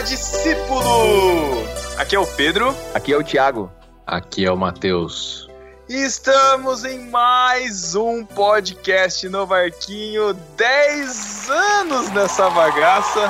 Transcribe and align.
Fala 0.00 0.08
discípulo! 0.08 1.64
Aqui 1.98 2.16
é 2.16 2.18
o 2.18 2.26
Pedro. 2.26 2.74
Aqui 2.94 3.12
é 3.12 3.16
o 3.18 3.22
Thiago. 3.22 3.70
Aqui 4.06 4.46
é 4.46 4.50
o 4.50 4.56
Matheus. 4.56 5.46
Estamos 5.90 6.86
em 6.86 7.10
mais 7.10 7.94
um 7.94 8.24
podcast 8.24 9.28
no 9.28 9.46
Barquinho. 9.46 10.32
10 10.56 11.50
anos 11.50 12.10
nessa 12.12 12.48
bagaça. 12.48 13.28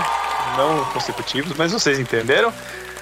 Não 0.57 0.85
consecutivos, 0.93 1.57
mas 1.57 1.73
vocês 1.73 1.99
entenderam. 1.99 2.53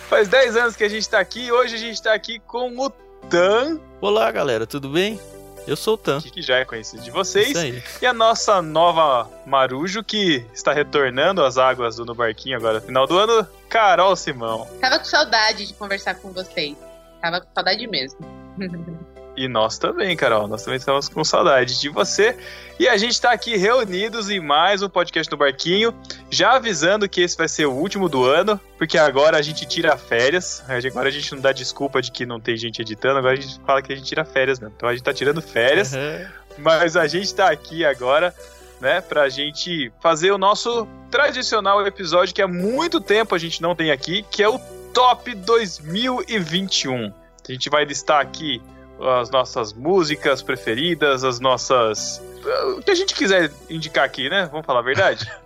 Faz 0.08 0.28
10 0.28 0.56
anos 0.56 0.76
que 0.76 0.84
a 0.84 0.88
gente 0.88 1.06
tá 1.06 1.18
aqui. 1.18 1.52
Hoje 1.52 1.74
a 1.74 1.78
gente 1.78 2.00
tá 2.00 2.14
aqui 2.14 2.38
com 2.38 2.74
o 2.78 2.88
Tan. 3.28 3.78
Olá, 4.00 4.30
galera, 4.32 4.66
tudo 4.66 4.88
bem? 4.88 5.20
Eu 5.68 5.76
sou 5.76 5.94
o 5.94 5.98
Tan. 5.98 6.18
Que 6.20 6.40
já 6.40 6.56
é 6.56 6.64
conhecido 6.64 7.02
de 7.02 7.10
vocês. 7.10 7.50
Isso 7.50 7.58
aí. 7.58 7.82
E 8.00 8.06
a 8.06 8.14
nossa 8.14 8.62
nova 8.62 9.30
Marujo, 9.44 10.02
que 10.02 10.46
está 10.54 10.72
retornando 10.72 11.44
às 11.44 11.58
águas 11.58 11.96
do 11.96 12.06
No 12.06 12.14
Barquinho 12.14 12.56
agora 12.56 12.80
no 12.80 12.86
final 12.86 13.06
do 13.06 13.18
ano, 13.18 13.46
Carol 13.68 14.16
Simão. 14.16 14.66
Tava 14.80 14.98
com 14.98 15.04
saudade 15.04 15.66
de 15.66 15.74
conversar 15.74 16.14
com 16.14 16.32
vocês. 16.32 16.74
Tava 17.20 17.42
com 17.42 17.48
saudade 17.54 17.86
mesmo. 17.86 18.18
E 19.38 19.46
nós 19.46 19.78
também, 19.78 20.16
Carol. 20.16 20.48
Nós 20.48 20.64
também 20.64 20.78
estamos 20.78 21.08
com 21.08 21.22
saudade 21.22 21.80
de 21.80 21.88
você. 21.88 22.36
E 22.76 22.88
a 22.88 22.96
gente 22.96 23.12
está 23.12 23.30
aqui 23.30 23.56
reunidos 23.56 24.28
em 24.28 24.40
mais 24.40 24.82
um 24.82 24.88
podcast 24.88 25.30
do 25.30 25.36
Barquinho, 25.36 25.94
já 26.28 26.54
avisando 26.56 27.08
que 27.08 27.20
esse 27.20 27.36
vai 27.36 27.46
ser 27.46 27.66
o 27.66 27.72
último 27.72 28.08
do 28.08 28.24
ano, 28.24 28.60
porque 28.76 28.98
agora 28.98 29.38
a 29.38 29.42
gente 29.42 29.64
tira 29.64 29.96
férias. 29.96 30.60
Agora 30.68 31.08
a 31.08 31.12
gente 31.12 31.32
não 31.36 31.40
dá 31.40 31.52
desculpa 31.52 32.02
de 32.02 32.10
que 32.10 32.26
não 32.26 32.40
tem 32.40 32.56
gente 32.56 32.82
editando, 32.82 33.16
agora 33.18 33.34
a 33.34 33.40
gente 33.40 33.60
fala 33.64 33.80
que 33.80 33.92
a 33.92 33.96
gente 33.96 34.06
tira 34.08 34.24
férias 34.24 34.58
mesmo. 34.58 34.74
Então 34.76 34.88
a 34.88 34.92
gente 34.92 35.04
tá 35.04 35.14
tirando 35.14 35.40
férias, 35.40 35.92
Uhum. 35.94 36.26
mas 36.58 36.96
a 36.96 37.06
gente 37.06 37.32
tá 37.32 37.48
aqui 37.48 37.84
agora, 37.84 38.34
né, 38.80 39.00
pra 39.00 39.28
gente 39.28 39.92
fazer 40.02 40.32
o 40.32 40.38
nosso 40.38 40.84
tradicional 41.12 41.86
episódio 41.86 42.34
que 42.34 42.42
há 42.42 42.48
muito 42.48 43.00
tempo 43.00 43.36
a 43.36 43.38
gente 43.38 43.62
não 43.62 43.76
tem 43.76 43.92
aqui, 43.92 44.24
que 44.28 44.42
é 44.42 44.48
o 44.48 44.58
Top 44.92 45.32
2021. 45.32 47.12
A 47.48 47.52
gente 47.52 47.70
vai 47.70 47.84
listar 47.84 48.20
aqui 48.20 48.60
as 49.00 49.30
nossas 49.30 49.72
músicas 49.72 50.42
preferidas, 50.42 51.24
as 51.24 51.40
nossas. 51.40 52.22
O 52.76 52.82
que 52.82 52.90
a 52.90 52.94
gente 52.94 53.14
quiser 53.14 53.50
indicar 53.68 54.04
aqui, 54.04 54.30
né? 54.30 54.48
Vamos 54.50 54.66
falar 54.66 54.80
a 54.80 54.84
verdade? 54.84 55.30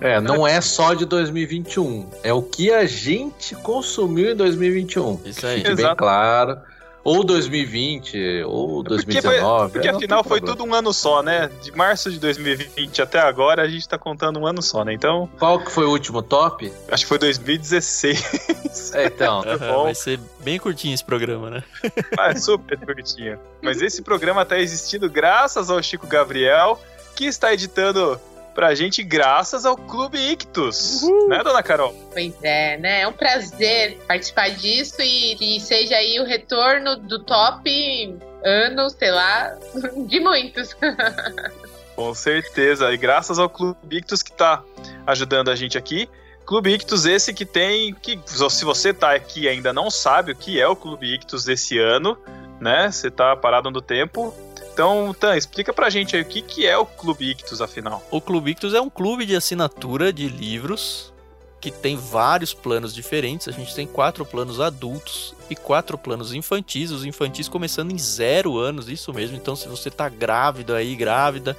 É, 0.00 0.20
não 0.20 0.46
é 0.46 0.60
só 0.60 0.92
de 0.92 1.06
2021. 1.06 2.10
É 2.22 2.32
o 2.32 2.42
que 2.42 2.70
a 2.70 2.84
gente 2.84 3.54
consumiu 3.54 4.32
em 4.32 4.36
2021. 4.36 5.20
Isso 5.24 5.46
aí. 5.46 5.58
Fique 5.58 5.74
bem 5.76 5.96
claro. 5.96 6.58
Ou 7.04 7.22
2020, 7.22 8.42
ou 8.44 8.82
Porque, 8.82 9.02
foi- 9.04 9.04
2019. 9.22 9.72
porque 9.72 9.88
é, 9.88 9.90
afinal 9.90 10.24
foi 10.24 10.40
tudo 10.40 10.64
um 10.64 10.72
ano 10.74 10.90
só, 10.92 11.22
né? 11.22 11.50
De 11.62 11.70
março 11.72 12.10
de 12.10 12.18
2020 12.18 13.02
até 13.02 13.18
agora 13.20 13.62
a 13.62 13.68
gente 13.68 13.86
tá 13.86 13.98
contando 13.98 14.40
um 14.40 14.46
ano 14.46 14.62
só, 14.62 14.84
né? 14.84 14.94
Então, 14.94 15.28
Qual 15.38 15.58
que 15.60 15.70
foi 15.70 15.84
o 15.84 15.90
último 15.90 16.22
top? 16.22 16.72
acho 16.90 17.04
que 17.04 17.08
foi 17.08 17.18
2016. 17.18 18.64
É, 18.94 19.06
então. 19.06 19.40
Aham, 19.42 19.72
bom. 19.72 19.82
vai 19.84 19.94
ser 19.94 20.18
bem 20.40 20.58
curtinho 20.58 20.94
esse 20.94 21.04
programa, 21.04 21.48
né? 21.50 21.62
Ah, 22.18 22.34
super 22.34 22.76
curtinho. 22.78 23.38
Mas 23.62 23.80
esse 23.80 24.02
programa 24.02 24.44
tá 24.44 24.58
existindo 24.58 25.08
graças 25.08 25.70
ao 25.70 25.80
Chico 25.82 26.06
Gabriel, 26.08 26.80
que 27.14 27.24
está 27.26 27.52
editando 27.52 28.20
pra 28.54 28.74
gente 28.74 29.02
graças 29.02 29.66
ao 29.66 29.76
Clube 29.76 30.18
Ictus. 30.18 31.02
Né, 31.28 31.42
dona 31.42 31.62
Carol? 31.62 31.94
Pois 32.12 32.34
é, 32.42 32.78
né? 32.78 33.00
É 33.00 33.08
um 33.08 33.12
prazer 33.12 33.98
participar 34.06 34.50
disso 34.50 35.02
e 35.02 35.34
que 35.36 35.60
seja 35.60 35.96
aí 35.96 36.20
o 36.20 36.24
retorno 36.24 36.96
do 36.96 37.18
top 37.24 38.16
ano, 38.44 38.88
sei 38.90 39.10
lá, 39.10 39.56
de 40.06 40.20
muitos. 40.20 40.74
Com 41.96 42.14
certeza. 42.14 42.92
E 42.92 42.96
graças 42.96 43.38
ao 43.38 43.48
Clube 43.48 43.98
Ictus 43.98 44.22
que 44.22 44.32
tá 44.32 44.62
ajudando 45.06 45.50
a 45.50 45.56
gente 45.56 45.78
aqui. 45.78 46.08
Clube 46.44 46.74
Ictus 46.74 47.06
esse 47.06 47.32
que 47.32 47.46
tem. 47.46 47.94
que 47.94 48.18
Se 48.26 48.64
você 48.64 48.92
tá 48.92 49.14
aqui 49.14 49.42
e 49.42 49.48
ainda 49.48 49.72
não 49.72 49.90
sabe 49.90 50.32
o 50.32 50.36
que 50.36 50.60
é 50.60 50.66
o 50.66 50.76
Clube 50.76 51.14
Ictus 51.14 51.44
desse 51.44 51.78
ano, 51.78 52.18
né? 52.60 52.90
Você 52.90 53.10
tá 53.10 53.34
parado 53.36 53.70
no 53.70 53.80
tempo. 53.80 54.34
Então, 54.74 55.14
Tan, 55.14 55.36
explica 55.36 55.72
pra 55.72 55.88
gente 55.88 56.16
aí 56.16 56.22
o 56.22 56.24
que, 56.24 56.42
que 56.42 56.66
é 56.66 56.76
o 56.76 56.84
Clube 56.84 57.30
Ictus, 57.30 57.60
afinal. 57.60 58.04
O 58.10 58.20
Clube 58.20 58.50
Ictus 58.50 58.74
é 58.74 58.80
um 58.80 58.90
clube 58.90 59.24
de 59.24 59.36
assinatura 59.36 60.12
de 60.12 60.26
livros 60.26 61.14
que 61.60 61.70
tem 61.70 61.96
vários 61.96 62.52
planos 62.52 62.92
diferentes. 62.92 63.46
A 63.46 63.52
gente 63.52 63.72
tem 63.72 63.86
quatro 63.86 64.26
planos 64.26 64.58
adultos 64.58 65.32
e 65.48 65.54
quatro 65.54 65.96
planos 65.96 66.34
infantis. 66.34 66.90
Os 66.90 67.04
infantis 67.04 67.48
começando 67.48 67.92
em 67.92 67.98
zero 67.98 68.58
anos, 68.58 68.88
isso 68.88 69.14
mesmo. 69.14 69.36
Então, 69.36 69.54
se 69.54 69.68
você 69.68 69.92
tá 69.92 70.08
grávido 70.08 70.74
aí, 70.74 70.96
grávida, 70.96 71.56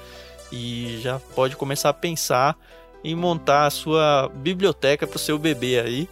e 0.52 1.00
já 1.02 1.18
pode 1.34 1.56
começar 1.56 1.90
a 1.92 1.94
pensar 1.94 2.58
em 3.02 3.16
montar 3.16 3.66
a 3.66 3.70
sua 3.70 4.30
biblioteca 4.36 5.08
para 5.08 5.16
o 5.16 5.20
seu 5.20 5.40
bebê 5.40 5.80
aí. 5.80 6.10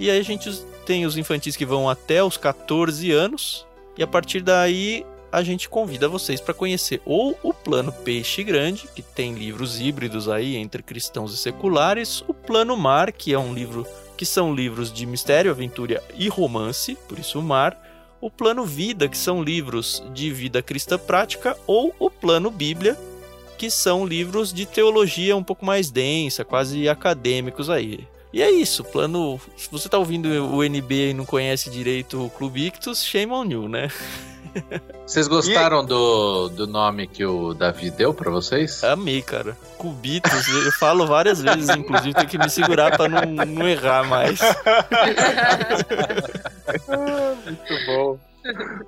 E 0.00 0.10
aí 0.10 0.18
a 0.18 0.24
gente 0.24 0.50
tem 0.86 1.04
os 1.04 1.18
infantis 1.18 1.56
que 1.56 1.66
vão 1.66 1.90
até 1.90 2.24
os 2.24 2.38
14 2.38 3.12
anos. 3.12 3.66
E 3.98 4.02
a 4.02 4.06
partir 4.06 4.40
daí 4.40 5.04
a 5.30 5.42
gente 5.42 5.68
convida 5.68 6.08
vocês 6.08 6.40
para 6.40 6.54
conhecer 6.54 7.00
ou 7.04 7.38
o 7.42 7.52
plano 7.52 7.92
Peixe 7.92 8.42
Grande, 8.42 8.88
que 8.94 9.02
tem 9.02 9.34
livros 9.34 9.80
híbridos 9.80 10.28
aí 10.28 10.56
entre 10.56 10.82
cristãos 10.82 11.34
e 11.34 11.36
seculares, 11.36 12.22
o 12.26 12.34
plano 12.34 12.76
Mar, 12.76 13.12
que 13.12 13.32
é 13.32 13.38
um 13.38 13.52
livro 13.52 13.86
que 14.16 14.26
são 14.26 14.54
livros 14.54 14.92
de 14.92 15.06
mistério, 15.06 15.50
aventura 15.50 16.02
e 16.16 16.28
romance, 16.28 16.96
por 17.08 17.18
isso 17.18 17.38
o 17.38 17.42
Mar, 17.42 17.80
o 18.20 18.30
plano 18.30 18.64
Vida, 18.64 19.08
que 19.08 19.16
são 19.16 19.42
livros 19.42 20.02
de 20.12 20.30
vida 20.32 20.60
cristã 20.60 20.98
prática, 20.98 21.56
ou 21.66 21.94
o 21.98 22.10
plano 22.10 22.50
Bíblia, 22.50 22.98
que 23.56 23.70
são 23.70 24.06
livros 24.06 24.52
de 24.52 24.66
teologia 24.66 25.36
um 25.36 25.42
pouco 25.42 25.64
mais 25.64 25.90
densa, 25.90 26.44
quase 26.44 26.88
acadêmicos 26.88 27.70
aí. 27.70 28.06
E 28.32 28.42
é 28.42 28.50
isso, 28.50 28.84
plano. 28.84 29.40
Se 29.56 29.70
você 29.70 29.88
tá 29.88 29.98
ouvindo 29.98 30.28
o 30.28 30.62
NB 30.62 31.10
e 31.10 31.14
não 31.14 31.24
conhece 31.24 31.70
direito 31.70 32.26
o 32.26 32.30
Clube 32.30 32.66
Ictus, 32.66 33.02
shame 33.02 33.32
on 33.32 33.44
you, 33.44 33.68
né? 33.68 33.88
Vocês 35.06 35.26
gostaram 35.28 35.84
do, 35.84 36.48
do 36.48 36.66
nome 36.66 37.06
que 37.06 37.24
o 37.24 37.54
Davi 37.54 37.90
deu 37.90 38.12
pra 38.12 38.30
vocês? 38.30 38.82
Amei, 38.84 39.22
cara. 39.22 39.56
Cubitos, 39.76 40.48
eu 40.48 40.72
falo 40.72 41.06
várias 41.06 41.40
vezes, 41.40 41.68
inclusive, 41.70 42.14
tenho 42.14 42.28
que 42.28 42.38
me 42.38 42.50
segurar 42.50 42.96
pra 42.96 43.08
não, 43.08 43.46
não 43.46 43.68
errar 43.68 44.04
mais. 44.04 44.40
Muito 47.44 47.86
bom. 47.86 48.18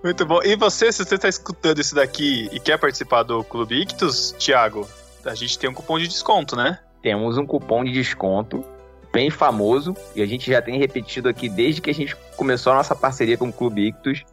Muito 0.03 0.27
bom. 0.27 0.41
E 0.43 0.57
você, 0.57 0.93
se 0.93 1.05
você 1.05 1.15
está 1.15 1.29
escutando 1.29 1.81
isso 1.81 1.95
daqui 1.95 2.49
e 2.53 2.61
quer 2.61 2.79
participar 2.79 3.23
do 3.23 3.43
Clube 3.45 3.83
Ictus, 3.83 4.35
Thiago, 4.39 4.89
a 5.25 5.35
gente 5.35 5.59
tem 5.59 5.69
um 5.69 5.75
cupom 5.75 5.99
de 5.99 6.09
desconto, 6.09 6.57
né? 6.57 6.79
Temos 7.03 7.37
um 7.37 7.47
cupom 7.47 7.85
de 7.85 7.93
desconto 7.93 8.65
bem 9.13 9.31
famoso 9.31 9.97
e 10.15 10.23
a 10.23 10.27
gente 10.27 10.51
já 10.51 10.63
tem 10.63 10.79
repetido 10.79 11.29
aqui 11.29 11.49
desde 11.49 11.81
que 11.81 11.91
a 11.91 11.95
gente 11.95 12.17
começou 12.37 12.73
a 12.73 12.77
nossa 12.77 12.95
parceria 12.95 13.37
com 13.37 13.49
o 13.49 13.53
Clube 13.53 13.89
Ictus, 13.89 14.25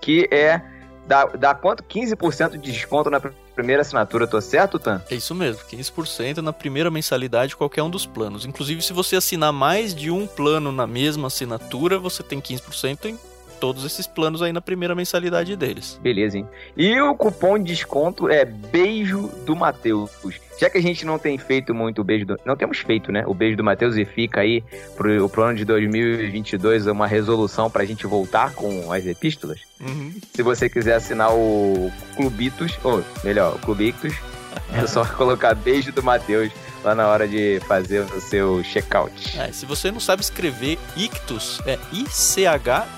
que 0.00 0.28
é 0.30 0.60
dá, 1.06 1.24
dá 1.26 1.54
quanto? 1.54 1.82
15% 1.82 2.52
de 2.58 2.72
desconto 2.72 3.10
na 3.10 3.20
pr- 3.20 3.30
primeira 3.54 3.82
assinatura, 3.82 4.26
tô 4.26 4.40
certo, 4.40 4.78
Tan? 4.78 5.00
É 5.10 5.14
isso 5.14 5.34
mesmo, 5.34 5.62
15% 5.70 6.38
na 6.38 6.52
primeira 6.52 6.90
mensalidade 6.90 7.50
de 7.50 7.56
qualquer 7.56 7.82
um 7.82 7.90
dos 7.90 8.04
planos. 8.06 8.44
Inclusive, 8.44 8.82
se 8.82 8.92
você 8.92 9.16
assinar 9.16 9.52
mais 9.52 9.94
de 9.94 10.10
um 10.10 10.26
plano 10.26 10.72
na 10.72 10.86
mesma 10.86 11.28
assinatura, 11.28 11.98
você 11.98 12.22
tem 12.22 12.40
15% 12.40 13.06
em 13.06 13.18
todos 13.64 13.82
esses 13.86 14.06
planos 14.06 14.42
aí 14.42 14.52
na 14.52 14.60
primeira 14.60 14.94
mensalidade 14.94 15.56
deles. 15.56 15.98
Beleza, 16.02 16.36
hein? 16.36 16.46
E 16.76 17.00
o 17.00 17.14
cupom 17.14 17.58
de 17.58 17.64
desconto 17.64 18.28
é 18.28 18.44
Beijo 18.44 19.30
do 19.46 19.56
Matheus. 19.56 20.10
Já 20.60 20.68
que 20.68 20.76
a 20.76 20.82
gente 20.82 21.06
não 21.06 21.18
tem 21.18 21.38
feito 21.38 21.74
muito 21.74 22.02
o 22.02 22.04
beijo 22.04 22.26
do... 22.26 22.36
Não 22.44 22.56
temos 22.56 22.80
feito, 22.80 23.10
né? 23.10 23.24
O 23.26 23.32
beijo 23.32 23.56
do 23.56 23.64
Matheus 23.64 23.96
e 23.96 24.04
fica 24.04 24.42
aí 24.42 24.62
pro, 24.94 25.30
pro 25.30 25.44
ano 25.44 25.56
de 25.56 25.64
2022 25.64 26.86
uma 26.88 27.06
resolução 27.06 27.70
pra 27.70 27.86
gente 27.86 28.06
voltar 28.06 28.52
com 28.52 28.92
as 28.92 29.06
epístolas. 29.06 29.60
Uhum. 29.80 30.12
Se 30.34 30.42
você 30.42 30.68
quiser 30.68 30.96
assinar 30.96 31.34
o 31.34 31.90
Clubitos, 32.16 32.78
ou 32.84 33.02
melhor, 33.24 33.54
o 33.54 33.58
Clubictus, 33.60 34.14
é 34.72 34.86
só 34.86 35.04
colocar 35.04 35.54
beijo 35.54 35.92
do 35.92 36.02
Matheus 36.02 36.50
lá 36.82 36.94
na 36.94 37.08
hora 37.08 37.26
de 37.26 37.60
fazer 37.66 38.00
o 38.00 38.20
seu 38.20 38.62
checkout. 38.62 39.38
É, 39.38 39.50
se 39.52 39.66
você 39.66 39.90
não 39.90 40.00
sabe 40.00 40.22
escrever 40.22 40.78
Ictus, 40.96 41.60
é 41.66 41.78
I-C-H-T-H-U-S. 41.92 42.90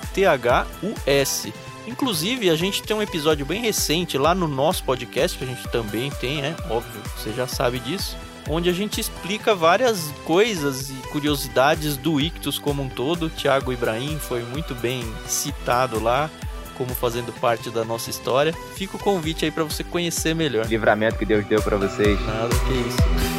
Inclusive, 1.87 2.49
a 2.49 2.55
gente 2.55 2.83
tem 2.83 2.95
um 2.95 3.01
episódio 3.01 3.45
bem 3.45 3.61
recente 3.61 4.17
lá 4.17 4.35
no 4.35 4.47
nosso 4.47 4.83
podcast, 4.83 5.37
que 5.37 5.45
a 5.45 5.47
gente 5.47 5.65
também 5.69 6.11
tem, 6.11 6.41
é 6.41 6.53
óbvio, 6.69 7.01
você 7.15 7.31
já 7.31 7.47
sabe 7.47 7.79
disso, 7.79 8.17
onde 8.49 8.69
a 8.69 8.73
gente 8.73 8.99
explica 8.99 9.55
várias 9.55 10.11
coisas 10.25 10.89
e 10.89 10.93
curiosidades 11.11 11.95
do 11.95 12.19
Ictus 12.19 12.59
como 12.59 12.83
um 12.83 12.89
todo. 12.89 13.29
Thiago 13.29 13.71
Ibrahim 13.71 14.19
foi 14.19 14.43
muito 14.43 14.75
bem 14.75 15.01
citado 15.25 16.01
lá, 16.01 16.29
como 16.77 16.93
fazendo 16.93 17.33
parte 17.33 17.69
da 17.69 17.83
nossa 17.83 18.09
história. 18.09 18.53
Fica 18.75 18.95
o 18.95 18.99
convite 18.99 19.43
aí 19.43 19.51
para 19.51 19.63
você 19.63 19.83
conhecer 19.83 20.35
melhor. 20.35 20.65
Livramento 20.67 21.17
que 21.17 21.25
Deus 21.25 21.45
deu 21.45 21.61
pra 21.61 21.77
vocês. 21.77 22.19
Nada 22.25 22.49
que 22.49 22.73
isso. 22.73 23.37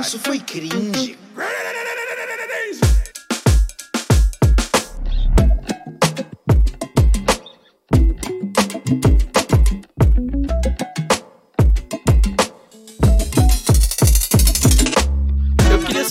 Isso 0.00 0.18
foi 0.18 0.38
cringe. 0.38 1.18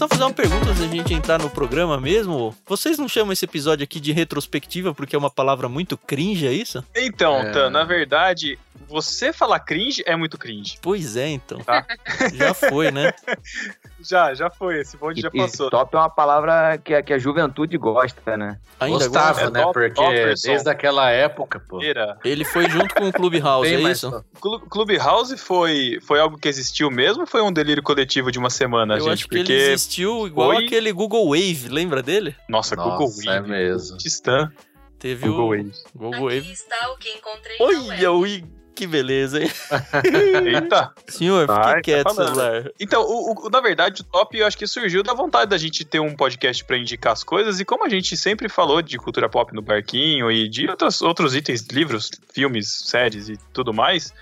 Só 0.03 0.07
fazer 0.07 0.23
uma 0.23 0.33
pergunta 0.33 0.69
antes 0.69 0.81
da 0.81 0.88
gente 0.88 1.13
entrar 1.13 1.39
no 1.39 1.50
programa 1.50 2.00
mesmo. 2.00 2.53
Vocês 2.67 2.97
não 2.97 3.07
chamam 3.07 3.31
esse 3.31 3.45
episódio 3.45 3.83
aqui 3.85 4.00
de 4.01 4.11
retrospectiva 4.11 4.94
porque 4.94 5.15
é 5.15 5.19
uma 5.19 5.29
palavra 5.29 5.69
muito 5.69 5.97
cringe, 5.97 6.45
é 6.45 6.51
isso? 6.51 6.83
Então, 6.95 7.38
É. 7.38 7.51
Tan, 7.51 7.69
na 7.69 7.83
verdade, 7.85 8.59
você 8.94 9.34
falar 9.34 9.60
cringe 9.60 10.04
é 10.06 10.16
muito 10.16 10.38
cringe. 10.38 10.78
Pois 10.81 11.18
é, 11.18 11.28
então. 11.28 11.60
Tá. 11.60 11.86
Já 12.34 12.54
foi, 12.54 12.92
né? 12.92 13.12
Já, 14.06 14.34
já 14.34 14.50
foi, 14.50 14.81
esse 14.81 14.98
bonde 14.98 15.22
já 15.22 15.30
E, 15.34 15.38
passou. 15.38 15.68
e 15.68 15.69
top 15.72 15.95
é 15.95 16.00
uma 16.00 16.10
palavra 16.10 16.78
que, 16.78 16.94
a- 16.94 17.01
que 17.01 17.13
a 17.13 17.18
juventude 17.18 17.78
gosta, 17.78 18.36
né? 18.36 18.60
Ainda 18.78 18.98
Gostava. 19.07 19.42
É 19.44 19.50
né? 19.50 19.62
top- 19.62 19.74
Porque 19.74 19.90
Topperson. 19.92 20.48
desde 20.50 20.69
aquela 20.69 21.10
época, 21.10 21.57
pô. 21.62 21.81
Era. 21.81 22.18
Ele 22.25 22.44
foi 22.44 22.69
junto 22.69 22.94
com 22.94 23.07
o 23.07 23.13
Clubhouse, 23.13 23.69
Tem 23.69 23.86
é 23.88 23.92
isso? 23.92 24.10
só. 24.10 24.22
Clu- 24.42 24.60
Clubhouse 24.60 25.38
foi, 25.38 26.00
foi 26.01 26.19
algo 26.19 26.38
que 26.38 26.50
existiu 26.50 26.92
mesmo 26.92 27.22
ou 27.22 27.28
foi 27.28 27.42
um 27.42 27.51
delírio 27.54 27.81
coletivo 27.81 28.30
de 28.30 28.38
uma 28.38 28.50
semana, 28.50 28.96
Eu 28.96 29.01
gente? 29.01 29.13
acho 29.13 29.24
que 29.30 29.38
Porque, 29.38 29.54
ele 29.54 29.72
existiu 29.72 30.28
igual 30.28 30.51
foi- 30.54 30.66
aquele 30.66 30.92
Google 30.92 31.30
Wave, 31.30 31.69
lembra 31.69 32.04
dele? 32.04 32.36
nossa, 32.50 32.75
Google 32.75 33.00
Nossa, 33.07 33.24
Wave. 33.25 33.38
é 33.38 33.42
mesmo. 33.42 33.98
Stan, 34.04 34.51
Teve 35.00 35.28
Google 35.30 35.46
o 35.46 35.50
Wave. 35.51 35.72
Google 35.96 36.24
Wave. 36.25 36.51
está 36.51 36.92
o 36.92 36.98
que 36.98 37.10
encontrei 37.10 37.57
na 37.57 37.66
Olha, 37.66 38.12
ui, 38.12 38.44
que 38.75 38.88
beleza, 38.88 39.42
hein? 39.42 39.50
Eita! 40.46 40.92
Senhor, 41.08 41.50
Ai, 41.50 41.58
fique 41.58 41.74
tá 41.75 41.81
quieto, 41.81 42.04
falando. 42.16 42.36
celular. 42.36 42.72
Então, 42.80 43.02
o, 43.04 43.46
o- 43.46 43.50
na 43.50 43.62
verdade, 43.62 44.02
o 44.02 44.06
top 44.06 44.38
eu 44.38 44.46
acho 44.48 44.58
que 44.58 44.68
surgiu 44.68 45.04
da 45.04 45.14
vontade 45.14 45.50
da 45.50 45.58
gente 45.58 45.86
ter 45.86 46.00
um 46.00 46.16
podcast 46.16 46.64
pra 46.66 46.78
indicar 46.78 47.14
as 47.14 47.24
coisas, 47.24 47.60
e 47.60 47.66
como 47.66 47.86
a 47.86 47.90
gente 47.90 48.16
sempre 48.18 48.50
falou 48.50 48.81
de 48.81 48.98
cultura 48.98 49.30
pop 49.30 49.54
no 49.54 49.62
barquinho 49.62 50.31
e 50.31 50.48
de 50.50 50.68
outros, 50.70 51.02
outros 51.02 51.36
itens, 51.36 51.62
livros, 51.72 52.10
filmes, 52.34 52.68
séries 52.86 53.30
e 53.30 53.38
tudo 53.54 53.74
mais, 53.74 54.14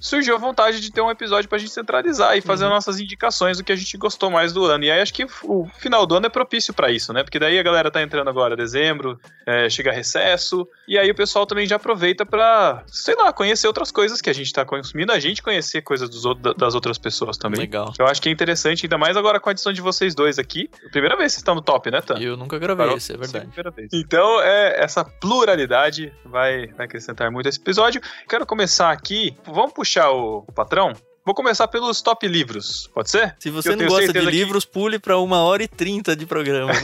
surgiu 0.00 0.34
a 0.34 0.38
vontade 0.38 0.80
de 0.80 0.90
ter 0.90 1.00
um 1.00 1.10
episódio 1.10 1.48
pra 1.48 1.58
gente 1.58 1.70
centralizar 1.72 2.36
e 2.36 2.40
fazer 2.40 2.64
Uhum. 2.64 2.70
nossas 2.70 2.98
indicações 2.98 3.58
do 3.58 3.64
que 3.64 3.72
a 3.72 3.76
gente 3.76 3.96
gostou 3.96 4.30
mais 4.30 4.52
do 4.52 4.64
ano. 4.64 4.84
E 4.84 4.90
aí 4.90 5.00
acho 5.00 5.12
que 5.14 5.24
o 5.44 5.68
final 5.78 6.04
do 6.06 6.16
ano 6.16 6.26
é 6.26 6.28
propício 6.28 6.74
pra 6.74 6.90
isso, 6.90 7.12
né? 7.12 7.22
Porque 7.22 7.38
daí 7.38 7.58
a 7.58 7.62
galera 7.62 7.90
tá 7.90 8.02
entrando 8.02 8.28
agora 8.28 8.56
dezembro, 8.56 9.20
é, 9.46 9.68
chega 9.70 9.92
recesso, 9.92 10.66
e 10.88 10.98
aí 10.98 11.10
o 11.10 11.14
pessoal 11.14 11.46
também 11.46 11.66
já 11.66 11.76
aproveita 11.76 12.24
pra, 12.26 12.82
sei 12.86 13.14
lá, 13.14 13.32
conhecer 13.32 13.66
outras 13.66 13.90
coisas 13.92 14.20
que 14.20 14.28
a 14.30 14.32
gente 14.32 14.52
tá 14.52 14.64
consumindo, 14.64 15.12
a 15.12 15.18
gente 15.20 15.42
conhecer 15.42 15.82
coisas 15.82 16.08
dos 16.08 16.22
das 16.56 16.74
outras 16.74 16.98
pessoas 16.98 17.36
também. 17.36 17.60
Legal. 17.60 17.92
Eu 17.98 18.06
acho 18.06 18.20
que 18.20 18.28
é 18.28 18.32
interessante, 18.32 18.86
ainda 18.86 18.98
mais 18.98 19.16
agora 19.16 19.38
com 19.38 19.48
a 19.48 19.52
adição 19.52 19.72
de 19.72 19.80
vocês 19.80 20.14
dois 20.14 20.38
aqui. 20.38 20.68
Primeira 20.90 21.16
vez 21.16 21.26
que 21.32 21.34
vocês 21.34 21.42
estão 21.42 21.54
no 21.54 21.62
top, 21.62 21.90
né, 21.90 22.00
Tan? 22.00 22.18
Eu 22.18 22.36
nunca 22.36 22.58
gravei 22.58 22.84
Carol, 22.84 22.96
esse, 22.98 23.12
é 23.12 23.16
verdade. 23.16 23.46
primeira 23.46 23.70
vez. 23.70 23.88
Então, 23.92 24.40
é, 24.40 24.82
essa 24.82 25.04
pluralidade 25.04 26.12
vai, 26.24 26.68
vai 26.68 26.86
acrescentar 26.86 27.30
muito 27.30 27.48
esse 27.48 27.58
episódio. 27.60 28.00
Quero 28.28 28.46
começar 28.46 28.90
aqui. 28.90 29.36
Vamos 29.44 29.72
puxar 29.82 30.10
o, 30.12 30.44
o 30.46 30.52
patrão? 30.52 30.92
Vou 31.24 31.34
começar 31.36 31.68
pelos 31.68 32.02
top 32.02 32.26
livros, 32.26 32.90
pode 32.92 33.08
ser? 33.10 33.36
Se 33.38 33.48
você 33.50 33.76
não 33.76 33.86
gosta 33.86 34.12
de 34.12 34.18
que- 34.20 34.26
livros, 34.30 34.64
pule 34.64 34.98
pra 34.98 35.18
uma 35.18 35.40
hora 35.42 35.62
e 35.62 35.68
trinta 35.68 36.16
de 36.16 36.26
programa. 36.26 36.72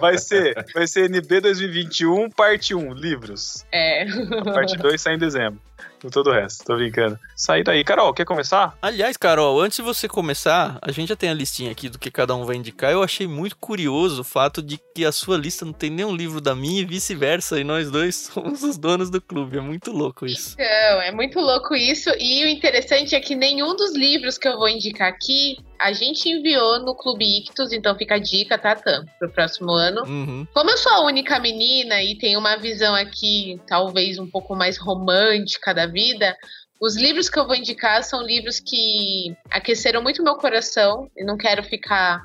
Vai 0.00 0.18
ser, 0.18 0.54
vai 0.74 0.86
ser 0.86 1.08
NB 1.08 1.40
2021, 1.40 2.30
parte 2.30 2.74
1, 2.74 2.92
livros. 2.94 3.64
É. 3.72 4.02
A 4.02 4.44
parte 4.52 4.76
2 4.76 5.00
sai 5.00 5.14
em 5.14 5.18
dezembro. 5.18 5.60
Com 6.02 6.10
todo 6.10 6.30
o 6.30 6.32
resto, 6.32 6.64
tô 6.64 6.74
brincando. 6.74 7.16
Sai 7.36 7.62
daí. 7.62 7.84
Carol, 7.84 8.12
quer 8.12 8.24
começar? 8.24 8.76
Aliás, 8.82 9.16
Carol, 9.16 9.60
antes 9.60 9.76
de 9.76 9.82
você 9.82 10.08
começar, 10.08 10.76
a 10.82 10.90
gente 10.90 11.10
já 11.10 11.14
tem 11.14 11.30
a 11.30 11.34
listinha 11.34 11.70
aqui 11.70 11.88
do 11.88 11.96
que 11.96 12.10
cada 12.10 12.34
um 12.34 12.44
vai 12.44 12.56
indicar. 12.56 12.90
Eu 12.90 13.04
achei 13.04 13.28
muito 13.28 13.56
curioso 13.56 14.22
o 14.22 14.24
fato 14.24 14.60
de 14.60 14.80
que 14.92 15.04
a 15.04 15.12
sua 15.12 15.36
lista 15.36 15.64
não 15.64 15.72
tem 15.72 15.90
nenhum 15.90 16.12
livro 16.12 16.40
da 16.40 16.56
minha 16.56 16.82
e 16.82 16.84
vice-versa, 16.84 17.60
e 17.60 17.62
nós 17.62 17.88
dois 17.88 18.16
somos 18.34 18.64
os 18.64 18.76
donos 18.76 19.10
do 19.10 19.20
clube. 19.20 19.58
É 19.58 19.60
muito 19.60 19.92
louco 19.92 20.26
isso. 20.26 20.54
Então, 20.54 21.02
é 21.02 21.12
muito 21.12 21.38
louco 21.38 21.72
isso. 21.76 22.10
E 22.18 22.46
o 22.46 22.48
interessante 22.48 23.14
é 23.14 23.20
que 23.20 23.36
nenhum 23.36 23.76
dos 23.76 23.94
livros 23.94 24.36
que 24.36 24.48
eu 24.48 24.58
vou 24.58 24.68
indicar 24.68 25.08
aqui 25.08 25.56
a 25.82 25.92
gente 25.92 26.28
enviou 26.28 26.78
no 26.80 26.94
Clube 26.94 27.38
Ictus, 27.38 27.72
então 27.72 27.96
fica 27.96 28.14
a 28.14 28.18
dica, 28.18 28.56
tá, 28.56 28.76
Tam, 28.76 29.04
pro 29.18 29.32
próximo 29.32 29.72
ano. 29.72 30.04
Uhum. 30.04 30.46
Como 30.54 30.70
eu 30.70 30.76
sou 30.76 30.92
a 30.92 31.04
única 31.04 31.38
menina 31.40 32.02
e 32.02 32.16
tenho 32.16 32.38
uma 32.38 32.56
visão 32.56 32.94
aqui, 32.94 33.60
talvez 33.66 34.18
um 34.18 34.26
pouco 34.26 34.54
mais 34.54 34.78
romântica 34.78 35.74
da 35.74 35.86
vida, 35.86 36.36
os 36.80 36.96
livros 36.96 37.28
que 37.28 37.38
eu 37.38 37.46
vou 37.46 37.54
indicar 37.54 38.02
são 38.02 38.22
livros 38.22 38.58
que 38.58 39.36
aqueceram 39.50 40.02
muito 40.02 40.22
meu 40.22 40.34
coração. 40.34 41.08
E 41.16 41.24
não 41.24 41.36
quero 41.36 41.62
ficar 41.62 42.20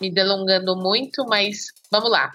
me 0.00 0.10
delongando 0.10 0.76
muito, 0.76 1.24
mas 1.26 1.66
vamos 1.90 2.10
lá. 2.10 2.32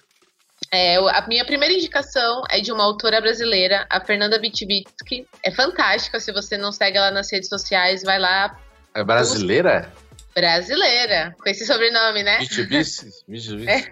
É, 0.72 0.96
a 0.96 1.25
minha 1.28 1.46
primeira 1.46 1.74
indicação 1.74 2.42
é 2.50 2.60
de 2.60 2.72
uma 2.72 2.84
autora 2.84 3.19
brasileira, 3.19 3.86
a 3.90 4.00
Fernanda 4.00 4.40
Bitbitsky. 4.40 5.28
É 5.44 5.52
fantástica, 5.52 6.19
se 6.19 6.31
você 6.31 6.58
não 6.58 6.72
segue 6.72 6.98
ela 6.98 7.12
nas 7.12 7.31
redes 7.31 7.50
sociais, 7.50 8.02
vai 8.02 8.18
lá. 8.18 8.58
É 8.94 9.04
brasileira? 9.04 9.92
Brasileira, 10.38 11.36
com 11.42 11.50
esse 11.50 11.66
sobrenome, 11.66 12.22
né? 12.22 12.38
Mitsubishi? 12.38 13.10
Mitsubishi? 13.28 13.68
É. 13.68 13.92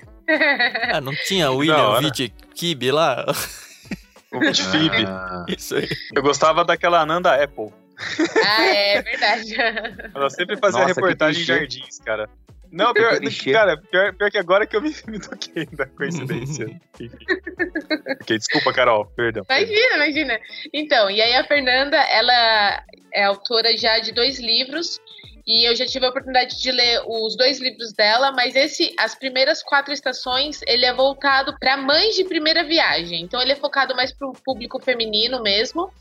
Ah, 0.93 1.01
não 1.01 1.11
tinha 1.15 1.49
William 1.51 2.11
Kibe 2.53 2.91
lá? 2.91 3.25
O. 3.27 3.33
Ah, 5.07 5.45
Isso 5.47 5.75
aí. 5.77 5.87
Eu 6.13 6.21
gostava 6.21 6.65
daquela 6.65 6.99
Ananda 6.99 7.41
Apple. 7.41 7.71
ah, 8.45 8.65
é 8.65 9.01
verdade. 9.01 9.55
Ela 10.13 10.29
sempre 10.29 10.57
fazia 10.57 10.81
Nossa, 10.81 10.93
reportagem 10.93 11.41
em 11.41 11.45
jardins, 11.45 11.99
cara. 11.99 12.29
Não, 12.69 12.93
pior, 12.93 13.17
cara, 13.53 13.77
pior, 13.77 14.13
pior 14.13 14.29
que 14.29 14.37
agora 14.37 14.67
que 14.67 14.75
eu 14.75 14.81
me, 14.81 14.93
me 15.07 15.19
toquei 15.19 15.65
da 15.67 15.85
coincidência. 15.85 16.65
Enfim. 16.99 17.15
ok, 18.21 18.37
desculpa, 18.37 18.73
Carol, 18.73 19.05
perdão. 19.15 19.45
Imagina, 19.49 19.95
imagina. 19.95 20.39
Então, 20.73 21.09
e 21.09 21.21
aí 21.21 21.33
a 21.35 21.45
Fernanda, 21.45 21.95
ela 21.95 22.83
é 23.13 23.23
autora 23.23 23.77
já 23.77 23.99
de 23.99 24.11
dois 24.11 24.37
livros. 24.39 24.99
E 25.47 25.63
eu 25.63 25.75
já 25.75 25.85
tive 25.85 26.05
a 26.05 26.09
oportunidade 26.09 26.59
de 26.59 26.71
ler 26.71 27.03
os 27.05 27.35
dois 27.35 27.59
livros 27.59 27.93
dela, 27.93 28.31
mas 28.31 28.55
esse, 28.55 28.93
as 28.97 29.13
primeiras 29.13 29.61
quatro 29.61 29.93
estações, 29.93 30.61
ele 30.65 30.85
é 30.85 30.93
voltado 30.93 31.55
para 31.59 31.77
mães 31.77 32.15
de 32.15 32.23
primeira 32.23 32.63
viagem. 32.63 33.21
Então 33.21 33.41
ele 33.41 33.51
é 33.51 33.55
focado 33.55 33.95
mais 33.95 34.11
para 34.11 34.27
o 34.27 34.33
público 34.33 34.81
feminino 34.81 35.43
mesmo 35.43 35.91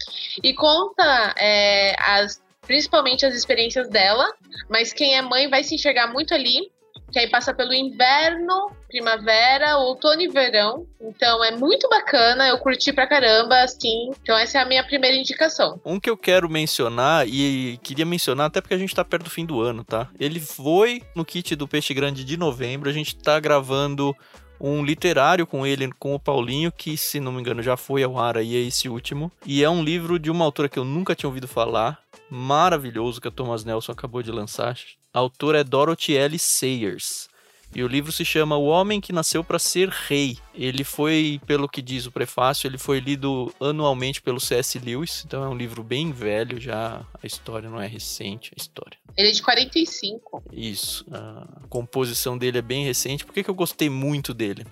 e 0.43 0.55
conta 0.55 1.35
é, 1.37 1.95
as, 1.99 2.43
principalmente 2.63 3.27
as 3.27 3.35
experiências 3.35 3.89
dela, 3.91 4.27
mas 4.69 4.93
quem 4.93 5.17
é 5.17 5.21
mãe 5.21 5.49
vai 5.49 5.63
se 5.63 5.75
enxergar 5.75 6.07
muito 6.07 6.33
ali. 6.33 6.73
Que 7.15 7.21
aí 7.21 7.31
passa 7.31 7.55
pelo 7.55 7.73
inverno, 7.73 8.73
primavera, 8.89 9.77
outono 9.77 10.21
e 10.21 10.27
verão. 10.27 10.85
Então 11.01 11.45
é 11.45 11.53
muito 11.53 11.89
bacana, 11.89 12.49
eu 12.49 12.59
curti 12.59 12.93
pra 12.93 13.07
caramba, 13.07 13.63
assim. 13.63 14.11
Então 14.21 14.37
essa 14.37 14.59
é 14.59 14.61
a 14.61 14.65
minha 14.65 14.83
primeira 14.83 15.17
indicação. 15.17 15.81
Um 15.85 16.01
que 16.01 16.11
eu 16.11 16.17
quero 16.17 16.51
mencionar, 16.51 17.25
e 17.29 17.79
queria 17.85 18.05
mencionar 18.05 18.49
até 18.49 18.61
porque 18.61 18.75
a 18.75 18.79
gente 18.79 18.93
tá 18.93 19.05
perto 19.05 19.23
do 19.23 19.31
fim 19.31 19.47
do 19.47 19.61
ano, 19.61 19.85
tá? 19.85 20.09
Ele 20.19 20.41
foi 20.41 21.05
no 21.15 21.25
kit 21.25 21.55
do 21.55 21.69
Peixe 21.69 21.95
Grande 21.95 22.25
de 22.25 22.37
novembro, 22.37 22.91
a 22.91 22.93
gente 22.93 23.15
tá 23.15 23.39
gravando 23.39 24.13
um 24.61 24.85
literário 24.85 25.47
com 25.47 25.65
ele, 25.65 25.93
com 25.93 26.17
o 26.17 26.19
Paulinho, 26.19 26.73
que 26.73 26.97
se 26.97 27.21
não 27.21 27.31
me 27.31 27.41
engano 27.41 27.63
já 27.63 27.77
foi 27.77 28.03
ao 28.03 28.19
ar 28.19 28.37
aí, 28.37 28.57
é 28.57 28.67
esse 28.67 28.89
último. 28.89 29.31
E 29.47 29.63
é 29.63 29.71
um 29.71 29.85
livro 29.85 30.19
de 30.19 30.33
uma 30.33 30.45
autora 30.45 30.69
que 30.69 30.81
eu 30.81 30.85
nunca 30.85 31.15
tinha 31.15 31.29
ouvido 31.29 31.47
falar, 31.47 32.01
maravilhoso, 32.29 33.21
que 33.21 33.29
a 33.29 33.31
Thomas 33.31 33.65
Nelson 33.65 33.93
acabou 33.93 34.21
de 34.21 34.33
lançar. 34.33 34.77
A 35.15 35.21
autora 35.21 35.61
é 35.61 35.65
Dorothy 35.65 36.17
L. 36.17 36.37
Sayers. 36.37 37.29
E 37.73 37.85
o 37.85 37.87
livro 37.87 38.11
se 38.11 38.25
chama 38.25 38.57
O 38.57 38.65
Homem 38.65 39.01
que 39.01 39.13
Nasceu 39.13 39.45
para 39.45 39.61
Ser 39.61 39.89
Rei. 39.89 40.39
Ele 40.53 40.83
foi, 40.83 41.41
pelo 41.47 41.69
que 41.69 41.81
diz 41.81 42.05
o 42.05 42.11
prefácio, 42.11 42.67
ele 42.67 42.79
foi 42.79 42.99
lido 42.99 43.55
anualmente 43.61 44.21
pelo 44.21 44.41
C.S. 44.41 44.77
Lewis, 44.81 45.23
então 45.25 45.45
é 45.45 45.49
um 45.49 45.57
livro 45.57 45.85
bem 45.85 46.11
velho 46.11 46.61
já, 46.61 47.07
a 47.23 47.27
história 47.27 47.71
não 47.71 47.81
é 47.81 47.87
recente, 47.87 48.53
a 48.57 48.61
história. 48.61 48.99
Ele 49.17 49.29
é 49.29 49.33
de 49.33 49.41
45. 49.41 50.43
Isso, 50.53 51.05
a 51.13 51.67
composição 51.69 52.37
dele 52.37 52.59
é 52.59 52.63
bem 52.63 52.85
recente. 52.85 53.25
Por 53.25 53.33
que, 53.33 53.45
que 53.45 53.51
eu 53.51 53.55
gostei 53.55 53.89
muito 53.89 54.35
dele? 54.35 54.67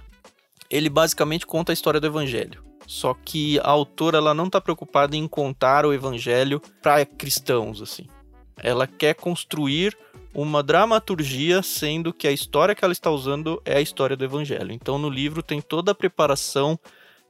Ele 0.69 0.89
basicamente 0.89 1.47
conta 1.47 1.71
a 1.71 1.75
história 1.75 2.01
do 2.01 2.07
evangelho. 2.09 2.65
Só 2.85 3.15
que 3.15 3.61
a 3.61 3.69
autora 3.69 4.19
ela 4.19 4.35
não 4.35 4.47
está 4.47 4.61
preocupada 4.61 5.17
em 5.17 5.29
contar 5.29 5.87
o 5.87 5.93
evangelho 5.93 6.61
para 6.83 7.07
cristãos 7.07 7.81
assim. 7.81 8.09
Ela 8.57 8.87
quer 8.87 9.15
construir 9.15 9.97
uma 10.35 10.63
dramaturgia, 10.63 11.63
sendo 11.63 12.13
que 12.13 12.27
a 12.27 12.33
história 12.33 12.75
que 12.75 12.85
ela 12.85 12.93
está 12.93 13.11
usando 13.11 13.61
é 13.65 13.77
a 13.77 13.81
história 13.81 14.17
do 14.17 14.25
evangelho. 14.25 14.73
Então 14.73 14.99
no 14.99 15.11
livro 15.11 15.43
tem 15.43 15.61
toda 15.61 15.93
a 15.93 15.95
preparação 15.95 16.79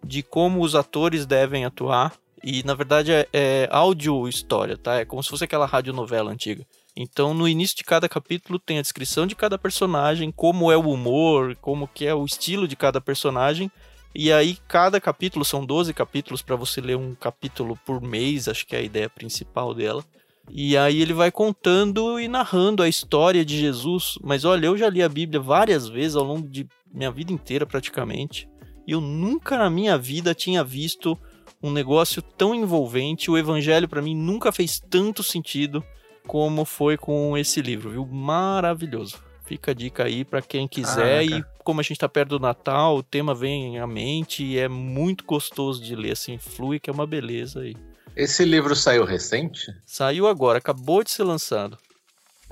de 0.04 0.22
como 0.22 0.62
os 0.62 0.74
atores 0.74 1.26
devem 1.26 1.64
atuar 1.64 2.12
e 2.42 2.62
na 2.64 2.74
verdade 2.74 3.12
é, 3.12 3.28
é 3.32 3.68
áudio 3.70 4.28
história, 4.28 4.76
tá? 4.76 4.96
É 4.96 5.04
como 5.04 5.22
se 5.22 5.30
fosse 5.30 5.44
aquela 5.44 5.66
radionovela 5.66 6.30
antiga. 6.30 6.66
Então, 6.94 7.32
no 7.32 7.48
início 7.48 7.76
de 7.76 7.84
cada 7.84 8.08
capítulo 8.08 8.58
tem 8.58 8.78
a 8.78 8.82
descrição 8.82 9.26
de 9.26 9.34
cada 9.34 9.56
personagem, 9.56 10.30
como 10.30 10.70
é 10.70 10.76
o 10.76 10.90
humor, 10.90 11.56
como 11.56 11.88
que 11.88 12.06
é 12.06 12.14
o 12.14 12.24
estilo 12.24 12.68
de 12.68 12.76
cada 12.76 13.00
personagem. 13.00 13.70
E 14.14 14.30
aí, 14.30 14.58
cada 14.68 15.00
capítulo, 15.00 15.42
são 15.42 15.64
12 15.64 15.94
capítulos 15.94 16.42
para 16.42 16.54
você 16.54 16.82
ler 16.82 16.98
um 16.98 17.14
capítulo 17.14 17.78
por 17.86 18.02
mês, 18.02 18.46
acho 18.46 18.66
que 18.66 18.76
é 18.76 18.80
a 18.80 18.82
ideia 18.82 19.08
principal 19.08 19.72
dela. 19.72 20.04
E 20.50 20.76
aí 20.76 21.00
ele 21.00 21.12
vai 21.12 21.30
contando 21.30 22.18
e 22.20 22.28
narrando 22.28 22.82
a 22.82 22.88
história 22.88 23.44
de 23.44 23.58
Jesus. 23.58 24.18
Mas 24.22 24.44
olha, 24.44 24.66
eu 24.66 24.76
já 24.76 24.88
li 24.88 25.02
a 25.02 25.08
Bíblia 25.08 25.40
várias 25.40 25.88
vezes 25.88 26.16
ao 26.16 26.24
longo 26.24 26.48
de 26.48 26.66
minha 26.92 27.10
vida 27.10 27.32
inteira, 27.32 27.64
praticamente. 27.64 28.48
E 28.86 28.92
eu 28.92 29.00
nunca 29.00 29.56
na 29.56 29.70
minha 29.70 29.96
vida 29.96 30.34
tinha 30.34 30.62
visto 30.62 31.16
um 31.62 31.70
negócio 31.70 32.20
tão 32.20 32.54
envolvente. 32.54 33.30
O 33.30 33.38
evangelho 33.38 33.88
para 33.88 34.02
mim 34.02 34.14
nunca 34.14 34.52
fez 34.52 34.80
tanto 34.80 35.22
sentido 35.22 35.82
como 36.26 36.64
foi 36.64 36.96
com 36.96 37.36
esse 37.36 37.60
livro, 37.62 37.90
viu? 37.90 38.06
Maravilhoso. 38.06 39.18
Fica 39.44 39.72
a 39.72 39.74
dica 39.74 40.04
aí 40.04 40.24
pra 40.24 40.40
quem 40.40 40.68
quiser. 40.68 41.26
Caraca. 41.28 41.48
e 41.48 41.62
como 41.62 41.80
a 41.80 41.82
gente 41.82 41.98
tá 41.98 42.08
perto 42.08 42.30
do 42.30 42.40
Natal, 42.40 42.96
o 42.96 43.02
tema 43.02 43.34
vem 43.34 43.78
à 43.78 43.86
mente 43.86 44.44
e 44.44 44.58
é 44.58 44.68
muito 44.68 45.24
gostoso 45.24 45.82
de 45.82 45.94
ler, 45.94 46.12
assim, 46.12 46.38
flui, 46.38 46.78
que 46.78 46.88
é 46.88 46.92
uma 46.92 47.06
beleza 47.06 47.60
aí. 47.60 47.76
Esse 48.16 48.44
livro 48.44 48.74
saiu 48.76 49.04
recente? 49.04 49.72
Saiu 49.86 50.26
agora, 50.26 50.58
acabou 50.58 51.02
de 51.02 51.10
ser 51.10 51.24
lançado. 51.24 51.78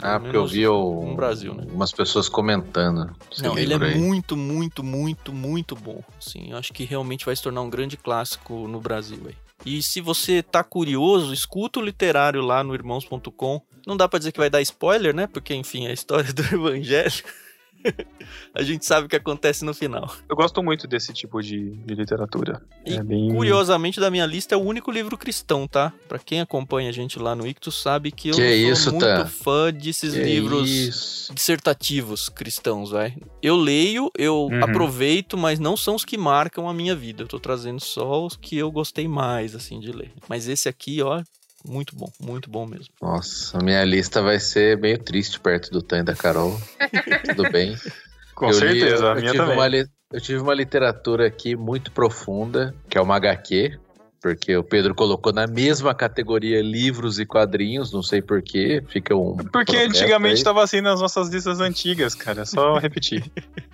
Ah, 0.02 0.18
porque 0.18 0.36
eu 0.36 0.46
vi 0.46 0.66
o, 0.66 1.04
no 1.04 1.14
Brasil, 1.14 1.52
né? 1.52 1.64
umas 1.70 1.92
pessoas 1.92 2.28
comentando. 2.28 3.14
esse 3.30 3.42
Não, 3.42 3.58
ele 3.58 3.74
é 3.74 3.76
aí. 3.76 3.98
muito, 3.98 4.34
muito, 4.34 4.82
muito, 4.82 5.32
muito 5.32 5.76
bom. 5.76 6.02
Assim, 6.18 6.52
eu 6.52 6.56
acho 6.56 6.72
que 6.72 6.84
realmente 6.84 7.26
vai 7.26 7.36
se 7.36 7.42
tornar 7.42 7.60
um 7.60 7.68
grande 7.68 7.98
clássico 7.98 8.66
no 8.66 8.80
Brasil. 8.80 9.20
Aí. 9.26 9.34
E 9.64 9.82
se 9.82 10.00
você 10.00 10.42
tá 10.42 10.64
curioso, 10.64 11.34
escuta 11.34 11.80
o 11.80 11.82
literário 11.82 12.40
lá 12.40 12.64
no 12.64 12.74
irmãos.com. 12.74 13.60
Não 13.86 13.96
dá 13.96 14.08
pra 14.08 14.18
dizer 14.18 14.32
que 14.32 14.38
vai 14.38 14.48
dar 14.48 14.62
spoiler, 14.62 15.14
né? 15.14 15.26
Porque, 15.26 15.54
enfim, 15.54 15.86
é 15.86 15.90
a 15.90 15.94
história 15.94 16.32
do 16.32 16.42
evangelho. 16.54 17.22
a 18.54 18.62
gente 18.62 18.84
sabe 18.84 19.06
o 19.06 19.08
que 19.08 19.16
acontece 19.16 19.64
no 19.64 19.72
final. 19.74 20.14
Eu 20.28 20.36
gosto 20.36 20.62
muito 20.62 20.86
desse 20.86 21.12
tipo 21.12 21.40
de, 21.42 21.70
de 21.70 21.94
literatura. 21.94 22.62
E 22.84 22.94
é 22.96 23.02
bem... 23.02 23.28
Curiosamente, 23.30 23.98
da 24.00 24.10
minha 24.10 24.26
lista, 24.26 24.54
é 24.54 24.58
o 24.58 24.62
único 24.62 24.90
livro 24.90 25.16
cristão, 25.16 25.66
tá? 25.66 25.92
Pra 26.08 26.18
quem 26.18 26.40
acompanha 26.40 26.88
a 26.88 26.92
gente 26.92 27.18
lá 27.18 27.34
no 27.34 27.46
Ictus, 27.46 27.80
sabe 27.80 28.10
que 28.12 28.28
eu 28.28 28.36
Que 28.36 28.62
sou 28.62 28.72
isso, 28.72 28.90
muito 28.92 29.00
Tan? 29.04 29.26
fã 29.26 29.72
desses 29.72 30.12
Que 30.14 30.22
livros 30.22 30.68
isso. 30.68 31.34
dissertativos 31.34 32.28
cristãos, 32.28 32.90
vai. 32.90 33.16
Eu 33.42 33.56
leio, 33.56 34.10
eu 34.16 34.48
Uhum. 34.50 34.64
aproveito, 34.64 35.36
mas 35.36 35.58
não 35.58 35.76
são 35.76 35.94
os 35.94 36.04
que 36.04 36.16
marcam 36.18 36.68
a 36.68 36.74
minha 36.74 36.94
vida. 36.94 37.22
Eu 37.22 37.28
tô 37.28 37.38
trazendo 37.38 37.80
só 37.80 38.24
os 38.24 38.36
que 38.36 38.56
eu 38.56 38.70
gostei 38.70 39.06
mais, 39.08 39.54
assim, 39.54 39.78
de 39.80 39.92
ler. 39.92 40.12
Mas 40.28 40.48
esse 40.48 40.68
aqui, 40.68 41.02
ó, 41.02 41.22
muito 41.64 41.94
bom, 41.96 42.10
muito 42.20 42.50
bom 42.50 42.66
mesmo. 42.66 42.92
Nossa, 43.00 43.58
a 43.58 43.62
minha 43.62 43.84
lista 43.84 44.22
vai 44.22 44.38
ser 44.38 44.78
meio 44.78 44.98
triste 44.98 45.38
perto 45.40 45.70
do 45.70 45.82
Tan 45.82 46.00
e 46.00 46.04
da 46.04 46.14
Carol. 46.14 46.58
Tudo 47.24 47.48
bem. 47.50 47.76
Com 48.34 48.46
Eu 48.46 48.52
li- 48.60 48.80
certeza, 48.80 49.04
eu, 49.04 49.08
a 49.10 49.14
minha 49.16 49.26
tive 49.32 49.38
também. 49.38 49.56
Uma, 49.56 49.68
li- 49.68 49.86
eu 50.12 50.20
tive 50.20 50.38
uma 50.40 50.54
literatura 50.54 51.26
aqui 51.26 51.54
muito 51.56 51.92
profunda, 51.92 52.74
que 52.88 52.96
é 52.96 53.00
uma 53.00 53.16
HQ, 53.16 53.78
porque 54.22 54.56
o 54.56 54.62
Pedro 54.64 54.94
colocou 54.94 55.32
na 55.32 55.46
mesma 55.46 55.94
categoria 55.94 56.62
livros 56.62 57.18
e 57.18 57.26
quadrinhos, 57.26 57.92
não 57.92 58.02
sei 58.02 58.20
porquê, 58.20 58.82
fica 58.88 59.14
um. 59.14 59.36
Porque 59.36 59.76
antigamente 59.76 60.38
aí. 60.38 60.44
tava 60.44 60.62
assim 60.62 60.80
nas 60.80 61.00
nossas 61.00 61.28
listas 61.28 61.60
antigas, 61.60 62.14
cara. 62.14 62.42
É 62.42 62.44
só 62.44 62.78
repetir. 62.78 63.24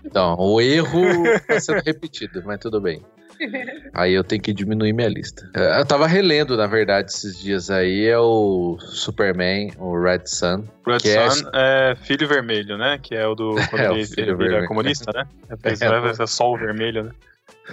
Então, 0.05 0.37
o 0.39 0.61
erro 0.61 1.03
tá 1.49 1.59
sendo 1.61 1.83
repetido, 1.83 2.43
mas 2.45 2.59
tudo 2.61 2.81
bem. 2.81 3.03
Aí 3.95 4.13
eu 4.13 4.25
tenho 4.25 4.43
que 4.43 4.53
diminuir 4.53 4.93
minha 4.93 5.09
lista. 5.09 5.49
É, 5.55 5.81
Eu 5.81 5.87
tava 5.87 6.07
relendo, 6.07 6.57
na 6.57 6.67
verdade, 6.67 7.11
esses 7.11 7.39
dias 7.39 7.71
aí, 7.71 8.07
é 8.07 8.19
o 8.19 8.77
Superman, 8.81 9.73
o 9.79 9.99
Red 10.01 10.23
Sun. 10.27 10.65
Red 10.87 10.99
Que 10.99 11.11
é 11.11 11.31
Sun 11.31 11.49
é 11.55 11.97
Filho 12.03 12.29
Vermelho, 12.29 12.77
né? 12.77 12.99
Que 13.03 13.15
é 13.15 13.27
o 13.27 13.35
do. 13.35 13.55
Quando 13.71 13.83
É, 13.83 13.91
o 13.91 13.95
ele, 13.95 14.07
Filho 14.07 14.23
ele 14.31 14.35
Vermelho. 14.37 14.67
comunista, 14.69 15.11
né? 15.13 15.27
É, 15.65 15.73
É, 15.73 16.15
ser 16.15 16.29
Sol 16.29 16.59
Vermelho, 16.59 17.05
né? 17.05 17.11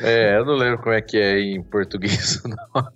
É, 0.02 0.38
eu 0.38 0.46
não 0.46 0.56
lembro 0.56 0.80
como 0.80 0.94
é 0.94 1.02
que 1.02 1.18
é 1.18 1.40
em 1.40 1.62
português, 1.62 2.42
não. 2.46 2.88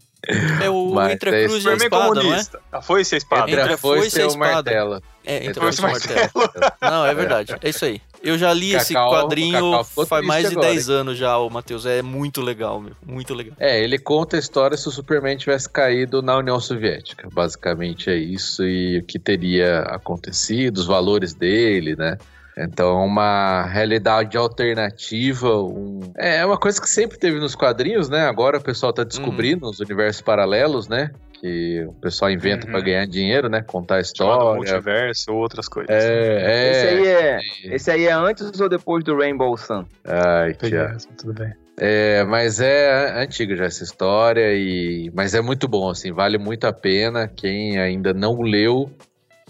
É 0.62 0.70
o 0.70 0.92
Mas 0.96 1.14
Entre 1.14 1.30
a 1.30 1.34
é 1.40 1.46
Cruz 1.46 1.64
e 1.64 1.70
a 1.70 1.74
Espada, 1.76 2.06
não 2.06 2.12
é? 2.22 2.24
comunista. 2.24 2.60
A 2.72 2.82
foice 2.82 3.14
e 3.14 3.16
a 3.16 3.18
espada. 3.18 3.44
Entre 3.50 3.62
Entre 3.62 3.74
a 3.74 3.78
foice 3.78 4.02
foice 4.02 4.20
e 4.20 4.22
a 4.22 4.26
o 4.26 4.28
espada. 4.30 4.54
martelo. 4.54 5.04
É, 5.26 5.36
Entre 5.38 5.48
Entre 5.50 5.60
a 5.60 5.64
a 5.64 5.66
Cruz 5.66 5.78
e 5.78 5.80
o 5.86 5.90
foice 5.90 6.08
e 6.08 6.16
Martelo. 6.16 6.74
Não, 6.82 7.06
é 7.06 7.14
verdade. 7.14 7.56
É 7.62 7.70
isso 7.70 7.86
aí. 7.86 8.02
Eu 8.24 8.36
já 8.38 8.52
li 8.52 8.74
esse 8.74 8.94
Cacau- 8.94 9.12
quadrinho 9.12 9.54
Cacau 9.72 9.84
ficou 9.84 10.06
faz 10.08 10.26
mais 10.26 10.50
de 10.50 10.54
agora, 10.56 10.68
10 10.70 10.90
anos 10.90 11.18
já, 11.18 11.38
o 11.38 11.50
Matheus. 11.50 11.86
É 11.86 12.02
muito 12.02 12.42
legal, 12.42 12.80
meu. 12.82 12.94
Muito 13.06 13.34
legal. 13.36 13.54
É, 13.60 13.80
ele 13.82 14.00
conta 14.00 14.36
a 14.36 14.40
história 14.40 14.76
se 14.76 14.88
o 14.88 14.92
Superman 14.92 15.38
tivesse 15.38 15.70
caído 15.70 16.22
na 16.24 16.36
União 16.38 16.60
Soviética. 16.60 17.30
Basicamente 17.32 18.10
é 18.10 18.16
isso 18.16 18.64
e 18.66 18.98
o 19.00 19.04
que 19.04 19.20
teria 19.20 19.82
acontecido, 19.82 20.78
os 20.78 20.88
valores 20.88 21.34
dele, 21.34 21.96
né? 21.96 22.18
Então, 22.58 23.06
uma 23.06 23.66
realidade 23.68 24.36
alternativa, 24.38 25.62
um... 25.62 26.00
é 26.18 26.44
uma 26.46 26.58
coisa 26.58 26.82
que 26.82 26.90
sempre 26.90 27.18
teve 27.18 27.40
nos 27.40 27.54
quadrinhos, 27.56 28.10
né? 28.10 28.22
Agora 28.28 28.58
o 28.58 28.62
pessoal 28.62 28.92
tá 28.92 29.04
descobrindo 29.04 29.70
os 29.70 29.80
universos 29.80 30.22
paralelos, 30.22 30.88
né? 30.88 31.12
Que 31.40 31.86
o 31.88 31.94
pessoal 31.94 32.32
inventa 32.32 32.66
Uhum. 32.66 32.72
pra 32.72 32.82
ganhar 32.82 33.06
dinheiro, 33.06 33.48
né? 33.48 33.62
Contar 33.62 33.98
a 34.00 34.04
Chamado 34.04 34.36
história. 34.40 34.56
multiverso 34.56 35.32
ou 35.32 35.38
outras 35.38 35.70
coisas. 35.70 35.90
É, 35.96 36.72
Esse, 36.72 36.86
é. 36.86 36.90
aí 36.90 37.08
é, 37.08 37.76
esse 37.76 37.92
aí 37.92 38.06
é 38.08 38.12
antes 38.12 38.60
ou 38.60 38.68
depois 38.68 39.04
do 39.04 39.16
Rainbow 39.16 39.56
Sun? 39.56 39.86
Ai, 40.04 40.56
essa, 40.60 41.08
tudo 41.16 41.34
bem. 41.34 41.54
É, 41.80 42.24
mas 42.24 42.60
é 42.60 43.22
antiga 43.22 43.56
já 43.56 43.66
essa 43.66 43.84
história 43.84 44.52
e 44.56 45.12
mas 45.14 45.36
é 45.36 45.42
muito 45.42 45.68
bom 45.68 45.88
assim, 45.92 46.12
vale 46.12 46.40
muito 46.40 46.66
a 46.66 46.74
pena 46.74 47.28
quem 47.28 47.78
ainda 47.78 48.16
não 48.16 48.42
leu 48.42 48.90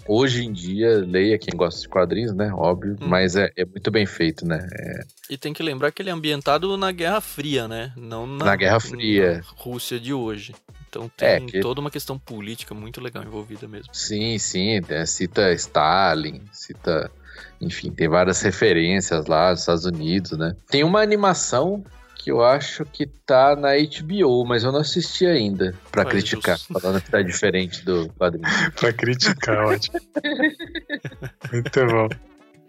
hoje 0.08 0.44
em 0.44 0.52
dia 0.52 0.98
leia 1.06 1.38
quem 1.38 1.54
gosta 1.56 1.80
de 1.82 1.88
quadrinhos, 1.88 2.32
né? 2.34 2.50
Óbvio, 2.54 2.96
Hum. 3.00 3.06
mas 3.08 3.36
é, 3.36 3.50
é 3.56 3.64
muito 3.64 3.90
bem 3.90 4.06
feito, 4.06 4.46
né? 4.46 4.66
É, 4.72 5.00
E 5.30 5.36
tem 5.36 5.52
que 5.52 5.62
lembrar 5.62 5.92
que 5.92 6.00
ele 6.02 6.10
é 6.10 6.12
ambientado 6.12 6.76
na 6.76 6.90
Guerra 6.90 7.20
Fria, 7.20 7.68
né? 7.68 7.92
Não 7.96 8.26
na, 8.26 8.46
Na 8.46 8.56
Guerra 8.56 8.80
Fria. 8.80 9.34
na 9.38 9.42
Rússia 9.62 10.00
de 10.00 10.12
hoje. 10.12 10.54
Então 10.88 11.10
É, 11.18 11.36
tem 11.36 11.46
que- 11.46 11.60
toda 11.60 11.80
uma 11.80 11.90
questão 11.90 12.18
política 12.18 12.74
muito 12.74 13.00
legal 13.00 13.22
envolvida 13.22 13.68
mesmo. 13.68 13.94
sim, 13.94 14.38
sim, 14.38 14.80
é, 14.88 15.04
cita 15.04 15.52
Stalin, 15.52 16.40
cita, 16.50 17.10
enfim, 17.60 17.90
tem 17.90 18.08
várias 18.08 18.40
referências 18.40 19.26
lá 19.26 19.50
nos 19.50 19.60
Estados 19.60 19.84
Unidos, 19.84 20.32
né? 20.32 20.56
Tem 20.70 20.82
uma 20.84 21.02
animação 21.02 21.84
que 22.28 22.32
eu 22.32 22.44
acho 22.44 22.84
que 22.84 23.06
tá 23.06 23.56
na 23.56 23.70
HBO, 23.70 24.44
mas 24.44 24.62
eu 24.62 24.70
não 24.70 24.80
assisti 24.80 25.24
ainda 25.24 25.72
pra 25.90 26.02
Faz 26.02 26.12
criticar, 26.12 26.58
falando 26.58 27.00
que 27.00 27.10
tá 27.10 27.22
diferente 27.22 27.82
do 27.82 28.06
quadrinho. 28.10 28.44
Pra 28.78 28.92
criticar, 28.92 29.64
ótimo. 29.64 29.98
Muito 31.50 31.86
bom. 31.86 32.08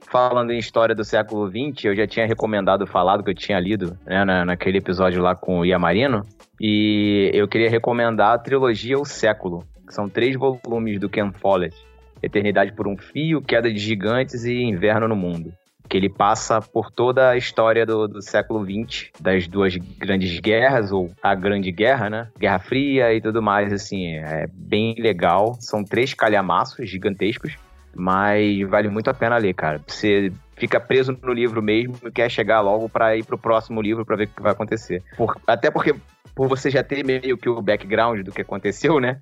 Falando 0.09 0.51
em 0.51 0.57
história 0.57 0.95
do 0.95 1.03
século 1.03 1.49
XX, 1.49 1.83
eu 1.83 1.95
já 1.95 2.07
tinha 2.07 2.25
recomendado, 2.25 2.87
falado 2.87 3.21
que 3.21 3.31
eu 3.31 3.35
tinha 3.35 3.59
lido 3.59 3.99
né, 4.05 4.23
na, 4.23 4.45
naquele 4.45 4.77
episódio 4.77 5.21
lá 5.21 5.35
com 5.35 5.59
o 5.59 5.65
Iamarino. 5.65 6.25
E 6.59 7.29
eu 7.33 7.45
queria 7.45 7.69
recomendar 7.69 8.35
a 8.35 8.39
trilogia 8.39 8.97
O 8.97 9.03
Século, 9.03 9.67
que 9.85 9.93
são 9.93 10.07
três 10.07 10.37
volumes 10.37 11.01
do 11.01 11.09
Ken 11.09 11.33
Follett. 11.33 11.75
Eternidade 12.23 12.71
por 12.71 12.87
um 12.87 12.95
Fio, 12.95 13.41
Queda 13.41 13.69
de 13.69 13.77
Gigantes 13.77 14.45
e 14.45 14.53
Inverno 14.53 15.05
no 15.05 15.17
Mundo. 15.17 15.51
Que 15.89 15.97
ele 15.97 16.07
passa 16.09 16.61
por 16.61 16.91
toda 16.91 17.31
a 17.31 17.35
história 17.37 17.83
do, 17.85 18.07
do 18.07 18.21
século 18.21 18.63
XX, 18.63 19.09
das 19.19 19.47
duas 19.47 19.75
grandes 19.75 20.39
guerras, 20.39 20.91
ou 20.91 21.11
a 21.21 21.33
Grande 21.33 21.71
Guerra, 21.71 22.09
né? 22.09 22.27
Guerra 22.37 22.59
Fria 22.59 23.11
e 23.13 23.19
tudo 23.19 23.41
mais, 23.41 23.73
assim, 23.73 24.13
é 24.17 24.47
bem 24.53 24.93
legal. 24.99 25.57
São 25.59 25.83
três 25.83 26.13
calhamaços 26.13 26.87
gigantescos. 26.87 27.55
Mas 27.95 28.61
vale 28.69 28.87
muito 28.87 29.09
a 29.09 29.13
pena 29.15 29.35
ler, 29.37 29.53
cara. 29.55 29.81
Você 29.87 30.31
fica 30.55 30.79
preso 30.79 31.17
no 31.23 31.33
livro 31.33 31.61
mesmo 31.61 31.95
e 32.05 32.11
quer 32.11 32.29
chegar 32.29 32.61
logo 32.61 32.87
pra 32.87 33.17
ir 33.17 33.25
pro 33.25 33.37
próximo 33.37 33.81
livro 33.81 34.05
pra 34.05 34.15
ver 34.15 34.25
o 34.25 34.27
que 34.27 34.41
vai 34.43 34.51
acontecer. 34.51 35.01
Por- 35.17 35.35
até 35.47 35.71
porque, 35.71 35.95
por 36.35 36.47
você 36.47 36.69
já 36.69 36.83
ter 36.83 37.03
meio 37.03 37.35
que 37.35 37.49
o 37.49 37.61
background 37.61 38.21
do 38.23 38.31
que 38.31 38.41
aconteceu, 38.41 38.99
né? 38.99 39.19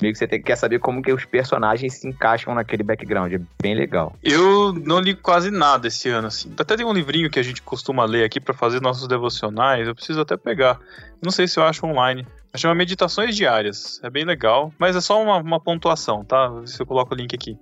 Meio 0.00 0.12
que 0.12 0.18
você 0.18 0.26
tem- 0.26 0.42
quer 0.42 0.56
saber 0.56 0.78
como 0.78 1.02
que 1.02 1.12
os 1.12 1.24
personagens 1.24 1.94
se 1.94 2.08
encaixam 2.08 2.54
naquele 2.54 2.82
background. 2.82 3.32
É 3.32 3.40
bem 3.62 3.74
legal. 3.74 4.16
Eu 4.22 4.72
não 4.72 4.98
li 5.00 5.14
quase 5.14 5.50
nada 5.50 5.88
esse 5.88 6.08
ano, 6.08 6.28
assim. 6.28 6.52
Até 6.58 6.76
tem 6.76 6.86
um 6.86 6.92
livrinho 6.92 7.30
que 7.30 7.38
a 7.38 7.42
gente 7.42 7.62
costuma 7.62 8.04
ler 8.04 8.24
aqui 8.24 8.40
pra 8.40 8.54
fazer 8.54 8.80
nossos 8.80 9.06
devocionais. 9.06 9.86
Eu 9.86 9.94
preciso 9.94 10.20
até 10.20 10.36
pegar. 10.36 10.78
Não 11.22 11.30
sei 11.30 11.46
se 11.46 11.58
eu 11.58 11.64
acho 11.64 11.84
online. 11.86 12.26
Chama 12.56 12.74
Meditações 12.74 13.36
Diárias. 13.36 14.00
É 14.02 14.10
bem 14.10 14.24
legal, 14.24 14.72
mas 14.76 14.96
é 14.96 15.00
só 15.00 15.22
uma, 15.22 15.36
uma 15.36 15.60
pontuação, 15.60 16.24
tá? 16.24 16.50
Se 16.66 16.82
eu 16.82 16.86
coloco 16.86 17.14
o 17.14 17.16
link 17.16 17.32
aqui. 17.32 17.56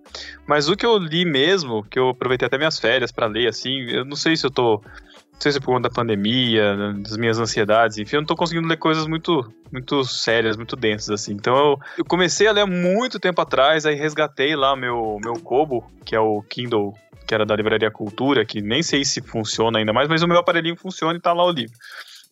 Mas 0.46 0.68
o 0.70 0.76
que 0.76 0.86
eu 0.86 0.96
li 0.96 1.26
mesmo, 1.26 1.84
que 1.84 1.98
eu 1.98 2.08
aproveitei 2.08 2.46
até 2.46 2.56
minhas 2.56 2.78
férias 2.78 3.12
pra 3.12 3.26
ler, 3.26 3.48
assim, 3.48 3.80
eu 3.90 4.04
não 4.06 4.16
sei 4.16 4.34
se 4.34 4.46
eu 4.46 4.50
tô. 4.50 4.82
Não 5.38 5.42
sei 5.42 5.52
se 5.52 5.58
é 5.58 5.60
por 5.60 5.66
conta 5.66 5.88
da 5.88 5.94
pandemia, 5.94 6.74
das 6.98 7.16
minhas 7.16 7.38
ansiedades, 7.38 7.96
enfim, 7.96 8.16
eu 8.16 8.22
não 8.22 8.26
tô 8.26 8.34
conseguindo 8.34 8.66
ler 8.66 8.76
coisas 8.76 9.06
muito, 9.06 9.48
muito 9.72 10.02
sérias, 10.04 10.56
muito 10.56 10.74
densas, 10.74 11.10
assim. 11.10 11.32
Então 11.32 11.56
eu, 11.56 11.78
eu 11.98 12.04
comecei 12.04 12.48
a 12.48 12.52
ler 12.52 12.62
há 12.62 12.66
muito 12.66 13.20
tempo 13.20 13.40
atrás, 13.40 13.86
aí 13.86 13.94
resgatei 13.94 14.56
lá 14.56 14.74
meu, 14.74 15.18
meu 15.22 15.34
Kobo, 15.34 15.88
que 16.04 16.16
é 16.16 16.20
o 16.20 16.42
Kindle 16.42 16.92
que 17.24 17.34
era 17.34 17.44
da 17.44 17.54
Livraria 17.54 17.90
Cultura, 17.90 18.44
que 18.44 18.62
nem 18.62 18.82
sei 18.82 19.04
se 19.04 19.20
funciona 19.20 19.78
ainda 19.78 19.92
mais, 19.92 20.08
mas 20.08 20.22
o 20.22 20.26
meu 20.26 20.38
aparelhinho 20.38 20.74
funciona 20.74 21.16
e 21.16 21.20
tá 21.20 21.32
lá 21.32 21.44
o 21.44 21.52
livro. 21.52 21.76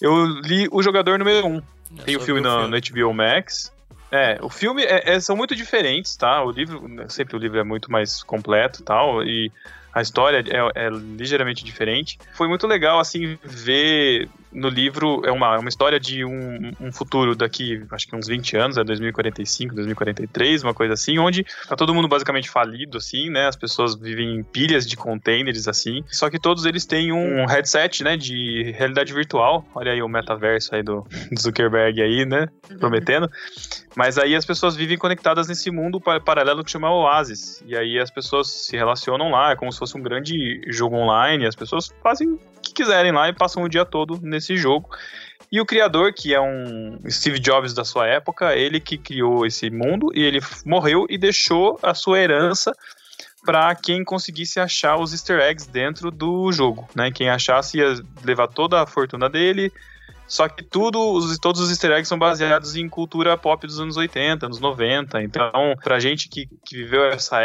Eu 0.01 0.25
li 0.41 0.67
O 0.73 0.83
Jogador 0.83 1.19
Número 1.19 1.47
1. 1.47 1.57
É 1.99 2.03
Tem 2.03 2.17
o 2.17 2.21
filme 2.21 2.41
ver 2.41 2.49
no, 2.49 2.67
no 2.69 2.77
HBO 2.77 3.15
Max. 3.15 3.73
É, 4.11 4.39
o 4.41 4.49
filme 4.49 4.83
é- 4.83 5.15
é- 5.15 5.21
são 5.21 5.37
muito 5.37 5.55
diferentes, 5.55 6.17
tá? 6.17 6.43
O 6.43 6.51
livro, 6.51 6.83
sempre 7.09 7.37
o 7.37 7.39
livro 7.39 7.59
é 7.59 7.65
muito 7.65 7.91
mais 7.93 8.23
completo 8.23 8.81
e 8.81 8.85
tal, 8.85 9.23
e 9.23 9.53
a 9.97 10.03
história 10.03 10.45
é, 10.47 10.87
é 10.87 10.91
ligeiramente 10.91 11.65
diferente. 11.65 12.19
Foi 12.35 12.47
muito 12.47 12.67
legal, 12.67 13.01
assim, 13.01 13.39
ver 13.43 14.29
no 14.57 14.71
livro 14.71 15.21
é 15.25 15.31
uma, 15.31 15.55
é 15.55 15.59
uma 15.59 15.69
história 15.69 16.01
de 16.01 16.25
um, 16.25 16.73
um 16.81 16.91
futuro 16.91 17.37
daqui, 17.37 17.85
acho 17.93 18.09
que 18.09 18.17
uns 18.17 18.27
20 18.27 18.57
anos, 18.57 18.79
é 18.79 18.83
2045, 18.85 19.75
2043, 19.75 20.63
uma 20.63 20.73
coisa 20.73 20.95
assim, 20.95 21.19
onde 21.19 21.45
tá 21.69 21.77
todo 21.77 21.95
mundo 21.95 22.09
basicamente 22.09 22.49
falido, 22.49 22.97
assim, 22.97 23.29
né? 23.29 23.47
As 23.47 23.57
pessoas 23.57 23.95
vivem 23.95 24.37
em 24.37 24.43
pilhas 24.43 24.87
de 24.87 24.97
containers, 24.97 25.69
assim. 25.69 26.03
Só 26.11 26.31
que 26.31 26.39
todos 26.39 26.65
eles 26.65 26.87
têm 26.87 27.13
um 27.13 27.45
headset, 27.47 28.03
né? 28.03 28.17
De 28.17 28.73
realidade 28.77 29.13
virtual. 29.13 29.65
Olha 29.75 29.93
aí 29.93 30.03
o 30.03 30.09
metaverso 30.09 30.75
aí 30.75 30.83
do 30.85 31.05
Zuckerberg 31.39 32.01
aí, 32.01 32.25
né? 32.25 32.49
Prometendo. 32.79 33.31
Mas 33.95 34.19
aí 34.19 34.35
as 34.35 34.45
pessoas 34.45 34.75
vivem 34.75 34.97
conectadas 34.97 35.49
nesse 35.49 35.71
mundo 35.71 36.01
pa- 36.01 36.21
paralelo 36.21 36.65
que 36.65 36.71
chama 36.71 36.91
Oasis. 36.91 37.63
E 37.67 37.77
aí 37.77 37.99
as 37.99 38.11
pessoas 38.11 38.49
se 38.49 38.77
relacionam 38.77 39.31
lá, 39.31 39.53
é 39.53 39.57
como 39.57 39.73
se 39.73 39.79
fosse 39.79 39.97
um 39.97 40.03
grande 40.03 40.61
jogo 40.69 40.97
online. 40.97 41.47
As 41.47 41.55
pessoas 41.55 41.93
fazem 42.03 42.29
o 42.29 42.41
que 42.63 42.73
quiserem 42.73 43.13
lá 43.13 43.29
e 43.29 43.33
passam 43.33 43.63
o 43.63 43.69
dia 43.69 43.85
todo 43.85 44.19
nesse 44.23 44.46
jogo. 44.55 44.91
E 45.51 45.61
o 45.61 45.65
criador, 45.65 46.13
que 46.13 46.35
é 46.35 46.41
um 46.41 46.99
Steve 47.09 47.39
Jobs 47.39 47.73
da 47.73 47.85
sua 47.85 48.07
época, 48.07 48.55
ele 48.55 48.81
que 48.81 48.99
criou 48.99 49.47
esse 49.47 49.71
mundo 49.71 50.11
e 50.15 50.23
ele 50.23 50.41
morreu 50.65 51.07
e 51.09 51.17
deixou 51.17 51.79
a 51.83 51.95
sua 51.95 52.19
herança 52.19 52.75
para 53.45 53.73
quem 53.77 54.05
conseguisse 54.05 54.59
achar 54.59 54.97
os 54.97 55.13
easter 55.13 55.41
eggs 55.41 55.71
dentro 55.71 56.11
do 56.11 56.51
jogo, 56.51 56.89
né? 56.97 57.13
Quem 57.13 57.31
achasse 57.31 57.79
ia 57.79 57.95
levar 58.25 58.49
toda 58.49 58.83
a 58.83 58.87
fortuna 58.87 59.31
dele. 59.31 59.73
Só 60.27 60.49
que 60.49 60.65
tudo, 60.65 60.99
os, 61.13 61.39
todos 61.39 61.61
os 61.61 61.71
easter 61.71 61.93
eggs 61.93 62.09
são 62.09 62.19
baseados 62.19 62.75
em 62.75 62.89
cultura 62.89 63.39
pop 63.39 63.65
dos 63.65 63.79
anos 63.79 63.97
80, 63.97 64.47
anos 64.47 64.59
90. 64.59 65.23
Então, 65.23 65.77
pra 65.83 66.01
gente 66.01 66.29
que, 66.29 66.49
que 66.65 66.77
viveu 66.77 67.05
essa 67.05 67.41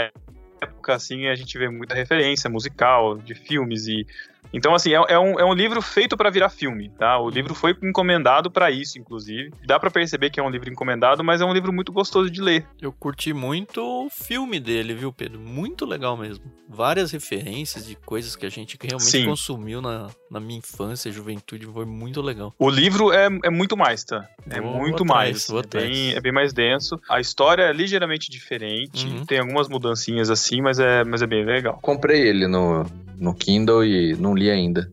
época, 0.60 0.96
assim, 0.96 1.27
a 1.27 1.36
gente 1.36 1.55
vê 1.60 1.70
muita 1.70 1.93
referência 1.93 2.50
musical, 2.50 3.20
de 3.20 3.36
filmes 3.36 3.86
e 3.86 4.08
então, 4.53 4.74
assim, 4.75 4.91
é, 4.93 5.01
é 5.10 5.20
um, 5.20 5.39
é 5.39 5.46
um 5.46 5.53
livro 5.53 5.81
feito 5.81 6.15
pra 6.17 6.29
virar 6.29 6.50
filme, 6.50 6.89
tá? 6.98 7.17
O 7.20 7.29
livro 7.29 7.53
foi 7.55 7.75
encomendado 7.84 8.50
pra 8.51 8.70
isso, 8.72 9.00
inclusive. 9.00 9.51
Dá 9.65 9.79
pra 9.79 9.89
perceber 9.91 10.29
que 10.29 10.39
é 10.39 10.43
um 10.43 10.50
livro 10.50 10.70
encomendado, 10.70 11.24
mas 11.24 11.41
é 11.41 11.46
um 11.46 11.53
livro 11.53 11.72
muito 11.72 11.91
gostoso 11.91 12.29
de 12.29 12.41
ler. 12.41 12.65
Eu 12.81 12.91
curti 12.91 13.34
muito 13.34 13.81
o 13.81 14.10
filme 14.10 14.60
dele, 14.60 14.93
viu, 14.93 15.12
Pedro? 15.13 15.39
Muito 15.39 15.86
legal 15.86 16.17
mesmo. 16.17 16.43
Várias 16.67 17.12
referências 17.12 17.86
de 17.86 17.96
coisas 17.96 18.36
que 18.36 18.46
a 18.46 18.50
gente 18.50 18.77
realmente 18.81 19.10
Sim. 19.10 19.25
consumiu 19.25 19.81
na, 19.81 20.08
na 20.29 20.39
minha 20.39 20.60
infância 20.60 21.10
e 21.10 21.12
juventude. 21.12 21.65
Foi 21.65 21.86
muito 21.86 22.22
legal. 22.22 22.53
O 22.58 22.70
livro 22.70 23.12
é, 23.12 23.27
é 23.43 23.50
muito 23.50 23.75
mais, 23.77 24.03
tá? 24.03 24.27
É 24.50 24.60
Vou- 24.62 24.77
muito 24.77 25.05
vou 25.05 25.15
mais. 25.15 25.43
atrás, 25.43 25.48
vou 25.48 25.60
é, 25.81 25.86
bem, 25.88 26.13
é 26.13 26.22
bem 26.22 26.31
mais 26.31 26.53
denso. 26.53 27.00
A 27.10 27.20
história 27.20 27.63
é 27.63 27.74
ligeiramente 27.74 28.29
diferente. 28.29 29.05
Uhum. 29.05 29.25
Tem 29.25 29.39
algumas 29.39 29.67
mudancinhas 29.67 30.29
assim, 30.29 30.62
mas 30.62 30.79
é, 30.79 31.03
mas 31.03 31.22
é 31.22 31.27
bem 31.27 31.46
legal. 31.46 31.77
Comprei 31.81 32.22
ele 32.27 32.48
no, 32.48 32.86
no 33.21 33.33
Kindle 33.33 33.85
e 33.85 34.15
não 34.15 34.35
li 34.35 34.49
ainda. 34.51 34.89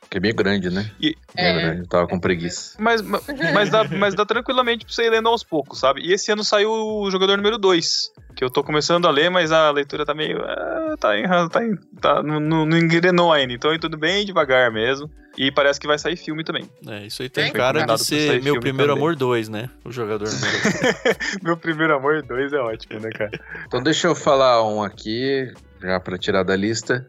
Porque 0.00 0.18
é 0.18 0.20
meio 0.20 0.34
grande, 0.34 0.68
né? 0.70 0.90
E- 1.00 1.16
É. 1.34 1.52
grande, 1.58 1.80
eu 1.80 1.86
tava 1.88 2.06
com 2.06 2.20
preguiça. 2.20 2.76
Mas, 2.78 3.00
ma- 3.00 3.20
mas, 3.54 3.70
dá, 3.70 3.84
mas 3.98 4.14
dá 4.14 4.26
tranquilamente 4.26 4.84
pra 4.84 4.92
você 4.94 5.04
ir 5.06 5.10
lendo 5.10 5.26
aos 5.28 5.42
poucos, 5.42 5.78
sabe? 5.78 6.02
E 6.02 6.12
esse 6.12 6.30
ano 6.30 6.44
saiu 6.44 6.70
o 6.70 7.10
jogador 7.10 7.38
número 7.38 7.56
2, 7.56 8.10
que 8.36 8.44
eu 8.44 8.50
tô 8.50 8.62
começando 8.62 9.06
a 9.08 9.10
ler, 9.10 9.30
mas 9.30 9.50
a 9.52 9.70
leitura 9.70 10.04
tá 10.04 10.12
meio. 10.14 10.38
ah, 10.44 10.94
tá 11.00 11.18
em, 11.18 11.26
tá 11.48 11.64
em, 11.64 11.76
tá, 11.98 12.22
não, 12.22 12.38
não 12.38 12.66
não 12.66 12.76
engrenou 12.76 13.32
ainda, 13.32 13.54
então 13.54 13.72
é 13.72 13.78
tudo 13.78 13.96
bem 13.96 14.24
devagar 14.26 14.70
mesmo. 14.70 15.10
E 15.38 15.50
parece 15.50 15.80
que 15.80 15.86
vai 15.86 15.98
sair 15.98 16.14
filme 16.16 16.44
também. 16.44 16.68
É, 16.86 17.06
isso 17.06 17.22
aí 17.22 17.30
tem 17.30 17.50
cara 17.50 17.82
de 17.86 18.04
ser 18.04 18.42
meu 18.42 18.60
primeiro 18.60 18.92
também. 18.92 19.02
amor 19.02 19.16
2, 19.16 19.48
né? 19.48 19.70
O 19.82 19.90
jogador 19.90 20.28
número 20.30 20.52
Meu 21.42 21.56
primeiro 21.56 21.96
amor 21.96 22.22
2 22.22 22.52
é 22.52 22.58
ótimo, 22.58 23.00
né, 23.00 23.08
cara? 23.08 23.30
Então 23.66 23.82
deixa 23.82 24.08
eu 24.08 24.14
falar 24.14 24.62
um 24.62 24.82
aqui, 24.82 25.50
já 25.80 25.98
pra 25.98 26.18
tirar 26.18 26.42
da 26.42 26.54
lista, 26.54 27.08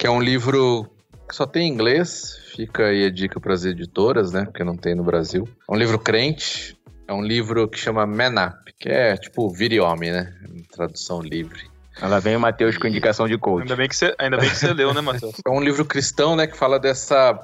que 0.00 0.06
é 0.06 0.10
um 0.10 0.18
livro 0.20 0.88
que 1.28 1.36
só 1.36 1.44
tem 1.44 1.68
em 1.68 1.72
inglês. 1.72 2.38
Fica 2.56 2.86
aí 2.86 3.04
a 3.04 3.10
dica 3.10 3.38
pras 3.38 3.66
editoras, 3.66 4.32
né? 4.32 4.46
Porque 4.46 4.64
não 4.64 4.74
tem 4.74 4.94
no 4.94 5.04
Brasil. 5.04 5.46
É 5.68 5.72
um 5.72 5.76
livro 5.76 5.98
crente. 5.98 6.74
É 7.06 7.12
um 7.12 7.22
livro 7.22 7.68
que 7.68 7.78
chama 7.78 8.06
Man 8.06 8.46
Up, 8.46 8.72
que 8.78 8.88
é 8.88 9.14
tipo 9.18 9.50
vire 9.50 9.78
homem, 9.78 10.10
né? 10.10 10.34
Tradução 10.72 11.20
livre. 11.20 11.68
Ela 12.00 12.18
vem 12.18 12.34
o 12.34 12.40
Matheus 12.40 12.78
com 12.78 12.86
indicação 12.86 13.28
de 13.28 13.36
coach. 13.36 13.62
Ainda 13.64 13.76
bem 13.76 13.88
que 13.88 13.94
você, 13.94 14.14
ainda 14.18 14.38
bem 14.38 14.48
que 14.48 14.56
você 14.56 14.72
leu, 14.72 14.94
né, 14.94 15.02
Matheus? 15.02 15.34
É 15.46 15.50
um 15.50 15.60
livro 15.60 15.84
cristão, 15.84 16.34
né, 16.34 16.46
que 16.46 16.56
fala 16.56 16.78
dessa 16.80 17.38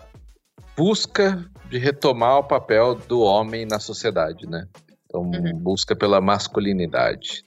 busca 0.75 1.45
de 1.69 1.77
retomar 1.77 2.39
o 2.39 2.45
papel 2.45 2.95
do 2.95 3.21
homem 3.21 3.67
na 3.67 3.79
sociedade, 3.79 4.47
né? 4.47 4.67
Então, 5.05 5.21
Uhum. 5.23 5.59
busca 5.59 5.95
pela 5.95 6.23
masculinidade. 6.23 7.45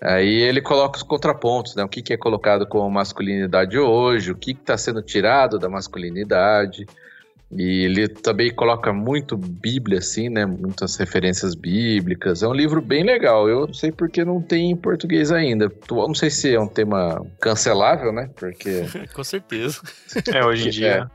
Aí 0.00 0.42
ele 0.42 0.60
coloca 0.60 0.96
os 0.96 1.02
contrapontos, 1.02 1.74
né? 1.74 1.82
O 1.82 1.88
que, 1.88 2.02
que 2.02 2.12
é 2.12 2.16
colocado 2.16 2.66
como 2.66 2.88
masculinidade 2.88 3.76
hoje, 3.78 4.30
o 4.30 4.36
que 4.36 4.52
está 4.52 4.78
sendo 4.78 5.02
tirado 5.02 5.58
da 5.58 5.68
masculinidade. 5.68 6.86
E 7.50 7.84
ele 7.84 8.06
também 8.08 8.54
coloca 8.54 8.92
muito 8.92 9.36
Bíblia, 9.36 9.98
assim, 9.98 10.28
né? 10.28 10.44
Muitas 10.44 10.96
referências 10.96 11.54
bíblicas. 11.54 12.42
É 12.42 12.48
um 12.48 12.52
livro 12.52 12.82
bem 12.82 13.02
legal. 13.02 13.48
Eu 13.48 13.66
não 13.66 13.74
sei 13.74 13.90
porque 13.90 14.22
não 14.22 14.40
tem 14.40 14.70
em 14.70 14.76
português 14.76 15.32
ainda. 15.32 15.64
Eu 15.64 15.96
Não 16.06 16.14
sei 16.14 16.28
se 16.28 16.54
é 16.54 16.60
um 16.60 16.68
tema 16.68 17.24
cancelável, 17.40 18.12
né? 18.12 18.30
Porque 18.36 18.84
Com 19.14 19.24
certeza. 19.24 19.80
É, 20.32 20.44
hoje 20.44 20.68
em 20.68 20.70
dia. 20.70 20.88
é, 20.88 21.06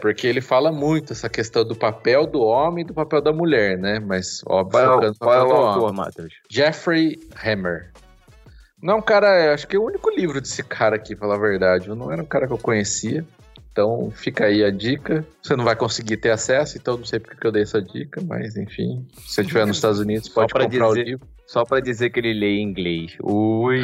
porque 0.00 0.26
ele 0.26 0.40
fala 0.40 0.72
muito 0.72 1.12
essa 1.12 1.28
questão 1.28 1.64
do 1.64 1.76
papel 1.76 2.26
do 2.26 2.40
homem 2.42 2.82
e 2.82 2.86
do 2.86 2.94
papel 2.94 3.20
da 3.20 3.32
mulher, 3.32 3.76
né? 3.78 3.98
Mas, 4.00 4.42
óbvio, 4.46 4.80
Qual 5.18 5.34
é, 5.34 5.42
o- 5.42 5.50
é 5.50 5.52
o 5.52 5.52
autor. 5.56 5.92
Matheus? 5.92 6.32
Jeffrey 6.50 7.18
Hammer. 7.44 7.90
Não, 8.82 8.94
é 8.94 8.96
um 8.96 9.02
cara, 9.02 9.52
acho 9.52 9.66
que 9.66 9.76
é 9.76 9.78
o 9.78 9.84
único 9.84 10.08
livro 10.10 10.40
desse 10.40 10.62
cara 10.62 10.96
aqui, 10.96 11.14
pra 11.16 11.26
falar 11.28 11.34
a 11.38 11.40
verdade. 11.48 11.88
Não 11.88 12.12
era 12.12 12.22
um 12.22 12.26
cara 12.26 12.46
que 12.46 12.52
eu 12.52 12.58
conhecia. 12.58 13.24
Então 13.72 14.10
fica 14.12 14.46
aí 14.46 14.64
a 14.64 14.70
dica. 14.70 15.24
Você 15.42 15.54
não 15.54 15.64
vai 15.64 15.76
conseguir 15.76 16.16
ter 16.16 16.30
acesso, 16.30 16.76
então 16.78 16.96
não 16.96 17.04
sei 17.04 17.20
porque 17.20 17.36
que 17.36 17.46
eu 17.46 17.52
dei 17.52 17.62
essa 17.62 17.80
dica, 17.80 18.20
mas 18.26 18.56
enfim. 18.56 19.06
Se 19.26 19.34
você 19.34 19.40
estiver 19.42 19.66
nos 19.66 19.76
Estados 19.76 20.00
Unidos, 20.00 20.28
pode 20.28 20.52
pra 20.52 20.64
comprar 20.64 20.88
o 20.88 20.94
dizer- 20.94 21.04
livro. 21.06 21.26
Só 21.46 21.64
pra 21.64 21.80
dizer 21.80 22.10
que 22.10 22.18
ele 22.20 22.34
lê 22.34 22.56
em 22.58 22.62
inglês. 22.62 23.16
Ui. 23.22 23.80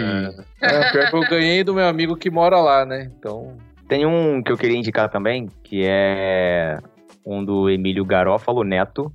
É, 0.61 0.91
pior 0.93 1.11
que 1.11 1.17
eu 1.17 1.21
ganhei 1.31 1.65
do 1.65 1.73
meu 1.75 1.87
amigo 1.87 2.15
que 2.17 2.29
mora 2.31 2.59
lá, 2.61 2.85
né? 2.85 3.11
Então. 3.19 3.57
Tem 3.89 4.07
um 4.07 4.43
que 4.43 4.51
eu 4.51 4.57
queria 4.57 4.79
indicar 4.79 5.11
também, 5.11 5.49
que 5.63 5.85
é 5.85 6.79
um 7.25 7.45
do 7.45 7.69
Emílio 7.69 8.05
Garófalo 8.05 8.65
Neto, 8.65 9.13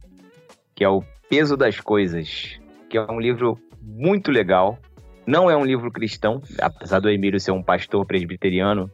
que 0.76 0.84
é 0.84 0.90
o 0.90 1.04
Peso 1.30 1.58
das 1.58 1.80
Coisas, 1.80 2.60
que 2.90 2.98
é 2.98 3.02
um 3.12 3.20
livro 3.20 3.58
muito 3.82 4.32
legal. 4.32 4.80
Não 5.26 5.50
é 5.50 5.56
um 5.56 5.66
livro 5.66 5.92
cristão, 5.92 6.42
apesar 6.62 7.00
do 7.00 7.10
Emílio 7.10 7.40
ser 7.40 7.52
um 7.52 7.62
pastor 7.62 8.06
presbiteriano, 8.06 8.90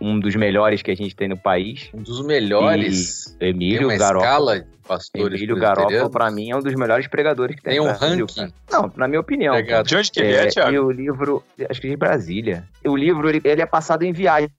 um 0.00 0.18
dos 0.18 0.34
melhores 0.34 0.82
que 0.82 0.90
a 0.90 0.94
gente 0.94 1.14
tem 1.14 1.28
no 1.28 1.36
país. 1.36 1.90
Um 1.94 2.02
dos 2.02 2.24
melhores. 2.24 3.36
Tem 3.38 3.50
Emílio 3.50 3.88
uma 3.88 3.96
Garófalo. 3.96 4.24
escala 4.24 4.60
de 4.60 4.66
pastores. 4.88 5.38
Emílio 5.40 5.56
presbiterianos. 5.58 6.10
pra 6.10 6.30
mim, 6.30 6.50
é 6.50 6.56
um 6.56 6.60
dos 6.60 6.74
melhores 6.74 7.06
pregadores 7.06 7.56
que 7.56 7.62
tem. 7.62 7.72
Tem 7.74 7.80
um 7.80 7.84
Brasil, 7.84 8.26
ranking. 8.26 8.34
cara. 8.34 8.52
Não, 8.72 8.92
na 8.96 9.06
minha 9.08 9.20
opinião. 9.20 9.54
Pegado. 9.54 9.88
De 9.88 9.96
onde 9.96 10.10
que 10.10 10.20
ele 10.20 10.32
é, 10.32 10.44
É, 10.44 10.46
Thiago? 10.48 10.72
e 10.72 10.78
o 10.78 10.90
livro, 10.90 11.42
acho 11.68 11.80
que 11.80 11.88
de 11.88 11.96
Brasília. 11.96 12.64
O 12.84 12.96
livro, 12.96 13.28
ele, 13.28 13.40
ele 13.44 13.62
é 13.62 13.66
passado 13.66 14.02
em 14.02 14.12
viagens. 14.12 14.50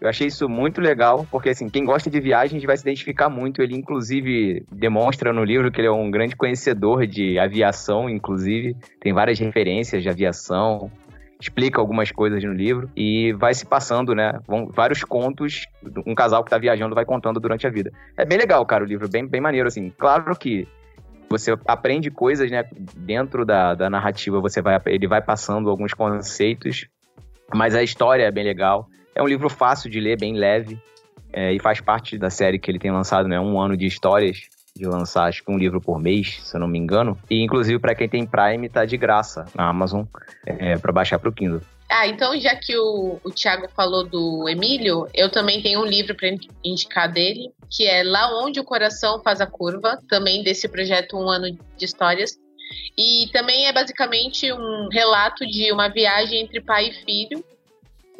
Eu 0.00 0.08
achei 0.08 0.26
isso 0.28 0.48
muito 0.48 0.80
legal, 0.80 1.26
porque 1.30 1.50
assim, 1.50 1.68
quem 1.68 1.84
gosta 1.84 2.08
de 2.10 2.18
viagens 2.20 2.62
vai 2.64 2.74
se 2.76 2.82
identificar 2.82 3.28
muito. 3.28 3.60
Ele, 3.62 3.76
inclusive, 3.76 4.64
demonstra 4.72 5.32
no 5.32 5.44
livro 5.44 5.70
que 5.70 5.80
ele 5.80 5.88
é 5.88 5.92
um 5.92 6.10
grande 6.10 6.34
conhecedor 6.34 7.06
de 7.06 7.38
aviação, 7.38 8.08
inclusive. 8.08 8.74
Tem 9.00 9.12
várias 9.12 9.38
referências 9.38 10.02
de 10.02 10.08
aviação. 10.08 10.90
Explica 11.42 11.80
algumas 11.80 12.12
coisas 12.12 12.40
no 12.44 12.52
livro 12.52 12.88
e 12.94 13.32
vai 13.32 13.52
se 13.52 13.66
passando, 13.66 14.14
né? 14.14 14.38
Vão, 14.46 14.68
vários 14.68 15.02
contos, 15.02 15.66
um 16.06 16.14
casal 16.14 16.44
que 16.44 16.50
tá 16.50 16.56
viajando 16.56 16.94
vai 16.94 17.04
contando 17.04 17.40
durante 17.40 17.66
a 17.66 17.70
vida. 17.70 17.90
É 18.16 18.24
bem 18.24 18.38
legal, 18.38 18.64
cara, 18.64 18.84
o 18.84 18.86
livro, 18.86 19.08
bem, 19.08 19.26
bem 19.26 19.40
maneiro, 19.40 19.66
assim. 19.66 19.92
Claro 19.98 20.36
que 20.36 20.68
você 21.28 21.58
aprende 21.66 22.12
coisas, 22.12 22.48
né? 22.48 22.62
Dentro 22.96 23.44
da, 23.44 23.74
da 23.74 23.90
narrativa, 23.90 24.40
você 24.40 24.62
vai, 24.62 24.80
ele 24.86 25.08
vai 25.08 25.20
passando 25.20 25.68
alguns 25.68 25.92
conceitos, 25.92 26.86
mas 27.52 27.74
a 27.74 27.82
história 27.82 28.22
é 28.22 28.30
bem 28.30 28.44
legal. 28.44 28.86
É 29.12 29.20
um 29.20 29.26
livro 29.26 29.50
fácil 29.50 29.90
de 29.90 29.98
ler, 29.98 30.16
bem 30.16 30.36
leve, 30.36 30.80
é, 31.32 31.52
e 31.52 31.58
faz 31.58 31.80
parte 31.80 32.16
da 32.16 32.30
série 32.30 32.56
que 32.56 32.70
ele 32.70 32.78
tem 32.78 32.92
lançado, 32.92 33.26
né? 33.26 33.40
Um 33.40 33.60
ano 33.60 33.76
de 33.76 33.84
histórias, 33.84 34.42
de 34.76 34.86
lançar 34.86 35.24
acho 35.24 35.44
que 35.44 35.50
um 35.50 35.58
livro 35.58 35.80
por 35.80 35.98
mês, 35.98 36.40
se 36.42 36.56
eu 36.56 36.60
não 36.60 36.66
me 36.66 36.78
engano. 36.78 37.18
E 37.30 37.42
inclusive 37.42 37.78
para 37.78 37.94
quem 37.94 38.08
tem 38.08 38.26
Prime 38.26 38.68
tá 38.68 38.84
de 38.84 38.96
graça 38.96 39.44
na 39.54 39.68
Amazon 39.68 40.04
é, 40.46 40.78
para 40.78 40.92
baixar 40.92 41.18
pro 41.18 41.32
Kindle. 41.32 41.60
Ah, 41.88 42.06
então 42.06 42.38
já 42.40 42.56
que 42.56 42.74
o, 42.74 43.20
o 43.22 43.30
Thiago 43.30 43.68
falou 43.76 44.02
do 44.02 44.48
Emílio, 44.48 45.06
eu 45.12 45.30
também 45.30 45.60
tenho 45.60 45.80
um 45.80 45.84
livro 45.84 46.14
para 46.14 46.30
indicar 46.64 47.12
dele, 47.12 47.52
que 47.70 47.86
é 47.86 48.02
Lá 48.02 48.42
Onde 48.42 48.58
o 48.58 48.64
Coração 48.64 49.20
Faz 49.22 49.42
a 49.42 49.46
Curva, 49.46 49.98
também 50.08 50.42
desse 50.42 50.66
projeto 50.68 51.18
Um 51.18 51.28
Ano 51.28 51.50
de 51.76 51.84
Histórias. 51.84 52.38
E 52.96 53.28
também 53.30 53.66
é 53.66 53.72
basicamente 53.74 54.50
um 54.50 54.88
relato 54.90 55.46
de 55.46 55.70
uma 55.70 55.88
viagem 55.88 56.40
entre 56.40 56.62
pai 56.62 56.88
e 56.88 57.04
filho. 57.04 57.44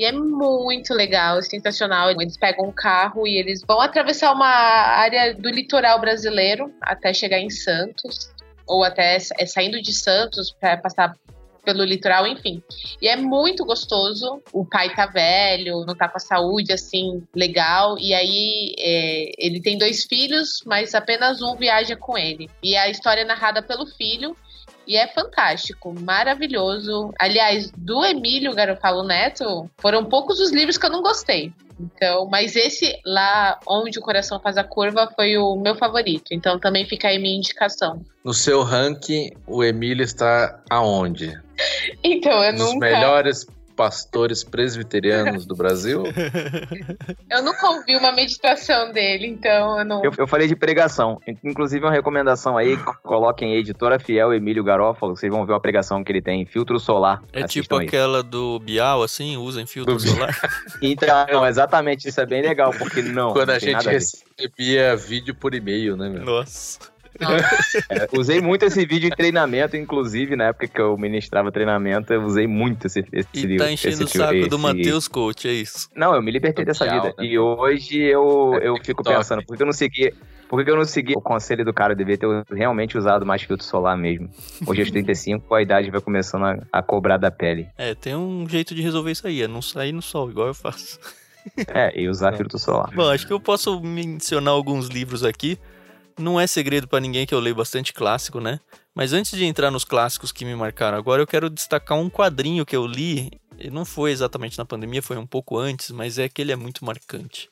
E 0.03 0.05
é 0.05 0.11
muito 0.11 0.93
legal, 0.93 1.39
é 1.39 1.43
sensacional. 1.43 2.11
Eles 2.11 2.37
pegam 2.37 2.67
um 2.67 2.73
carro 2.73 3.25
e 3.25 3.39
eles 3.39 3.63
vão 3.65 3.81
atravessar 3.81 4.33
uma 4.33 4.49
área 4.49 5.33
do 5.33 5.49
litoral 5.49 6.01
brasileiro 6.01 6.75
até 6.83 7.15
chegar 7.15 7.39
em 7.39 7.49
Santos, 7.49 8.29
ou 8.67 8.83
até 8.83 9.17
é, 9.39 9.47
saindo 9.47 9.81
de 9.81 9.95
Santos 9.95 10.51
para 10.59 10.77
passar 10.77 11.15
pelo 11.65 11.85
litoral, 11.85 12.27
enfim. 12.27 12.61
E 13.01 13.07
é 13.07 13.15
muito 13.15 13.65
gostoso. 13.65 14.43
O 14.53 14.65
pai 14.65 14.93
tá 14.93 15.07
velho, 15.07 15.85
não 15.87 15.95
tá 15.95 16.09
com 16.09 16.17
a 16.17 16.21
saúde 16.21 16.73
assim 16.73 17.23
legal. 17.33 17.97
E 17.97 18.13
aí 18.13 18.75
é, 18.77 19.31
ele 19.39 19.63
tem 19.63 19.79
dois 19.79 20.03
filhos, 20.03 20.65
mas 20.67 20.97
apenas 20.97 21.41
um 21.41 21.55
viaja 21.55 21.95
com 21.95 22.19
ele. 22.19 22.51
E 22.61 22.75
a 22.77 22.91
história 22.91 23.21
é 23.21 23.25
narrada 23.25 23.63
pelo 23.63 23.87
filho. 23.87 24.37
E 24.87 24.97
é 24.97 25.07
fantástico, 25.09 25.95
maravilhoso. 26.01 27.13
Aliás, 27.19 27.71
do 27.77 28.05
Emílio 28.05 28.55
Garofalo 28.55 29.03
Neto, 29.03 29.71
foram 29.79 30.05
poucos 30.05 30.41
os 30.41 30.51
livros 30.51 30.77
que 30.77 30.87
eu 30.87 30.91
não 30.91 31.03
gostei. 31.03 31.53
Então, 31.81 32.27
mas 32.27 32.55
esse 32.55 32.99
lá 33.05 33.59
onde 33.67 33.99
o 33.99 34.03
coração 34.03 34.39
faz 34.39 34.57
a 34.57 34.65
curva 34.65 35.11
foi 35.17 35.37
o 35.37 35.57
meu 35.57 35.75
favorito. 35.75 36.33
Então 36.33 36.59
também 36.59 36.87
fica 36.87 37.09
aí 37.09 37.19
minha 37.19 37.37
indicação. 37.37 38.03
No 38.25 38.33
seu 38.33 38.63
ranking, 38.63 39.31
o 39.47 39.65
Emílio 39.65 40.05
está 40.05 40.61
aonde? 40.71 41.33
Então, 42.03 42.43
eu 42.43 42.53
Dos 42.53 42.75
nunca 42.75 42.87
melhores 42.87 43.47
pastores 43.77 44.45
presbiterianos 44.45 45.45
do 45.47 45.55
Brasil? 45.57 46.05
eu 47.31 47.43
nunca 47.43 47.69
ouvi 47.71 47.97
uma 47.97 48.13
meditação 48.13 48.93
dele, 48.93 49.27
então 49.27 49.79
eu 49.79 49.85
não 49.85 50.05
Eu, 50.05 50.13
eu 50.19 50.27
falei 50.27 50.47
de 50.49 50.55
pregação. 50.57 51.21
Inclusive, 51.43 51.85
uma 51.85 51.93
recomendação 51.93 52.57
aí: 52.57 52.77
coloquem 53.03 53.55
Editora 53.57 53.99
Fiel 53.99 54.33
Emílio 54.33 54.63
Garófalo. 54.65 55.17
Vocês 55.17 55.33
vão 55.33 55.45
ver 55.47 55.53
uma 55.53 55.61
pregação 55.61 56.03
que 56.05 56.13
ele 56.13 56.23
tem, 56.23 56.45
filtro 56.47 56.79
solar. 56.79 57.23
É 57.33 57.43
Assistam 57.45 57.63
tipo 57.63 57.77
aí. 57.79 57.87
aquela 57.87 58.23
do 58.23 58.59
Bial, 58.61 59.03
assim, 59.03 59.37
usem 59.37 59.67
filtro 59.67 59.95
Do- 59.95 60.01
solar. 60.01 60.39
Então, 60.83 61.47
exatamente, 61.47 62.09
isso 62.09 62.21
é 62.21 62.27
bem 62.27 62.43
legal, 62.43 62.73
porque 62.77 63.03
não. 63.03 63.33
Quando 63.33 63.49
não 63.49 63.55
a 63.55 63.59
gente 63.59 63.89
recebia 63.89 64.97
vídeo 64.97 65.35
por 65.35 65.55
e-mail, 65.55 65.97
né, 65.97 66.09
meu? 66.09 66.25
Nossa. 66.25 66.79
É, 67.91 68.09
usei 68.19 68.41
muito 68.41 68.65
esse 68.65 68.85
vídeo 68.87 69.07
em 69.09 69.11
treinamento, 69.11 69.77
inclusive 69.77 70.37
na 70.37 70.45
época 70.45 70.69
que 70.69 70.81
eu 70.81 70.97
ministrava 70.97 71.51
treinamento, 71.53 72.13
eu 72.13 72.23
usei 72.23 72.47
muito 72.47 72.87
esse, 72.87 73.05
esse 73.13 73.29
E 73.35 73.43
livro. 73.43 73.65
tá 73.65 73.73
enchendo 73.73 74.05
o 74.05 74.09
saco 74.09 74.35
esse- 74.35 74.49
do 74.49 74.59
Matheus 74.59 75.09
Coach, 75.09 75.49
é 75.49 75.53
isso. 75.53 75.89
Não, 75.95 76.15
eu 76.15 76.23
me 76.23 76.31
libertei 76.31 76.65
dessa 76.65 76.85
vida. 76.85 77.15
né? 77.19 77.25
E 77.25 77.39
hoje 77.39 77.99
eu, 77.99 78.59
eu 78.63 78.75
fico 78.85 79.03
TikTok. 79.03 79.17
pensando, 79.17 79.43
por 79.45 79.57
que 79.57 79.63
eu 79.63 79.67
não 79.67 79.73
segui. 79.73 80.13
Por 80.49 80.63
que 80.63 80.71
eu 80.71 80.77
não 80.77 80.85
segui 80.85 81.15
o 81.17 81.21
conselho 81.23 81.65
do 81.65 81.73
cara? 81.73 81.95
Eu 81.95 81.97
devia 81.97 82.19
ter 82.19 82.27
realmente 82.55 82.99
usado 82.99 83.25
mais 83.25 83.41
filtro 83.41 83.65
solar 83.65 83.97
mesmo. 83.97 84.29
Hoje 84.67 84.83
aos 84.83 84.91
35, 84.93 85.55
a 85.55 85.63
idade 85.63 85.91
vai 85.91 86.01
começando 86.03 86.45
a, 86.45 86.59
a 86.71 86.83
cobrar 86.83 87.17
da 87.17 87.31
pele. 87.31 87.69
É, 87.79 87.95
tem 87.95 88.15
um 88.15 88.47
jeito 88.47 88.75
de 88.75 88.83
resolver 88.83 89.13
isso 89.13 89.27
aí, 89.27 89.41
é 89.41 89.49
não 89.49 89.63
sair 89.63 89.93
no 89.93 90.03
sol, 90.03 90.29
igual 90.31 90.49
eu 90.49 90.55
faço. 90.55 90.99
É, 91.69 91.99
e 91.99 92.07
usar 92.09 92.35
filtro 92.35 92.59
solar. 92.59 92.91
Bom, 92.95 93.09
acho 93.11 93.27
que 93.27 93.33
eu 93.33 93.41
posso 93.41 93.81
mencionar 93.81 94.53
alguns 94.53 94.89
livros 94.89 95.25
aqui. 95.25 95.59
Não 96.19 96.39
é 96.41 96.47
segredo 96.47 96.87
pra 96.89 97.01
ninguém 97.01 97.27
que 97.27 97.35
eu 97.35 97.41
leio 97.41 97.55
bastante 97.57 97.93
clássico, 97.93 98.41
né? 98.41 98.61
Mas 98.95 99.13
antes 99.13 99.33
de 99.37 99.45
entrar 99.45 99.71
nos 99.71 99.85
clássicos 99.85 100.31
que 100.33 100.45
me 100.45 100.55
marcaram 100.55 100.99
agora, 100.99 101.23
eu 101.23 101.27
quero 101.27 101.49
destacar 101.49 101.99
um 101.99 102.11
quadrinho 102.11 102.67
que 102.67 102.77
eu 102.77 102.87
li. 102.87 103.31
E 103.59 103.71
não 103.71 103.85
foi 103.85 104.11
exatamente 104.11 104.59
na 104.59 104.65
pandemia, 104.65 105.01
foi 105.03 105.17
um 105.17 105.27
pouco 105.27 105.59
antes, 105.59 105.91
mas 105.91 106.19
é 106.19 106.29
que 106.29 106.43
ele 106.43 106.53
é 106.53 106.57
muito 106.57 106.85
marcante. 106.85 107.49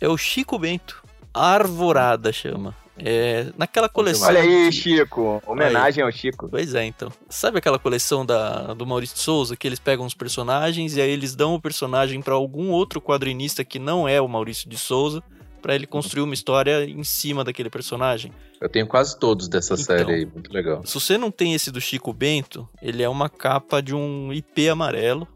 É 0.00 0.08
o 0.08 0.16
Chico 0.16 0.58
Bento. 0.58 1.02
Arvorada 1.32 2.32
chama. 2.32 2.74
É 3.02 3.46
naquela 3.56 3.88
coleção. 3.88 4.28
Olha 4.28 4.40
aí, 4.40 4.68
de- 4.68 4.76
Chico. 4.76 5.42
Homenagem 5.46 6.04
ao 6.04 6.12
Chico. 6.12 6.48
Pois 6.50 6.74
é, 6.74 6.84
então. 6.84 7.10
Sabe 7.30 7.58
aquela 7.58 7.78
coleção 7.78 8.26
da, 8.26 8.74
do 8.74 8.86
Maurício 8.86 9.16
de 9.16 9.22
Souza 9.22 9.56
que 9.56 9.66
eles 9.66 9.78
pegam 9.78 10.04
os 10.04 10.12
personagens 10.12 10.96
e 10.96 11.00
aí 11.00 11.10
eles 11.10 11.34
dão 11.34 11.54
o 11.54 11.60
personagem 11.60 12.20
pra 12.20 12.34
algum 12.34 12.68
outro 12.70 13.00
quadrinista 13.00 13.64
que 13.64 13.78
não 13.78 14.06
é 14.06 14.20
o 14.20 14.28
Maurício 14.28 14.68
de 14.68 14.76
Souza 14.76 15.22
pra 15.60 15.74
ele 15.74 15.86
construir 15.86 16.22
uma 16.22 16.34
história 16.34 16.84
em 16.84 17.04
cima 17.04 17.44
daquele 17.44 17.70
personagem? 17.70 18.32
Eu 18.60 18.68
tenho 18.68 18.86
quase 18.86 19.18
todos 19.18 19.48
dessa 19.48 19.74
Então. 19.74 19.84
série 19.84 20.12
aí, 20.12 20.26
muito 20.26 20.52
legal. 20.52 20.84
Se 20.84 20.94
você 20.94 21.16
não 21.16 21.30
tem 21.30 21.54
esse 21.54 21.70
do 21.70 21.80
Chico 21.80 22.12
Bento, 22.12 22.68
ele 22.82 23.02
é 23.02 23.08
uma 23.08 23.28
capa 23.28 23.80
de 23.80 23.94
um 23.94 24.32
IP 24.32 24.68
amarelo. 24.68 25.26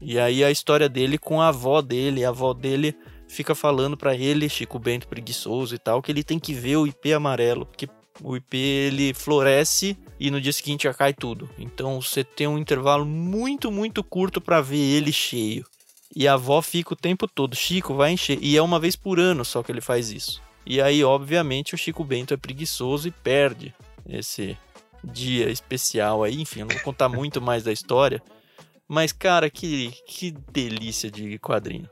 E 0.00 0.18
aí 0.18 0.44
a 0.44 0.50
história 0.50 0.88
dele 0.88 1.16
com 1.16 1.40
a 1.40 1.48
avó 1.48 1.80
dele, 1.80 2.24
a 2.24 2.28
avó 2.28 2.52
dele 2.52 2.94
fica 3.26 3.54
falando 3.54 3.96
pra 3.96 4.14
ele, 4.14 4.48
Chico 4.48 4.78
Bento 4.78 5.08
preguiçoso 5.08 5.74
e 5.74 5.78
tal, 5.78 6.02
que 6.02 6.12
ele 6.12 6.22
tem 6.22 6.38
que 6.38 6.52
ver 6.52 6.76
o 6.76 6.86
IP 6.86 7.12
amarelo, 7.14 7.64
porque 7.64 7.88
o 8.22 8.36
IP 8.36 8.56
ele 8.56 9.14
floresce 9.14 9.96
e 10.20 10.30
no 10.30 10.40
dia 10.40 10.52
seguinte 10.52 10.84
já 10.84 10.92
cai 10.94 11.12
tudo. 11.14 11.48
Então 11.58 12.00
você 12.00 12.22
tem 12.22 12.46
um 12.46 12.58
intervalo 12.58 13.04
muito, 13.06 13.72
muito 13.72 14.04
curto 14.04 14.40
pra 14.40 14.60
ver 14.60 14.76
ele 14.76 15.10
cheio. 15.12 15.64
E 16.14 16.28
a 16.28 16.34
avó 16.34 16.62
fica 16.62 16.94
o 16.94 16.96
tempo 16.96 17.26
todo, 17.26 17.56
Chico 17.56 17.94
vai 17.94 18.12
encher. 18.12 18.38
E 18.40 18.56
é 18.56 18.62
uma 18.62 18.78
vez 18.78 18.94
por 18.94 19.18
ano 19.18 19.44
só 19.44 19.62
que 19.62 19.72
ele 19.72 19.80
faz 19.80 20.10
isso. 20.10 20.40
E 20.66 20.80
aí, 20.80 21.04
obviamente, 21.04 21.74
o 21.74 21.78
Chico 21.78 22.04
Bento 22.04 22.32
é 22.32 22.36
preguiçoso 22.36 23.08
e 23.08 23.10
perde 23.10 23.74
esse 24.08 24.56
dia 25.02 25.50
especial 25.50 26.22
aí. 26.22 26.40
Enfim, 26.40 26.60
eu 26.60 26.66
não 26.66 26.74
vou 26.74 26.84
contar 26.84 27.08
muito 27.10 27.40
mais 27.40 27.64
da 27.64 27.72
história. 27.72 28.22
Mas, 28.88 29.12
cara, 29.12 29.50
que, 29.50 29.90
que 30.06 30.30
delícia 30.52 31.10
de 31.10 31.38
quadrinho. 31.38 31.88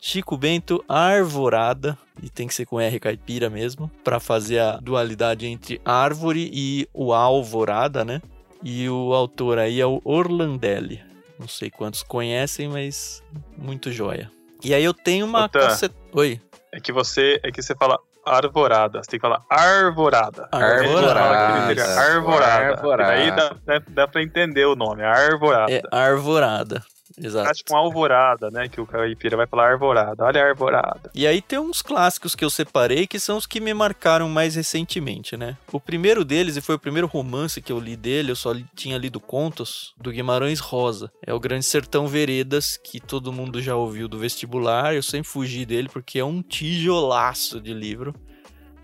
Chico 0.00 0.36
Bento, 0.36 0.84
Arvorada, 0.88 1.98
e 2.22 2.28
tem 2.28 2.46
que 2.46 2.54
ser 2.54 2.66
com 2.66 2.80
R 2.80 3.00
caipira 3.00 3.50
mesmo, 3.50 3.90
para 4.04 4.20
fazer 4.20 4.60
a 4.60 4.76
dualidade 4.76 5.46
entre 5.46 5.80
árvore 5.84 6.50
e 6.52 6.88
o 6.92 7.12
alvorada, 7.12 8.04
né? 8.04 8.22
E 8.62 8.88
o 8.88 9.12
autor 9.14 9.58
aí 9.58 9.80
é 9.80 9.86
o 9.86 10.00
Orlandelli. 10.04 11.02
Não 11.38 11.48
sei 11.48 11.70
quantos 11.70 12.02
conhecem, 12.02 12.68
mas 12.68 13.22
muito 13.56 13.92
joia. 13.92 14.30
E 14.64 14.74
aí 14.74 14.82
eu 14.82 14.94
tenho 14.94 15.26
uma 15.26 15.42
Outra. 15.42 15.62
caceta... 15.62 15.94
Oi. 16.12 16.40
É 16.72 16.80
que 16.80 16.92
você, 16.92 17.38
é 17.42 17.50
que 17.50 17.62
você 17.62 17.74
fala 17.74 17.98
arvorada. 18.24 19.02
Você 19.02 19.10
tem 19.10 19.20
que 19.20 19.26
falar 19.26 19.42
arvorada. 19.48 20.48
Arvorada. 20.50 21.20
Arvorada. 21.20 22.00
Arvorada. 22.00 22.72
Arvorada. 22.72 23.12
Aí 23.12 23.30
dá, 23.30 23.54
dá, 23.64 23.82
dá 23.88 24.08
pra 24.08 24.22
entender 24.22 24.64
o 24.64 24.74
nome. 24.74 25.02
Arvorada. 25.04 25.72
É 25.72 25.82
arvorada. 25.92 26.82
É 27.22 27.26
Exato. 27.26 27.52
tipo 27.54 27.72
uma 27.72 27.80
alvorada, 27.80 28.50
né? 28.50 28.68
Que 28.68 28.80
o 28.80 28.86
caipira 28.86 29.36
vai 29.36 29.46
falar 29.46 29.70
arvorada. 29.70 30.24
Olha 30.24 30.42
a 30.42 30.48
arvorada. 30.48 31.10
E 31.14 31.26
aí 31.26 31.40
tem 31.40 31.58
uns 31.58 31.80
clássicos 31.80 32.34
que 32.34 32.44
eu 32.44 32.50
separei 32.50 33.06
que 33.06 33.18
são 33.18 33.36
os 33.36 33.46
que 33.46 33.60
me 33.60 33.72
marcaram 33.72 34.28
mais 34.28 34.54
recentemente, 34.54 35.36
né? 35.36 35.56
O 35.72 35.80
primeiro 35.80 36.24
deles, 36.24 36.56
e 36.56 36.60
foi 36.60 36.74
o 36.74 36.78
primeiro 36.78 37.06
romance 37.06 37.62
que 37.62 37.72
eu 37.72 37.78
li 37.78 37.96
dele, 37.96 38.32
eu 38.32 38.36
só 38.36 38.54
tinha 38.74 38.98
lido 38.98 39.18
contos, 39.18 39.94
do 39.96 40.10
Guimarães 40.10 40.60
Rosa. 40.60 41.10
É 41.26 41.32
o 41.32 41.40
Grande 41.40 41.64
Sertão 41.64 42.06
Veredas, 42.06 42.76
que 42.76 43.00
todo 43.00 43.32
mundo 43.32 43.62
já 43.62 43.74
ouviu 43.74 44.08
do 44.08 44.18
vestibular, 44.18 44.94
eu 44.94 45.02
sempre 45.02 45.28
fugi 45.28 45.64
dele 45.64 45.88
porque 45.88 46.18
é 46.18 46.24
um 46.24 46.42
tijolaço 46.42 47.60
de 47.60 47.72
livro. 47.72 48.14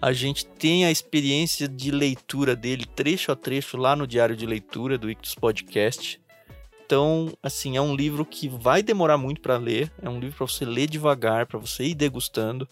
A 0.01 0.13
gente 0.13 0.45
tem 0.45 0.85
a 0.85 0.91
experiência 0.91 1.69
de 1.69 1.93
leitura 1.93 2.57
dele 2.57 2.85
trecho 2.85 3.31
a 3.31 3.37
trecho 3.37 3.77
lá 3.77 3.95
no 3.95 4.05
Diário 4.05 4.35
de 4.35 4.45
Leitura 4.45 4.99
do 4.99 5.09
Ictus 5.09 5.37
Podcast. 5.37 6.21
Então, 6.93 7.33
assim, 7.43 7.75
é 7.75 7.81
um 7.81 7.97
livro 7.97 8.23
que 8.23 8.51
vai 8.51 8.83
demorar 8.83 9.17
muito 9.17 9.41
para 9.41 9.57
ler, 9.57 9.91
é 10.03 10.11
um 10.11 10.21
livro 10.21 10.37
para 10.37 10.47
você 10.47 10.63
ler 10.63 10.87
devagar, 10.87 11.47
para 11.47 11.59
você 11.59 11.85
ir 11.85 11.95
degustando. 11.95 12.69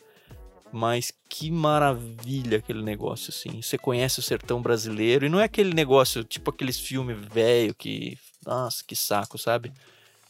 Mas 0.70 1.10
que 1.26 1.50
maravilha 1.50 2.58
aquele 2.58 2.82
negócio, 2.82 3.30
assim. 3.30 3.62
Você 3.62 3.78
conhece 3.78 4.18
o 4.20 4.22
sertão 4.22 4.60
brasileiro 4.60 5.24
e 5.24 5.30
não 5.30 5.40
é 5.40 5.44
aquele 5.44 5.72
negócio 5.72 6.22
tipo 6.22 6.50
aqueles 6.50 6.78
filmes 6.78 7.16
velho 7.16 7.74
que. 7.74 8.18
Nossa, 8.44 8.84
que 8.86 8.94
saco, 8.94 9.38
sabe? 9.38 9.72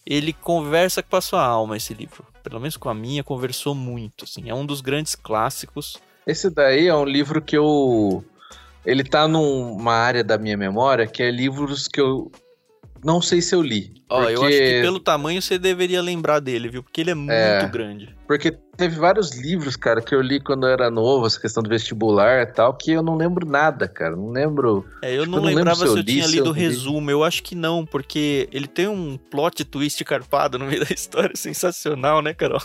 Ele 0.06 0.32
conversa 0.32 1.02
com 1.02 1.16
a 1.16 1.20
sua 1.20 1.44
alma, 1.44 1.76
esse 1.76 1.92
livro. 1.92 2.24
Pelo 2.44 2.60
menos 2.60 2.76
com 2.76 2.88
a 2.88 2.94
minha, 2.94 3.24
conversou 3.24 3.74
muito, 3.74 4.24
assim. 4.24 4.48
É 4.48 4.54
um 4.54 4.64
dos 4.64 4.80
grandes 4.80 5.16
clássicos. 5.16 5.98
Esse 6.24 6.48
daí 6.48 6.86
é 6.86 6.94
um 6.94 7.04
livro 7.04 7.42
que 7.42 7.58
eu. 7.58 8.24
Ele 8.86 9.02
tá 9.02 9.26
numa 9.26 9.94
área 9.94 10.22
da 10.22 10.38
minha 10.38 10.56
memória 10.56 11.08
que 11.08 11.24
é 11.24 11.30
livros 11.32 11.88
que 11.88 12.00
eu 12.00 12.30
não 13.04 13.20
sei 13.22 13.40
se 13.40 13.54
eu 13.54 13.62
li. 13.62 13.92
Ó, 14.08 14.24
eu 14.24 14.40
porque- 14.40 14.54
acho 14.54 14.58
que 14.62 14.80
pelo 14.82 15.00
tamanho 15.00 15.40
você 15.40 15.58
deveria 15.58 16.02
lembrar 16.02 16.40
dele, 16.40 16.68
viu? 16.68 16.82
Porque 16.82 17.00
ele 17.00 17.10
é 17.12 17.14
muito 17.14 17.30
É. 17.32 17.68
grande. 17.68 18.14
Porque 18.26 18.50
teve 18.76 18.96
vários 18.96 19.36
livros, 19.36 19.76
cara, 19.76 20.00
que 20.00 20.14
eu 20.14 20.20
li 20.20 20.40
quando 20.40 20.66
eu 20.66 20.72
era 20.72 20.90
novo, 20.90 21.26
essa 21.26 21.40
questão 21.40 21.62
do 21.62 21.68
vestibular 21.68 22.42
e 22.42 22.46
tal, 22.46 22.74
que 22.74 22.92
eu 22.92 23.02
não 23.02 23.16
lembro 23.16 23.46
nada, 23.46 23.86
cara. 23.88 24.14
Não 24.16 24.30
lembro. 24.30 24.84
É, 25.02 25.14
eu 25.16 25.20
Tipo, 25.24 25.30
não 25.32 25.38
eu 25.38 25.44
não 25.50 25.54
lembrava 25.56 25.76
se 25.78 25.84
eu 25.84 25.92
se 25.92 25.98
eu 25.98 26.02
li, 26.02 26.12
tinha 26.14 26.26
lido 26.26 26.38
eu 26.38 26.44
o 26.44 26.46
não 26.48 26.54
li. 26.54 26.60
resumo. 26.60 27.10
Eu 27.10 27.24
acho 27.24 27.42
que 27.42 27.54
não, 27.54 27.84
porque 27.86 28.48
ele 28.52 28.66
tem 28.66 28.88
um 28.88 29.16
plot 29.16 29.64
twist 29.64 30.04
carpado 30.04 30.58
no 30.58 30.66
meio 30.66 30.84
da 30.84 30.90
história 30.94 31.34
sensacional, 31.36 32.20
né, 32.22 32.34
Carol? 32.34 32.60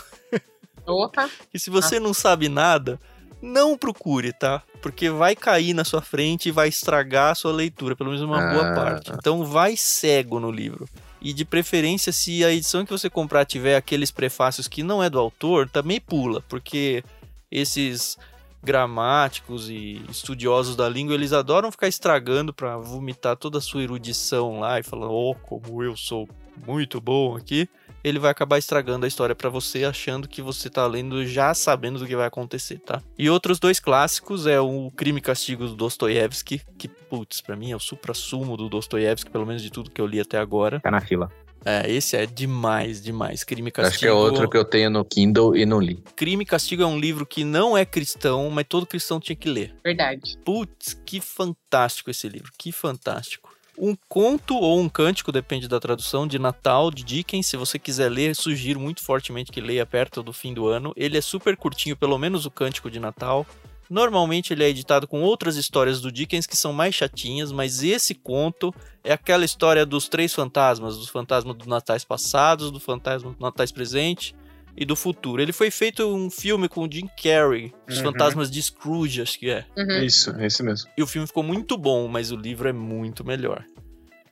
Opa, 0.86 1.28
E 1.52 1.58
se 1.58 1.70
você 1.70 1.98
não 1.98 2.14
sabe 2.14 2.48
nada, 2.48 3.00
não 3.46 3.78
procure, 3.78 4.32
tá? 4.32 4.62
Porque 4.82 5.08
vai 5.08 5.34
cair 5.36 5.72
na 5.72 5.84
sua 5.84 6.02
frente 6.02 6.48
e 6.48 6.52
vai 6.52 6.68
estragar 6.68 7.30
a 7.32 7.34
sua 7.34 7.52
leitura, 7.52 7.94
pelo 7.96 8.10
menos 8.10 8.22
uma 8.24 8.40
boa 8.52 8.72
Ah. 8.72 8.74
parte. 8.74 9.12
Então 9.12 9.44
vai 9.44 9.76
cego 9.76 10.38
no 10.40 10.50
livro. 10.50 10.86
E 11.22 11.32
de 11.32 11.44
preferência, 11.44 12.12
se 12.12 12.44
a 12.44 12.52
edição 12.52 12.84
que 12.84 12.92
você 12.92 13.08
comprar 13.08 13.44
tiver 13.44 13.76
aqueles 13.76 14.10
prefácios 14.10 14.68
que 14.68 14.82
não 14.82 15.02
é 15.02 15.08
do 15.08 15.18
autor, 15.18 15.68
também 15.68 16.00
pula, 16.00 16.42
porque 16.48 17.02
esses 17.50 18.16
gramáticos 18.62 19.70
e 19.70 20.02
estudiosos 20.10 20.74
da 20.76 20.88
língua, 20.88 21.14
eles 21.14 21.32
adoram 21.32 21.70
ficar 21.70 21.88
estragando 21.88 22.52
pra 22.52 22.76
vomitar 22.76 23.36
toda 23.36 23.58
a 23.58 23.60
sua 23.60 23.82
erudição 23.82 24.60
lá 24.60 24.78
e 24.78 24.82
falar, 24.82 25.08
oh, 25.08 25.34
como 25.34 25.82
eu 25.82 25.96
sou 25.96 26.28
muito 26.66 27.00
bom 27.00 27.36
aqui. 27.36 27.68
Ele 28.08 28.20
vai 28.20 28.30
acabar 28.30 28.56
estragando 28.56 29.04
a 29.04 29.08
história 29.08 29.34
pra 29.34 29.48
você, 29.48 29.84
achando 29.84 30.28
que 30.28 30.40
você 30.40 30.70
tá 30.70 30.86
lendo 30.86 31.26
já 31.26 31.52
sabendo 31.52 31.98
do 31.98 32.06
que 32.06 32.14
vai 32.14 32.26
acontecer, 32.26 32.78
tá? 32.78 33.02
E 33.18 33.28
outros 33.28 33.58
dois 33.58 33.80
clássicos 33.80 34.46
é 34.46 34.60
o 34.60 34.92
Crime 34.94 35.18
e 35.18 35.22
Castigo 35.22 35.66
do 35.66 35.74
Dostoiévski, 35.74 36.62
que, 36.78 36.86
putz, 36.86 37.40
pra 37.40 37.56
mim 37.56 37.72
é 37.72 37.76
o 37.76 37.80
supra-sumo 37.80 38.56
do 38.56 38.68
Dostoiévski, 38.68 39.28
pelo 39.28 39.44
menos 39.44 39.60
de 39.60 39.70
tudo 39.70 39.90
que 39.90 40.00
eu 40.00 40.06
li 40.06 40.20
até 40.20 40.38
agora. 40.38 40.78
Tá 40.78 40.90
na 40.90 41.00
fila. 41.00 41.28
É, 41.64 41.90
esse 41.90 42.16
é 42.16 42.26
demais, 42.26 43.02
demais. 43.02 43.42
Crime 43.42 43.70
e 43.70 43.72
Castigo. 43.72 43.92
Acho 43.92 43.98
que 43.98 44.06
é 44.06 44.12
outro 44.12 44.48
que 44.48 44.56
eu 44.56 44.64
tenho 44.64 44.88
no 44.88 45.04
Kindle 45.04 45.56
e 45.56 45.66
não 45.66 45.80
li. 45.80 46.00
Crime 46.14 46.44
e 46.44 46.46
Castigo 46.46 46.84
é 46.84 46.86
um 46.86 46.96
livro 46.96 47.26
que 47.26 47.42
não 47.42 47.76
é 47.76 47.84
cristão, 47.84 48.48
mas 48.50 48.66
todo 48.68 48.86
cristão 48.86 49.18
tinha 49.18 49.34
que 49.34 49.50
ler. 49.50 49.74
Verdade. 49.84 50.38
Putz, 50.44 50.94
que 51.04 51.20
fantástico 51.20 52.08
esse 52.08 52.28
livro, 52.28 52.52
que 52.56 52.70
fantástico. 52.70 53.45
Um 53.78 53.96
conto 54.08 54.56
ou 54.56 54.80
um 54.80 54.88
cântico, 54.88 55.30
depende 55.30 55.68
da 55.68 55.78
tradução, 55.78 56.26
de 56.26 56.38
Natal, 56.38 56.90
de 56.90 57.04
Dickens. 57.04 57.46
Se 57.46 57.56
você 57.56 57.78
quiser 57.78 58.10
ler, 58.10 58.34
sugiro 58.34 58.80
muito 58.80 59.02
fortemente 59.02 59.52
que 59.52 59.60
leia 59.60 59.84
perto 59.84 60.22
do 60.22 60.32
fim 60.32 60.54
do 60.54 60.66
ano. 60.66 60.92
Ele 60.96 61.18
é 61.18 61.20
super 61.20 61.56
curtinho, 61.56 61.96
pelo 61.96 62.18
menos 62.18 62.46
o 62.46 62.50
cântico 62.50 62.90
de 62.90 62.98
Natal. 62.98 63.46
Normalmente 63.88 64.52
ele 64.52 64.64
é 64.64 64.68
editado 64.68 65.06
com 65.06 65.22
outras 65.22 65.56
histórias 65.56 66.00
do 66.00 66.10
Dickens 66.10 66.46
que 66.46 66.56
são 66.56 66.72
mais 66.72 66.94
chatinhas, 66.94 67.52
mas 67.52 67.82
esse 67.82 68.14
conto 68.14 68.74
é 69.04 69.12
aquela 69.12 69.44
história 69.44 69.86
dos 69.86 70.08
três 70.08 70.34
fantasmas, 70.34 70.96
dos 70.96 71.08
fantasmas 71.08 71.56
dos 71.56 71.66
natais 71.66 72.04
passados, 72.04 72.70
do 72.70 72.80
fantasma 72.80 73.30
do 73.30 73.40
natais 73.40 73.70
presente 73.70 74.34
e 74.76 74.84
do 74.84 74.94
futuro. 74.94 75.40
Ele 75.40 75.52
foi 75.52 75.70
feito 75.70 76.04
um 76.06 76.28
filme 76.30 76.68
com 76.68 76.82
o 76.84 76.90
Jim 76.90 77.08
Carrey, 77.22 77.72
os 77.88 77.96
Uhum. 77.98 78.04
fantasmas 78.04 78.50
de 78.50 78.60
Scrooge, 78.62 79.22
acho 79.22 79.38
que 79.38 79.48
é. 79.50 79.64
Uhum. 79.76 80.02
Isso, 80.04 80.30
é 80.38 80.46
esse 80.46 80.62
mesmo. 80.62 80.90
E 80.96 81.02
o 81.02 81.06
filme 81.06 81.26
ficou 81.26 81.42
muito 81.42 81.76
bom, 81.78 82.06
mas 82.08 82.30
o 82.30 82.36
livro 82.36 82.68
é 82.68 82.72
muito 82.72 83.24
melhor. 83.24 83.64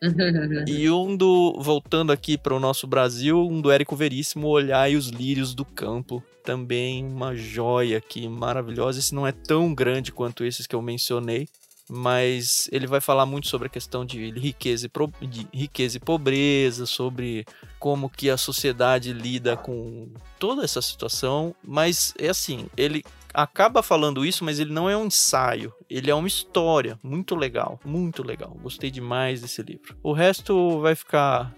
Uhum. 0.02 0.64
E 0.68 0.90
um 0.90 1.16
do. 1.16 1.58
Voltando 1.60 2.12
aqui 2.12 2.36
para 2.36 2.54
o 2.54 2.60
nosso 2.60 2.86
Brasil, 2.86 3.40
um 3.40 3.60
do 3.60 3.70
Érico 3.70 3.96
Veríssimo, 3.96 4.48
Olhai 4.48 4.96
os 4.96 5.08
Lírios 5.08 5.54
do 5.54 5.64
Campo. 5.64 6.22
Também 6.44 7.02
uma 7.06 7.34
joia 7.34 7.96
aqui, 7.96 8.28
maravilhosa. 8.28 8.98
Esse 8.98 9.14
não 9.14 9.26
é 9.26 9.32
tão 9.32 9.74
grande 9.74 10.12
quanto 10.12 10.44
esses 10.44 10.66
que 10.66 10.74
eu 10.74 10.82
mencionei, 10.82 11.48
mas 11.88 12.68
ele 12.72 12.86
vai 12.86 13.00
falar 13.00 13.26
muito 13.26 13.48
sobre 13.48 13.66
a 13.66 13.70
questão 13.70 14.04
de 14.04 14.30
riqueza 14.30 14.86
e, 14.86 14.88
pro- 14.88 15.12
de 15.20 15.46
riqueza 15.52 15.96
e 15.96 16.00
pobreza, 16.00 16.86
sobre 16.86 17.44
como 17.78 18.08
que 18.08 18.30
a 18.30 18.36
sociedade 18.36 19.12
lida 19.12 19.56
com 19.56 20.08
toda 20.38 20.64
essa 20.64 20.80
situação. 20.80 21.54
Mas 21.62 22.14
é 22.18 22.28
assim, 22.28 22.66
ele 22.76 23.04
acaba 23.32 23.82
falando 23.82 24.24
isso, 24.24 24.44
mas 24.44 24.58
ele 24.58 24.72
não 24.72 24.88
é 24.88 24.96
um 24.96 25.06
ensaio. 25.06 25.72
Ele 25.90 26.10
é 26.10 26.14
uma 26.14 26.28
história 26.28 26.98
muito 27.02 27.34
legal, 27.34 27.78
muito 27.84 28.22
legal. 28.22 28.56
Gostei 28.62 28.90
demais 28.90 29.40
desse 29.42 29.60
livro. 29.62 29.96
O 30.02 30.12
resto 30.12 30.80
vai 30.80 30.94
ficar 30.94 31.52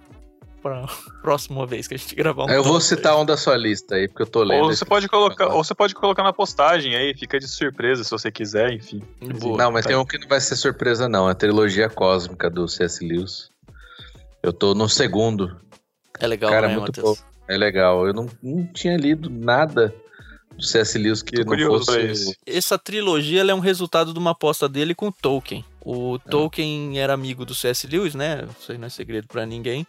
para 0.67 0.87
próxima 1.23 1.67
vez 1.67 1.87
que 1.87 1.95
a 1.95 1.97
gente 1.97 2.15
gravar 2.15 2.45
um 2.45 2.51
Eu 2.51 2.63
vou 2.65 2.81
citar 2.81 3.17
um 3.19 3.25
da 3.25 3.37
sua 3.37 3.57
lista 3.57 3.95
aí, 3.95 4.09
porque 4.09 4.23
eu 4.23 4.27
tô 4.27 4.43
lendo. 4.43 4.65
Ou 4.65 4.75
você 4.75 4.85
pode 4.85 5.09
colocar, 5.09 5.45
agora. 5.45 5.57
ou 5.57 5.65
você 5.65 5.75
pode 5.75 5.95
colocar 5.95 6.23
na 6.23 6.33
postagem 6.33 6.95
aí, 6.97 7.15
fica 7.17 7.39
de 7.39 7.47
surpresa 7.49 8.03
se 8.05 8.11
você 8.11 8.31
quiser, 8.31 8.73
enfim. 8.73 9.03
aí. 9.23 9.33
Boa. 9.35 9.57
Não, 9.59 9.71
mas 9.73 9.85
Tá. 9.85 9.89
tem 9.91 9.97
um 9.97 10.05
que 10.05 10.19
não 10.19 10.29
vai 10.29 10.41
ser 10.41 10.57
surpresa, 10.57 11.09
não. 11.09 11.29
A 11.29 11.35
trilogia 11.35 11.89
cósmica 11.89 12.51
do 12.51 12.67
C.S. 12.69 13.05
Lewis. 13.07 13.51
Eu 14.43 14.53
tô 14.53 14.75
no 14.75 14.89
segundo. 14.89 15.57
É 16.19 16.27
legal, 16.27 16.51
Cara, 16.51 16.69
né, 16.69 16.77
muito 16.79 17.01
Matheus? 17.01 17.25
É 17.49 17.57
legal. 17.57 18.07
Eu 18.07 18.13
não, 18.15 18.29
não 18.43 18.67
tinha 18.67 18.97
lido 18.97 19.29
nada 19.31 19.95
do 20.57 20.63
C.S. 20.65 20.97
Lewis 20.99 21.23
que 21.23 21.39
não 21.39 21.45
curioso 21.45 21.85
fosse. 21.87 21.99
pra 21.99 22.11
esse. 22.11 22.37
Essa 22.47 22.79
trilogia 22.79 23.41
ela 23.41 23.51
é 23.51 23.55
um 23.55 23.61
resultado 23.61 24.13
de 24.13 24.19
uma 24.19 24.31
aposta 24.31 24.69
dele 24.69 24.95
com 24.95 25.09
o 25.09 25.13
Tolkien. 25.13 25.65
O 25.85 26.19
Tolkien 26.19 26.99
era 26.99 27.13
amigo 27.13 27.45
do 27.45 27.55
C.S. 27.55 27.87
Lewis, 27.87 28.15
né? 28.15 28.49
Isso 28.59 28.73
aí 28.73 28.79
não 28.79 28.87
é 28.87 28.91
segredo 28.91 29.29
pra 29.29 29.45
ninguém. 29.47 29.87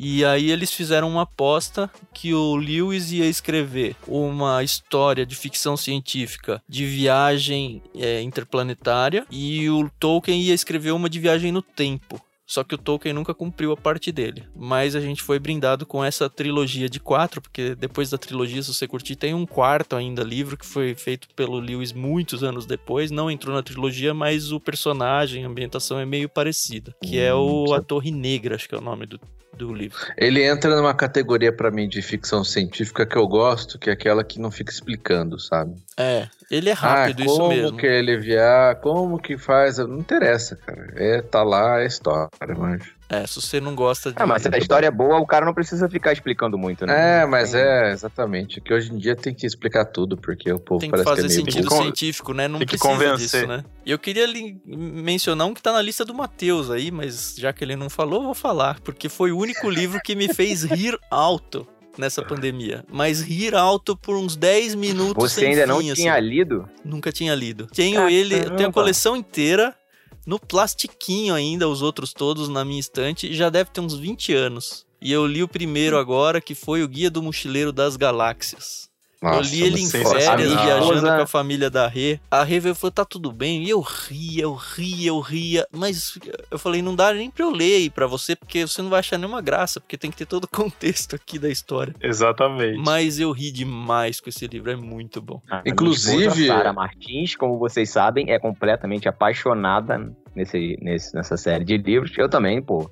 E 0.00 0.24
aí 0.24 0.52
eles 0.52 0.72
fizeram 0.72 1.10
uma 1.10 1.22
aposta 1.22 1.90
que 2.14 2.32
o 2.32 2.54
Lewis 2.54 3.10
ia 3.10 3.26
escrever 3.26 3.96
uma 4.06 4.62
história 4.62 5.26
de 5.26 5.34
ficção 5.34 5.76
científica 5.76 6.62
de 6.68 6.86
viagem 6.86 7.82
é, 7.96 8.22
interplanetária 8.22 9.26
e 9.28 9.68
o 9.68 9.90
Tolkien 9.98 10.40
ia 10.40 10.54
escrever 10.54 10.92
uma 10.92 11.10
de 11.10 11.18
viagem 11.18 11.50
no 11.50 11.60
tempo. 11.60 12.22
Só 12.46 12.62
que 12.62 12.76
o 12.76 12.78
Tolkien 12.78 13.12
nunca 13.12 13.34
cumpriu 13.34 13.72
a 13.72 13.76
parte 13.76 14.12
dele. 14.12 14.46
Mas 14.54 14.94
a 14.94 15.00
gente 15.00 15.20
foi 15.20 15.38
brindado 15.38 15.84
com 15.84 16.02
essa 16.02 16.30
trilogia 16.30 16.88
de 16.88 17.00
quatro, 17.00 17.42
porque 17.42 17.74
depois 17.74 18.08
da 18.08 18.16
trilogia, 18.16 18.62
se 18.62 18.72
você 18.72 18.86
curtir, 18.86 19.16
tem 19.16 19.34
um 19.34 19.44
quarto 19.44 19.96
ainda 19.96 20.22
livro 20.22 20.56
que 20.56 20.64
foi 20.64 20.94
feito 20.94 21.28
pelo 21.34 21.58
Lewis 21.58 21.92
muitos 21.92 22.42
anos 22.42 22.64
depois. 22.64 23.10
Não 23.10 23.30
entrou 23.30 23.54
na 23.54 23.62
trilogia, 23.62 24.14
mas 24.14 24.50
o 24.50 24.60
personagem, 24.60 25.44
a 25.44 25.48
ambientação 25.48 25.98
é 25.98 26.06
meio 26.06 26.28
parecida. 26.28 26.94
Que 27.02 27.18
é 27.18 27.34
o 27.34 27.74
A 27.74 27.82
Torre 27.82 28.10
Negra, 28.10 28.54
acho 28.54 28.66
que 28.66 28.74
é 28.74 28.78
o 28.78 28.82
nome 28.82 29.04
do, 29.04 29.20
do 29.56 29.72
livro. 29.72 29.98
Ele 30.16 30.42
entra 30.44 30.76
numa 30.76 30.94
categoria 30.94 31.52
pra 31.52 31.70
mim 31.70 31.88
de 31.88 32.00
ficção 32.00 32.44
científica 32.44 33.04
que 33.04 33.16
eu 33.16 33.26
gosto, 33.26 33.78
que 33.78 33.90
é 33.90 33.92
aquela 33.92 34.22
que 34.22 34.40
não 34.40 34.50
fica 34.50 34.72
explicando, 34.72 35.38
sabe? 35.38 35.74
É, 35.96 36.28
ele 36.50 36.70
é 36.70 36.72
rápido, 36.72 37.22
ah, 37.22 37.26
isso 37.26 37.36
como 37.36 37.48
mesmo. 37.48 37.76
que 37.76 37.86
é 37.86 37.98
aliviar, 37.98 38.76
como 38.76 39.18
que 39.18 39.36
faz, 39.36 39.78
não 39.78 39.98
interessa, 39.98 40.56
cara. 40.56 40.92
É, 40.96 41.22
tá 41.22 41.42
lá 41.42 41.76
a 41.76 41.84
história, 41.84 42.30
mas... 42.56 42.97
É, 43.10 43.26
se 43.26 43.40
você 43.40 43.58
não 43.60 43.74
gosta 43.74 44.10
de. 44.12 44.16
Ah, 44.20 44.26
mas 44.26 44.42
se 44.42 44.48
a 44.54 44.58
história 44.58 44.86
é 44.86 44.90
boa, 44.90 45.18
o 45.18 45.26
cara 45.26 45.46
não 45.46 45.54
precisa 45.54 45.88
ficar 45.88 46.12
explicando 46.12 46.58
muito, 46.58 46.84
né? 46.84 47.22
É, 47.22 47.26
mas 47.26 47.54
é, 47.54 47.90
exatamente. 47.90 48.60
Que 48.60 48.74
hoje 48.74 48.92
em 48.92 48.98
dia 48.98 49.16
tem 49.16 49.32
que 49.34 49.46
explicar 49.46 49.86
tudo, 49.86 50.16
porque 50.16 50.52
o 50.52 50.58
povo 50.58 50.80
Tem 50.80 50.90
que 50.90 50.96
parece 51.02 51.08
fazer 51.08 51.22
que 51.28 51.32
é 51.32 51.36
meio 51.36 51.52
sentido 51.52 51.68
burro. 51.70 51.82
científico, 51.82 52.34
né? 52.34 52.46
Não 52.46 52.58
tem 52.58 52.66
que 52.66 52.76
precisa 52.76 52.92
convencer. 52.92 53.40
disso, 53.40 53.46
né? 53.46 53.64
E 53.86 53.90
eu 53.90 53.98
queria 53.98 54.26
mencionar 54.66 55.46
um 55.46 55.54
que 55.54 55.62
tá 55.62 55.72
na 55.72 55.80
lista 55.80 56.04
do 56.04 56.12
Matheus 56.12 56.70
aí, 56.70 56.90
mas 56.90 57.34
já 57.38 57.52
que 57.52 57.64
ele 57.64 57.76
não 57.76 57.88
falou, 57.88 58.20
eu 58.20 58.24
vou 58.26 58.34
falar, 58.34 58.78
porque 58.80 59.08
foi 59.08 59.32
o 59.32 59.38
único 59.38 59.68
livro 59.70 60.00
que 60.04 60.14
me 60.14 60.32
fez 60.32 60.62
rir 60.64 60.98
alto 61.10 61.66
nessa 61.96 62.22
pandemia. 62.22 62.84
Mas 62.92 63.22
rir 63.22 63.54
alto 63.54 63.96
por 63.96 64.16
uns 64.16 64.36
10 64.36 64.74
minutos 64.74 65.32
Você 65.32 65.40
sem 65.40 65.48
ainda 65.50 65.66
não 65.66 65.78
fim, 65.80 65.90
assim. 65.90 66.02
tinha 66.02 66.20
lido? 66.20 66.68
Nunca 66.84 67.10
tinha 67.10 67.34
lido. 67.34 67.66
Tenho 67.66 68.08
ele, 68.08 68.34
eu 68.36 68.54
tenho 68.54 68.68
a 68.68 68.72
coleção 68.72 69.16
inteira 69.16 69.74
no 70.28 70.38
plastiquinho 70.38 71.34
ainda, 71.34 71.66
os 71.66 71.80
outros 71.80 72.12
todos 72.12 72.50
na 72.50 72.62
minha 72.62 72.78
estante, 72.78 73.32
já 73.32 73.48
deve 73.48 73.70
ter 73.70 73.80
uns 73.80 73.94
20 73.94 74.34
anos. 74.34 74.84
E 75.00 75.10
eu 75.10 75.26
li 75.26 75.42
o 75.42 75.48
primeiro 75.48 75.96
agora, 75.96 76.38
que 76.38 76.54
foi 76.54 76.82
o 76.82 76.88
Guia 76.88 77.10
do 77.10 77.22
Mochileiro 77.22 77.72
das 77.72 77.96
Galáxias. 77.96 78.87
Eu 79.20 79.28
Nossa, 79.30 79.50
li 79.50 79.62
ele 79.62 79.80
em 79.80 79.88
férias, 79.88 80.12
viajando 80.62 81.00
com 81.06 81.22
a 81.22 81.26
família 81.26 81.68
da 81.68 81.88
Rê. 81.88 82.20
A 82.30 82.44
Rê 82.44 82.60
veio 82.60 82.72
e 82.72 82.74
falou, 82.74 82.92
tá 82.92 83.04
tudo 83.04 83.32
bem. 83.32 83.64
E 83.64 83.70
eu 83.70 83.80
ria, 83.80 84.42
eu 84.44 84.54
ria, 84.54 85.08
eu 85.08 85.18
ria. 85.20 85.66
Mas 85.72 86.18
eu 86.50 86.58
falei, 86.58 86.80
não 86.82 86.94
dá 86.94 87.12
nem 87.12 87.30
pra 87.30 87.44
eu 87.44 87.50
ler 87.50 87.74
aí 87.76 87.90
pra 87.90 88.06
você, 88.06 88.36
porque 88.36 88.66
você 88.66 88.80
não 88.80 88.90
vai 88.90 89.00
achar 89.00 89.18
nenhuma 89.18 89.40
graça, 89.40 89.80
porque 89.80 89.98
tem 89.98 90.10
que 90.10 90.16
ter 90.18 90.26
todo 90.26 90.44
o 90.44 90.48
contexto 90.56 91.16
aqui 91.16 91.38
da 91.38 91.48
história. 91.50 91.94
Exatamente. 92.00 92.78
Mas 92.78 93.18
eu 93.18 93.32
ri 93.32 93.50
demais 93.50 94.20
com 94.20 94.28
esse 94.28 94.46
livro, 94.46 94.70
é 94.70 94.76
muito 94.76 95.20
bom. 95.20 95.40
A 95.50 95.62
minha 95.62 95.72
Inclusive- 95.72 96.46
Sara 96.46 96.72
Martins, 96.72 97.34
como 97.34 97.58
vocês 97.58 97.90
sabem, 97.90 98.30
é 98.30 98.38
completamente 98.38 99.08
apaixonada 99.08 100.12
nesse, 100.34 100.78
nesse, 100.80 101.14
nessa 101.14 101.36
série 101.36 101.64
de 101.64 101.76
livros. 101.76 102.12
Eu 102.16 102.28
também, 102.28 102.62
pô. 102.62 102.88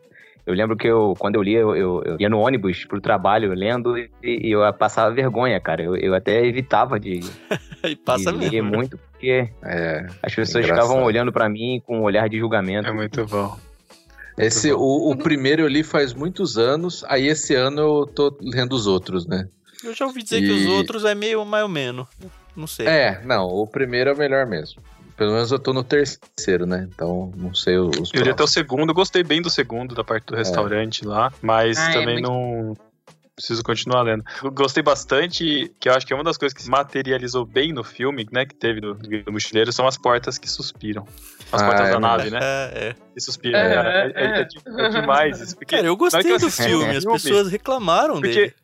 Eu 0.46 0.54
lembro 0.54 0.76
que 0.76 0.86
eu, 0.86 1.14
quando 1.18 1.34
eu 1.34 1.42
lia, 1.42 1.58
eu, 1.58 1.74
eu- 1.74 2.02
eu 2.04 2.16
ia 2.20 2.28
no 2.28 2.38
ônibus 2.38 2.84
pro 2.84 3.00
trabalho 3.00 3.52
lendo 3.52 3.98
e, 3.98 4.08
e 4.22 4.50
eu 4.52 4.60
passava 4.74 5.12
vergonha, 5.12 5.58
cara. 5.60 5.82
Eu, 5.82 5.96
eu 5.96 6.14
até 6.14 6.46
evitava 6.46 7.00
de, 7.00 7.18
E 7.84 7.96
passa 7.96 8.30
de 8.32 8.38
ler 8.38 8.50
mesmo. 8.52 8.70
né? 8.70 8.76
muito, 8.76 8.96
porque 8.98 9.48
É, 9.64 10.06
as 10.22 10.32
pessoas 10.34 10.64
Engraçado. 10.64 10.86
ficavam 10.86 11.04
olhando 11.04 11.32
pra 11.32 11.48
mim 11.48 11.82
com 11.84 11.98
um 11.98 12.02
olhar 12.02 12.28
de 12.28 12.38
julgamento. 12.38 12.88
É 12.88 12.92
muito 12.92 13.26
bom. 13.26 13.56
esse, 14.38 14.72
o, 14.72 15.10
o 15.10 15.16
primeiro 15.16 15.62
eu 15.62 15.68
li 15.68 15.82
faz 15.82 16.14
muitos 16.14 16.56
anos, 16.56 17.04
aí 17.08 17.26
esse 17.26 17.54
ano 17.54 17.80
eu 17.80 18.06
tô 18.06 18.36
lendo 18.40 18.72
os 18.74 18.86
outros, 18.86 19.26
né? 19.26 19.48
Eu 19.84 19.92
já 19.94 20.06
ouvi 20.06 20.22
dizer 20.22 20.40
que 20.42 20.50
os 20.52 20.62
E- 20.62 20.68
outros 20.68 21.04
é 21.04 21.14
meio 21.14 21.44
mais 21.44 21.62
ou 21.64 21.68
menos. 21.68 22.06
Não 22.56 22.66
sei. 22.66 22.86
É, 22.86 23.20
não, 23.24 23.46
o 23.48 23.66
primeiro 23.66 24.10
é 24.10 24.12
o 24.14 24.16
melhor 24.16 24.46
mesmo. 24.46 24.80
Pelo 25.16 25.32
menos 25.32 25.50
eu 25.50 25.58
tô 25.58 25.72
no 25.72 25.82
terceiro, 25.82 26.66
né? 26.66 26.86
Então 26.92 27.32
não 27.36 27.54
sei 27.54 27.78
os 27.78 28.12
Eu 28.12 28.22
li 28.22 28.30
até 28.30 28.42
o 28.42 28.46
segundo, 28.46 28.92
gostei 28.92 29.22
bem 29.22 29.40
do 29.40 29.48
segundo, 29.50 29.94
da 29.94 30.04
parte 30.04 30.26
do 30.26 30.36
restaurante 30.36 31.04
lá, 31.06 31.32
mas 31.40 31.78
Ah, 31.78 31.90
é 31.90 31.92
também 31.94 32.14
muito- 32.16 32.28
não 32.28 32.76
preciso 33.34 33.62
continuar 33.62 34.00
lendo. 34.02 34.24
Gostei 34.54 34.82
bastante, 34.82 35.70
que 35.78 35.88
eu 35.88 35.94
acho 35.94 36.06
que 36.06 36.12
é 36.12 36.16
uma 36.16 36.24
das 36.24 36.38
coisas 36.38 36.56
que 36.56 36.62
se 36.62 36.70
materializou 36.70 37.44
bem 37.44 37.70
no 37.72 37.84
filme, 37.84 38.26
né, 38.32 38.46
que 38.46 38.54
teve 38.54 38.80
do, 38.80 38.94
do 38.94 39.32
Mochileiro, 39.32 39.70
são 39.72 39.86
as 39.86 39.98
portas 39.98 40.38
que 40.38 40.48
suspiram. 40.50 41.06
As 41.52 41.60
Ah, 41.60 41.66
portas 41.66 41.88
é 41.88 41.92
da 41.92 42.00
nave, 42.00 42.30
né? 42.30 42.38
É, 42.42 42.88
é. 42.88 42.94
Que 43.12 43.20
suspiram. 43.20 43.58
Aham, 43.58 43.74
cara. 43.74 43.90
É, 43.90 44.12
é- 44.14 44.40
é 44.40 44.86
é 44.86 44.88
demais 44.88 45.38
isso. 45.40 45.54
Porque, 45.56 45.76
Cara, 45.76 45.86
eu 45.86 45.96
gostei 45.96 46.38
do 46.38 46.50
filme, 46.50 46.96
as 46.96 47.04
pessoas 47.04 47.50
reclamaram 47.50 48.14
Porque- 48.14 48.28
dele. 48.34 48.54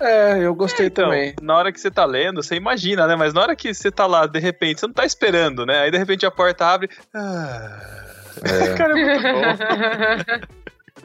É, 0.00 0.38
eu 0.38 0.54
gostei 0.54 0.86
então, 0.86 1.04
também. 1.04 1.34
na 1.42 1.56
hora 1.56 1.72
que 1.72 1.80
você 1.80 1.90
tá 1.90 2.04
lendo, 2.04 2.42
você 2.42 2.54
imagina, 2.54 3.06
né? 3.06 3.16
Mas 3.16 3.34
na 3.34 3.42
hora 3.42 3.56
que 3.56 3.74
você 3.74 3.90
tá 3.90 4.06
lá, 4.06 4.26
de 4.26 4.38
repente, 4.38 4.80
você 4.80 4.86
não 4.86 4.94
tá 4.94 5.04
esperando, 5.04 5.66
né? 5.66 5.80
Aí 5.80 5.90
de 5.90 5.98
repente 5.98 6.24
a 6.24 6.30
porta 6.30 6.66
abre. 6.66 6.88
Ah... 7.14 8.06
É. 8.42 8.74
Cara, 8.76 8.98
é 8.98 9.04
muito 9.04 9.22
bom. 9.22 10.46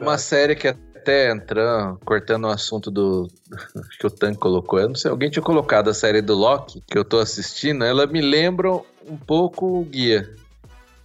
Uma 0.00 0.18
série 0.18 0.54
que 0.54 0.68
até 0.68 1.30
entrando, 1.30 1.98
cortando 2.04 2.44
o 2.44 2.50
assunto 2.50 2.90
do. 2.90 3.28
Acho 3.52 3.98
que 4.00 4.06
o 4.06 4.10
Tan 4.10 4.34
colocou. 4.34 4.78
Eu 4.80 4.88
não 4.88 4.94
sei, 4.94 5.10
alguém 5.10 5.30
tinha 5.30 5.42
colocado 5.42 5.88
a 5.88 5.94
série 5.94 6.20
do 6.20 6.34
Loki, 6.34 6.82
que 6.86 6.98
eu 6.98 7.04
tô 7.04 7.18
assistindo, 7.18 7.84
ela 7.84 8.06
me 8.06 8.20
lembra 8.20 8.72
um 8.72 9.16
pouco 9.16 9.80
o 9.80 9.84
guia. 9.84 10.28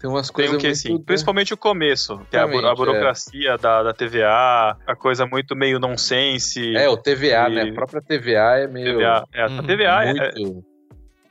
Tem 0.01 0.09
umas 0.09 0.27
Tem 0.29 0.33
coisas 0.33 0.55
o 0.55 0.57
que, 0.59 0.67
muito... 0.67 0.79
sim. 0.79 1.03
Principalmente 1.03 1.53
o 1.53 1.57
começo, 1.57 2.19
que 2.29 2.35
é 2.35 2.39
a, 2.39 2.47
bu- 2.47 2.53
a 2.53 2.57
Exatamente, 2.57 2.77
burocracia 2.77 3.57
da, 3.57 3.83
da 3.83 3.93
TVA, 3.93 4.75
a 4.87 4.95
coisa 4.95 5.25
muito 5.27 5.55
meio 5.55 5.79
nonsense. 5.79 6.75
É, 6.75 6.89
o 6.89 6.97
TVA, 6.97 7.49
E- 7.49 7.53
né? 7.55 7.61
A 7.69 7.73
própria 7.73 8.01
TVA 8.01 8.57
é 8.59 8.67
meio... 8.67 8.97
TVA. 8.97 9.27
É, 9.33 9.43
a 9.43 9.47
Uhum. 9.47 9.63
TVA 9.63 10.03
é, 10.05 10.13
muito... 10.13 10.65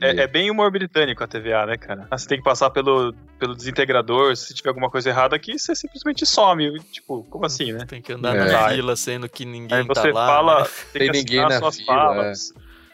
é, 0.00 0.22
é 0.22 0.26
bem 0.26 0.50
humor 0.50 0.70
britânico 0.70 1.22
a 1.24 1.26
TVA, 1.26 1.66
né, 1.66 1.76
cara? 1.76 2.06
Você 2.12 2.28
tem 2.28 2.38
que 2.38 2.44
passar 2.44 2.70
pelo, 2.70 3.12
pelo 3.40 3.54
desintegrador, 3.56 4.37
se 4.37 4.54
tiver 4.54 4.68
alguma 4.70 4.88
coisa 4.88 5.09
errada 5.11 5.35
aqui, 5.35 5.59
você 5.59 5.74
simplesmente 5.74 6.24
some. 6.24 6.78
Tipo, 6.92 7.24
como 7.24 7.44
assim, 7.46 7.72
né? 7.72 7.85
Tem 7.88 8.00
que 8.00 8.12
andar 8.12 8.37
É. 8.37 8.52
na 8.52 8.68
fila 8.70 8.94
sendo 8.96 9.28
que 9.28 9.44
ninguém 9.44 9.78
Aí 9.78 9.85
você 9.85 10.12
tá 10.12 10.18
lá. 10.18 10.26
fala, 10.26 10.61
né? 10.62 10.66
tem, 10.92 11.00
Tem 11.00 11.11
que 11.12 11.18
ninguém 11.18 11.40
na 11.48 11.59
suas 11.59 11.76
fila, 11.76 11.87
falas. 11.87 12.52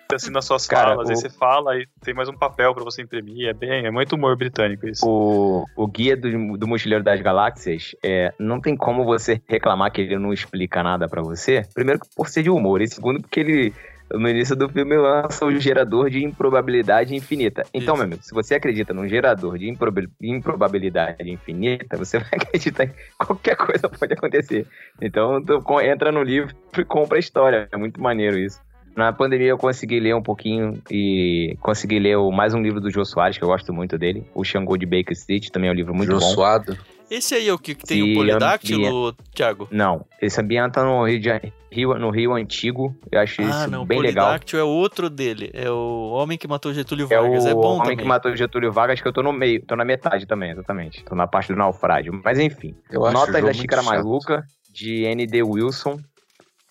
Você 0.08 0.14
assina 0.14 0.40
suas 0.40 0.66
Cara, 0.68 0.90
falas, 0.90 1.08
aí 1.10 1.14
o- 1.14 1.18
você 1.18 1.28
fala 1.28 1.76
e 1.76 1.86
tem 2.04 2.14
mais 2.14 2.28
um 2.28 2.36
papel 2.36 2.72
pra 2.74 2.84
você 2.84 3.02
imprimir. 3.02 3.48
É 3.48 3.52
bem, 3.52 3.86
é 3.86 3.90
muito 3.90 4.14
humor 4.14 4.36
britânico 4.36 4.86
isso. 4.88 5.04
O, 5.04 5.64
o 5.74 5.86
guia 5.88 6.16
do, 6.16 6.56
do 6.56 6.66
Mochileiro 6.68 7.02
das 7.02 7.20
Galáxias, 7.20 7.96
é, 8.04 8.32
não 8.38 8.60
tem 8.60 8.76
como 8.76 9.04
você 9.04 9.40
reclamar 9.48 9.90
que 9.90 10.00
ele 10.02 10.18
não 10.18 10.32
explica 10.32 10.82
nada 10.82 11.08
pra 11.08 11.22
você. 11.22 11.66
Primeiro, 11.74 12.00
por 12.14 12.28
ser 12.28 12.44
de 12.44 12.50
humor. 12.50 12.80
E 12.80 12.86
segundo, 12.88 13.20
porque 13.20 13.40
ele, 13.40 13.74
no 14.12 14.28
início 14.28 14.54
do 14.54 14.68
filme, 14.68 14.96
lança 14.96 15.44
o 15.44 15.58
gerador 15.58 16.08
de 16.08 16.22
improbabilidade 16.24 17.12
infinita. 17.12 17.64
Então, 17.74 17.94
Isso. 17.94 17.96
meu 17.96 18.04
amigo, 18.04 18.22
se 18.22 18.32
você 18.32 18.54
acredita 18.54 18.94
num 18.94 19.08
gerador 19.08 19.58
de 19.58 19.68
improba- 19.68 20.06
improbabilidade 20.22 21.28
infinita, 21.28 21.96
você 21.96 22.18
vai 22.20 22.30
acreditar 22.34 22.86
que 22.86 22.94
qualquer 23.18 23.56
coisa 23.56 23.88
pode 23.88 24.12
acontecer. 24.14 24.66
Então, 25.02 25.42
tu 25.44 25.80
entra 25.80 26.12
no 26.12 26.22
livro 26.22 26.54
e 26.78 26.84
compra 26.84 27.16
a 27.16 27.20
história. 27.20 27.68
É 27.72 27.76
muito 27.76 28.00
maneiro 28.00 28.38
isso. 28.38 28.64
Na 28.96 29.12
pandemia 29.12 29.48
eu 29.48 29.58
consegui 29.58 30.00
ler 30.00 30.14
um 30.14 30.22
pouquinho 30.22 30.82
e 30.90 31.54
consegui 31.60 31.98
ler 31.98 32.16
o- 32.16 32.32
mais 32.32 32.54
um 32.54 32.62
livro 32.62 32.80
do 32.80 32.90
Jô 32.90 33.04
Soares, 33.04 33.36
que 33.36 33.44
eu 33.44 33.48
gosto 33.48 33.70
muito 33.70 33.98
dele. 33.98 34.24
O 34.34 34.42
Xangô 34.42 34.74
de 34.78 34.86
Baker 34.86 35.12
Street, 35.12 35.50
também 35.50 35.68
é 35.68 35.72
um 35.72 35.76
livro 35.76 35.94
muito 35.94 36.10
bom. 36.14 36.18
Josuado. 36.20 36.76
Esse 37.10 37.34
aí 37.34 37.46
é 37.48 37.52
o 37.52 37.58
que, 37.58 37.74
que 37.74 37.84
tem 37.84 38.02
Se 38.02 38.10
o 38.10 38.14
polidáctilo, 38.14 39.12
Thiago? 39.34 39.68
Não, 39.70 40.04
esse 40.20 40.40
ambienta 40.40 40.82
no 40.82 41.04
Rio, 41.06 41.20
de, 41.20 41.28
Rio, 41.70 41.94
no 41.98 42.10
Rio 42.10 42.32
Antigo. 42.32 42.96
Eu 43.12 43.20
acho 43.20 43.42
Ah, 43.42 43.44
isso 43.44 43.70
não, 43.70 43.82
o 43.82 43.86
bem 43.86 44.00
legal. 44.00 44.24
polidáctilo 44.28 44.60
é 44.62 44.64
outro 44.64 45.10
dele. 45.10 45.50
É 45.52 45.70
o 45.70 46.10
homem 46.14 46.38
que 46.38 46.48
matou 46.48 46.72
Getúlio 46.72 47.06
É 47.10 47.20
o 47.20 47.22
Vargas. 47.22 47.46
É, 47.46 47.52
bom 47.54 47.74
Homem 47.74 47.82
também. 47.82 47.96
que 47.98 48.04
Matou 48.04 48.34
Getúlio 48.34 48.72
Vargas, 48.72 49.00
que 49.02 49.06
eu 49.06 49.12
tô 49.12 49.22
no 49.22 49.30
meio, 49.32 49.62
tô 49.64 49.76
na 49.76 49.84
metade 49.84 50.26
também, 50.26 50.50
exatamente. 50.52 51.04
Tô 51.04 51.14
na 51.14 51.26
parte 51.28 51.52
do 51.52 51.58
naufrágio. 51.58 52.18
Mas 52.24 52.38
enfim, 52.38 52.74
Eu 52.90 53.02
o 53.02 53.10
Notas 53.12 53.44
da 53.44 53.52
Xícara 53.52 53.82
chato. 53.82 53.94
Maluca, 53.94 54.42
de 54.72 55.04
N.D. 55.04 55.42
Wilson, 55.44 55.98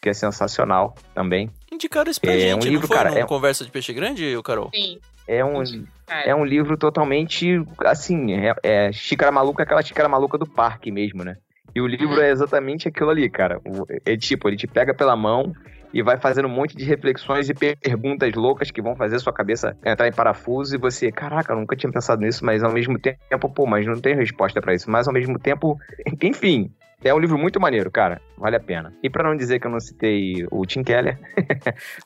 que 0.05 0.09
é 0.09 0.13
sensacional 0.13 0.93
também. 1.15 1.49
Indicaram 1.71 2.11
isso 2.11 2.21
pra 2.21 2.31
É, 2.31 2.39
gente, 2.39 2.53
um 2.53 2.59
livro, 2.69 2.81
não 2.81 2.87
foi 2.87 2.95
cara, 2.97 3.09
no 3.09 3.17
é- 3.17 3.25
Conversa 3.25 3.65
de 3.65 3.71
Peixe 3.71 3.91
Grande, 3.91 4.39
Carol? 4.43 4.69
Sim. 4.71 4.99
É 5.27 5.43
um, 5.43 5.63
Cara, 6.05 6.29
é 6.29 6.35
um 6.35 6.45
livro 6.45 6.77
totalmente, 6.77 7.59
assim, 7.83 8.33
é, 8.33 8.53
é 8.61 8.91
xícara 8.93 9.31
maluca, 9.31 9.63
aquela 9.63 9.81
xícara 9.81 10.07
maluca 10.07 10.37
do 10.37 10.45
parque 10.45 10.91
mesmo, 10.91 11.23
né? 11.23 11.37
E 11.73 11.81
o 11.81 11.87
livro 11.87 12.21
é 12.21 12.29
exatamente 12.29 12.87
aquilo 12.87 13.09
ali, 13.09 13.27
cara. 13.27 13.59
É 14.05 14.15
tipo, 14.15 14.47
ele 14.47 14.55
te 14.57 14.67
pega 14.67 14.93
pela 14.93 15.15
mão 15.15 15.51
e 15.93 16.01
vai 16.01 16.17
fazendo 16.17 16.47
um 16.47 16.51
monte 16.51 16.75
de 16.75 16.83
reflexões 16.83 17.49
e 17.49 17.53
perguntas 17.53 18.33
loucas 18.33 18.71
que 18.71 18.81
vão 18.81 18.95
fazer 18.95 19.19
sua 19.19 19.33
cabeça 19.33 19.75
entrar 19.85 20.07
em 20.07 20.11
parafuso 20.11 20.75
e 20.75 20.77
você, 20.77 21.11
caraca, 21.11 21.53
eu 21.53 21.57
nunca 21.57 21.75
tinha 21.75 21.91
pensado 21.91 22.21
nisso, 22.21 22.45
mas 22.45 22.63
ao 22.63 22.71
mesmo 22.71 22.99
tempo, 22.99 23.49
pô, 23.49 23.65
mas 23.65 23.85
não 23.85 23.95
tem 23.95 24.15
resposta 24.15 24.61
pra 24.61 24.73
isso. 24.73 24.89
Mas 24.89 25.07
ao 25.07 25.13
mesmo 25.13 25.39
tempo, 25.39 25.77
enfim, 26.21 26.71
é 27.03 27.13
um 27.13 27.19
livro 27.19 27.37
muito 27.37 27.59
maneiro, 27.59 27.91
cara. 27.91 28.21
Vale 28.37 28.55
a 28.55 28.59
pena. 28.59 28.93
E 29.03 29.09
pra 29.09 29.27
não 29.27 29.35
dizer 29.35 29.59
que 29.59 29.67
eu 29.67 29.71
não 29.71 29.79
citei 29.79 30.45
o 30.51 30.65
Tim 30.65 30.83
Keller, 30.83 31.19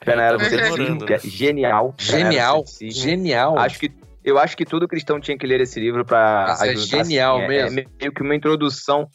Pé 0.04 0.16
na 0.16 0.24
Era 0.24 0.38
do 0.38 0.46
Ceticismo, 0.46 1.06
que 1.06 1.14
é 1.14 1.20
genial. 1.20 1.96
Genial. 1.98 2.64
Genial. 2.82 3.58
Acho 3.58 3.80
que 3.80 3.92
eu 4.24 4.38
acho 4.38 4.58
que 4.58 4.66
todo 4.66 4.88
cristão 4.88 5.20
tinha 5.20 5.38
que 5.38 5.48
ler 5.48 5.62
esse 5.62 5.80
livro 5.80 6.06
para 6.06 6.48
Mas 6.50 6.62
é 6.62 6.76
genial 6.76 7.40
é, 7.42 7.48
mesmo. 7.48 7.80
É 7.80 7.86
meio 8.00 8.12
que 8.12 8.22
uma 8.22 8.36
introdução, 8.36 9.08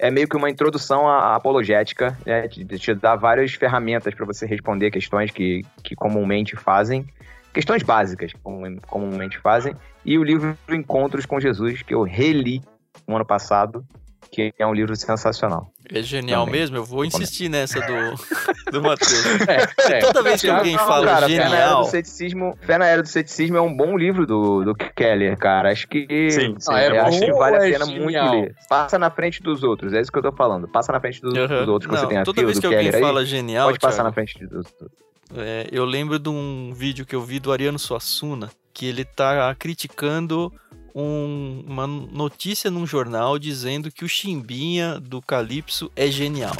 é 0.00 0.10
meio 0.10 0.26
que 0.26 0.36
uma 0.36 0.48
introdução 0.48 1.06
à 1.06 1.36
apologética, 1.36 2.16
né? 2.24 2.48
Te, 2.48 2.64
te 2.64 2.94
dá 2.94 3.14
várias 3.14 3.52
ferramentas 3.52 4.14
para 4.14 4.24
você 4.24 4.46
responder 4.46 4.90
questões 4.90 5.30
que, 5.30 5.62
que 5.84 5.94
comumente 5.94 6.56
fazem, 6.56 7.06
questões 7.52 7.82
básicas 7.82 8.32
que 8.32 8.38
comum- 8.38 8.78
comumente 8.88 9.38
fazem. 9.38 9.74
E 10.04 10.18
o 10.18 10.24
livro 10.24 10.56
Encontros 10.70 11.26
com 11.26 11.38
Jesus 11.38 11.82
que 11.82 11.94
eu 11.94 12.02
reli 12.02 12.62
no 13.06 13.14
ano 13.14 13.26
passado, 13.26 13.84
que 14.30 14.52
é 14.58 14.66
um 14.66 14.72
livro 14.72 14.94
sensacional. 14.94 15.72
É 15.92 16.00
genial 16.02 16.44
Também. 16.44 16.60
mesmo, 16.60 16.76
eu 16.76 16.84
vou 16.84 17.04
insistir 17.04 17.48
nessa 17.48 17.80
do, 17.80 18.14
do 18.70 18.82
Matheus. 18.82 19.24
É, 19.48 19.94
é. 19.94 19.98
Toda 20.00 20.22
vez 20.22 20.40
que 20.40 20.48
alguém 20.48 20.76
Não, 20.76 20.86
fala 20.86 21.06
cara, 21.06 21.28
Fé 21.28 21.36
na 21.36 21.42
Era 21.44 21.50
genial, 21.50 21.82
do 21.82 21.90
Ceticismo, 21.90 22.58
Fé 22.60 22.78
na 22.78 22.86
Era 22.86 23.02
do 23.02 23.08
Ceticismo 23.08 23.56
é 23.56 23.60
um 23.60 23.76
bom 23.76 23.96
livro 23.96 24.24
do, 24.26 24.64
do 24.64 24.74
Keller, 24.74 25.36
cara. 25.36 25.72
Acho 25.72 25.88
que. 25.88 26.06
Sim, 26.30 26.54
sim. 26.58 26.72
Ah, 26.72 26.80
é 26.80 26.90
eu 26.90 27.02
acho 27.02 27.20
que 27.20 27.32
bom 27.32 27.38
vale 27.38 27.56
a 27.56 27.66
é 27.68 27.72
pena 27.72 27.84
genial? 27.86 28.28
muito 28.28 28.42
ler. 28.42 28.54
Passa 28.68 28.98
na 28.98 29.10
frente 29.10 29.42
dos 29.42 29.62
outros, 29.64 29.92
é 29.92 30.00
isso 30.00 30.12
que 30.12 30.18
eu 30.18 30.22
tô 30.22 30.32
falando. 30.32 30.68
Passa 30.68 30.92
na 30.92 31.00
frente 31.00 31.20
dos, 31.20 31.36
Aham. 31.36 31.58
dos 31.60 31.68
outros. 31.68 31.88
Quando 31.90 31.96
Não, 32.00 32.04
você 32.06 32.08
tem 32.08 32.18
a 32.18 32.24
toda 32.24 32.44
vez 32.44 32.56
do 32.56 32.60
que 32.60 32.66
alguém 32.66 32.80
Keller 32.84 32.94
aí, 32.96 33.00
fala 33.02 33.24
genial, 33.26 33.66
pode 33.68 33.78
passar 33.80 33.94
Thiago, 33.96 34.08
na 34.08 34.12
frente 34.12 34.46
dos 34.46 34.66
outros. 34.80 34.90
é, 35.36 35.66
eu 35.72 35.84
lembro 35.84 36.18
de 36.18 36.28
um 36.28 36.72
vídeo 36.72 37.04
que 37.04 37.16
eu 37.16 37.22
vi 37.22 37.40
do 37.40 37.50
Ariano 37.52 37.78
Suassuna, 37.78 38.48
que 38.72 38.86
ele 38.86 39.04
tá 39.04 39.52
criticando 39.58 40.52
um- 40.94 41.64
uma 41.66 41.86
notícia 41.86 42.70
num 42.70 42.86
jornal 42.86 43.38
dizendo 43.38 43.90
que 43.90 44.04
o 44.04 44.08
Chimbinha 44.08 44.98
do 45.00 45.20
Calypso 45.22 45.90
é 45.94 46.08
genial. 46.08 46.54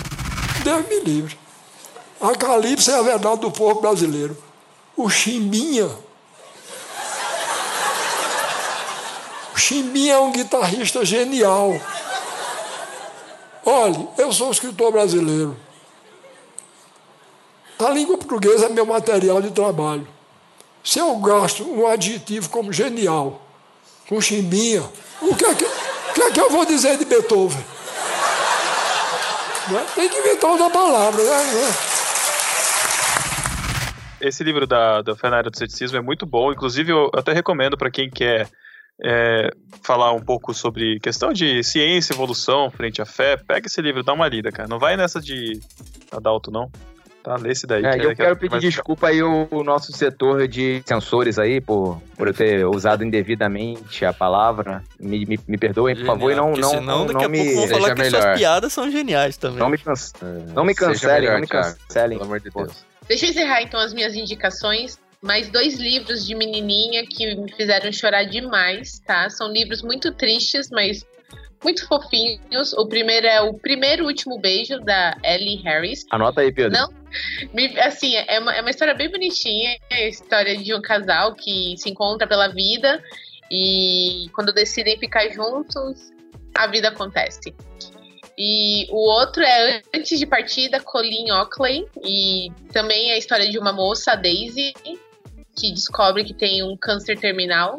Deus 0.65 0.89
me 0.89 1.01
livre. 1.01 1.39
A 2.21 2.33
Calypso 2.37 2.91
é 2.91 2.99
a 2.99 3.03
verdade 3.03 3.41
do 3.41 3.51
povo 3.51 3.81
brasileiro. 3.81 4.37
O 4.97 5.09
Chimbinha. 5.09 5.89
O 9.55 9.59
Chimbinha 9.59 10.15
é 10.15 10.19
um 10.19 10.33
guitarrista 10.33 11.05
genial. 11.05 11.73
Olhe, 13.65 14.09
eu 14.19 14.33
sou 14.33 14.49
um 14.49 14.53
escritor 14.53 14.91
brasileiro. 14.93 15.57
A 17.79 17.89
língua 17.91 18.19
portuguesa 18.19 18.67
é 18.67 18.69
meu 18.69 18.85
material 18.85 19.41
de 19.41 19.51
trabalho. 19.51 20.07
Se 20.85 20.99
eu 20.99 21.15
gasto 21.17 21.63
um 21.65 21.87
adjetivo 21.87 22.49
como 22.51 22.73
genial 22.73 23.41
com 24.11 24.21
Chimbinha, 24.21 24.83
o 25.23 25.37
que 25.37 25.45
é 25.45 25.55
que, 25.55 25.65
o 25.65 26.13
que, 26.15 26.21
é 26.21 26.31
que 26.33 26.41
eu 26.41 26.51
vou 26.51 26.67
dizer 26.67 26.99
de 26.99 27.05
Beethoven? 27.05 27.65
Né? 29.71 29.87
Tem 29.95 30.09
que 30.09 30.19
inventar 30.19 30.51
outra 30.51 30.69
palavra, 30.69 31.23
né? 31.23 31.73
Esse 34.21 34.43
livro 34.43 34.67
da, 34.67 35.01
da 35.01 35.15
Era 35.23 35.49
do 35.49 35.57
Ceticismo 35.57 35.97
é 35.97 36.01
muito 36.01 36.27
bom. 36.27 36.51
Inclusive, 36.51 36.91
eu 36.91 37.09
até 37.15 37.33
recomendo 37.33 37.79
para 37.79 37.89
quem 37.89 38.11
quer 38.11 38.49
é, 39.01 39.53
falar 39.81 40.13
um 40.13 40.21
pouco 40.21 40.53
sobre 40.53 40.99
questão 40.99 41.33
de 41.33 41.63
ciência, 41.63 42.13
evolução 42.13 42.69
frente 42.69 43.01
à 43.01 43.07
fé. 43.07 43.37
Pega 43.37 43.69
esse 43.69 43.81
livro, 43.81 44.03
dá 44.03 44.13
uma 44.13 44.27
lida, 44.27 44.51
cara. 44.51 44.69
Não 44.69 44.81
vai 44.81 44.97
nessa 44.97 45.21
de 45.21 45.61
Adalto, 46.11 46.51
não. 46.51 46.69
Tá, 47.23 47.37
lê 47.37 47.51
esse 47.53 47.67
daí. 47.67 47.85
É, 47.85 47.99
que 47.99 48.07
eu 48.07 48.11
que 48.11 48.17
quero 48.17 48.33
é 48.33 48.35
pedir 48.35 48.61
desculpa 48.61 49.09
aí 49.09 49.23
o, 49.23 49.47
o 49.51 49.63
nosso 49.63 49.93
setor 49.93 50.49
de 50.49 50.83
censores 50.87 51.39
aí 51.39 51.61
por, 51.61 52.01
por 52.17 52.29
eu 52.29 52.35
ter 52.35 52.65
usado 52.67 53.05
indevidamente 53.05 54.05
a 54.05 54.13
palavra. 54.13 54.83
Me, 54.99 55.27
me, 55.27 55.39
me 55.47 55.59
perdoem, 55.59 55.97
por 55.97 56.07
favor, 56.07 56.33
e 56.33 56.35
não, 56.35 56.53
não, 56.53 56.71
senão 56.71 56.99
não, 57.01 57.07
daqui 57.07 57.13
não 57.15 57.21
a 57.21 57.29
pouco 57.31 57.55
vão 57.55 57.63
me, 57.67 57.69
falar 57.69 57.95
que 57.95 58.03
melhor. 58.03 58.23
suas 58.23 58.39
piadas 58.39 58.73
são 58.73 58.91
geniais 58.91 59.37
também. 59.37 59.59
não 59.59 59.69
me, 59.69 59.79
canse- 59.79 60.13
não 60.55 60.65
me 60.65 60.75
cancelem, 60.75 61.21
melhor, 61.21 61.33
não 61.35 61.41
me 61.41 61.47
cancelem. 61.47 62.19
Pelo 62.19 62.25
amor 62.25 62.41
de 62.41 62.51
Deus. 62.51 62.85
Deixa 63.07 63.27
eu 63.27 63.31
encerrar 63.31 63.63
então 63.63 63.79
as 63.81 63.93
minhas 63.93 64.15
indicações. 64.15 64.99
Mais 65.23 65.51
dois 65.51 65.75
livros 65.79 66.27
de 66.27 66.35
menininha 66.35 67.05
que 67.07 67.35
me 67.37 67.53
fizeram 67.53 67.93
chorar 67.93 68.25
demais, 68.25 69.01
tá? 69.07 69.29
São 69.29 69.53
livros 69.53 69.83
muito 69.83 70.11
tristes, 70.15 70.71
mas 70.71 71.05
muito 71.63 71.87
fofinhos. 71.87 72.73
O 72.75 72.87
primeiro 72.87 73.27
é 73.27 73.41
o 73.41 73.55
Primeiro 73.55 74.07
Último 74.07 74.39
Beijo, 74.39 74.79
da 74.81 75.17
Ellie 75.23 75.63
Harris. 75.63 76.07
Anota 76.11 76.41
aí, 76.41 76.53
Pedro. 76.53 76.79
Não. 76.79 76.89
Assim, 77.85 78.15
é 78.17 78.39
uma, 78.39 78.55
é 78.55 78.61
uma 78.61 78.71
história 78.71 78.95
bem 78.95 79.11
bonitinha. 79.11 79.77
É 79.91 80.05
a 80.05 80.09
história 80.09 80.57
de 80.57 80.75
um 80.75 80.81
casal 80.81 81.35
que 81.35 81.75
se 81.77 81.91
encontra 81.91 82.27
pela 82.27 82.49
vida 82.49 83.03
e 83.51 84.29
quando 84.33 84.53
decidem 84.53 84.97
ficar 84.99 85.29
juntos, 85.31 86.13
a 86.57 86.67
vida 86.69 86.89
acontece. 86.89 87.55
E 88.39 88.87
o 88.91 88.97
outro 88.97 89.43
é 89.43 89.83
Antes 89.95 90.19
de 90.19 90.25
Partida, 90.25 90.81
Colleen 90.81 91.33
Oakley. 91.33 91.87
E 92.03 92.51
também 92.73 93.11
é 93.11 93.15
a 93.15 93.19
história 93.19 93.51
de 93.51 93.59
uma 93.59 93.73
moça, 93.73 94.13
a 94.13 94.17
Daisy, 94.17 94.73
que 95.57 95.73
descobre 95.73 96.25
que 96.25 96.33
tem 96.33 96.63
um 96.63 96.77
câncer 96.77 97.19
terminal 97.19 97.79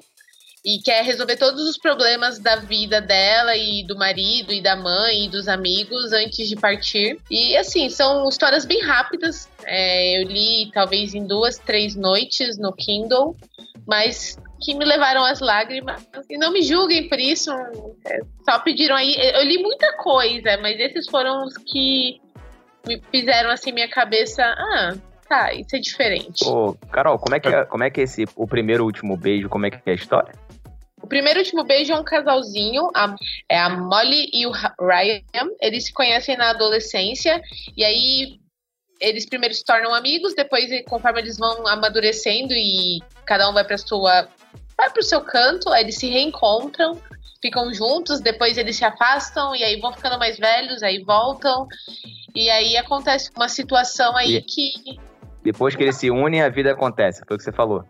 e 0.64 0.80
quer 0.80 1.04
resolver 1.04 1.38
todos 1.38 1.68
os 1.68 1.78
problemas 1.78 2.38
da 2.38 2.58
vida 2.58 3.02
dela 3.02 3.56
e 3.56 3.84
do 3.84 3.98
marido 3.98 4.54
e 4.54 4.62
da 4.62 4.76
mãe 4.76 5.26
e 5.26 5.30
dos 5.30 5.48
amigos 5.48 6.14
antes 6.14 6.48
de 6.48 6.56
partir. 6.56 7.18
E 7.30 7.58
assim, 7.58 7.90
são 7.90 8.30
histórias 8.30 8.64
bem 8.64 8.82
rápidas. 8.82 9.50
É, 9.66 10.22
eu 10.22 10.28
li 10.28 10.70
talvez 10.72 11.16
em 11.16 11.26
duas, 11.26 11.58
três 11.58 11.96
noites 11.96 12.60
no 12.60 12.72
Kindle, 12.74 13.36
mas 13.88 14.38
que 14.62 14.76
me 14.76 14.86
levaram 14.86 15.26
às 15.26 15.40
lágrimas. 15.40 16.08
E 16.30 16.38
não 16.38 16.54
me 16.54 16.62
julguem 16.62 17.10
por 17.10 17.20
isso. 17.20 17.52
é, 18.06 18.20
só 18.48 18.60
pediram 18.60 18.96
aí. 18.96 19.16
Eu 19.34 19.44
li 19.44 19.58
muita 19.58 19.98
coisa, 19.98 20.58
mas 20.62 20.80
esses 20.80 21.10
foram 21.10 21.44
os 21.44 21.58
que 21.58 22.22
me 22.88 23.02
fizeram 23.12 23.50
assim 23.50 23.72
minha 23.72 23.90
cabeça. 23.90 24.44
Ah, 24.44 24.94
tá, 25.28 25.54
isso 25.54 25.76
é 25.76 25.80
diferente. 25.80 26.46
Ô, 26.46 26.76
Carol, 26.92 27.18
como 27.18 27.36
é 27.36 27.40
que 27.40 27.48
é, 27.48 27.66
como 27.66 27.84
é 27.84 27.90
que 27.90 28.02
é 28.02 28.04
esse 28.04 28.26
o 28.36 28.48
primeiro 28.48 28.86
último 28.86 29.18
beijo, 29.18 29.50
como 29.50 29.66
é 29.66 29.72
que 29.72 29.78
é 29.84 29.92
a 29.92 29.96
história? 29.96 30.34
Primeiro 31.12 31.40
e 31.40 31.42
último 31.42 31.66
beijo 31.66 31.92
é 31.92 32.00
um 32.00 32.06
casalzinho, 32.06 32.90
a, 32.96 33.14
é 33.50 33.60
a 33.60 33.70
Molly 33.70 34.30
e 34.32 34.48
o 34.48 34.52
Ryan. 34.52 35.50
Eles 35.60 35.88
se 35.88 35.94
conhecem 35.94 36.38
na 36.38 36.52
adolescência 36.52 37.42
e 37.76 37.84
aí 37.84 38.40
eles 38.98 39.26
primeiro 39.26 39.54
se 39.54 39.66
tornam 39.66 39.94
amigos, 39.94 40.34
depois 40.34 40.70
conforme 40.88 41.20
eles 41.20 41.38
vão 41.38 41.68
amadurecendo 41.68 42.54
e 42.54 43.02
cada 43.26 43.50
um 43.50 43.54
vai 43.54 43.66
para 43.66 43.78
sua 43.78 44.30
vai 44.78 44.90
pro 44.90 45.04
seu 45.04 45.20
canto, 45.20 45.70
aí 45.74 45.84
eles 45.84 45.98
se 45.98 46.08
reencontram, 46.08 46.98
ficam 47.42 47.74
juntos, 47.74 48.22
depois 48.22 48.58
eles 48.58 48.78
se 48.78 48.86
afastam 48.86 49.54
e 49.54 49.66
aí 49.66 49.82
vão 49.82 49.92
ficando 49.92 50.18
mais 50.18 50.38
velhos, 50.38 50.82
aí 50.82 51.04
voltam. 51.04 51.68
E 52.34 52.50
aí 52.50 52.78
acontece 52.78 53.30
uma 53.36 53.50
situação 53.50 54.16
aí 54.16 54.38
E- 54.38 54.42
que 54.42 54.98
Depois 55.44 55.76
que 55.76 55.84
eles 55.84 55.98
se 55.98 56.10
unem, 56.10 56.42
a 56.42 56.48
vida 56.48 56.72
acontece. 56.72 57.22
Foi 57.28 57.36
o 57.36 57.38
que 57.38 57.44
você 57.44 57.52
falou. 57.52 57.84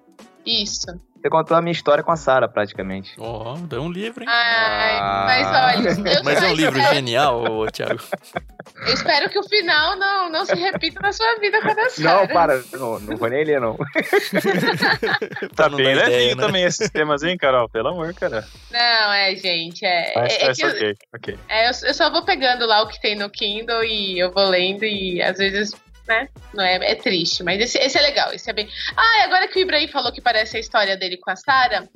isso. 0.44 0.88
Você 1.22 1.30
contou 1.30 1.56
a 1.56 1.62
minha 1.62 1.72
história 1.72 2.04
com 2.04 2.12
a 2.12 2.16
Sara, 2.16 2.48
praticamente. 2.50 3.14
Ó, 3.20 3.56
deu 3.58 3.84
um 3.84 3.92
livro, 3.92 4.24
hein? 4.24 4.30
Ai, 4.30 4.98
Ah. 5.00 5.24
mas 5.28 5.48
olha, 5.78 5.90
eu, 6.18 6.24
Mas 6.26 6.42
é 6.42 6.48
um 6.48 6.54
livro 6.56 6.80
espero- 6.80 6.96
genial, 6.96 7.44
Thiago. 7.72 8.02
Eu 8.88 8.94
espero 8.94 9.30
que 9.30 9.38
o 9.38 9.44
final 9.44 9.96
não, 9.98 10.30
não 10.32 10.46
se 10.46 10.56
repita 10.56 11.00
na 11.02 11.12
sua 11.12 11.36
vida 11.40 11.62
com 11.62 11.70
a 11.70 11.74
da 11.74 11.84
Não, 12.00 12.28
para. 12.28 12.62
Não, 12.74 13.00
não 13.00 13.18
vou 13.18 13.28
nem 13.30 13.44
ler, 13.44 13.60
não. 13.62 13.76
Tá 15.56 15.70
não 15.70 15.78
bem 15.78 15.96
dar 15.96 16.08
levinho 16.08 16.36
né? 16.36 16.42
também 16.42 16.64
esses 16.64 16.90
temas, 16.90 17.22
hein, 17.24 17.38
Carol? 17.38 17.70
Pelo 17.70 17.90
amor, 17.90 18.14
cara. 18.14 18.44
Não, 18.72 19.14
é, 19.14 19.36
gente, 19.36 19.86
é, 19.86 20.14
Mas, 20.16 20.34
é, 20.34 20.46
é 20.46 20.54
que 20.54 20.64
eu, 20.64 20.70
ok, 20.70 20.96
ok. 21.16 21.40
é, 21.50 21.66
eu, 21.68 21.72
eu 21.84 21.94
só 21.94 22.10
vou 22.10 22.24
pegando 22.24 22.66
lá 22.66 22.82
o 22.84 22.88
que 22.88 23.00
tem 23.02 23.16
no 23.16 23.30
Kindle 23.30 23.84
e 23.84 24.18
eu 24.20 24.32
vou 24.32 24.48
lendo 24.50 24.84
e 24.86 25.22
às 25.22 25.38
vezes, 25.38 25.74
né, 26.12 26.28
não 26.54 26.64
é, 26.64 26.92
é 26.92 26.96
triste, 26.96 27.44
mas 27.44 27.62
esse, 27.62 27.78
esse 27.78 27.98
é 27.98 28.02
legal, 28.02 28.34
esse 28.34 28.50
é 28.50 28.54
bem... 28.54 28.68
Ah, 28.96 29.20
e 29.20 29.24
agora 29.24 29.48
que 29.48 29.60
o 29.60 29.62
Ibrahim 29.62 29.88
falou 29.88 30.12
que 30.12 30.22
parece 30.22 30.58
a 30.58 30.60
história 30.60 30.98
dele 30.98 31.18
com 31.18 31.32
a 31.32 31.36
Sarah, 31.36 31.88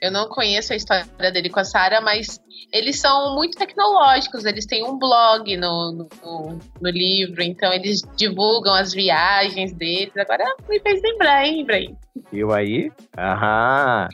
eu 0.00 0.12
não 0.12 0.28
conheço 0.28 0.72
a 0.72 0.76
história 0.76 1.06
dele 1.32 1.50
com 1.50 1.58
a 1.58 1.64
Sarah, 1.64 2.00
mas 2.00 2.40
eles 2.72 3.00
são 3.00 3.34
muito 3.34 3.58
tecnológicos, 3.58 4.44
eles 4.44 4.64
têm 4.66 4.84
um 4.84 4.96
blog 4.96 5.56
no, 5.56 5.92
no, 5.92 6.58
no 6.80 6.90
livro, 6.90 7.42
então 7.42 7.72
eles 7.72 8.02
divulgam 8.16 8.72
as 8.72 8.92
viagens 8.92 9.72
deles, 9.72 10.16
agora 10.16 10.44
me 10.68 10.80
fez 10.80 11.02
lembrar, 11.02 11.44
hein, 11.44 11.60
Ibrahim? 11.62 11.96
Eu 12.32 12.52
aí? 12.52 12.92
Aham. 13.18 14.08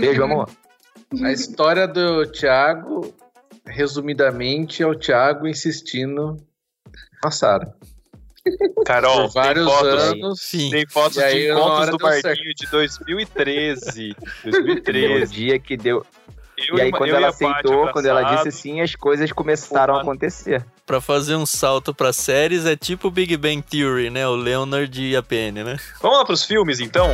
Beijo, 0.00 0.22
amor. 0.22 0.50
A 1.22 1.30
história 1.30 1.86
do 1.86 2.26
Thiago, 2.26 3.14
resumidamente, 3.64 4.82
é 4.82 4.86
o 4.86 4.98
Thiago 4.98 5.46
insistindo 5.46 6.36
com 7.22 7.28
a 7.28 7.30
Sara. 7.30 7.72
Carol, 8.84 9.22
Por 9.28 9.32
vários 9.34 9.66
tem 9.66 9.74
fotos, 9.74 10.02
anos. 10.04 10.40
Sim. 10.40 10.70
tem 10.70 10.86
fotos 10.88 11.18
aí, 11.18 11.42
de 11.46 11.50
encontros 11.52 11.90
do 11.90 11.96
deu 11.96 12.08
certo. 12.08 12.22
Barquinho 12.24 12.54
de 12.54 12.66
2013. 12.70 14.16
Deu 14.44 14.52
o 14.52 14.64
2013. 14.64 15.32
dia 15.34 15.58
que 15.58 15.76
deu. 15.76 16.04
Eu 16.68 16.78
e 16.78 16.80
aí, 16.80 16.90
quando 16.90 17.10
ela 17.10 17.26
a 17.26 17.30
aceitou, 17.30 17.88
quando 17.88 18.06
ela 18.06 18.22
disse 18.22 18.50
sim, 18.50 18.80
as 18.80 18.94
coisas 18.94 19.30
começaram 19.30 19.92
a 19.94 19.96
Uma- 19.98 20.02
acontecer. 20.04 20.64
Pra 20.86 21.00
fazer 21.02 21.36
um 21.36 21.44
salto 21.44 21.92
pra 21.94 22.12
séries 22.14 22.64
é 22.64 22.74
tipo 22.74 23.10
Big 23.10 23.36
Bang 23.36 23.60
Theory, 23.60 24.08
né? 24.08 24.26
O 24.26 24.34
Leonard 24.36 25.02
e 25.02 25.14
a 25.14 25.22
Penny, 25.22 25.62
né? 25.62 25.76
Vamos 26.00 26.16
lá 26.18 26.24
pros 26.24 26.44
filmes, 26.44 26.80
então? 26.80 27.12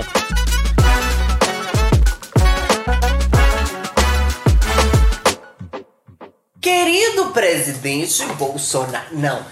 Querido 6.61 7.27
presidente 7.33 8.25
Bolsonaro. 8.39 9.07
Não. 9.13 9.45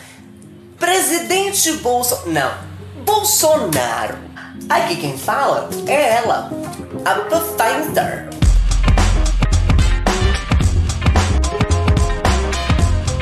Presidente 0.81 1.73
Bolsonaro. 1.83 2.33
Não. 2.33 3.05
Bolsonaro. 3.05 4.17
Aqui 4.67 4.97
quem 4.97 5.19
fala 5.19 5.69
é 5.87 6.15
ela, 6.15 6.51
a 7.05 7.15
Pathfinder. 7.29 8.31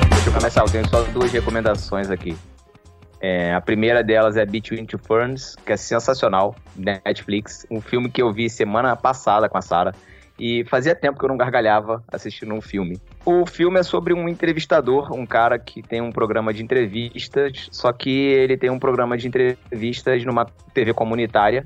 Deixa 0.08 0.28
eu 0.28 0.32
começar, 0.32 0.60
eu 0.60 0.70
tenho 0.70 0.88
só 0.88 1.02
duas 1.02 1.32
recomendações 1.32 2.08
aqui. 2.12 2.38
É, 3.20 3.52
a 3.52 3.60
primeira 3.60 4.04
delas 4.04 4.36
é 4.36 4.46
Between 4.46 4.86
Two 4.86 5.00
Ferns, 5.00 5.56
que 5.66 5.72
é 5.72 5.76
sensacional, 5.76 6.54
Netflix. 6.76 7.66
Um 7.68 7.80
filme 7.80 8.08
que 8.08 8.22
eu 8.22 8.32
vi 8.32 8.48
semana 8.48 8.94
passada 8.94 9.48
com 9.48 9.58
a 9.58 9.62
Sara. 9.62 9.92
E 10.38 10.64
fazia 10.66 10.94
tempo 10.94 11.18
que 11.18 11.24
eu 11.24 11.28
não 11.28 11.36
gargalhava 11.36 12.04
assistindo 12.06 12.54
um 12.54 12.60
filme. 12.60 13.00
O 13.30 13.44
filme 13.44 13.78
é 13.78 13.82
sobre 13.82 14.14
um 14.14 14.26
entrevistador, 14.26 15.12
um 15.12 15.26
cara 15.26 15.58
que 15.58 15.82
tem 15.82 16.00
um 16.00 16.10
programa 16.10 16.50
de 16.50 16.62
entrevistas, 16.62 17.68
só 17.70 17.92
que 17.92 18.08
ele 18.08 18.56
tem 18.56 18.70
um 18.70 18.78
programa 18.78 19.18
de 19.18 19.28
entrevistas 19.28 20.24
numa 20.24 20.46
TV 20.72 20.94
comunitária. 20.94 21.62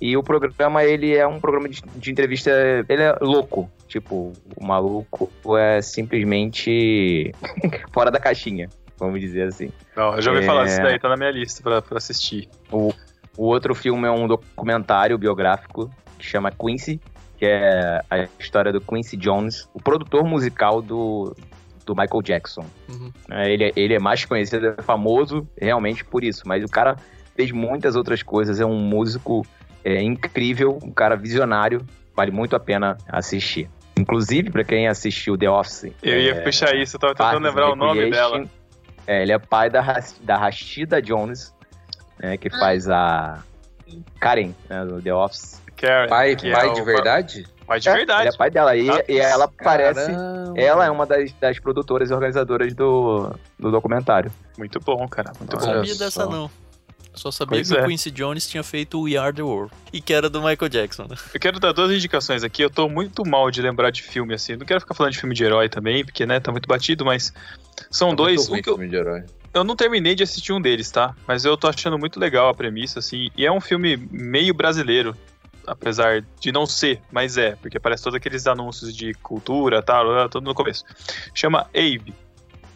E 0.00 0.16
o 0.16 0.22
programa, 0.22 0.82
ele 0.82 1.14
é 1.14 1.26
um 1.26 1.38
programa 1.38 1.68
de, 1.68 1.82
de 1.96 2.10
entrevista, 2.10 2.50
ele 2.88 3.02
é 3.02 3.14
louco. 3.20 3.70
Tipo, 3.86 4.32
o 4.56 4.64
maluco 4.64 5.30
é 5.58 5.82
simplesmente 5.82 7.32
fora 7.92 8.10
da 8.10 8.18
caixinha, 8.18 8.70
vamos 8.98 9.20
dizer 9.20 9.48
assim. 9.48 9.70
Não, 9.94 10.14
eu 10.14 10.22
já 10.22 10.30
ouvi 10.30 10.42
É. 10.42 10.46
falar 10.46 10.64
disso 10.64 10.80
daí, 10.82 10.98
tá 10.98 11.10
na 11.10 11.18
minha 11.18 11.30
lista 11.30 11.62
pra, 11.62 11.82
pra 11.82 11.98
assistir. 11.98 12.48
O 12.72 12.94
outro 13.36 13.74
filme 13.74 14.08
é 14.08 14.10
um 14.10 14.26
documentário 14.26 15.18
biográfico 15.18 15.90
que 16.18 16.24
chama 16.24 16.50
Quincy, 16.50 16.98
que 17.44 17.50
é 17.50 18.00
a 18.10 18.28
história 18.38 18.72
do 18.72 18.80
Quincy 18.80 19.18
Jones, 19.18 19.68
o 19.74 19.80
produtor 19.80 20.24
musical 20.24 20.80
do, 20.80 21.36
do 21.84 21.94
Michael 21.94 22.22
Jackson. 22.22 22.64
Uhum. 22.88 23.12
É, 23.30 23.52
Ele, 23.52 23.64
é- 23.64 23.72
ele 23.76 23.94
é 23.94 23.98
mais 23.98 24.24
conhecido, 24.24 24.74
é 24.78 24.82
famoso 24.82 25.46
realmente 25.60 26.02
por 26.02 26.24
isso, 26.24 26.42
mas 26.46 26.64
o 26.64 26.68
cara 26.68 26.96
fez 27.36 27.50
muitas 27.52 27.96
outras 27.96 28.22
coisas, 28.22 28.60
é 28.60 28.64
um 28.64 28.78
músico 28.78 29.44
é, 29.84 30.02
incrível, 30.02 30.78
um 30.82 30.90
cara 30.90 31.16
visionário, 31.16 31.84
vale 32.16 32.30
muito 32.30 32.56
a 32.56 32.60
pena 32.60 32.96
assistir. 33.06 33.68
Inclusive, 33.98 34.50
pra 34.50 34.64
quem 34.64 34.88
assistiu 34.88 35.36
The 35.36 35.50
Office. 35.50 35.92
Eu 36.02 36.18
ia 36.18 36.32
é, 36.36 36.40
puxar 36.40 36.74
isso, 36.74 36.96
eu 36.96 37.00
tava 37.00 37.14
tentando 37.14 37.42
Parks 37.42 37.44
lembrar 37.44 37.72
o 37.72 37.76
nome 37.76 38.10
dela. 38.10 38.44
É, 39.06 39.20
ele 39.22 39.32
é 39.32 39.38
pai 39.38 39.68
da, 39.68 39.82
da 40.22 40.36
Rashida 40.38 41.02
Jones, 41.02 41.54
né, 42.18 42.38
que 42.38 42.48
faz 42.48 42.88
a 42.88 43.42
Karen, 44.18 44.52
né, 44.68 44.84
do 44.86 45.02
The 45.02 45.12
Office. 45.12 45.62
Karen, 45.76 46.08
Pai, 46.08 46.36
que 46.36 46.50
pai 46.50 46.68
é 46.68 46.72
de 46.72 46.80
o- 46.80 46.84
verdade? 46.84 47.46
Pai 47.66 47.80
de 47.80 47.88
É, 47.88 47.94
verdade. 47.94 48.22
Ele 48.28 48.34
é 48.34 48.38
pai 48.38 48.50
dela. 48.50 48.76
E, 48.76 48.90
Ah, 48.90 49.04
e 49.08 49.18
ela 49.18 49.48
parece. 49.48 50.10
Ela 50.56 50.84
é 50.86 50.90
uma 50.90 51.06
das, 51.06 51.32
das 51.32 51.58
produtoras 51.58 52.10
e 52.10 52.14
organizadoras 52.14 52.74
do, 52.74 53.34
do 53.58 53.70
documentário. 53.70 54.30
Muito 54.58 54.78
bom, 54.80 55.06
cara. 55.08 55.32
Muito 55.38 55.56
Não 55.56 55.60
bom. 55.62 55.66
Olha 55.70 55.76
sabia 55.78 55.94
dessa, 55.94 56.24
só. 56.24 56.28
não. 56.30 56.50
Só 57.14 57.30
sabia 57.30 57.58
Pois 57.58 57.70
que 57.70 57.76
é. 57.78 57.82
o 57.84 57.86
Quincy 57.88 58.10
Jones 58.10 58.46
tinha 58.48 58.62
feito 58.64 59.00
We 59.02 59.16
Are 59.16 59.32
the 59.34 59.42
World. 59.42 59.72
E 59.92 60.00
que 60.00 60.12
era 60.12 60.28
do 60.28 60.40
Michael 60.42 60.68
Jackson, 60.68 61.04
né? 61.08 61.16
Eu 61.32 61.38
quero 61.40 61.60
dar 61.60 61.72
duas 61.72 61.92
indicações 61.92 62.42
aqui. 62.42 62.60
Eu 62.62 62.68
tô 62.70 62.88
muito 62.88 63.24
mal 63.24 63.50
de 63.52 63.62
lembrar 63.62 63.90
de 63.90 64.02
filme, 64.02 64.34
assim. 64.34 64.56
Não 64.56 64.66
quero 64.66 64.80
ficar 64.80 64.94
falando 64.94 65.12
de 65.12 65.18
filme 65.20 65.34
de 65.34 65.44
herói 65.44 65.68
também, 65.68 66.04
porque, 66.04 66.26
né, 66.26 66.40
tá 66.40 66.50
muito 66.50 66.66
batido, 66.66 67.04
mas 67.04 67.32
são 67.90 68.10
Tá 68.10 68.16
dois. 68.16 68.48
muito 68.48 68.50
ruim 68.50 68.58
Um 68.58 68.62
que 68.62 68.68
eu, 68.70 68.74
filme 68.74 68.90
de 68.90 68.96
herói. 68.96 69.22
eu 69.54 69.62
não 69.64 69.76
terminei 69.76 70.14
de 70.16 70.24
assistir 70.24 70.52
um 70.52 70.60
deles, 70.60 70.90
tá? 70.90 71.14
Mas 71.26 71.44
eu 71.44 71.56
tô 71.56 71.68
achando 71.68 71.96
muito 71.96 72.18
legal 72.18 72.48
a 72.48 72.54
premissa, 72.54 72.98
assim. 72.98 73.30
E 73.36 73.46
é 73.46 73.50
um 73.52 73.60
filme 73.60 73.96
meio 74.10 74.52
brasileiro, 74.52 75.16
apesar 75.66 76.24
de 76.40 76.52
não 76.52 76.66
ser, 76.66 77.00
mas 77.10 77.36
é, 77.38 77.56
porque 77.56 77.78
parece 77.80 78.02
todos 78.02 78.16
aqueles 78.16 78.46
anúncios 78.46 78.94
de 78.94 79.14
cultura, 79.14 79.82
tal, 79.82 80.28
tudo 80.28 80.44
no 80.44 80.54
começo. 80.54 80.84
Chama 81.34 81.66
Abe. 81.74 82.14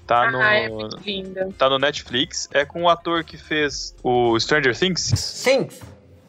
Tá 0.07 0.30
no. 0.30 0.41
Ah, 0.41 0.55
é 0.55 0.68
muito 0.70 0.97
linda. 1.05 1.49
Tá 1.59 1.68
no 1.68 1.78
Netflix. 1.78 2.49
É 2.53 2.64
com 2.64 2.82
o 2.84 2.89
ator 2.89 3.22
que 3.24 3.36
fez 3.36 3.95
o 4.03 4.39
Stranger 4.41 4.74
Things. 4.76 5.43
Things. 5.45 5.80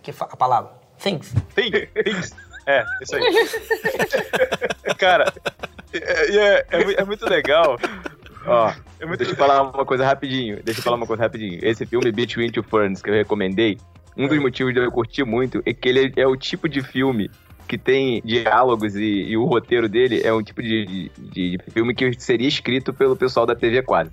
Que 0.03 0.11
a 0.11 0.35
palavra. 0.35 0.71
Things. 1.01 1.33
Thing- 1.55 1.71
Things. 2.03 2.35
É, 2.65 2.83
isso 3.01 3.15
aí. 3.15 3.23
Cara, 4.97 5.33
é, 5.93 6.35
é- 6.35 6.65
é 6.71 7.01
é 7.01 7.03
muito 7.05 7.25
legal. 7.25 7.77
Ó, 8.45 8.73
É 8.99 9.05
muito 9.05 9.19
deixa 9.19 9.33
eu 9.33 9.37
falar 9.37 9.61
uma 9.61 9.85
coisa 9.85 10.05
rapidinho. 10.05 10.61
Deixa 10.63 10.79
eu 10.79 10.83
falar 10.83 10.97
uma 10.97 11.07
coisa 11.07 11.23
rapidinho. 11.23 11.59
Esse 11.61 11.85
filme, 11.85 12.11
Between 12.11 12.51
Two 12.51 12.63
Ferns, 12.63 13.01
que 13.01 13.09
eu 13.09 13.13
recomendei, 13.13 13.77
um 14.19 14.27
dos 14.27 14.37
motivos 14.39 14.73
de 14.73 14.79
eu 14.79 14.91
curtir 14.91 15.23
muito 15.23 15.61
é 15.65 15.73
que 15.73 15.87
ele 15.89 16.13
é 16.15 16.27
o 16.27 16.35
tipo 16.35 16.67
de 16.69 16.81
filme 16.81 17.29
que 17.67 17.77
tem 17.77 18.21
diálogos 18.25 18.95
e, 18.95 19.03
e 19.03 19.37
o 19.37 19.45
roteiro 19.45 19.87
dele 19.87 20.21
é 20.23 20.33
um 20.33 20.41
tipo 20.43 20.61
de, 20.61 20.85
de- 21.17 21.57
de 21.57 21.57
filme 21.71 21.93
que 21.93 22.11
seria 22.19 22.47
escrito 22.47 22.91
pelo 22.93 23.15
pessoal 23.15 23.45
da 23.45 23.55
TV 23.55 23.81
quase. 23.83 24.11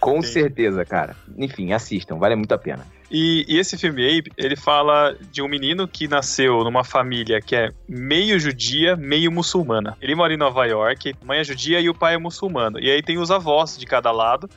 Com 0.00 0.20
Sim. 0.20 0.32
certeza, 0.32 0.84
cara. 0.84 1.14
Enfim, 1.38 1.72
assistam, 1.72 2.16
vale 2.18 2.34
muito 2.36 2.52
a 2.52 2.58
pena. 2.58 2.84
E, 3.10 3.44
e 3.48 3.58
esse 3.58 3.78
filme 3.78 4.02
Abe, 4.18 4.32
ele 4.36 4.56
fala 4.56 5.16
de 5.30 5.40
um 5.40 5.48
menino 5.48 5.86
que 5.86 6.08
nasceu 6.08 6.64
numa 6.64 6.82
família 6.82 7.40
que 7.40 7.54
é 7.54 7.70
meio 7.88 8.38
judia, 8.40 8.96
meio 8.96 9.30
muçulmana. 9.30 9.96
Ele 10.00 10.14
mora 10.14 10.34
em 10.34 10.36
Nova 10.38 10.64
York, 10.66 11.14
a 11.22 11.24
mãe 11.24 11.38
é 11.38 11.44
judia 11.44 11.80
e 11.80 11.88
o 11.88 11.94
pai 11.94 12.14
é 12.14 12.18
muçulmano. 12.18 12.78
E 12.80 12.90
aí 12.90 13.02
tem 13.02 13.18
os 13.18 13.30
avós 13.30 13.78
de 13.78 13.86
cada 13.86 14.10
lado. 14.10 14.48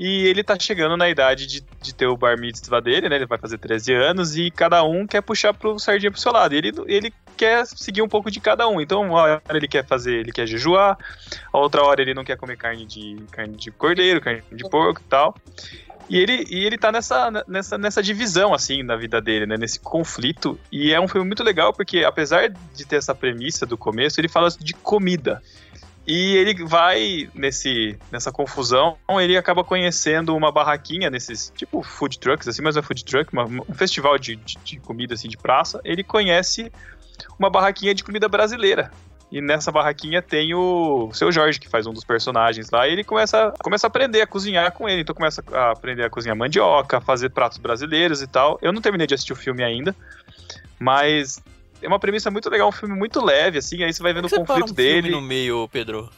E 0.00 0.26
ele 0.26 0.42
tá 0.42 0.58
chegando 0.58 0.96
na 0.96 1.10
idade 1.10 1.46
de, 1.46 1.62
de 1.82 1.94
ter 1.94 2.06
o 2.06 2.16
bar 2.16 2.34
mitzvah 2.40 2.80
dele, 2.80 3.06
né? 3.06 3.16
Ele 3.16 3.26
vai 3.26 3.36
fazer 3.36 3.58
13 3.58 3.92
anos 3.92 4.34
e 4.34 4.50
cada 4.50 4.82
um 4.82 5.06
quer 5.06 5.20
puxar 5.20 5.52
pro 5.52 5.78
sardinha 5.78 6.10
pro 6.10 6.18
seu 6.18 6.32
lado. 6.32 6.54
Ele, 6.54 6.72
ele 6.86 7.12
quer 7.36 7.66
seguir 7.66 8.00
um 8.00 8.08
pouco 8.08 8.30
de 8.30 8.40
cada 8.40 8.66
um. 8.66 8.80
Então, 8.80 9.02
uma 9.02 9.20
hora 9.20 9.42
ele 9.50 9.68
quer 9.68 9.84
fazer, 9.84 10.20
ele 10.20 10.32
quer 10.32 10.46
jejuar, 10.46 10.96
a 11.52 11.58
outra 11.58 11.82
hora 11.82 12.00
ele 12.00 12.14
não 12.14 12.24
quer 12.24 12.38
comer 12.38 12.56
carne 12.56 12.86
de 12.86 13.22
carne 13.30 13.54
de 13.58 13.70
cordeiro, 13.70 14.22
carne 14.22 14.42
de 14.50 14.66
porco 14.70 15.02
e 15.02 15.04
tal. 15.04 15.36
E 16.08 16.18
ele, 16.18 16.46
e 16.48 16.64
ele 16.64 16.78
tá 16.78 16.90
nessa, 16.90 17.30
nessa, 17.46 17.76
nessa 17.76 18.02
divisão, 18.02 18.54
assim, 18.54 18.82
na 18.82 18.96
vida 18.96 19.20
dele, 19.20 19.44
né? 19.44 19.58
Nesse 19.58 19.78
conflito. 19.78 20.58
E 20.72 20.94
é 20.94 21.00
um 21.00 21.06
filme 21.06 21.26
muito 21.26 21.44
legal, 21.44 21.74
porque 21.74 22.04
apesar 22.04 22.48
de 22.48 22.86
ter 22.86 22.96
essa 22.96 23.14
premissa 23.14 23.66
do 23.66 23.76
começo, 23.76 24.18
ele 24.18 24.30
fala 24.30 24.48
de 24.48 24.72
comida. 24.72 25.42
E 26.12 26.36
ele 26.36 26.64
vai 26.64 27.30
nesse, 27.32 27.96
nessa 28.10 28.32
confusão, 28.32 28.96
ele 29.20 29.36
acaba 29.36 29.62
conhecendo 29.62 30.34
uma 30.34 30.50
barraquinha 30.50 31.08
nesses, 31.08 31.52
tipo 31.56 31.84
food 31.84 32.18
trucks, 32.18 32.48
assim, 32.48 32.62
mas 32.62 32.76
é 32.76 32.82
food 32.82 33.04
truck, 33.04 33.32
uma, 33.32 33.44
um 33.44 33.74
festival 33.74 34.18
de, 34.18 34.34
de, 34.34 34.58
de 34.64 34.80
comida, 34.80 35.14
assim, 35.14 35.28
de 35.28 35.36
praça. 35.36 35.80
Ele 35.84 36.02
conhece 36.02 36.72
uma 37.38 37.48
barraquinha 37.48 37.94
de 37.94 38.02
comida 38.02 38.28
brasileira. 38.28 38.90
E 39.30 39.40
nessa 39.40 39.70
barraquinha 39.70 40.20
tem 40.20 40.52
o 40.52 41.10
seu 41.12 41.30
Jorge, 41.30 41.60
que 41.60 41.68
faz 41.68 41.86
um 41.86 41.92
dos 41.92 42.02
personagens 42.02 42.70
lá, 42.70 42.88
e 42.88 42.90
ele 42.90 43.04
começa, 43.04 43.54
começa 43.62 43.86
a 43.86 43.88
aprender 43.88 44.20
a 44.20 44.26
cozinhar 44.26 44.72
com 44.72 44.88
ele. 44.88 45.02
Então 45.02 45.14
começa 45.14 45.44
a 45.52 45.70
aprender 45.70 46.04
a 46.04 46.10
cozinhar 46.10 46.36
mandioca, 46.36 46.98
a 46.98 47.00
fazer 47.00 47.30
pratos 47.30 47.58
brasileiros 47.58 48.20
e 48.20 48.26
tal. 48.26 48.58
Eu 48.60 48.72
não 48.72 48.82
terminei 48.82 49.06
de 49.06 49.14
assistir 49.14 49.32
o 49.32 49.36
filme 49.36 49.62
ainda, 49.62 49.94
mas 50.76 51.40
é 51.82 51.88
uma 51.88 51.98
premissa 51.98 52.30
muito 52.30 52.48
legal, 52.50 52.68
um 52.68 52.72
filme 52.72 52.94
muito 52.94 53.24
leve, 53.24 53.58
assim, 53.58 53.82
aí 53.82 53.92
você 53.92 54.02
vai 54.02 54.12
vendo 54.12 54.26
o 54.26 54.28
você 54.28 54.36
para 54.36 54.46
conflito 54.46 54.72
um 54.72 54.74
filme 54.74 55.02
dele. 55.02 55.10
no 55.10 55.20
meio, 55.20 55.68
Pedro? 55.72 56.10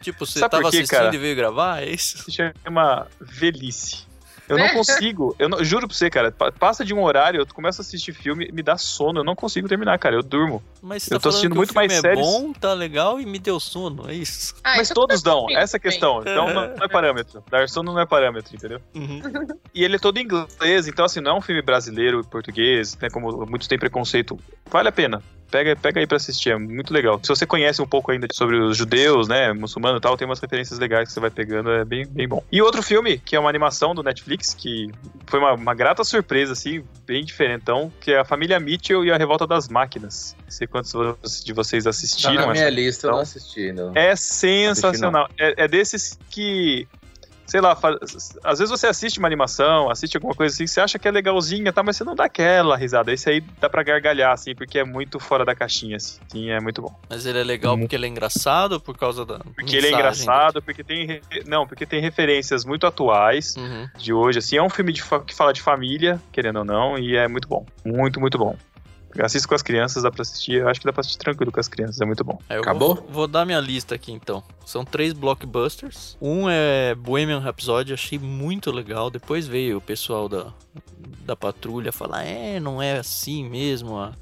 Tipo, 0.00 0.24
você 0.24 0.38
Sabe 0.38 0.50
tava 0.52 0.70
quê, 0.70 0.78
assistindo 0.78 0.98
cara? 0.98 1.14
e 1.14 1.18
veio 1.18 1.36
gravar? 1.36 1.82
É 1.82 1.90
isso? 1.90 2.18
Se 2.24 2.30
chama 2.32 3.06
velhice. 3.20 4.07
Eu 4.48 4.56
não 4.58 4.68
consigo, 4.74 5.34
eu 5.38 5.48
não- 5.48 5.62
juro 5.62 5.86
pra 5.86 5.96
você, 5.96 6.08
cara, 6.10 6.32
pa- 6.32 6.50
passa 6.52 6.84
de 6.84 6.94
um 6.94 7.02
horário, 7.02 7.40
eu 7.40 7.46
começo 7.46 7.80
a 7.80 7.82
assistir 7.82 8.12
filme, 8.12 8.50
me 8.52 8.62
dá 8.62 8.76
sono, 8.78 9.20
eu 9.20 9.24
não 9.24 9.34
consigo 9.36 9.68
terminar, 9.68 9.98
cara, 9.98 10.14
eu 10.16 10.22
durmo. 10.22 10.62
Mas 10.82 11.02
você 11.02 11.14
Eu 11.14 11.18
tá 11.18 11.22
tô 11.24 11.28
assistindo 11.30 11.52
que 11.52 11.56
muito 11.58 11.70
o 11.70 11.72
filme 11.74 11.88
mais 11.88 11.98
é 11.98 12.00
séries. 12.00 12.24
bom, 12.26 12.52
tá 12.52 12.72
legal 12.72 13.20
e 13.20 13.26
me 13.26 13.38
deu 13.38 13.58
sono, 13.60 14.08
é 14.08 14.14
isso? 14.14 14.54
Ah, 14.64 14.76
Mas 14.76 14.88
todos 14.88 15.22
dão, 15.22 15.38
tranquilo, 15.40 15.60
essa 15.60 15.76
é 15.76 15.78
a 15.78 15.80
bem. 15.82 15.90
questão. 15.90 16.20
Então 16.22 16.46
não, 16.54 16.68
não 16.76 16.84
é 16.84 16.88
parâmetro. 16.88 17.42
Dar 17.50 17.68
sono 17.68 17.92
não 17.92 18.00
é 18.00 18.06
parâmetro, 18.06 18.54
entendeu? 18.54 18.80
Uhum. 18.94 19.20
E 19.74 19.84
ele 19.84 19.96
é 19.96 19.98
todo 19.98 20.16
em 20.18 20.22
inglês, 20.24 20.88
então 20.88 21.04
assim, 21.04 21.20
não 21.20 21.32
é 21.32 21.34
um 21.34 21.40
filme 21.40 21.62
brasileiro, 21.62 22.24
português, 22.24 22.96
né, 22.96 23.08
como 23.10 23.46
muitos 23.46 23.68
têm 23.68 23.78
preconceito. 23.78 24.36
Vale 24.70 24.88
a 24.88 24.92
pena. 24.92 25.22
Pega, 25.50 25.74
pega 25.76 26.00
aí 26.00 26.06
pra 26.06 26.16
assistir, 26.18 26.50
é 26.50 26.56
muito 26.58 26.92
legal. 26.92 27.18
Se 27.22 27.28
você 27.28 27.46
conhece 27.46 27.80
um 27.80 27.86
pouco 27.86 28.12
ainda 28.12 28.26
sobre 28.32 28.56
os 28.56 28.76
judeus, 28.76 29.26
né, 29.28 29.52
muçulmanos 29.52 29.98
e 29.98 30.00
tal, 30.02 30.16
tem 30.16 30.26
umas 30.26 30.40
referências 30.40 30.78
legais 30.78 31.08
que 31.08 31.14
você 31.14 31.20
vai 31.20 31.30
pegando, 31.30 31.70
é 31.70 31.84
bem, 31.84 32.06
bem 32.06 32.28
bom. 32.28 32.42
E 32.52 32.60
outro 32.60 32.82
filme, 32.82 33.18
que 33.18 33.34
é 33.34 33.40
uma 33.40 33.48
animação 33.48 33.94
do 33.94 34.02
Netflix, 34.02 34.52
que 34.52 34.90
foi 35.26 35.38
uma, 35.38 35.54
uma 35.54 35.74
grata 35.74 36.04
surpresa, 36.04 36.52
assim, 36.52 36.84
bem 37.06 37.24
diferentão, 37.24 37.90
que 38.00 38.12
é 38.12 38.18
a 38.18 38.24
Família 38.24 38.60
Mitchell 38.60 39.04
e 39.04 39.10
a 39.10 39.16
Revolta 39.16 39.46
das 39.46 39.68
Máquinas. 39.68 40.36
Não 40.44 40.50
sei 40.50 40.66
quantos 40.66 41.42
de 41.44 41.52
vocês 41.52 41.84
Tá 41.84 41.90
assistiram. 41.90 42.34
na 42.34 42.52
minha 42.52 42.64
essa 42.64 42.70
lista, 42.70 43.06
eu 43.06 43.10
não 43.12 43.18
animação. 43.20 43.38
assisti 43.40 43.60
ainda. 43.68 43.92
É 43.94 44.14
sensacional. 44.16 45.28
É, 45.38 45.64
é 45.64 45.68
desses 45.68 46.18
que, 46.30 46.86
sei 47.48 47.60
lá, 47.62 47.76
às 48.44 48.58
vezes 48.58 48.70
você 48.70 48.86
assiste 48.86 49.18
uma 49.18 49.26
animação, 49.26 49.90
assiste 49.90 50.16
alguma 50.16 50.34
coisa 50.34 50.54
assim, 50.54 50.66
você 50.66 50.80
acha 50.80 50.98
que 50.98 51.08
é 51.08 51.10
legalzinha, 51.10 51.72
tá, 51.72 51.82
mas 51.82 51.96
você 51.96 52.04
não 52.04 52.14
dá 52.14 52.24
aquela 52.26 52.76
risada. 52.76 53.12
Esse 53.12 53.28
aí 53.30 53.40
dá 53.60 53.68
pra 53.70 53.82
gargalhar, 53.82 54.32
assim, 54.32 54.54
porque 54.54 54.78
é 54.78 54.84
muito 54.84 55.18
fora 55.18 55.44
da 55.44 55.54
caixinha, 55.54 55.96
assim, 55.96 56.50
é 56.50 56.60
muito 56.60 56.82
bom. 56.82 56.94
Mas 57.08 57.24
ele 57.26 57.40
é 57.40 57.44
legal 57.44 57.72
Uhum. 57.74 57.80
porque 57.80 57.96
ele 57.96 58.06
é 58.06 58.08
engraçado 58.08 58.72
ou 58.72 58.80
por 58.80 58.96
causa 58.96 59.24
da. 59.24 59.38
Porque 59.38 59.74
ele 59.76 59.86
é 59.88 59.92
engraçado, 59.92 60.60
porque 60.62 60.84
tem, 60.84 61.20
não, 61.46 61.66
porque 61.66 61.86
tem 61.86 62.00
referências 62.00 62.64
muito 62.64 62.86
atuais 62.86 63.56
Uhum. 63.56 63.88
de 63.96 64.12
hoje, 64.12 64.38
assim, 64.38 64.56
é 64.58 64.62
um 64.62 64.68
filme 64.70 64.92
de 64.92 65.02
que 65.26 65.34
fala 65.34 65.52
de 65.52 65.62
família, 65.62 66.20
querendo 66.30 66.58
ou 66.58 66.64
não, 66.64 66.98
e 66.98 67.16
é 67.16 67.26
muito 67.26 67.48
bom. 67.48 67.64
Muito, 67.84 68.20
muito 68.20 68.36
bom. 68.36 68.54
Assista 69.20 69.48
com 69.48 69.54
as 69.54 69.62
crianças, 69.62 70.02
dá 70.02 70.10
pra 70.10 70.22
assistir, 70.22 70.60
eu 70.60 70.68
acho 70.68 70.80
que 70.80 70.86
dá 70.86 70.92
pra 70.92 71.00
assistir 71.00 71.18
tranquilo 71.18 71.50
com 71.50 71.58
as 71.58 71.66
crianças, 71.68 72.00
é 72.00 72.04
muito 72.04 72.22
bom. 72.22 72.38
Eu 72.50 72.60
Acabou? 72.60 72.94
Vou, 72.96 73.08
vou 73.08 73.26
dar 73.26 73.44
minha 73.46 73.58
lista 73.58 73.94
aqui 73.94 74.12
então. 74.12 74.42
São 74.66 74.84
três 74.84 75.12
blockbusters. 75.12 76.16
Um 76.20 76.48
é 76.48 76.94
Bohemian 76.94 77.38
Rhapsody, 77.40 77.92
achei 77.94 78.18
muito 78.18 78.70
legal. 78.70 79.10
Depois 79.10 79.46
veio 79.46 79.78
o 79.78 79.80
pessoal 79.80 80.28
da, 80.28 80.52
da 81.24 81.34
patrulha 81.34 81.90
falar: 81.90 82.24
é, 82.24 82.60
não 82.60 82.82
é 82.82 82.98
assim 82.98 83.48
mesmo 83.48 83.96
a- 83.98 84.12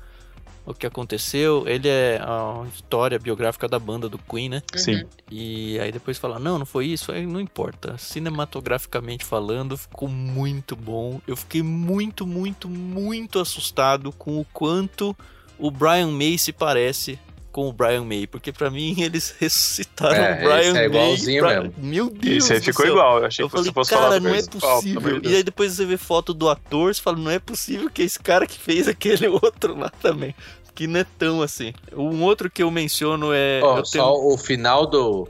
o 0.66 0.74
que 0.74 0.86
aconteceu. 0.86 1.64
Ele 1.66 1.88
é 1.88 2.20
a 2.20 2.66
história 2.74 3.18
biográfica 3.18 3.68
da 3.68 3.78
banda 3.78 4.08
do 4.08 4.18
Queen, 4.18 4.48
né? 4.48 4.62
Uhum. 4.74 4.78
Sim. 4.78 5.04
E 5.30 5.78
aí 5.78 5.92
depois 5.92 6.18
fala, 6.18 6.38
não, 6.38 6.58
não 6.58 6.66
foi 6.66 6.86
isso, 6.86 7.12
aí 7.12 7.24
não 7.24 7.40
importa. 7.40 7.96
Cinematograficamente 7.96 9.24
falando, 9.24 9.76
ficou 9.76 10.08
muito 10.08 10.74
bom. 10.74 11.20
Eu 11.26 11.36
fiquei 11.36 11.62
muito, 11.62 12.26
muito, 12.26 12.68
muito 12.68 13.38
assustado 13.38 14.12
com 14.12 14.40
o 14.40 14.44
quanto 14.52 15.16
o 15.58 15.70
Brian 15.70 16.10
May 16.10 16.36
se 16.36 16.52
parece 16.52 17.18
com 17.56 17.70
o 17.70 17.72
Brian 17.72 18.04
May, 18.04 18.26
porque 18.26 18.52
pra 18.52 18.70
mim 18.70 18.94
eles 19.00 19.34
ressuscitaram 19.40 20.14
É, 20.14 20.34
o 20.34 20.44
Brian 20.44 20.58
esse 20.60 20.68
é 20.68 20.72
May. 20.74 20.84
igualzinho 20.84 21.42
pra- 21.42 21.60
mesmo. 21.62 21.74
Meu 21.78 22.10
Deus. 22.10 22.44
Esse 22.44 22.52
aí 22.52 22.60
ficou 22.60 22.84
céu. 22.84 22.94
igual, 22.94 23.18
eu 23.20 23.24
achei 23.24 23.42
Eu 23.42 23.48
que 23.48 23.56
falei, 23.56 23.72
fosse 23.72 23.90
falar 23.94 24.02
cara, 24.10 24.20
não 24.20 24.34
é 24.34 24.42
possível. 24.42 25.20
E 25.24 25.36
aí 25.36 25.42
depois 25.42 25.72
você 25.72 25.86
vê 25.86 25.96
foto 25.96 26.34
do 26.34 26.50
ator, 26.50 26.94
você 26.94 27.00
fala, 27.00 27.16
não 27.16 27.30
é 27.30 27.38
possível 27.38 27.88
que 27.88 28.02
esse 28.02 28.18
cara 28.18 28.46
que 28.46 28.58
fez 28.58 28.86
aquele 28.86 29.26
outro 29.32 29.74
lá 29.74 29.88
também. 29.88 30.34
Que 30.74 30.86
não 30.86 31.00
é 31.00 31.06
tão 31.18 31.40
assim. 31.40 31.72
Um 31.96 32.22
outro 32.24 32.50
que 32.50 32.62
eu 32.62 32.70
menciono 32.70 33.30
é. 33.32 33.60
Ó, 33.62 33.78
eu 33.78 33.86
só 33.86 34.12
o 34.14 34.36
final 34.36 34.86
do. 34.86 35.26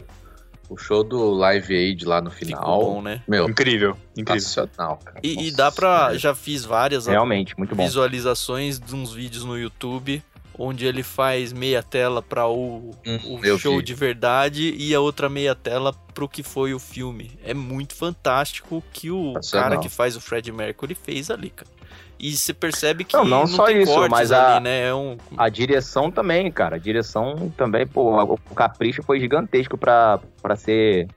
O 0.68 0.76
show 0.76 1.04
do 1.04 1.30
Live 1.30 1.72
Aid 1.72 2.04
lá 2.04 2.20
no 2.20 2.28
Ficou 2.28 2.46
final. 2.48 2.80
bom, 2.84 3.00
né? 3.02 3.22
Meu, 3.28 3.48
Incrível, 3.48 3.96
incrível. 4.16 4.68
cara. 4.76 4.98
E, 5.22 5.46
e 5.46 5.50
dá 5.52 5.70
pra. 5.70 5.98
Senhora. 5.98 6.18
Já 6.18 6.34
fiz 6.34 6.64
várias 6.64 7.06
Realmente, 7.06 7.56
muito 7.56 7.76
bom. 7.76 7.84
visualizações 7.84 8.80
de 8.80 8.92
uns 8.96 9.12
vídeos 9.12 9.44
no 9.44 9.56
YouTube 9.56 10.20
onde 10.58 10.86
ele 10.86 11.02
faz 11.02 11.52
meia 11.52 11.82
tela 11.82 12.22
pra 12.22 12.46
o, 12.48 12.90
Hum, 13.06 13.18
o 13.40 13.58
show 13.58 13.78
vi. 13.78 13.82
de 13.84 13.94
verdade 13.94 14.74
e 14.76 14.94
a 14.94 15.00
outra 15.00 15.28
meia 15.28 15.54
tela 15.54 15.92
pro 16.14 16.28
que 16.28 16.42
foi 16.42 16.72
o 16.74 16.78
filme. 16.78 17.32
É 17.44 17.52
muito 17.54 17.94
fantástico 17.94 18.76
o 18.76 18.82
que 18.92 19.10
o 19.10 19.34
cara 19.52 19.76
que 19.78 19.88
faz 19.88 20.16
o 20.16 20.20
Fred 20.20 20.50
Mercury 20.52 20.94
fez 20.94 21.30
ali, 21.30 21.50
cara. 21.50 21.70
E 22.18 22.34
você 22.34 22.54
percebe 22.54 23.04
que 23.04 23.14
Não, 23.14 23.26
não 23.26 23.46
só 23.46 23.66
tem 23.66 23.82
isso, 23.82 24.08
mas 24.08 24.32
ali, 24.32 24.56
a- 24.56 24.60
né? 24.60 24.88
É 24.88 24.94
um, 24.94 25.18
A 25.36 25.50
direção 25.50 26.10
também, 26.10 26.50
cara. 26.50 26.76
A 26.76 26.78
direção 26.78 27.52
também, 27.58 27.86
pô, 27.86 28.22
o 28.22 28.38
capricho 28.54 29.02
foi 29.02 29.20
gigantesco 29.20 29.76
pra 29.76 30.18
ser 30.56 31.08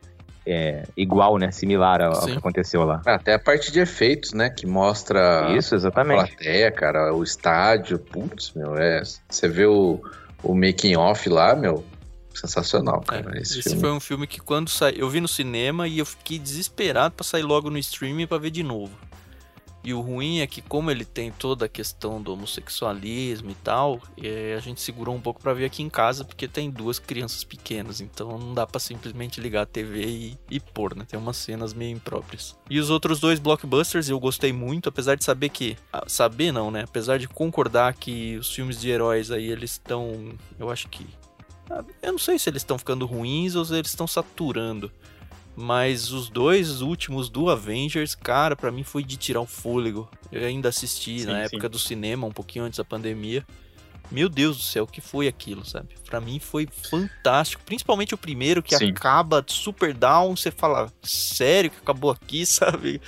é, 0.50 0.84
igual, 0.98 1.38
né? 1.38 1.52
Similar 1.52 2.02
ao, 2.02 2.14
ao 2.14 2.26
que 2.26 2.38
aconteceu 2.38 2.84
lá. 2.84 3.02
Até 3.06 3.36
a 3.36 3.40
parte 3.40 3.72
de 3.72 3.80
efeitos, 3.80 4.34
né? 4.34 4.50
Que 4.50 4.66
mostra 4.66 5.56
Isso, 5.56 5.76
a 5.76 5.78
exatamente. 5.78 6.36
plateia, 6.36 6.72
cara, 6.72 7.14
o 7.14 7.24
estádio. 7.24 8.00
Putz, 8.00 8.52
meu, 8.56 8.76
é. 8.76 9.04
Você 9.30 9.48
vê 9.48 9.66
o, 9.66 10.02
o 10.44 10.56
making 10.56 10.96
off 10.96 11.30
lá, 11.30 11.56
meu. 11.56 11.86
Sensacional, 12.34 13.04
é, 13.12 13.22
cara. 13.22 13.42
esse 13.42 13.60
esse 13.60 13.70
filme. 13.70 13.82
foi 13.82 13.92
um 13.92 14.00
filme 14.00 14.26
que 14.26 14.40
quando 14.40 14.70
saiu, 14.70 15.00
eu 15.00 15.10
vi 15.10 15.20
no 15.20 15.28
cinema 15.28 15.88
e 15.88 16.00
eu 16.00 16.06
fiquei 16.06 16.40
desesperado 16.40 17.16
pra 17.16 17.26
sair 17.26 17.42
logo 17.42 17.70
no 17.70 17.78
streaming 17.78 18.28
pra 18.28 18.38
ver 18.38 18.52
de 18.52 18.64
novo. 18.64 18.92
E 19.84 19.94
o 19.94 20.02
ruim 20.02 20.40
é 20.40 20.48
que 20.48 20.62
como 20.62 20.92
ele 20.92 21.06
tem 21.06 21.32
toda 21.32 21.66
a 21.66 21.70
questão 21.70 22.22
do 22.22 22.34
homossexualismo 22.34 23.52
e 23.52 23.56
tal, 23.56 24.02
é, 24.22 24.56
a 24.58 24.60
gente 24.60 24.82
segurou 24.82 25.16
um 25.16 25.22
pouco 25.22 25.42
pra 25.42 25.54
ver 25.54 25.66
aqui 25.66 25.82
em 25.82 25.90
casa 25.90 26.26
porque 26.26 26.48
tem 26.48 26.70
duas 26.70 27.00
crianças 27.00 27.44
pequenas, 27.44 28.02
então 28.02 28.38
não 28.38 28.54
dá 28.54 28.68
pra 28.68 28.80
simplesmente 28.80 29.40
ligar 29.40 29.64
a 29.64 29.66
TV 29.66 30.06
e, 30.06 30.40
e 30.52 30.60
pôr, 30.60 30.96
né? 30.96 31.06
Tem 31.08 31.20
umas 31.20 31.38
cenas 31.38 31.74
meio 31.74 31.96
impróprias. 31.96 32.58
E 32.70 32.80
os 32.80 32.90
outros 32.90 33.20
dois 33.20 33.40
blockbusters 33.40 34.10
eu 34.10 34.20
gostei 34.20 34.52
muito, 34.52 34.90
apesar 34.90 35.16
de 35.16 35.24
saber 35.24 35.50
que 35.50 35.78
saber 36.08 36.52
não, 36.52 36.70
né? 36.70 36.84
Apesar 36.84 37.18
de 37.18 37.28
concordar 37.28 37.94
que 37.94 38.38
os 38.38 38.54
filmes 38.54 38.80
de 38.80 38.90
heróis 38.90 39.32
aí 39.32 39.50
eles 39.50 39.72
estão, 39.72 40.34
eu 40.60 40.70
acho 40.70 40.90
que 40.90 41.08
ah, 41.70 41.84
eu 42.02 42.12
não 42.14 42.20
sei 42.20 42.40
se 42.40 42.50
eles 42.50 42.62
estão 42.62 42.78
ficando 42.78 43.06
ruins 43.06 43.56
ou 43.56 43.64
se 43.64 43.76
eles 43.76 43.92
estão 43.92 44.08
saturando. 44.08 44.92
Mas 45.62 46.14
os 46.14 46.30
dois 46.30 46.80
últimos 46.80 47.28
do 47.28 47.50
Avengers, 47.50 48.16
cara, 48.16 48.56
pra 48.56 48.72
mim 48.72 48.82
foi 48.82 49.04
de 49.04 49.18
tirar 49.18 49.42
o 49.42 49.46
fôlego. 49.46 50.10
Eu 50.32 50.48
ainda 50.48 50.70
assisti 50.70 51.20
Sim, 51.20 51.26
na 51.26 51.34
sim. 51.34 51.40
época 51.56 51.68
do 51.68 51.78
cinema, 51.78 52.26
um 52.26 52.32
pouquinho 52.32 52.64
antes 52.64 52.78
da 52.78 52.86
pandemia. 52.86 53.46
Meu 54.10 54.30
Deus 54.30 54.56
do 54.56 54.64
céu, 54.64 54.86
o 54.86 54.88
que 54.88 55.02
foi 55.02 55.28
aquilo, 55.28 55.66
sabe? 55.66 55.90
Pra 56.06 56.22
mim 56.22 56.40
foi 56.40 56.66
fantástico. 56.90 57.62
Principalmente 57.66 58.14
o 58.14 58.18
primeiro, 58.18 58.64
que 58.64 58.74
Sim. 58.78 58.92
acaba 58.92 59.44
super 59.46 59.94
down. 59.94 60.34
Você 60.34 60.50
fala, 60.50 60.90
sério 61.04 61.70
que 61.70 61.78
acabou 61.78 62.12
aqui, 62.12 62.46
sabe? 62.48 63.02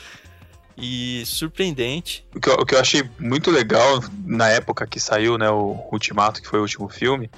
E 0.78 1.24
surpreendente. 1.26 2.26
O 2.36 2.40
que, 2.42 2.50
eu, 2.50 2.56
o 2.56 2.66
que 2.66 2.76
eu 2.76 2.80
achei 2.82 3.10
muito 3.18 3.50
legal 3.50 4.04
na 4.26 4.50
época 4.50 4.86
que 4.86 5.00
saiu, 5.00 5.38
né, 5.38 5.50
o 5.50 5.88
Ultimato, 5.90 6.42
que 6.42 6.50
foi 6.50 6.60
o 6.60 6.64
último 6.64 6.90
filme, 6.90 7.32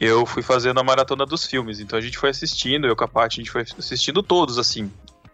eu 0.00 0.24
fui 0.26 0.42
fazendo 0.42 0.80
a 0.80 0.84
maratona 0.84 1.24
dos 1.26 1.46
filmes. 1.46 1.80
Então 1.80 1.98
a 1.98 2.02
gente 2.02 2.18
foi 2.18 2.30
assistindo, 2.30 2.86
eu 2.86 2.96
com 2.96 3.04
a 3.04 3.08
Paty, 3.08 3.40
a 3.40 3.42
gente 3.42 3.50
foi 3.50 3.62
assistindo 3.62 4.22
todos, 4.22 4.58
assim. 4.58 4.90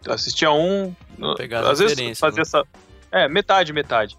Assistia 0.07 0.51
um, 0.51 0.95
Pegar 1.35 1.69
às 1.69 1.79
vezes 1.79 2.17
fazia 2.17 2.37
né? 2.37 2.41
essa... 2.41 2.63
É, 3.11 3.27
metade, 3.27 3.73
metade. 3.73 4.17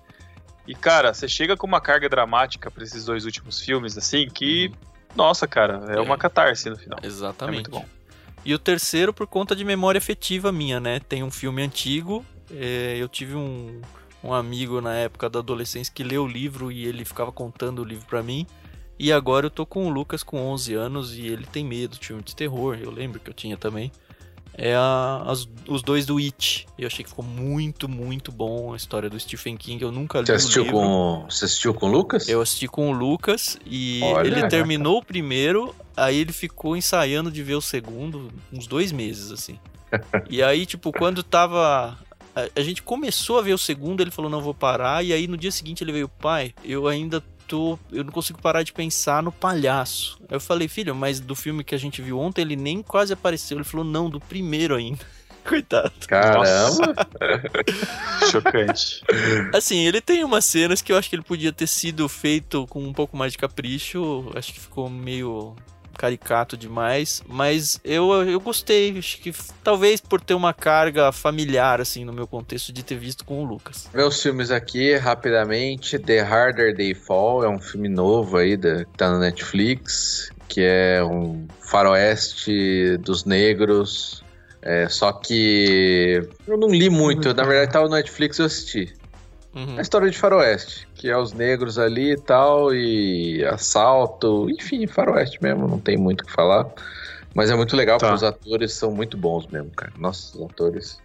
E, 0.67 0.75
cara, 0.75 1.15
você 1.15 1.27
chega 1.27 1.57
com 1.57 1.67
uma 1.67 1.81
carga 1.81 2.09
dramática 2.09 2.71
pra 2.71 2.85
esses 2.85 3.05
dois 3.05 3.25
últimos 3.25 3.61
filmes, 3.61 3.97
assim, 3.97 4.29
que... 4.29 4.71
Nossa, 5.17 5.47
cara, 5.49 5.81
é, 5.89 5.97
É. 5.97 6.01
uma 6.01 6.19
catarse 6.19 6.69
no 6.69 6.77
final. 6.77 6.99
Exatamente. 7.03 7.53
É 7.53 7.55
muito 7.55 7.71
bom. 7.71 7.85
E 8.45 8.55
o 8.55 8.59
terceiro 8.59 9.13
por 9.13 9.27
conta 9.27 9.57
de 9.57 9.65
memória 9.65 9.99
afetiva 9.99 10.53
minha, 10.53 10.79
né? 10.81 11.01
Tem 11.01 11.23
um 11.23 11.31
filme 11.31 11.63
antigo. 11.63 12.25
é, 12.53 12.97
eu 12.99 13.09
tive 13.09 13.35
um, 13.35 13.81
um 14.23 14.33
amigo 14.35 14.81
na 14.81 14.95
época 14.95 15.29
da 15.31 15.39
adolescência 15.39 15.93
que 15.95 16.03
leu 16.03 16.25
o 16.25 16.29
livro 16.29 16.71
e 16.71 16.87
ele 16.87 17.05
ficava 17.05 17.31
contando 17.33 17.81
o 17.81 17.85
livro 17.85 18.07
pra 18.07 18.23
mim. 18.23 18.47
E 19.03 19.11
agora 19.13 19.47
eu 19.47 19.51
tô 19.51 19.65
com 19.65 19.87
o 19.87 19.89
Lucas 19.89 20.23
com 20.23 20.39
11 20.53 20.75
anos 20.75 21.17
e 21.17 21.27
ele 21.27 21.47
tem 21.47 21.65
medo 21.65 21.97
de 21.99 22.07
filme 22.07 22.23
de 22.23 22.37
terror. 22.37 22.77
Eu 22.79 22.91
lembro 22.91 23.19
que 23.19 23.31
eu 23.31 23.35
tinha 23.35 23.57
também. 23.57 23.91
é 24.53 24.75
a- 24.75 25.23
as- 25.27 25.49
os 25.67 25.81
dois 25.81 26.05
do 26.05 26.19
It. 26.19 26.67
Eu 26.79 26.87
achei 26.89 27.03
que 27.03 27.09
ficou 27.09 27.25
muito, 27.25 27.89
muito 27.89 28.31
bom 28.31 28.75
a 28.75 28.77
história 28.77 29.09
do 29.09 29.19
Stephen 29.19 29.57
King. 29.57 29.83
Eu 29.83 29.91
nunca 29.93 30.19
li 30.21 30.27
Você 30.27 30.33
o 30.33 30.35
assistiu 30.35 30.67
com. 30.67 31.25
Você 31.31 31.45
assistiu 31.47 31.73
com 31.73 31.89
o 31.89 31.91
Lucas? 31.93 32.29
Eu 32.29 32.43
assisti 32.43 32.67
com 32.69 32.91
o 32.91 32.93
Lucas 32.93 33.57
e 33.65 34.01
Olha. 34.03 34.27
ele 34.27 34.49
terminou 34.49 34.99
o 34.99 35.05
primeiro, 35.05 35.75
aí 35.97 36.19
ele 36.19 36.33
ficou 36.33 36.77
ensaiando 36.77 37.31
de 37.31 37.43
ver 37.43 37.55
o 37.55 37.61
segundo 37.63 38.31
uns 38.53 38.67
dois 38.67 38.93
meses, 38.93 39.31
assim. 39.33 39.59
e 40.29 40.43
aí, 40.43 40.67
tipo, 40.67 40.93
quando 40.93 41.23
tava. 41.23 41.97
A, 42.35 42.49
a 42.55 42.61
gente 42.61 42.83
começou 42.83 43.39
a 43.39 43.43
ver 43.43 43.55
o 43.55 43.59
segundo, 43.59 44.03
ele 44.03 44.11
falou, 44.11 44.31
não 44.31 44.43
vou 44.43 44.53
parar, 44.53 45.03
e 45.03 45.13
aí 45.13 45.27
no 45.27 45.39
dia 45.39 45.51
seguinte 45.53 45.83
ele 45.83 45.93
veio, 45.93 46.09
pai, 46.09 46.53
eu 46.63 46.87
ainda 46.87 47.23
tô. 47.51 47.77
Eu 47.91 48.05
não 48.05 48.13
consigo 48.13 48.41
parar 48.41 48.63
de 48.63 48.73
pensar 48.73 49.23
no 49.23 49.33
palhaço. 49.33 50.17
Aí 50.29 50.37
eu 50.37 50.41
falei, 50.41 50.69
filho, 50.69 50.95
mas 50.95 51.19
do 51.19 51.35
filme 51.35 51.65
que 51.65 51.75
a 51.75 51.79
gente 51.79 52.01
viu 52.01 52.19
ontem, 52.19 52.43
ele 52.43 52.55
nem 52.55 52.81
quase 52.81 53.13
apareceu. 53.13 53.59
Ele 53.59 53.65
falou, 53.65 53.85
não, 53.85 54.09
do 54.09 54.21
primeiro 54.21 54.77
ainda. 54.77 55.05
Coitado. 55.45 55.93
Caramba! 56.07 56.95
Chocante. 58.31 59.03
Assim, 59.53 59.79
ele 59.79 60.01
tem 60.01 60.23
umas 60.23 60.45
cenas 60.45 60.81
que 60.81 60.93
eu 60.93 60.97
acho 60.97 61.09
que 61.09 61.17
ele 61.17 61.23
podia 61.23 61.53
ter 61.53 61.67
sido 61.67 62.09
feito 62.09 62.67
com 62.69 62.81
um 62.85 62.93
pouco 62.93 63.17
mais 63.17 63.33
de 63.33 63.39
capricho. 63.39 64.31
Acho 64.37 64.53
que 64.53 64.61
ficou 64.61 64.89
meio 64.89 65.57
caricato 66.01 66.57
demais, 66.57 67.23
mas 67.29 67.79
eu, 67.85 68.11
eu 68.27 68.41
gostei. 68.41 68.97
Acho 68.97 69.21
que 69.21 69.35
talvez 69.63 70.01
por 70.01 70.19
ter 70.19 70.33
uma 70.33 70.55
carga 70.55 71.13
familiar, 71.13 71.79
assim, 71.79 72.07
no 72.07 72.13
meu 72.13 72.27
contexto, 72.27 72.73
de 72.73 72.83
ter 72.83 72.97
visto 72.97 73.23
com 73.23 73.43
o 73.43 73.45
Lucas. 73.45 73.87
Os 73.93 74.23
filmes 74.23 74.51
aqui 74.51 74.97
rapidamente. 74.97 75.99
The 75.99 76.21
Harder 76.21 76.75
They 76.75 76.95
Fall 76.95 77.45
é 77.45 77.49
um 77.51 77.61
filme 77.61 77.89
novo 77.89 78.39
aí 78.39 78.57
da, 78.57 78.87
tá 78.97 79.11
no 79.11 79.19
Netflix, 79.19 80.31
que 80.49 80.63
é 80.63 81.05
um 81.05 81.47
faroeste 81.61 82.97
dos 82.99 83.27
negros. 83.27 84.25
É, 84.63 84.89
só 84.89 85.13
que 85.13 86.27
eu 86.47 86.57
não 86.57 86.69
li 86.69 86.91
muito, 86.91 87.33
na 87.35 87.45
verdade 87.45 87.73
tava 87.73 87.89
no 87.89 87.95
Netflix 87.95 88.39
eu 88.39 88.47
assisti. 88.47 88.93
Uhum. 89.55 89.79
A 89.79 89.81
história 89.81 90.09
de 90.09 90.17
faroeste, 90.17 90.87
que 90.95 91.09
é 91.11 91.17
os 91.17 91.33
negros 91.33 91.79
ali 91.79 92.13
e 92.13 92.17
tal, 92.17 92.73
e 92.73 93.45
assalto, 93.45 94.49
enfim, 94.51 94.87
faroeste 94.87 95.43
mesmo, 95.43 95.67
não 95.67 95.79
tem 95.79 95.97
muito 95.97 96.23
o 96.23 96.27
que 96.27 96.33
falar. 96.33 96.67
Mas 97.35 97.51
é 97.51 97.55
muito 97.57 97.77
legal 97.77 97.99
Tá. 97.99 98.07
porque 98.09 98.17
os 98.17 98.23
atores 98.25 98.73
são 98.73 98.91
muito 98.91 99.17
bons 99.17 99.47
mesmo, 99.47 99.71
cara. 99.71 99.93
Nossa, 99.99 100.37
os 100.37 100.45
atores. 100.45 101.01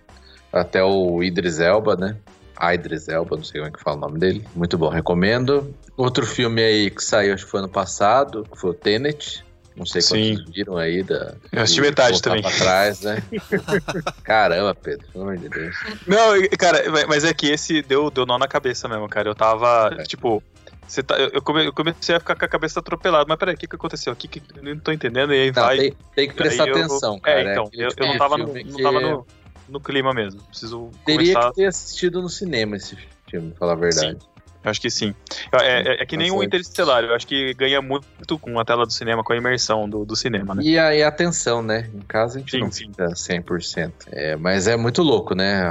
Até 0.52 0.84
o 0.84 1.22
Idris 1.22 1.60
Elba, 1.60 1.96
né? 1.96 2.18
A 2.58 2.74
Idris 2.74 3.08
Elba, 3.10 3.36
não 3.36 3.43
sei 3.43 3.60
como 3.62 3.70
é 3.70 3.78
que 3.78 3.84
fala 3.84 3.98
o 3.98 4.00
nome 4.00 4.20
dele. 4.20 4.48
Muito 4.56 4.78
bom, 4.78 4.89
recomendo. 4.89 5.74
Outro 5.98 6.26
filme 6.26 6.64
aí 6.64 6.89
que 6.89 7.04
saiu, 7.04 7.34
acho 7.34 7.46
que 7.46 7.52
foi 7.52 7.60
ano 7.60 7.70
passado, 7.70 8.46
que 8.50 8.58
foi 8.58 8.72
o 8.72 8.74
Tenet. 8.74 9.45
Não 9.76 9.86
sei 9.86 10.01
Sim. 10.01 10.36
quantos 10.38 10.53
viram 10.53 10.78
aí. 10.78 11.03
Da, 11.03 11.36
Eu 11.51 11.61
assisti 11.61 11.82
metade 11.82 12.21
também. 12.21 12.41
Pra 12.41 12.51
trás, 12.51 13.01
né? 13.01 13.21
Caramba, 14.23 14.73
Pedro, 14.76 15.05
pelo 15.11 15.23
amor 15.26 15.38
de 15.38 15.49
Deus. 15.49 15.76
Não, 16.07 16.34
cara, 16.57 16.84
mas 17.07 17.23
é 17.23 17.34
que 17.34 17.47
esse 17.47 17.82
deu, 17.82 18.09
deu 18.09 18.26
nó 18.26 18.38
na 18.38 18.47
cabeça 18.47 18.88
mesmo, 18.88 19.07
cara. 19.09 19.30
Eu 19.30 19.36
tava, 19.36 19.95
tipo. 20.07 20.41
Você 20.88 21.01
tá, 21.01 21.17
eu, 21.17 21.30
eu 21.34 21.41
come- 21.41 21.65
eu 21.65 21.73
comecei 21.73 22.13
a 22.15 22.19
ficar 22.19 22.36
com 22.36 22.45
a 22.45 22.47
cabeça 22.47 22.80
atropelada, 22.80 23.26
mas 23.28 23.38
peraí, 23.39 23.55
o 23.55 23.57
que, 23.57 23.65
que 23.67 23.76
aconteceu 23.76 24.13
aqui? 24.13 24.28
Que, 24.28 24.39
que- 24.39 24.59
eu 24.59 24.63
não 24.63 24.80
tô 24.80 24.91
entendendo, 24.91 25.34
e 25.34 25.41
aí 25.41 25.47
Não, 25.51 25.63
vai. 25.63 25.78
tem, 25.78 25.93
tem 26.15 26.28
que 26.30 26.36
prestar 26.36 26.65
aí 26.65 26.69
eu- 26.69 26.76
atenção, 26.78 27.19
cara. 27.19 27.39
É, 27.41 27.51
então, 27.53 27.63
aquele 27.65 27.86
eu, 27.86 27.89
tipo 27.89 28.03
eu 28.03 28.05
não 28.05 28.13
de 28.13 28.19
tava, 28.19 28.38
no, 28.38 28.53
não 28.53 28.78
tava 28.84 29.01
no, 29.01 29.28
no 29.67 29.80
clima 29.80 30.13
mesmo. 30.13 30.43
Preciso 30.43 30.91
Teria 31.03 31.34
começar. 31.34 31.49
que 31.49 31.55
ter 31.55 31.65
assistido 31.65 32.21
no 32.21 32.30
cinema 32.30 32.76
esse 32.76 32.95
filme, 33.28 33.49
pra 33.49 33.59
falar 33.59 33.71
a 33.73 33.76
verdade. 33.78 34.17
Eu 34.19 34.35
acho 34.70 34.82
que 34.82 34.89
sim. 34.89 35.13
É, 35.51 35.93
é- 35.97 36.03
é 36.03 36.05
que 36.05 36.18
nem 36.18 36.30
o 36.32 36.36
Bastante. 36.36 36.47
Interestelar, 36.47 37.03
eu 37.03 37.13
acho 37.16 37.26
que 37.28 37.53
ganha 37.53 37.82
muito 37.82 38.38
com 38.39 38.59
a 38.59 38.66
tela 38.66 38.86
do 38.86 38.91
cinema, 38.91 39.24
com 39.24 39.34
a 39.34 39.38
imersão 39.38 39.88
do, 39.89 40.03
do 40.05 40.16
cinema, 40.16 40.53
né? 40.55 40.61
E 40.63 40.78
a, 40.78 40.95
e 40.95 41.01
a 41.03 41.07
atenção, 41.07 41.61
né? 41.61 41.89
Em 41.93 41.99
casa 42.01 42.38
a 42.38 42.39
gente 42.39 42.51
Sim, 42.51 42.59
não 42.61 42.72
sim. 42.72 42.88
fica 42.89 43.07
100%. 43.16 43.91
É, 44.11 44.36
mas 44.36 44.68
é 44.68 44.76
muito 44.76 45.01
louco, 45.01 45.34
né? 45.36 45.61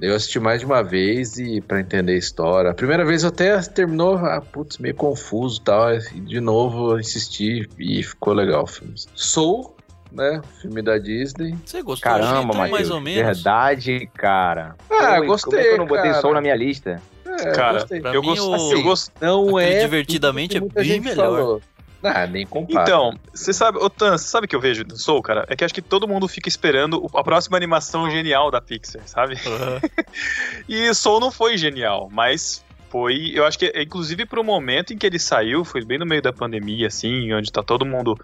Eu 0.00 0.14
assisti 0.14 0.38
mais 0.40 0.60
de 0.60 0.66
uma 0.66 0.82
vez 0.82 1.38
e 1.38 1.60
para 1.60 1.80
entender 1.80 2.12
a 2.12 2.16
história. 2.18 2.70
A 2.70 2.74
primeira 2.74 3.04
vez 3.04 3.22
eu 3.22 3.28
até 3.28 3.58
terminou, 3.62 4.16
ah, 4.16 4.40
putz, 4.40 4.78
meio 4.78 4.94
confuso 4.94 5.60
e 5.60 5.64
tal. 5.64 5.94
E 5.94 6.20
de 6.20 6.40
novo 6.40 6.92
eu 6.92 7.00
insisti 7.00 7.68
e 7.78 8.02
ficou 8.02 8.34
legal 8.34 8.64
o 8.64 8.66
filme. 8.66 8.94
Soul, 9.14 9.74
né? 10.12 10.42
Filme 10.60 10.82
da 10.82 10.98
Disney. 10.98 11.56
Você 11.64 11.80
gostou? 11.82 12.10
Caramba, 12.12 12.52
tão 12.52 12.60
mais 12.60 12.70
Matheus. 12.72 12.90
ou 12.90 13.00
menos. 13.00 13.24
Verdade, 13.36 14.10
cara. 14.14 14.74
Ah, 14.90 15.16
Pô, 15.20 15.26
gostei, 15.26 15.50
Como 15.50 15.60
é 15.62 15.64
que 15.68 15.74
eu 15.74 15.78
não 15.78 15.86
botei 15.86 16.10
cara. 16.10 16.20
Soul 16.20 16.34
na 16.34 16.40
minha 16.40 16.56
lista? 16.56 17.00
É, 17.40 17.52
Cara, 17.52 17.78
gostei. 17.80 18.00
Pra 18.00 18.14
eu, 18.14 18.20
mim, 18.22 18.28
gost- 18.36 18.42
o- 18.42 18.72
eu 18.72 18.82
gost- 18.82 19.12
Não 19.20 19.58
é. 19.58 19.80
Divertidamente 19.80 20.58
tudo 20.60 20.72
que 20.72 20.78
é 20.80 20.82
bem 20.84 21.00
melhor. 21.00 21.38
falou. 21.38 21.62
Ah, 22.02 22.26
nem 22.26 22.46
compara. 22.46 22.82
Então, 22.82 23.18
você 23.32 23.50
sabe, 23.52 23.78
ô 23.78 23.88
Tan, 23.88 24.18
você 24.18 24.26
sabe 24.28 24.44
o 24.44 24.48
que 24.48 24.54
eu 24.54 24.60
vejo 24.60 24.84
do 24.84 24.94
Soul, 24.98 25.22
cara? 25.22 25.46
É 25.48 25.56
que 25.56 25.64
acho 25.64 25.72
que 25.72 25.80
todo 25.80 26.06
mundo 26.06 26.28
fica 26.28 26.50
esperando 26.50 27.08
a 27.14 27.24
próxima 27.24 27.56
animação 27.56 28.10
genial 28.10 28.50
da 28.50 28.60
Pixar, 28.60 29.00
sabe? 29.06 29.36
Aham. 29.46 29.80
E 30.68 30.92
Soul 30.94 31.18
não 31.20 31.30
foi 31.30 31.56
genial, 31.56 32.08
mas 32.12 32.62
foi, 32.90 33.32
eu 33.34 33.44
acho 33.46 33.58
que 33.58 33.72
inclusive 33.74 34.26
pro 34.26 34.44
momento 34.44 34.92
em 34.92 34.98
que 34.98 35.06
ele 35.06 35.18
saiu, 35.18 35.64
foi 35.64 35.82
bem 35.84 35.98
no 35.98 36.04
meio 36.06 36.20
da 36.22 36.32
pandemia, 36.32 36.86
assim, 36.88 37.32
onde 37.32 37.50
tá 37.50 37.62
todo 37.62 37.86
mundo 37.86 38.16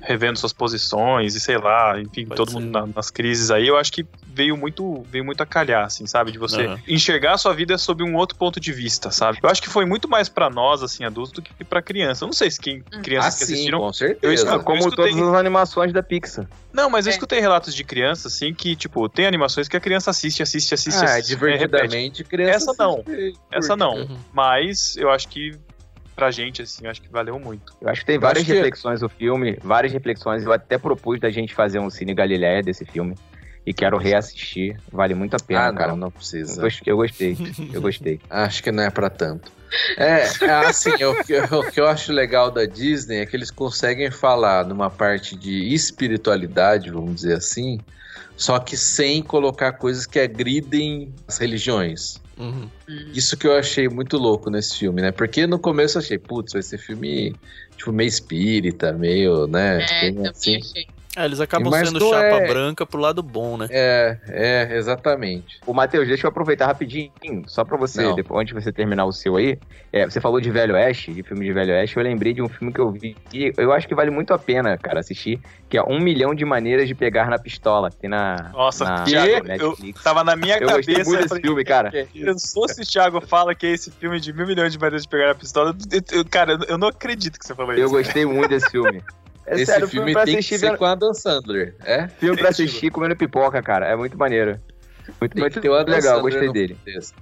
revendo 0.00 0.38
suas 0.38 0.52
posições 0.52 1.34
e 1.34 1.40
sei 1.40 1.58
lá, 1.58 1.98
enfim, 2.00 2.24
Pode 2.24 2.36
todo 2.36 2.50
ser. 2.52 2.60
mundo 2.60 2.70
na- 2.70 2.86
nas 2.94 3.10
crises 3.10 3.50
aí, 3.50 3.66
eu 3.66 3.76
acho 3.76 3.92
que 3.92 4.06
veio 4.26 4.56
muito, 4.56 5.02
veio 5.10 5.24
muito 5.24 5.42
a 5.42 5.46
calhar, 5.46 5.84
assim, 5.84 6.06
sabe? 6.06 6.30
De 6.30 6.38
você 6.38 6.66
Aham. 6.66 6.78
enxergar 6.86 7.32
a 7.32 7.38
sua 7.38 7.52
vida 7.52 7.76
sob 7.76 8.04
um 8.04 8.14
outro 8.14 8.36
ponto 8.36 8.60
de 8.60 8.72
vista, 8.72 9.10
sabe? 9.10 9.38
Eu 9.42 9.48
acho 9.50 9.60
que 9.60 9.68
foi 9.68 9.84
muito 9.84 10.08
mais 10.08 10.28
pra 10.28 10.48
nós, 10.48 10.82
assim, 10.82 11.04
adultos, 11.04 11.32
do 11.32 11.42
que 11.42 11.64
pra 11.64 11.82
criança. 11.82 12.22
Eu 12.24 12.26
não 12.26 12.32
sei 12.32 12.48
se 12.50 12.60
quem, 12.60 12.84
Hum. 12.94 13.02
crianças 13.02 13.34
ah, 13.34 13.38
que 13.38 13.44
sim, 13.46 13.52
assistiram 13.54 13.80
com 13.80 13.86
Eu 13.88 13.92
certeza. 13.92 14.34
escuto- 14.34 14.64
Como 14.64 14.78
escutei- 14.78 15.10
todas 15.12 15.28
as 15.28 15.34
animações 15.34 15.92
da 15.92 16.02
Pixar. 16.02 16.46
Não, 16.72 16.88
mas 16.88 17.06
eu 17.06 17.10
É. 17.10 17.14
escutei 17.14 17.40
relatos 17.40 17.74
de 17.74 17.82
crianças, 17.82 18.32
assim, 18.34 18.54
que, 18.54 18.76
tipo, 18.76 19.08
tem 19.08 19.26
animações 19.26 19.66
que 19.66 19.76
a 19.76 19.80
criança 19.80 20.10
assiste, 20.10 20.42
assiste, 20.42 20.72
assiste, 20.74 20.96
Ah, 20.98 21.04
assiste. 21.16 21.34
repete. 21.34 21.56
divertidamente, 21.58 22.24
criança. 22.24 22.70
Essa 22.70 22.74
não. 22.78 23.00
assiste, 23.00 23.40
Essa 23.50 23.76
não. 23.76 23.94
Uhum. 23.96 24.18
Mas 24.32 24.96
eu 24.96 25.10
acho 25.10 25.26
que, 25.28 25.52
pra 26.18 26.30
gente, 26.32 26.62
assim, 26.62 26.84
eu 26.84 26.90
acho 26.90 27.00
que 27.00 27.08
valeu 27.08 27.38
muito. 27.38 27.72
Eu 27.80 27.88
acho 27.88 28.00
que 28.00 28.06
tem 28.06 28.16
Eu 28.16 28.20
várias 28.20 28.44
que- 28.44 28.52
reflexões 28.52 29.00
do 29.00 29.08
filme, 29.08 29.56
várias 29.62 29.92
reflexões. 29.92 30.44
Eu 30.44 30.52
até 30.52 30.76
propus 30.76 31.20
da 31.20 31.30
gente 31.30 31.54
fazer 31.54 31.78
um 31.78 31.88
Cine 31.88 32.12
Galileia 32.12 32.60
desse 32.62 32.84
filme. 32.84 33.14
E 33.64 33.72
quero 33.74 33.98
reassistir. 33.98 34.80
Vale 34.90 35.14
muito 35.14 35.34
a 35.34 35.38
pena, 35.38 35.68
Ah, 35.68 35.72
cara. 35.74 35.88
não, 35.90 35.96
não 35.96 36.06
Eu 36.08 36.10
precisa. 36.12 36.66
Eu 36.86 36.96
gostei, 36.96 37.36
eu 37.72 37.80
gostei. 37.82 38.18
Acho 38.30 38.62
que 38.62 38.72
não 38.72 38.82
é 38.82 38.90
pra 38.90 39.08
tanto. 39.10 39.52
É, 39.98 40.22
é 40.44 40.50
assim, 40.66 40.90
o 41.04 41.22
que, 41.22 41.36
o 41.38 41.70
que 41.70 41.78
eu 41.78 41.86
acho 41.86 42.10
legal 42.10 42.50
da 42.50 42.64
Disney 42.64 43.18
é 43.18 43.26
que 43.26 43.36
eles 43.36 43.50
conseguem 43.50 44.10
falar 44.10 44.64
numa 44.64 44.88
parte 44.88 45.36
de 45.36 45.74
espiritualidade, 45.74 46.90
vamos 46.90 47.16
dizer 47.16 47.34
assim, 47.34 47.78
só 48.36 48.58
que 48.58 48.76
sem 48.78 49.22
colocar 49.22 49.72
coisas 49.72 50.06
que 50.06 50.18
agridem 50.18 51.12
as 51.28 51.36
religiões. 51.36 52.18
Uhum. 52.38 52.68
Isso 53.12 53.36
que 53.36 53.46
eu 53.46 53.56
achei 53.56 53.88
muito 53.88 54.16
louco 54.16 54.50
nesse 54.50 54.78
filme, 54.78 55.02
né? 55.02 55.10
Porque 55.10 55.46
no 55.46 55.58
começo 55.58 55.98
eu 55.98 56.02
achei, 56.02 56.18
putz, 56.18 56.52
vai 56.52 56.62
ser 56.62 56.78
filme 56.78 57.34
tipo 57.76 57.92
meio 57.92 58.08
espírita, 58.08 58.92
meio, 58.92 59.46
né? 59.46 59.80
É, 59.82 60.28
assim, 60.28 60.56
achei. 60.56 60.86
É, 61.16 61.24
eles 61.24 61.40
acabam 61.40 61.70
Mas 61.70 61.88
sendo 61.88 62.00
chapa 62.00 62.22
é- 62.22 62.46
branca 62.48 62.86
pro 62.86 63.00
lado 63.00 63.22
bom, 63.22 63.56
né? 63.56 63.66
É, 63.70 64.18
é, 64.28 64.76
exatamente. 64.76 65.58
Ô, 65.66 65.72
Matheus, 65.72 66.06
deixa 66.06 66.26
eu 66.26 66.28
aproveitar 66.28 66.66
rapidinho, 66.66 67.10
só 67.46 67.64
pra 67.64 67.76
você, 67.76 68.02
Não. 68.02 68.14
depois, 68.14 68.40
antes 68.42 68.54
de 68.54 68.62
você 68.62 68.70
terminar 68.72 69.04
o 69.04 69.12
seu 69.12 69.36
aí. 69.36 69.58
É, 69.92 70.04
você 70.04 70.20
falou 70.20 70.40
de 70.40 70.50
Velho 70.50 70.74
Oeste, 70.74 71.12
de 71.12 71.22
filme 71.22 71.44
de 71.44 71.52
Velho 71.52 71.72
Oeste, 71.72 71.96
eu 71.96 72.02
lembrei 72.02 72.32
de 72.34 72.42
um 72.42 72.48
filme 72.48 72.72
que 72.72 72.78
eu 72.80 72.90
vi, 72.92 73.16
e 73.32 73.52
eu 73.56 73.72
acho 73.72 73.88
que 73.88 73.94
vale 73.94 74.10
muito 74.10 74.32
a 74.34 74.38
pena, 74.38 74.76
cara, 74.76 75.00
assistir, 75.00 75.40
que 75.68 75.76
é 75.78 75.82
Um 75.82 75.98
Milhão 75.98 76.34
de 76.34 76.44
Maneiras 76.44 76.86
de 76.86 76.94
Pegar 76.94 77.28
na 77.30 77.38
Pistola, 77.38 77.90
que 77.90 77.96
tem 77.96 78.10
na, 78.10 78.50
Nossa, 78.52 78.84
na 78.84 79.04
Thiago, 79.04 79.26
eu 79.28 79.44
Netflix. 79.44 80.02
tava 80.02 80.22
na 80.22 80.36
minha 80.36 80.56
Eu 80.58 80.68
gostei 80.68 80.94
cabeça. 80.94 81.04
muito 81.10 81.10
eu 81.10 81.16
desse 81.16 81.28
falei, 81.28 81.42
filme, 81.42 81.64
cara. 81.64 81.90
Pensou 82.12 82.68
se 82.68 82.82
o 82.82 82.86
Thiago 82.86 83.20
fala 83.26 83.54
que 83.54 83.66
é 83.66 83.70
esse 83.70 83.90
filme 83.90 84.20
de 84.20 84.32
mil 84.32 84.46
milhões 84.46 84.72
de 84.72 84.78
maneiras 84.78 85.02
de 85.02 85.08
pegar 85.08 85.30
a 85.30 85.34
pistola? 85.34 85.74
Eu- 85.90 86.18
eu- 86.18 86.24
cara, 86.24 86.52
eu- 86.52 86.64
eu 86.68 86.78
não 86.78 86.88
acredito 86.88 87.38
que 87.38 87.46
você 87.46 87.54
falou 87.54 87.72
Eu 87.72 87.86
isso. 87.86 87.94
gostei 87.94 88.24
muito 88.26 88.50
desse 88.50 88.70
filme. 88.70 89.02
É 89.50 89.54
Esse 89.54 89.66
sério, 89.66 89.88
filme 89.88 90.12
pra 90.12 90.24
tem 90.24 90.34
que 90.34 90.38
assistir, 90.40 90.58
ser 90.58 90.66
vendo- 90.68 90.78
com 90.78 90.84
a 90.84 90.92
Adam 90.92 91.14
Sandler, 91.14 91.74
é? 91.84 92.06
filme 92.08 92.36
pra 92.38 92.50
assistir 92.50 92.90
comendo 92.90 93.16
pipoca, 93.16 93.62
cara, 93.62 93.86
é 93.86 93.96
muito 93.96 94.16
maneiro. 94.18 94.58
Muito, 95.20 95.32
Tem 95.34 95.40
muito 95.42 95.54
que 95.54 95.60
ter 95.60 95.68
o 95.70 95.74
Adam 95.74 95.94
legal, 95.94 96.16
Sandler 96.16 96.32
gostei 96.34 96.52
dele. 96.52 96.74
contexto. 96.74 97.14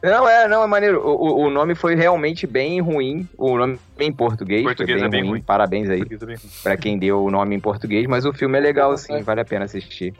Não, 0.00 0.28
é, 0.28 0.46
não, 0.46 0.62
é 0.62 0.66
maneiro. 0.68 1.00
O, 1.04 1.10
o- 1.10 1.46
o 1.46 1.50
nome 1.50 1.74
foi 1.74 1.96
realmente 1.96 2.46
bem 2.46 2.80
ruim. 2.80 3.28
O 3.36 3.58
nome 3.58 3.80
em 3.98 4.12
português, 4.12 4.62
Português 4.62 4.98
foi 5.00 5.08
é 5.08 5.10
bem 5.10 5.28
ruim. 5.28 5.42
Parabéns 5.42 5.90
aí 5.90 6.04
também. 6.16 6.36
pra 6.62 6.76
quem 6.76 6.96
deu 6.96 7.24
o 7.24 7.30
nome 7.30 7.56
em 7.56 7.60
português, 7.60 8.06
mas 8.06 8.24
o 8.24 8.32
filme 8.32 8.56
é 8.56 8.60
legal, 8.60 8.96
sim, 8.96 9.20
vale 9.22 9.40
a 9.40 9.44
pena 9.44 9.64
assistir. 9.64 10.14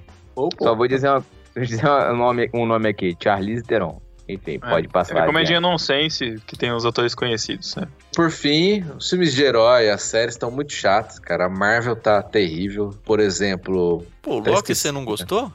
Só 0.61 0.75
vou 0.75 0.89
dizer, 0.89 1.09
uma, 1.09 1.25
vou 1.55 1.65
dizer 1.65 1.87
um, 1.89 2.17
nome, 2.17 2.51
um 2.53 2.67
nome 2.67 2.89
aqui, 2.89 3.17
Charlize 3.23 3.63
Theron. 3.63 4.01
Enfim, 4.29 4.59
pode 4.59 4.89
passar. 4.89 5.17
É 5.17 5.27
comedinha 5.27 5.59
adiante. 5.59 5.71
nonsense 5.73 6.37
que 6.47 6.57
tem 6.57 6.71
os 6.73 6.85
atores 6.85 7.15
conhecidos, 7.15 7.75
né? 7.77 7.89
Por 8.15 8.31
fim, 8.31 8.85
os 8.99 9.09
filmes 9.09 9.33
de 9.33 9.43
herói, 9.43 9.89
as 9.89 10.03
séries 10.03 10.35
estão 10.35 10.51
muito 10.51 10.73
chatas, 10.73 11.19
cara. 11.19 11.47
A 11.47 11.49
Marvel 11.49 11.97
tá 11.97 12.23
terrível. 12.23 12.95
Por 13.05 13.21
exemplo. 13.21 14.05
Pô, 14.21 14.39
o 14.39 14.43
Tá 14.43 14.51
Loki 14.51 14.75
você 14.75 14.93
não 14.93 15.05
gostou? 15.05 15.51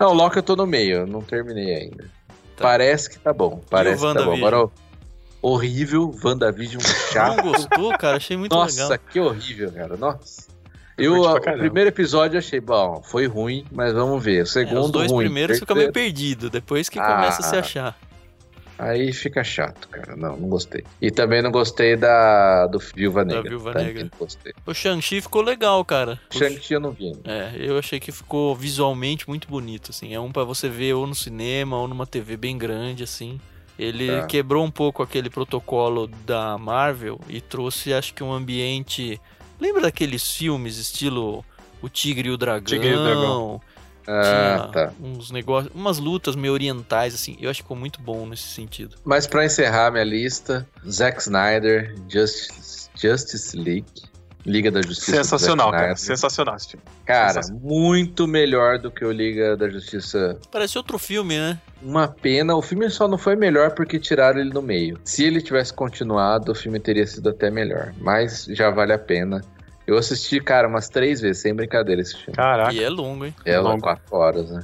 Não, 0.00 0.08
o 0.10 0.12
Loki 0.12 0.38
eu 0.38 0.42
tô 0.42 0.56
no 0.56 0.66
meio, 0.66 0.98
eu 0.98 1.06
não 1.06 1.22
terminei 1.22 1.72
ainda. 1.74 2.04
Tá. 2.56 2.64
Parece 2.64 3.08
que 3.10 3.18
tá 3.18 3.32
bom. 3.32 3.60
Parece 3.70 4.04
que 4.04 4.14
tá 4.14 4.22
bom. 4.24 4.34
Agora, 4.36 4.68
horrível, 5.40 6.12
WandaVision 6.24 6.82
Não 6.82 7.12
chato. 7.12 7.42
gostou, 7.42 7.96
cara? 7.98 8.16
Achei 8.16 8.36
muito 8.36 8.54
Nossa, 8.54 8.82
legal. 8.82 8.98
que 9.10 9.20
horrível, 9.20 9.72
cara. 9.72 9.96
Nossa. 9.96 10.48
Eu, 10.96 11.22
o 11.22 11.40
primeiro 11.40 11.88
episódio 11.90 12.36
eu 12.36 12.38
achei, 12.38 12.60
bom, 12.60 13.02
foi 13.02 13.26
ruim, 13.26 13.64
mas 13.72 13.92
vamos 13.92 14.22
ver. 14.22 14.40
O 14.40 14.42
É, 14.42 14.46
segundo, 14.46 14.84
os 14.86 14.90
dois 14.90 15.10
ruim. 15.10 15.24
primeiros 15.26 15.58
ficam 15.58 15.76
meio 15.76 15.92
perdido, 15.92 16.48
depois 16.48 16.88
que 16.88 16.98
Ah. 16.98 17.14
começa 17.14 17.40
a 17.40 17.44
se 17.44 17.56
achar. 17.56 17.98
Aí 18.76 19.12
fica 19.12 19.44
chato, 19.44 19.88
cara. 19.88 20.16
Não, 20.16 20.36
não 20.36 20.48
gostei. 20.48 20.82
E 21.00 21.08
também 21.10 21.40
não 21.40 21.52
gostei 21.52 21.94
da 21.96 22.66
do 22.66 22.80
Viúva 22.80 23.24
Da 23.24 23.36
Negra. 23.36 23.48
Viúva 23.50 23.72
não 23.72 24.10
gostei. 24.18 24.52
O 24.66 24.74
Shang-Chi 24.74 25.20
ficou 25.20 25.42
legal, 25.42 25.84
cara. 25.84 26.18
O 26.32 26.36
Shang-Chi 26.36 26.74
eu 26.74 26.80
não 26.80 26.90
vi. 26.90 27.06
ainda. 27.06 27.20
É, 27.24 27.52
eu 27.56 27.78
achei 27.78 28.00
que 28.00 28.10
ficou 28.10 28.54
visualmente 28.56 29.28
muito 29.28 29.46
bonito, 29.46 29.90
assim. 29.90 30.12
É 30.12 30.18
um 30.18 30.32
pra 30.32 30.42
você 30.42 30.68
ver 30.68 30.92
ou 30.94 31.06
no 31.06 31.14
cinema 31.14 31.76
ou 31.78 31.86
numa 31.86 32.04
TV 32.04 32.36
bem 32.36 32.58
grande, 32.58 33.04
assim. 33.04 33.40
Ele 33.78 34.08
Tá. 34.08 34.26
quebrou 34.26 34.64
um 34.64 34.70
pouco 34.72 35.02
aquele 35.04 35.30
protocolo 35.30 36.08
da 36.26 36.58
Marvel 36.58 37.20
e 37.28 37.40
trouxe, 37.40 37.94
acho 37.94 38.12
que, 38.12 38.24
um 38.24 38.32
ambiente. 38.32 39.20
Lembra 39.64 39.80
daqueles 39.80 40.30
filmes 40.30 40.76
estilo 40.76 41.42
O 41.80 41.88
Tigre 41.88 42.28
e 42.28 42.30
o 42.30 42.36
Dragão? 42.36 42.64
Tigre 42.66 42.90
e 42.90 42.94
o 42.94 43.02
Dragão. 43.02 43.60
Ah, 44.06 44.68
tá. 44.70 44.92
uns 45.00 45.30
negócios, 45.30 45.74
umas 45.74 45.96
lutas 45.98 46.36
meio 46.36 46.52
orientais, 46.52 47.14
assim. 47.14 47.38
Eu 47.40 47.48
acho 47.48 47.60
que 47.60 47.64
ficou 47.64 47.74
muito 47.74 47.98
bom 47.98 48.26
nesse 48.26 48.42
sentido. 48.42 48.96
Mas 49.02 49.26
pra 49.26 49.46
encerrar 49.46 49.90
minha 49.90 50.04
lista, 50.04 50.68
Zack 50.86 51.22
Snyder, 51.22 51.94
Justice, 52.06 52.90
Justice 52.94 53.56
League, 53.56 53.86
Liga 54.44 54.70
da 54.70 54.82
Justiça. 54.82 55.12
do 55.12 55.16
Sensacional, 55.16 55.70
Zack 55.70 55.82
cara. 55.82 55.96
Sensacional 55.96 56.56
esse 56.56 56.68
filme. 56.68 56.84
Cara, 57.06 57.42
Sensacional. 57.42 57.62
muito 57.62 58.28
melhor 58.28 58.78
do 58.78 58.90
que 58.90 59.02
o 59.02 59.10
Liga 59.10 59.56
da 59.56 59.70
Justiça. 59.70 60.38
Parece 60.52 60.76
outro 60.76 60.98
filme, 60.98 61.38
né? 61.38 61.58
Uma 61.82 62.06
pena, 62.06 62.54
o 62.54 62.60
filme 62.60 62.90
só 62.90 63.08
não 63.08 63.16
foi 63.16 63.36
melhor 63.36 63.70
porque 63.70 63.98
tiraram 63.98 64.40
ele 64.40 64.50
no 64.50 64.60
meio. 64.60 64.98
Se 65.02 65.24
ele 65.24 65.40
tivesse 65.40 65.72
continuado, 65.72 66.52
o 66.52 66.54
filme 66.54 66.78
teria 66.78 67.06
sido 67.06 67.30
até 67.30 67.50
melhor. 67.50 67.94
Mas 67.98 68.44
já 68.50 68.68
vale 68.68 68.92
a 68.92 68.98
pena. 68.98 69.42
Eu 69.86 69.98
assisti, 69.98 70.40
cara, 70.40 70.66
umas 70.66 70.88
três 70.88 71.20
vezes, 71.20 71.42
sem 71.42 71.54
brincadeira, 71.54 72.00
esse 72.00 72.16
filme. 72.16 72.34
Caraca. 72.34 72.72
E 72.72 72.82
é 72.82 72.88
longo, 72.88 73.26
hein? 73.26 73.34
É 73.44 73.58
longo. 73.58 73.82
quatro 73.82 74.16
horas, 74.16 74.50
né? 74.50 74.62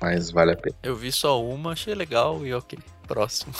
Mas 0.00 0.30
vale 0.30 0.52
a 0.52 0.56
pena. 0.56 0.76
Eu 0.82 0.94
vi 0.94 1.10
só 1.10 1.42
uma, 1.42 1.72
achei 1.72 1.94
legal 1.94 2.44
e 2.46 2.52
ok. 2.52 2.78
Próximo. 3.06 3.52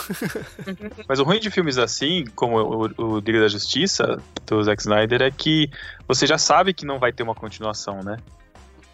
Mas 1.07 1.19
o 1.19 1.23
ruim 1.23 1.39
de 1.39 1.49
filmes 1.49 1.77
assim, 1.77 2.25
como 2.35 2.57
o, 2.57 3.01
o 3.01 3.19
Liga 3.19 3.39
da 3.39 3.47
Justiça, 3.47 4.21
do 4.45 4.61
Zack 4.61 4.81
Snyder, 4.81 5.21
é 5.21 5.31
que 5.31 5.69
você 6.05 6.27
já 6.27 6.37
sabe 6.37 6.73
que 6.73 6.85
não 6.85 6.99
vai 6.99 7.13
ter 7.13 7.23
uma 7.23 7.33
continuação, 7.33 8.01
né? 8.03 8.17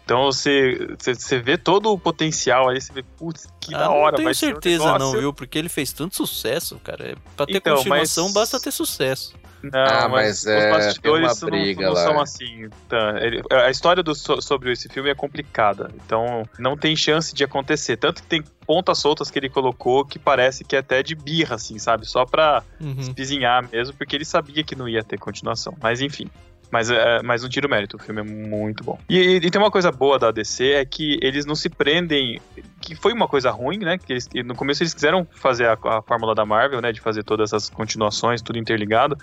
Então 0.04 0.24
você, 0.24 0.86
você, 0.98 1.14
você 1.14 1.38
vê 1.38 1.56
todo 1.56 1.90
o 1.90 1.98
potencial 1.98 2.68
aí, 2.68 2.78
você 2.80 2.92
vê, 2.92 3.02
putz, 3.02 3.46
que 3.58 3.74
Ah, 3.74 3.78
da 3.78 3.90
hora, 3.90 4.10
não 4.12 4.16
tenho 4.16 4.26
vai 4.26 4.34
ser 4.34 4.46
um 4.46 4.48
certeza 4.50 4.98
não, 4.98 5.12
viu? 5.12 5.32
Porque 5.32 5.58
ele 5.58 5.70
fez 5.70 5.92
tanto 5.94 6.14
sucesso, 6.14 6.78
cara. 6.84 7.12
É- 7.12 7.14
Pra 7.34 7.46
ter 7.46 7.56
Então, 7.56 7.76
continuação, 7.76 8.24
mas- 8.26 8.34
basta 8.34 8.60
ter 8.60 8.70
sucesso. 8.70 9.34
Não, 9.62 9.80
Ah, 9.80 10.06
mas, 10.10 10.44
mas, 10.44 10.46
é, 10.46 10.70
os 10.70 10.76
bastidores 10.76 11.40
não, 11.40 11.48
briga 11.48 11.86
não 11.86 11.94
lá. 11.94 12.02
são 12.04 12.20
assim. 12.20 12.68
tá? 12.86 13.14
Ele- 13.22 13.42
a 13.50 13.70
história 13.70 14.02
do- 14.02 14.14
so- 14.14 14.42
sobre 14.42 14.70
esse 14.72 14.90
filme 14.90 15.08
é 15.08 15.14
complicada, 15.14 15.90
então 16.04 16.42
não 16.58 16.76
tem 16.76 16.94
chance 16.94 17.34
de 17.34 17.42
acontecer. 17.42 17.96
Tanto 17.96 18.20
que 18.22 18.28
tem 18.28 18.44
pontas 18.66 18.98
soltas 18.98 19.30
que 19.30 19.38
ele 19.38 19.48
colocou 19.48 20.04
que 20.04 20.18
parece 20.18 20.64
que 20.64 20.76
é 20.76 20.80
até 20.80 21.02
de 21.02 21.14
birra, 21.14 21.54
assim, 21.54 21.78
sabe? 21.78 22.04
Só 22.06 22.26
pra 22.26 22.62
Uhum. 22.78 22.94
espizinhar 22.98 23.66
mesmo, 23.72 23.94
porque 23.96 24.14
ele 24.14 24.26
sabia 24.26 24.62
que 24.62 24.76
não 24.76 24.86
ia 24.86 25.02
ter 25.02 25.18
continuação. 25.18 25.74
Mas 25.82 26.02
enfim. 26.02 26.28
Mas, 26.74 26.90
é, 26.90 27.22
mas 27.22 27.40
não 27.40 27.48
tira 27.48 27.68
o 27.68 27.70
mérito, 27.70 27.96
o 27.96 28.00
filme 28.00 28.20
é 28.20 28.24
muito 28.24 28.82
bom. 28.82 28.98
E, 29.08 29.16
e- 29.16 29.36
e 29.36 29.48
tem 29.48 29.60
uma 29.60 29.70
coisa 29.70 29.92
boa 29.92 30.18
da 30.18 30.32
DC, 30.32 30.72
é 30.72 30.84
que 30.84 31.16
eles 31.22 31.46
não 31.46 31.54
se 31.54 31.68
prendem. 31.68 32.40
Que 32.80 32.96
foi 32.96 33.12
uma 33.12 33.28
coisa 33.28 33.48
ruim, 33.52 33.78
né? 33.78 33.96
Que 33.96 34.12
eles- 34.14 34.28
no 34.44 34.56
começo 34.56 34.82
eles 34.82 34.92
quiseram 34.92 35.24
fazer 35.36 35.66
a, 35.68 35.74
a 35.84 36.02
fórmula 36.02 36.34
da 36.34 36.44
Marvel, 36.44 36.80
né? 36.80 36.90
De 36.90 37.00
fazer 37.00 37.22
todas 37.22 37.52
essas 37.52 37.70
continuações, 37.70 38.42
tudo 38.42 38.58
interligado. 38.58 39.16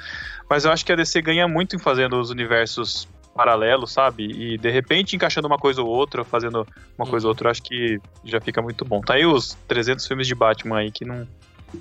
Mas 0.50 0.64
eu 0.64 0.72
acho 0.72 0.86
que 0.86 0.94
a 0.94 0.96
DC 0.96 1.22
ganha 1.22 1.46
muito 1.46 1.76
em 1.76 1.80
fazendo 1.80 2.18
os 2.22 2.30
universos 2.30 3.06
paralelos, 3.36 3.92
sabe? 3.92 4.24
E 4.32 4.58
de 4.58 4.70
repente 4.72 5.18
encaixando 5.18 5.46
uma 5.48 5.58
coisa 5.58 5.82
ou 5.82 5.90
outra, 5.90 6.24
fazendo 6.24 6.66
uma 6.98 7.06
coisa 7.06 7.28
ou 7.28 7.32
outra, 7.32 7.52
acho 7.52 7.64
que 7.64 8.00
já 8.24 8.40
fica 8.40 8.62
muito 8.62 8.86
bom. 8.86 9.02
Tá 9.02 9.16
aí 9.16 9.26
os 9.26 9.58
300 9.68 10.08
filmes 10.08 10.26
de 10.26 10.36
Batman 10.36 10.78
aí 10.80 10.90
que 10.90 11.04
não. 11.04 11.28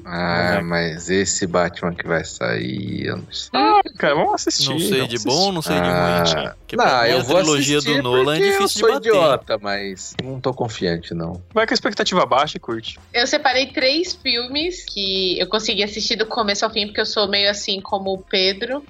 Ah, 0.04 0.56
É. 0.58 0.60
mas 0.62 1.08
esse 1.10 1.46
Batman 1.46 1.94
que 1.94 2.06
vai 2.06 2.24
sair, 2.24 3.06
eu 3.06 3.16
não 3.18 3.32
sei. 3.32 3.50
Ah, 3.52 3.80
cara, 3.98 4.14
vamos 4.14 4.34
assistir. 4.34 4.68
Não 4.70 4.78
sei 4.78 4.90
vamos 4.90 5.08
de 5.08 5.16
assistir. 5.16 5.28
bom, 5.28 5.52
não 5.52 5.62
sei 5.62 5.74
de 5.76 5.80
Ah, 5.88 6.24
ruim. 6.24 6.50
Porque 6.60 6.76
pra 6.76 6.84
mim 7.04 7.10
a 7.12 7.24
trilogia 7.24 7.74
do 7.74 7.78
assistir 7.80 8.02
Nolan 8.02 8.36
é 8.36 8.38
difícil 8.38 8.60
eu 8.60 8.66
de 8.66 8.72
sou 8.72 8.88
bater. 8.92 9.08
idiota, 9.08 9.58
mas 9.60 10.14
não 10.22 10.40
tô 10.40 10.52
confiante, 10.54 11.12
não. 11.14 11.42
Vai 11.52 11.66
com 11.66 11.72
a 11.72 11.74
expectativa 11.74 12.24
baixa 12.26 12.56
e 12.56 12.60
curte. 12.60 12.98
Eu 13.12 13.26
separei 13.26 13.66
três 13.66 14.14
filmes 14.14 14.84
que 14.84 15.38
eu 15.38 15.46
consegui 15.48 15.82
assistir 15.82 16.16
do 16.16 16.26
começo 16.26 16.64
ao 16.64 16.70
fim, 16.70 16.86
porque 16.86 17.00
eu 17.00 17.06
sou 17.06 17.28
meio 17.28 17.50
assim 17.50 17.80
como 17.80 18.12
o 18.12 18.18
Pedro. 18.18 18.84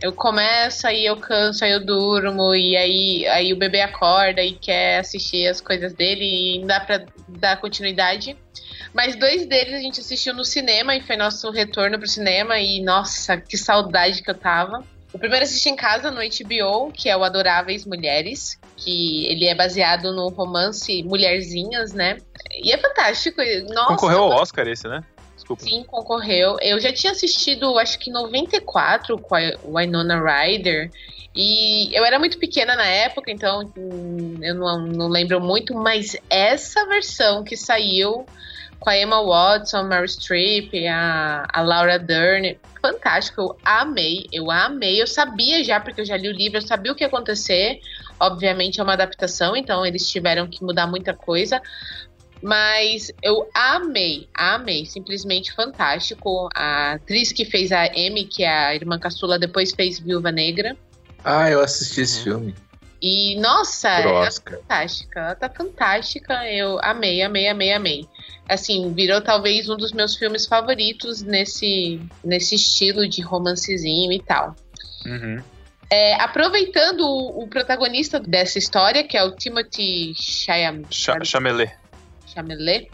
Eu 0.00 0.12
começo, 0.12 0.86
aí 0.86 1.06
eu 1.06 1.16
canso, 1.16 1.64
aí 1.64 1.72
eu 1.72 1.84
durmo, 1.84 2.54
e 2.54 2.76
aí, 2.76 3.26
aí 3.28 3.52
o 3.52 3.56
bebê 3.56 3.80
acorda 3.80 4.42
e 4.42 4.52
quer 4.52 4.98
assistir 4.98 5.46
as 5.46 5.60
coisas 5.60 5.94
dele 5.94 6.24
e 6.24 6.58
não 6.58 6.66
dá 6.66 6.80
pra 6.80 7.04
dar 7.28 7.60
continuidade. 7.60 8.36
Mas 8.92 9.16
dois 9.16 9.46
deles 9.46 9.74
a 9.74 9.80
gente 9.80 10.00
assistiu 10.00 10.34
no 10.34 10.44
cinema 10.44 10.94
e 10.94 11.02
foi 11.02 11.16
nosso 11.16 11.50
retorno 11.50 11.98
pro 11.98 12.08
cinema 12.08 12.58
e 12.58 12.82
nossa, 12.82 13.36
que 13.38 13.56
saudade 13.56 14.22
que 14.22 14.30
eu 14.30 14.34
tava. 14.34 14.84
O 15.12 15.18
primeiro 15.18 15.44
assisti 15.44 15.70
em 15.70 15.76
casa 15.76 16.10
no 16.10 16.20
HBO, 16.20 16.92
que 16.92 17.08
é 17.08 17.16
o 17.16 17.24
Adoráveis 17.24 17.86
Mulheres, 17.86 18.58
que 18.76 19.26
ele 19.26 19.46
é 19.46 19.54
baseado 19.54 20.12
no 20.14 20.28
romance 20.28 21.02
Mulherzinhas, 21.04 21.94
né? 21.94 22.18
E 22.52 22.70
é 22.70 22.76
fantástico. 22.76 23.40
Nossa, 23.72 23.88
Concorreu 23.88 24.18
ao 24.18 24.30
Oscar 24.30 24.68
esse, 24.68 24.86
né? 24.86 25.02
Desculpa. 25.46 25.62
Sim, 25.62 25.84
concorreu. 25.84 26.56
Eu 26.60 26.80
já 26.80 26.92
tinha 26.92 27.12
assistido, 27.12 27.78
acho 27.78 27.98
que 27.98 28.10
em 28.10 28.12
94, 28.12 29.16
com 29.18 29.34
a 29.36 29.40
Winona 29.64 30.20
Ryder. 30.20 30.90
E 31.34 31.94
eu 31.94 32.04
era 32.04 32.18
muito 32.18 32.38
pequena 32.38 32.74
na 32.74 32.86
época, 32.86 33.30
então 33.30 33.70
hum, 33.76 34.38
eu 34.40 34.54
não, 34.54 34.86
não 34.86 35.08
lembro 35.08 35.38
muito, 35.38 35.74
mas 35.74 36.16
essa 36.30 36.86
versão 36.86 37.44
que 37.44 37.56
saiu 37.56 38.24
com 38.80 38.90
a 38.90 38.96
Emma 38.96 39.22
Watson, 39.22 39.84
Mary 39.84 40.08
Streep, 40.08 40.72
a, 40.88 41.46
a 41.52 41.60
Laura 41.60 41.98
Dern, 41.98 42.58
fantástico, 42.80 43.40
eu 43.40 43.56
amei, 43.64 44.26
eu 44.32 44.50
amei, 44.50 45.00
eu 45.00 45.06
sabia 45.06 45.62
já, 45.62 45.78
porque 45.78 46.00
eu 46.00 46.04
já 46.06 46.16
li 46.16 46.28
o 46.28 46.32
livro, 46.32 46.58
eu 46.58 46.62
sabia 46.62 46.92
o 46.92 46.94
que 46.94 47.04
ia 47.04 47.08
acontecer, 47.08 47.80
obviamente 48.18 48.80
é 48.80 48.82
uma 48.82 48.94
adaptação, 48.94 49.56
então 49.56 49.84
eles 49.84 50.08
tiveram 50.08 50.46
que 50.46 50.62
mudar 50.62 50.86
muita 50.86 51.12
coisa, 51.12 51.60
mas 52.42 53.10
eu 53.22 53.48
amei, 53.54 54.28
amei, 54.34 54.84
simplesmente 54.86 55.52
fantástico. 55.54 56.48
A 56.54 56.92
atriz 56.92 57.32
que 57.32 57.44
fez 57.44 57.72
a 57.72 57.84
Amy, 57.84 58.24
que 58.24 58.44
é 58.44 58.48
a 58.48 58.74
irmã 58.74 58.98
caçula, 58.98 59.38
depois 59.38 59.72
fez 59.72 59.98
Viúva 59.98 60.30
Negra. 60.30 60.76
Ah, 61.24 61.50
eu 61.50 61.60
assisti 61.60 62.02
esse 62.02 62.18
Uhum. 62.18 62.24
filme 62.38 62.54
E, 63.02 63.38
nossa, 63.40 63.88
ela 63.88 64.24
tá 64.24 64.30
fantástica, 64.50 65.20
ela 65.20 65.34
tá 65.34 65.50
fantástica. 65.50 66.32
Eu 66.50 66.78
amei, 66.82 67.20
amei, 67.22 67.46
amei, 67.48 67.72
amei. 67.72 68.06
Assim, 68.48 68.92
virou 68.94 69.20
talvez 69.20 69.68
um 69.68 69.76
dos 69.76 69.92
meus 69.92 70.16
filmes 70.16 70.46
favoritos 70.46 71.22
nesse, 71.22 72.00
nesse 72.24 72.54
estilo 72.54 73.06
de 73.08 73.20
romancezinho 73.22 74.12
e 74.12 74.20
tal. 74.22 74.56
Uhum. 75.04 75.42
É, 75.90 76.14
aproveitando 76.14 77.00
o, 77.00 77.42
o 77.44 77.48
protagonista 77.48 78.18
dessa 78.18 78.58
história, 78.58 79.04
que 79.04 79.16
é 79.16 79.22
o 79.22 79.32
Timothy 79.36 80.14
Chayam- 80.16 80.82
Cha 80.90 81.14
Chamelé. 81.22 81.76
Chalamet, 82.46 82.90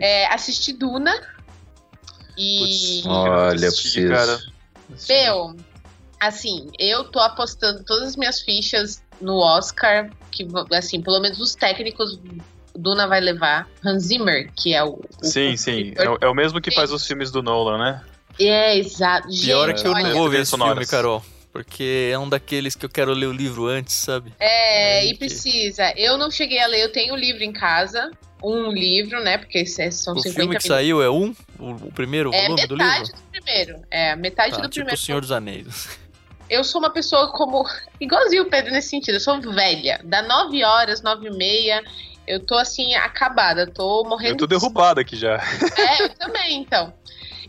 é, 0.00 0.26
assisti 0.26 0.72
Duna. 0.72 1.12
E. 2.36 2.58
Putz, 3.02 3.06
Olha, 3.06 3.64
eu 3.64 3.68
assisti, 3.68 4.06
preciso. 4.06 4.52
Meu, 5.08 5.56
assim, 6.20 6.70
eu 6.78 7.04
tô 7.04 7.20
apostando 7.20 7.84
todas 7.84 8.08
as 8.10 8.16
minhas 8.16 8.40
fichas 8.40 9.02
no 9.20 9.36
Oscar, 9.38 10.10
que, 10.30 10.46
assim, 10.72 11.00
pelo 11.00 11.20
menos 11.20 11.40
os 11.40 11.54
técnicos 11.54 12.18
Duna 12.74 13.06
vai 13.06 13.20
levar. 13.20 13.68
Hans 13.84 14.04
Zimmer, 14.04 14.50
que 14.54 14.74
é 14.74 14.82
o. 14.82 15.00
o 15.22 15.24
Sim, 15.24 15.56
sim. 15.56 15.92
É, 15.96 16.08
o- 16.08 16.18
é 16.20 16.26
o 16.28 16.34
mesmo 16.34 16.60
que 16.60 16.70
faz 16.72 16.90
os 16.92 17.06
filmes 17.06 17.30
do 17.30 17.42
Nolan, 17.42 17.78
né? 17.78 18.04
É, 18.38 18.76
exato. 18.76 19.28
Pior 19.28 19.68
é 19.70 19.74
que 19.74 19.86
eu 19.86 19.92
olha, 19.92 20.08
não 20.08 20.12
vou 20.14 20.28
ver 20.28 20.40
esse 20.40 20.50
sonoras. 20.50 20.74
filme, 20.74 20.86
Carol. 20.86 21.24
Porque 21.52 22.10
é 22.12 22.18
um 22.18 22.28
daqueles 22.28 22.74
que 22.74 22.84
eu 22.84 22.90
quero 22.90 23.12
ler 23.12 23.26
o 23.26 23.32
livro 23.32 23.66
antes, 23.68 23.94
sabe? 23.94 24.32
É, 24.40 24.98
Aí 24.98 25.06
e 25.06 25.12
que- 25.12 25.18
precisa. 25.18 25.92
Eu 25.96 26.18
não 26.18 26.28
cheguei 26.28 26.58
a 26.58 26.66
ler, 26.66 26.80
eu 26.82 26.90
tenho 26.90 27.14
o 27.14 27.16
livro 27.16 27.44
em 27.44 27.52
casa. 27.52 28.10
Um 28.44 28.70
livro, 28.70 29.22
né? 29.22 29.38
Porque 29.38 29.58
esses 29.58 29.94
são 29.94 30.14
O 30.14 30.18
50 30.18 30.22
filme 30.22 30.34
que 30.34 30.48
minutos. 30.48 30.66
saiu 30.66 31.02
é 31.02 31.08
um? 31.10 31.34
O, 31.58 31.70
o 31.88 31.92
primeiro 31.92 32.30
É 32.34 32.42
volume 32.48 32.66
do 32.66 32.76
metade 32.76 32.98
livro? 33.04 33.16
do 33.16 33.30
primeiro. 33.30 33.82
É, 33.90 34.16
metade 34.16 34.50
Tá, 34.50 34.56
do 34.58 34.62
tipo 34.68 34.74
primeiro. 34.84 34.94
o 34.94 34.98
Senhor 34.98 35.20
dos 35.20 35.32
Anéis. 35.32 35.88
eu 36.50 36.62
sou 36.62 36.80
uma 36.80 36.90
pessoa 36.90 37.32
como. 37.32 37.64
Igualzinho 38.00 38.42
o 38.42 38.50
Pedro 38.50 38.72
nesse 38.72 38.90
sentido. 38.90 39.14
Eu 39.14 39.20
sou 39.20 39.40
velha. 39.40 40.00
Dá 40.04 40.20
9 40.22 40.62
horas, 40.64 41.00
9 41.02 41.26
e 41.28 41.30
meia. 41.30 41.82
Eu 42.26 42.40
tô 42.40 42.54
assim, 42.56 42.94
acabada. 42.94 43.66
Tô 43.66 44.02
morrendo 44.04 44.32
Eu 44.34 44.36
tô 44.38 44.46
derrubado 44.46 44.98
aqui 45.00 45.14
já. 45.16 45.34
É, 45.76 46.02
eu 46.04 46.08
também, 46.10 46.60
então. 46.60 46.92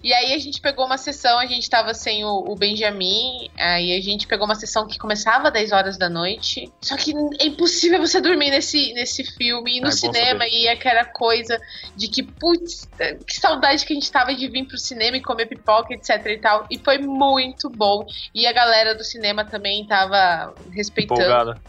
E 0.06 0.14
aí 0.14 0.36
a 0.36 0.38
gente 0.38 0.62
pegou 0.62 0.86
uma 0.86 1.00
sessão, 1.00 1.40
a 1.40 1.48
gente 1.48 1.68
tava 1.68 1.92
sem 1.96 2.24
o, 2.24 2.30
o 2.48 2.56
Benjamin, 2.56 3.50
aí 3.58 3.98
a 3.98 4.00
gente 4.00 4.28
pegou 4.28 4.46
uma 4.46 4.54
sessão 4.54 4.86
que 4.86 5.00
começava 5.00 5.48
às 5.48 5.54
10 5.54 5.72
horas 5.72 5.98
da 5.98 6.08
noite. 6.08 6.72
Só 6.80 6.96
que 6.96 7.12
é 7.40 7.48
impossível 7.48 8.00
você 8.00 8.22
dormir 8.22 8.52
nesse, 8.52 8.94
nesse 8.94 9.24
filme, 9.24 9.78
ir 9.78 9.82
no 9.82 9.88
Ah, 9.88 9.90
é 9.90 9.94
cinema, 9.94 10.48
e 10.48 10.68
aquela 10.68 11.06
coisa 11.06 11.60
de 11.96 12.08
que, 12.08 12.22
putz, 12.22 12.88
que 13.26 13.40
saudade 13.40 13.84
que 13.84 13.94
a 13.94 13.96
gente 13.96 14.12
tava 14.12 14.36
de 14.36 14.48
vir 14.48 14.68
pro 14.68 14.78
cinema 14.78 15.18
e 15.18 15.24
comer 15.24 15.48
pipoca, 15.48 15.96
etc 15.96 16.24
e 16.28 16.38
tal. 16.38 16.68
E 16.70 16.78
foi 16.78 17.00
muito 17.00 17.68
bom. 17.68 18.06
E 18.32 18.46
a 18.46 18.54
galera 18.54 18.94
do 18.94 19.04
cinema 19.04 19.44
também 19.44 19.88
tava 19.88 20.54
respeitando. 20.72 21.22
Empolgada. 21.22 21.60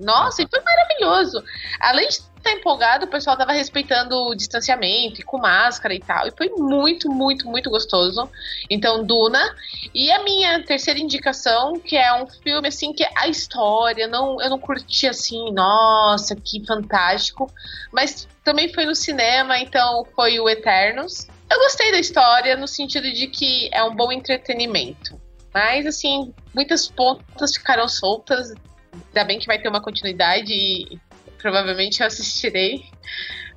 Nossa, 0.00 0.42
e 0.42 0.48
foi 0.48 0.60
maravilhoso. 0.60 1.40
Além 1.80 2.08
de 2.08 2.18
estar 2.46 2.52
empolgado, 2.52 3.04
o 3.04 3.08
pessoal 3.08 3.36
tava 3.36 3.52
respeitando 3.52 4.16
o 4.16 4.34
distanciamento 4.34 5.20
e 5.20 5.24
com 5.24 5.38
máscara 5.38 5.94
e 5.94 5.98
tal. 5.98 6.26
E 6.26 6.30
foi 6.30 6.48
muito, 6.50 7.10
muito, 7.10 7.48
muito 7.48 7.68
gostoso. 7.68 8.28
Então, 8.70 9.04
Duna. 9.04 9.54
E 9.92 10.10
a 10.12 10.22
minha 10.22 10.62
terceira 10.64 11.00
indicação, 11.00 11.78
que 11.80 11.96
é 11.96 12.12
um 12.14 12.26
filme 12.26 12.68
assim 12.68 12.92
que 12.92 13.04
a 13.16 13.28
história, 13.28 14.06
não, 14.06 14.40
eu 14.40 14.48
não 14.48 14.58
curti 14.58 15.06
assim, 15.06 15.50
nossa, 15.52 16.36
que 16.36 16.64
fantástico. 16.64 17.52
Mas 17.92 18.28
também 18.44 18.72
foi 18.72 18.86
no 18.86 18.94
cinema, 18.94 19.58
então 19.58 20.06
foi 20.14 20.38
o 20.38 20.48
Eternos. 20.48 21.26
Eu 21.50 21.58
gostei 21.58 21.90
da 21.92 21.98
história 21.98 22.56
no 22.56 22.66
sentido 22.66 23.10
de 23.12 23.26
que 23.26 23.68
é 23.72 23.82
um 23.82 23.94
bom 23.94 24.12
entretenimento. 24.12 25.20
Mas, 25.52 25.86
assim, 25.86 26.34
muitas 26.54 26.86
pontas 26.88 27.54
ficaram 27.56 27.88
soltas. 27.88 28.52
Ainda 28.92 29.24
bem 29.24 29.38
que 29.38 29.46
vai 29.46 29.58
ter 29.58 29.68
uma 29.68 29.80
continuidade 29.80 30.52
e 30.52 30.98
provavelmente 31.40 32.00
eu 32.00 32.06
assistirei. 32.06 32.84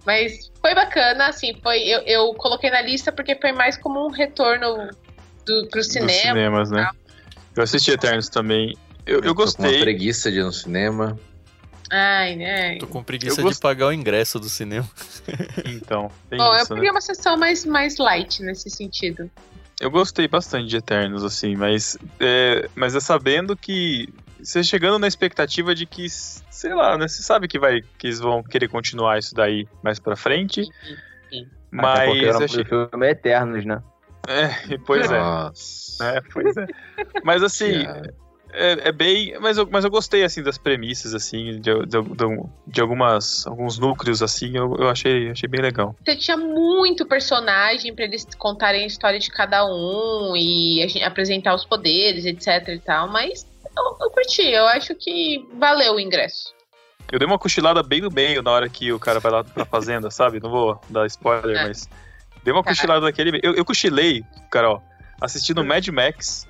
Mas 0.05 0.49
foi 0.61 0.73
bacana, 0.73 1.27
assim, 1.27 1.53
foi. 1.61 1.79
Eu, 1.83 1.99
eu 2.01 2.33
coloquei 2.35 2.69
na 2.69 2.81
lista 2.81 3.11
porque 3.11 3.35
foi 3.35 3.51
mais 3.51 3.77
como 3.77 4.05
um 4.05 4.09
retorno 4.11 4.87
do, 5.45 5.67
pro 5.69 5.79
Dos 5.81 5.87
cinema. 5.87 6.09
cinemas, 6.09 6.71
né? 6.71 6.87
Eu 7.55 7.63
assisti 7.63 7.91
Eternos 7.91 8.29
também. 8.29 8.75
Eu, 9.05 9.15
eu 9.15 9.21
Tô 9.21 9.35
com 9.35 9.41
uma 9.43 9.45
gostei. 9.45 9.79
preguiça 9.81 10.31
de 10.31 10.39
ir 10.39 10.43
no 10.43 10.53
cinema. 10.53 11.19
Ai, 11.91 12.35
né? 12.35 12.77
Tô 12.77 12.87
com 12.87 13.03
preguiça 13.03 13.41
Eu 13.41 13.43
gost- 13.43 13.55
de 13.57 13.61
pagar 13.61 13.87
o 13.87 13.93
ingresso 13.93 14.39
do 14.39 14.47
cinema. 14.47 14.87
Então, 15.65 16.09
tem 16.29 16.37
Bom, 16.39 16.53
eu 16.55 16.61
isso, 16.61 16.73
né? 16.73 16.79
queria 16.79 16.91
uma 16.91 17.01
sessão 17.01 17.35
mais, 17.37 17.65
mais 17.65 17.97
light 17.97 18.41
nesse 18.41 18.69
sentido. 18.69 19.29
Eu 19.81 19.89
gostei 19.91 20.27
bastante 20.27 20.67
de 20.67 20.77
Eternos, 20.77 21.23
assim, 21.23 21.55
mas 21.55 21.97
é, 22.19 22.69
mas 22.75 22.95
é 22.95 22.99
sabendo 22.99 23.55
que 23.55 24.09
você 24.41 24.63
chegando 24.63 24.99
na 24.99 25.07
expectativa 25.07 25.73
de 25.75 25.85
que, 25.85 26.07
sei 26.09 26.73
lá, 26.73 26.97
né? 26.97 27.07
Você 27.07 27.21
sabe 27.23 27.47
que 27.47 27.59
vai 27.59 27.81
que 27.97 28.07
eles 28.07 28.19
vão 28.19 28.43
querer 28.43 28.67
continuar 28.67 29.17
isso 29.19 29.33
daí 29.35 29.67
mais 29.83 29.99
pra 29.99 30.15
frente. 30.15 30.63
Sim. 31.29 31.47
Até 31.77 32.05
porque 32.05 32.25
Mas 32.25 32.35
era 32.35 32.37
um 32.39 32.43
achei, 32.45 32.63
filme 32.65 33.09
Eternos, 33.09 33.65
né? 33.65 33.81
é, 34.27 34.77
pois 34.85 35.11
é, 35.11 35.19
Nossa. 35.19 36.03
é, 36.17 36.21
pois 36.33 36.55
é. 36.57 36.65
Mas 37.23 37.41
assim, 37.43 37.85
é, 38.51 38.89
é 38.89 38.91
bem, 38.91 39.37
mas 39.39 39.57
eu, 39.57 39.67
mas 39.71 39.83
eu 39.85 39.91
gostei 39.91 40.23
assim 40.23 40.41
das 40.41 40.57
premissas 40.57 41.13
assim, 41.13 41.59
de, 41.59 41.85
de, 41.85 42.01
de- 42.01 42.49
de 42.67 42.81
algumas 42.81 43.45
alguns 43.45 43.77
núcleos 43.77 44.21
assim, 44.23 44.57
eu, 44.57 44.75
eu 44.77 44.89
achei 44.89 45.29
achei 45.29 45.47
bem 45.47 45.61
legal. 45.61 45.95
Você 46.03 46.15
tinha 46.15 46.37
muito 46.37 47.05
personagem 47.05 47.93
pra 47.93 48.05
eles 48.05 48.25
contarem 48.37 48.83
a 48.83 48.87
história 48.87 49.19
de 49.19 49.29
cada 49.29 49.65
um 49.65 50.35
e 50.35 50.81
a 50.83 50.87
gente- 50.87 51.03
apresentar 51.03 51.53
os 51.55 51.65
poderes, 51.65 52.25
etc 52.25 52.67
e 52.69 52.79
tal, 52.79 53.07
mas 53.11 53.45
eu, 53.79 53.97
eu 54.05 54.11
curti, 54.11 54.41
eu 54.47 54.65
acho 54.67 54.93
que 54.95 55.47
valeu 55.57 55.95
o 55.95 55.99
ingresso. 55.99 56.53
Eu 57.11 57.17
dei 57.17 57.25
uma 57.27 57.39
cochilada 57.39 57.81
bem 57.81 58.01
no 58.01 58.11
meio 58.11 58.43
na 58.43 58.51
hora 58.51 58.69
que 58.69 58.91
o 58.93 58.99
cara 58.99 59.19
vai 59.19 59.31
lá 59.31 59.43
pra 59.43 59.65
fazenda, 59.65 60.11
sabe? 60.11 60.39
Não 60.39 60.49
vou 60.49 60.79
dar 60.89 61.05
spoiler, 61.07 61.57
É. 61.57 61.67
mas. 61.67 61.89
Dei 62.43 62.53
uma 62.53 62.63
Tá. 62.63 62.69
cochilada 62.69 63.01
naquele. 63.01 63.39
Eu, 63.43 63.53
eu 63.55 63.65
cochilei, 63.65 64.23
Carol, 64.51 64.81
assistindo 65.19 65.63
Mad 65.65 65.85
Max, 65.89 66.47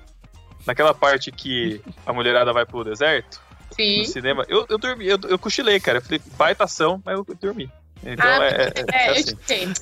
naquela 0.66 0.92
parte 0.94 1.32
que 1.32 1.80
a 2.06 2.12
mulherada 2.12 2.52
vai 2.52 2.64
pro 2.66 2.84
deserto, 2.84 3.40
Sim. 3.70 3.98
no 4.00 4.04
cinema. 4.04 4.44
Eu, 4.48 4.66
eu 4.68 4.78
dormi, 4.78 5.06
eu, 5.06 5.18
eu 5.28 5.38
cochilei, 5.38 5.80
cara. 5.80 5.98
Eu 5.98 6.02
falei, 6.02 6.20
baita 6.36 6.64
ação, 6.64 7.02
mas 7.04 7.16
eu 7.18 7.26
dormi. 7.40 7.70
Então 8.04 8.26
Ah, 8.26 8.44
é, 8.44 8.48
é, 8.48 8.84
é, 8.92 9.08
eu 9.08 9.12
assim. 9.12 9.36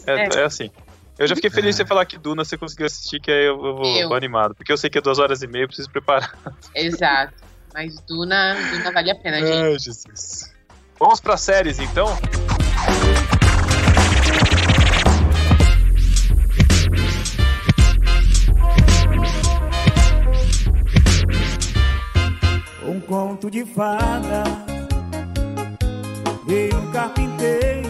É. 0.07 0.39
é 0.41 0.45
assim. 0.45 0.71
Eu 1.19 1.27
já 1.27 1.35
fiquei 1.35 1.51
feliz 1.51 1.75
de 1.75 1.83
você 1.83 1.87
falar 1.87 2.05
que 2.07 2.17
Duna 2.19 2.45
você 2.45 2.57
conseguiu 2.57 2.87
assistir, 2.87 3.21
que 3.21 3.31
aí 3.31 3.47
eu, 3.47 3.65
eu 3.65 3.77
vou, 3.77 3.97
Eu. 3.97 4.09
vou 4.09 4.17
animado. 4.17 4.55
Porque 4.55 4.73
eu 4.73 4.77
sei 4.77 4.89
que 4.89 4.99
é 4.99 5.01
duas 5.01 5.19
horas 5.19 5.43
e 5.43 5.47
meia, 5.47 5.65
eu 5.65 5.69
preciso 5.69 5.91
preparar. 5.91 6.37
Exato. 6.75 7.35
Mas 7.75 8.01
Duna, 8.03 8.55
Duna 8.71 8.93
vale 8.93 9.11
a 9.11 9.15
pena, 9.15 9.39
gente. 9.41 9.53
Ai, 9.53 9.79
Jesus. 9.79 10.53
Vamos 10.99 11.21
pra 11.21 11.37
séries, 11.37 11.79
então? 11.79 12.07
Um 22.85 23.01
conto 23.01 23.51
de 23.51 23.65
fada 23.67 24.45
e 26.49 26.75
um 26.75 26.91
carpinteiro 26.91 27.88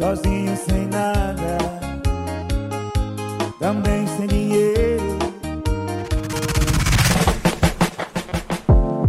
sozinho 0.00 0.56
sem 0.56 0.86
nada, 0.86 1.58
também 3.58 4.06
sem 4.06 4.26
dinheiro. 4.26 5.18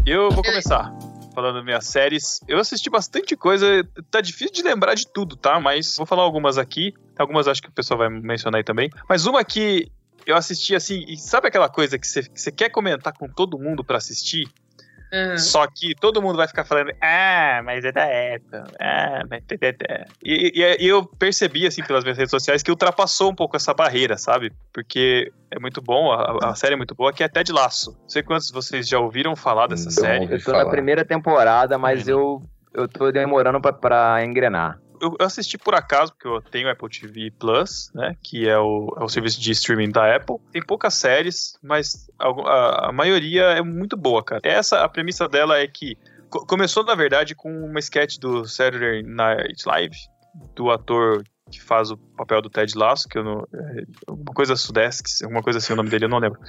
Eu 0.05 0.29
vou 0.31 0.43
começar 0.43 0.93
falando 1.33 1.55
das 1.55 1.63
minhas 1.63 1.85
séries. 1.85 2.41
Eu 2.45 2.59
assisti 2.59 2.89
bastante 2.89 3.37
coisa, 3.37 3.65
tá 4.11 4.19
difícil 4.19 4.53
de 4.53 4.63
lembrar 4.63 4.93
de 4.95 5.07
tudo, 5.07 5.37
tá? 5.37 5.61
Mas 5.61 5.95
vou 5.95 6.05
falar 6.05 6.23
algumas 6.23 6.57
aqui. 6.57 6.93
Algumas 7.17 7.47
acho 7.47 7.61
que 7.61 7.69
o 7.69 7.71
pessoal 7.71 7.99
vai 7.99 8.09
mencionar 8.09 8.57
aí 8.57 8.63
também. 8.65 8.89
Mas 9.07 9.25
uma 9.25 9.45
que 9.45 9.89
eu 10.25 10.35
assisti 10.35 10.75
assim, 10.75 11.05
e 11.07 11.15
sabe 11.15 11.47
aquela 11.47 11.69
coisa 11.69 11.97
que 11.97 12.05
você, 12.05 12.23
que 12.23 12.39
você 12.39 12.51
quer 12.51 12.69
comentar 12.69 13.13
com 13.13 13.29
todo 13.29 13.57
mundo 13.57 13.81
pra 13.81 13.97
assistir? 13.97 14.45
Uhum. 15.13 15.37
Só 15.37 15.67
que 15.67 15.93
todo 15.93 16.21
mundo 16.21 16.37
vai 16.37 16.47
ficar 16.47 16.63
falando, 16.63 16.91
ah, 17.01 17.61
mas 17.65 17.83
é 17.83 17.91
da 17.91 18.03
Apple, 18.03 18.75
ah, 18.79 19.23
mas 19.29 19.43
é 19.49 19.71
da... 19.73 20.05
E, 20.23 20.53
e, 20.55 20.85
e 20.85 20.87
eu 20.87 21.05
percebi, 21.05 21.67
assim, 21.67 21.83
pelas 21.83 22.03
minhas 22.03 22.17
redes 22.17 22.31
sociais, 22.31 22.63
que 22.63 22.71
ultrapassou 22.71 23.29
um 23.29 23.35
pouco 23.35 23.57
essa 23.57 23.73
barreira, 23.73 24.17
sabe? 24.17 24.53
Porque 24.73 25.31
é 25.51 25.59
muito 25.59 25.81
bom, 25.81 26.11
a, 26.11 26.51
a 26.51 26.55
série 26.55 26.75
é 26.75 26.77
muito 26.77 26.95
boa, 26.95 27.11
que 27.11 27.23
é 27.23 27.27
Ted 27.27 27.51
Laço. 27.51 27.91
Não 28.01 28.09
sei 28.09 28.23
quantos 28.23 28.47
de 28.47 28.53
vocês 28.53 28.87
já 28.87 28.99
ouviram 28.99 29.35
falar 29.35 29.67
dessa 29.67 29.85
Não. 29.85 29.91
série. 29.91 30.25
Eu 30.25 30.39
tô 30.39 30.51
falar. 30.51 30.63
na 30.63 30.69
primeira 30.69 31.03
temporada, 31.03 31.77
mas 31.77 32.07
eu, 32.07 32.41
eu 32.73 32.87
tô 32.87 33.11
demorando 33.11 33.59
pra, 33.59 33.73
pra 33.73 34.23
engrenar. 34.23 34.79
Eu, 35.01 35.15
assisti 35.19 35.57
por 35.57 35.73
acaso, 35.73 36.13
porque 36.13 36.27
eu 36.27 36.41
tenho 36.41 36.69
Apple 36.69 36.89
TV 36.89 37.31
Plus, 37.31 37.91
né? 37.93 38.15
Que 38.21 38.47
é 38.47 38.57
o, 38.57 38.95
é 38.99 39.03
o 39.03 39.09
serviço 39.09 39.41
de 39.41 39.51
streaming 39.51 39.89
da 39.89 40.15
Apple. 40.15 40.35
Tem 40.51 40.61
poucas 40.63 40.93
séries, 40.93 41.57
mas 41.63 42.09
a, 42.19 42.89
a 42.89 42.91
maioria 42.91 43.43
é 43.45 43.61
muito 43.61 43.97
boa, 43.97 44.23
cara. 44.23 44.41
Essa, 44.43 44.83
a 44.83 44.89
premissa 44.89 45.27
dela 45.27 45.57
é 45.57 45.67
que 45.67 45.97
co- 46.29 46.45
começou, 46.45 46.83
na 46.83 46.95
verdade, 46.95 47.33
com 47.35 47.51
uma 47.65 47.79
sketch 47.79 48.17
do 48.19 48.45
Saturday 48.45 49.01
Night 49.03 49.63
Live, 49.65 49.97
do 50.55 50.69
ator 50.69 51.23
que 51.51 51.61
faz 51.61 51.91
o 51.91 51.97
papel 51.97 52.41
do 52.41 52.49
Ted 52.49 52.77
Lasso, 52.77 53.09
que 53.09 53.17
eu 53.17 53.23
não. 53.25 53.45
É, 53.53 53.83
alguma 54.07 54.33
coisa 54.33 54.55
Sudesques, 54.55 55.21
alguma 55.21 55.43
coisa 55.43 55.59
assim 55.59 55.73
o 55.73 55.75
nome 55.75 55.89
dele, 55.89 56.05
eu 56.05 56.09
não 56.09 56.19
lembro. 56.19 56.39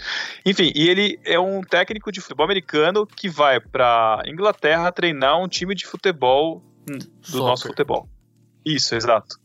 Enfim, 0.46 0.70
e 0.76 0.88
ele 0.88 1.18
é 1.24 1.40
um 1.40 1.61
técnico 1.61 2.12
de 2.12 2.20
futebol 2.20 2.44
americano 2.44 3.05
que 3.05 3.28
vai 3.28 3.59
pra 3.59 4.22
Inglaterra 4.26 4.92
treinar 4.92 5.40
um 5.40 5.48
time 5.48 5.74
de 5.74 5.84
futebol 5.86 6.62
hum, 6.88 6.98
do 6.98 7.07
Soccer. 7.22 7.40
nosso 7.40 7.66
futebol. 7.66 8.09
Isso, 8.65 8.95
exato. 8.95 9.37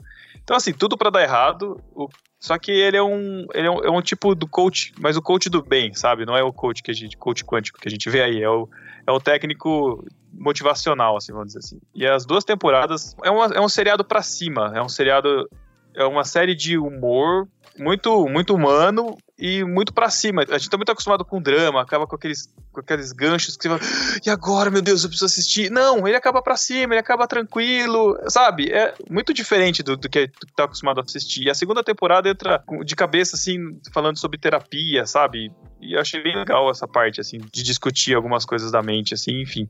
Então, 0.43 0.55
assim, 0.55 0.71
tudo 0.73 0.97
pra 0.97 1.09
dar 1.09 1.21
errado. 1.23 1.81
o- 1.93 2.07
Só 2.39 2.57
que 2.57 2.71
ele 2.71 2.95
é 2.95 3.01
um. 3.03 3.45
Ele 3.53 3.67
é 3.67 3.71
um, 3.71 3.79
é 3.79 3.89
um 3.91 4.01
tipo 4.01 4.35
do 4.35 4.47
coach, 4.47 4.93
mas 4.99 5.17
o 5.17 5.21
coach 5.21 5.49
do 5.49 5.61
bem, 5.63 5.93
sabe? 5.95 6.25
Não 6.25 6.37
é 6.37 6.43
o 6.43 6.53
coach 6.53 6.83
que 6.83 6.91
a 6.91 6.93
gente. 6.93 7.17
coach 7.17 7.43
quântico 7.43 7.79
que 7.79 7.87
a 7.87 7.91
gente 7.91 8.09
vê 8.09 8.21
aí. 8.21 8.41
É 8.43 8.49
o, 8.49 8.69
é 9.07 9.11
o 9.11 9.19
técnico 9.19 10.05
motivacional, 10.31 11.17
assim, 11.17 11.31
vamos 11.33 11.47
dizer 11.47 11.59
assim. 11.59 11.79
E 11.95 12.05
as 12.05 12.25
duas 12.25 12.43
temporadas. 12.43 13.15
É, 13.23 13.31
uma, 13.31 13.45
é 13.47 13.59
um 13.59 13.67
seriado 13.67 14.05
pra 14.05 14.21
cima. 14.21 14.71
É 14.75 14.81
um 14.81 14.87
seriado. 14.89 15.49
É 15.95 16.05
uma 16.05 16.23
série 16.23 16.53
de 16.55 16.77
humor 16.77 17.47
muito, 17.77 18.27
muito 18.27 18.53
humano 18.53 19.17
e 19.37 19.63
muito 19.63 19.93
pra 19.93 20.09
cima. 20.09 20.43
A 20.49 20.57
gente 20.57 20.69
tá 20.69 20.77
muito 20.77 20.91
acostumado 20.91 21.23
com 21.23 21.41
drama, 21.41 21.81
acaba 21.81 22.07
com 22.07 22.15
aqueles, 22.15 22.53
com 22.71 22.79
aqueles 22.79 23.11
ganchos 23.11 23.55
que 23.55 23.67
você 23.67 23.69
fala, 23.69 23.81
e 24.25 24.29
agora, 24.29 24.71
meu 24.71 24.81
Deus, 24.81 25.03
eu 25.03 25.09
preciso 25.09 25.25
assistir. 25.25 25.69
Não, 25.69 26.07
ele 26.07 26.17
acaba 26.17 26.41
pra 26.41 26.57
cima, 26.57 26.93
ele 26.93 26.99
acaba 26.99 27.27
tranquilo, 27.27 28.17
sabe? 28.27 28.71
É 28.71 28.93
muito 29.09 29.33
diferente 29.33 29.83
do, 29.83 29.95
do 29.95 30.09
que 30.09 30.29
tá 30.55 30.63
acostumado 30.63 30.99
a 30.99 31.03
assistir. 31.03 31.43
E 31.43 31.49
a 31.49 31.53
segunda 31.53 31.83
temporada 31.83 32.29
entra 32.29 32.63
de 32.83 32.95
cabeça, 32.95 33.35
assim, 33.35 33.79
falando 33.93 34.17
sobre 34.17 34.39
terapia, 34.39 35.05
sabe? 35.05 35.51
E 35.79 35.93
eu 35.93 36.01
achei 36.01 36.21
bem 36.21 36.35
legal 36.35 36.69
essa 36.71 36.87
parte, 36.87 37.21
assim, 37.21 37.37
de 37.51 37.61
discutir 37.61 38.15
algumas 38.15 38.45
coisas 38.45 38.71
da 38.71 38.81
mente, 38.81 39.13
assim, 39.13 39.41
enfim. 39.41 39.69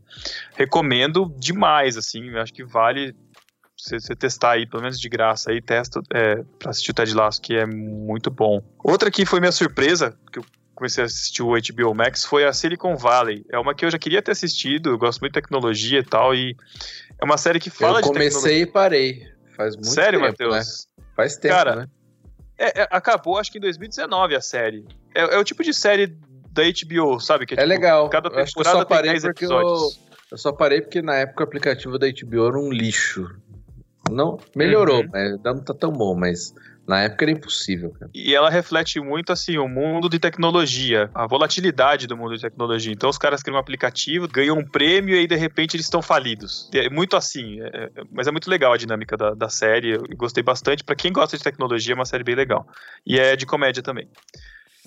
Recomendo 0.55 1.34
demais, 1.38 1.97
assim, 1.97 2.36
acho 2.38 2.53
que 2.53 2.63
vale 2.63 3.13
você, 3.78 3.99
você 3.99 4.15
testar 4.15 4.51
aí, 4.51 4.65
pelo 4.65 4.82
menos 4.82 4.99
de 4.99 5.07
graça 5.07 5.51
aí, 5.51 5.61
testa 5.61 6.01
é, 6.13 6.43
pra 6.57 6.71
assistir 6.71 6.91
o 6.91 6.93
Ted 6.93 7.13
Lasso, 7.13 7.41
que 7.41 7.55
é 7.55 7.65
muito 7.65 8.32
bom. 8.32 8.61
Outra 8.84 9.11
que 9.11 9.25
foi 9.25 9.39
minha 9.39 9.51
surpresa, 9.51 10.17
que 10.32 10.39
eu 10.39 10.45
comecei 10.73 11.03
a 11.03 11.05
assistir 11.05 11.43
o 11.43 11.51
HBO 11.51 11.93
Max, 11.93 12.23
foi 12.25 12.45
a 12.45 12.53
Silicon 12.53 12.95
Valley. 12.95 13.45
É 13.51 13.57
uma 13.57 13.73
que 13.73 13.86
eu 13.86 13.91
já 13.91 13.97
queria 13.97 14.21
ter 14.21 14.32
assistido, 14.32 14.89
eu 14.89 14.97
gosto 14.97 15.21
muito 15.21 15.34
de 15.34 15.41
tecnologia 15.41 15.99
e 15.99 16.03
tal, 16.03 16.34
e 16.34 16.55
é 17.19 17.25
uma 17.25 17.38
série 17.38 17.59
que 17.59 17.69
fala 17.69 17.99
eu 17.99 18.03
de 18.03 18.07
comecei 18.09 18.61
e 18.61 18.65
parei. 18.65 19.28
Faz 19.55 19.75
muito 19.75 19.89
Sério, 19.89 20.19
tempo, 20.19 20.43
né? 20.43 20.47
Matheus? 20.49 20.88
Faz 21.15 21.36
tempo, 21.36 21.55
Cara, 21.55 21.75
né? 21.75 21.88
É, 22.59 22.82
é, 22.82 22.88
acabou, 22.91 23.38
acho 23.38 23.51
que 23.51 23.59
em 23.59 23.61
2019 23.61 24.36
a 24.36 24.41
série. 24.41 24.86
É, 25.13 25.36
é 25.36 25.39
o 25.39 25.43
tipo 25.43 25.63
de 25.63 25.73
série 25.73 26.15
da 26.51 26.63
HBO, 26.63 27.19
sabe? 27.19 27.45
Que 27.45 27.59
É 27.59 27.65
legal. 27.65 28.09
Cada 28.09 28.30
Eu 28.30 28.39
acho 28.39 28.53
que 28.53 28.59
eu 28.59 28.63
temporada 28.63 28.80
só 28.80 28.86
tem 28.86 28.97
parei 28.97 29.11
10 29.11 29.23
porque 29.23 29.45
episódios. 29.45 29.99
Eu 30.32 30.38
só 30.38 30.51
parei 30.51 30.82
porque 30.82 31.01
na 31.01 31.15
época 31.15 31.43
o 31.43 31.47
aplicativo 31.47 31.97
da 31.97 32.07
HBO 32.07 32.47
era 32.47 32.59
um 32.59 32.71
lixo. 32.71 33.30
Não, 34.10 34.38
melhorou, 34.55 35.01
Uhum. 35.01 35.10
mas 35.12 35.41
não 35.43 35.64
tá 35.64 35.74
tão 35.74 35.91
bom, 35.91 36.16
mas 36.16 36.53
na 36.88 37.01
época 37.01 37.26
era 37.26 37.32
impossível, 37.32 37.91
cara. 37.91 38.10
E 38.14 38.34
ela 38.34 38.49
reflete 38.49 38.99
muito, 39.01 39.32
assim, 39.34 39.58
o 39.58 39.68
mundo 39.68 40.08
de 40.08 40.18
tecnologia, 40.20 41.10
a 41.14 41.28
volatilidade 41.28 42.08
do 42.08 42.16
mundo 42.16 42.36
de 42.36 42.41
tecnologia. 42.41 42.93
Então, 42.93 43.10
os 43.10 43.18
caras 43.18 43.43
criam 43.43 43.58
um 43.58 43.60
aplicativo, 43.60 44.28
ganham 44.28 44.58
um 44.58 44.66
prêmio 44.66 45.14
e 45.16 45.20
aí, 45.20 45.28
de 45.28 45.36
repente, 45.36 45.76
eles 45.76 45.86
estão 45.86 46.01
falidos. 46.01 46.70
É 46.74 46.89
muito 46.89 47.18
assim, 47.18 47.60
é- 47.62 47.89
é- 47.95 48.03
mas 48.12 48.26
é 48.28 48.32
muito 48.32 48.49
legal 48.49 48.72
a 48.72 48.78
dinâmica 48.78 49.18
da, 49.18 49.32
da 49.34 49.49
série. 49.49 49.89
Eu 49.95 50.03
gostei 50.16 50.41
bastante. 50.41 50.84
Pra 50.84 50.95
quem 50.95 51.12
gosta 51.12 51.38
de 51.38 51.43
tecnologia, 51.43 51.93
é 51.93 51.95
uma 51.95 52.05
série 52.05 52.24
bem 52.24 52.36
legal. 52.36 52.66
E 53.05 53.20
é 53.20 53.36
de 53.36 53.45
comédia 53.45 53.84
também. 53.84 54.08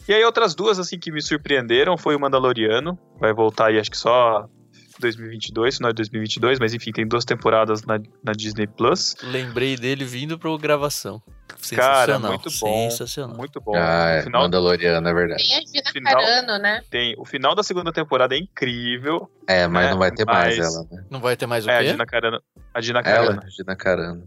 E 0.08 0.14
aí, 0.14 0.24
outras 0.24 0.54
duas, 0.54 0.78
assim, 0.78 0.98
que 0.98 1.12
me 1.12 1.20
surpreenderam 1.20 1.98
foi 1.98 2.16
o 2.16 2.20
Mandaloriano. 2.20 2.98
Vai 3.20 3.34
voltar 3.34 3.66
aí, 3.66 3.78
acho 3.78 3.90
que 3.90 3.98
só 3.98 4.48
2022, 5.00 5.76
final 5.76 5.92
de 5.92 5.96
2022, 5.96 6.58
mas 6.58 6.72
enfim, 6.74 6.92
tem 6.92 7.06
duas 7.06 7.24
temporadas 7.24 7.82
na, 7.84 7.98
na 8.22 8.32
Disney 8.32 8.66
Plus. 8.66 9.16
Lembrei 9.22 9.76
dele 9.76 10.04
vindo 10.04 10.38
pra 10.38 10.56
gravação. 10.56 11.20
Cara, 11.74 12.06
Sensacional. 12.16 12.30
muito 12.32 12.50
bom. 12.60 12.90
Sensacional. 12.90 13.36
Muito 13.36 13.60
bom. 13.60 13.72
ah, 13.76 14.08
é, 14.10 14.22
final, 14.22 14.42
Mandaloriano, 14.42 15.06
é 15.08 15.12
verdade. 15.14 15.42
Tem 15.46 15.56
a 15.58 15.60
Gina 15.60 15.90
Final- 15.92 16.14
Carano, 16.14 16.58
né? 16.62 16.82
tem, 16.90 17.14
o 17.18 17.24
final 17.24 17.54
da 17.54 17.62
segunda 17.62 17.92
temporada 17.92 18.34
é 18.34 18.38
incrível. 18.38 19.30
É, 19.46 19.66
mas 19.66 19.86
É, 19.86 19.90
não 19.90 19.98
vai 19.98 20.10
ter 20.10 20.24
mais 20.24 20.56
mas- 20.58 20.74
ela, 20.74 20.86
né? 20.90 21.04
Não 21.10 21.20
vai 21.20 21.36
ter 21.36 21.46
mais 21.46 21.66
o 21.66 21.70
É, 21.70 21.78
a? 21.78 21.82
Gina 21.82 22.06
Carano. 22.06 22.40
A 22.72 22.80
Gina 22.80 23.02
Carano. 23.02 23.40
Ela, 23.42 23.50
Gina 23.50 23.76
Carano. 23.76 24.20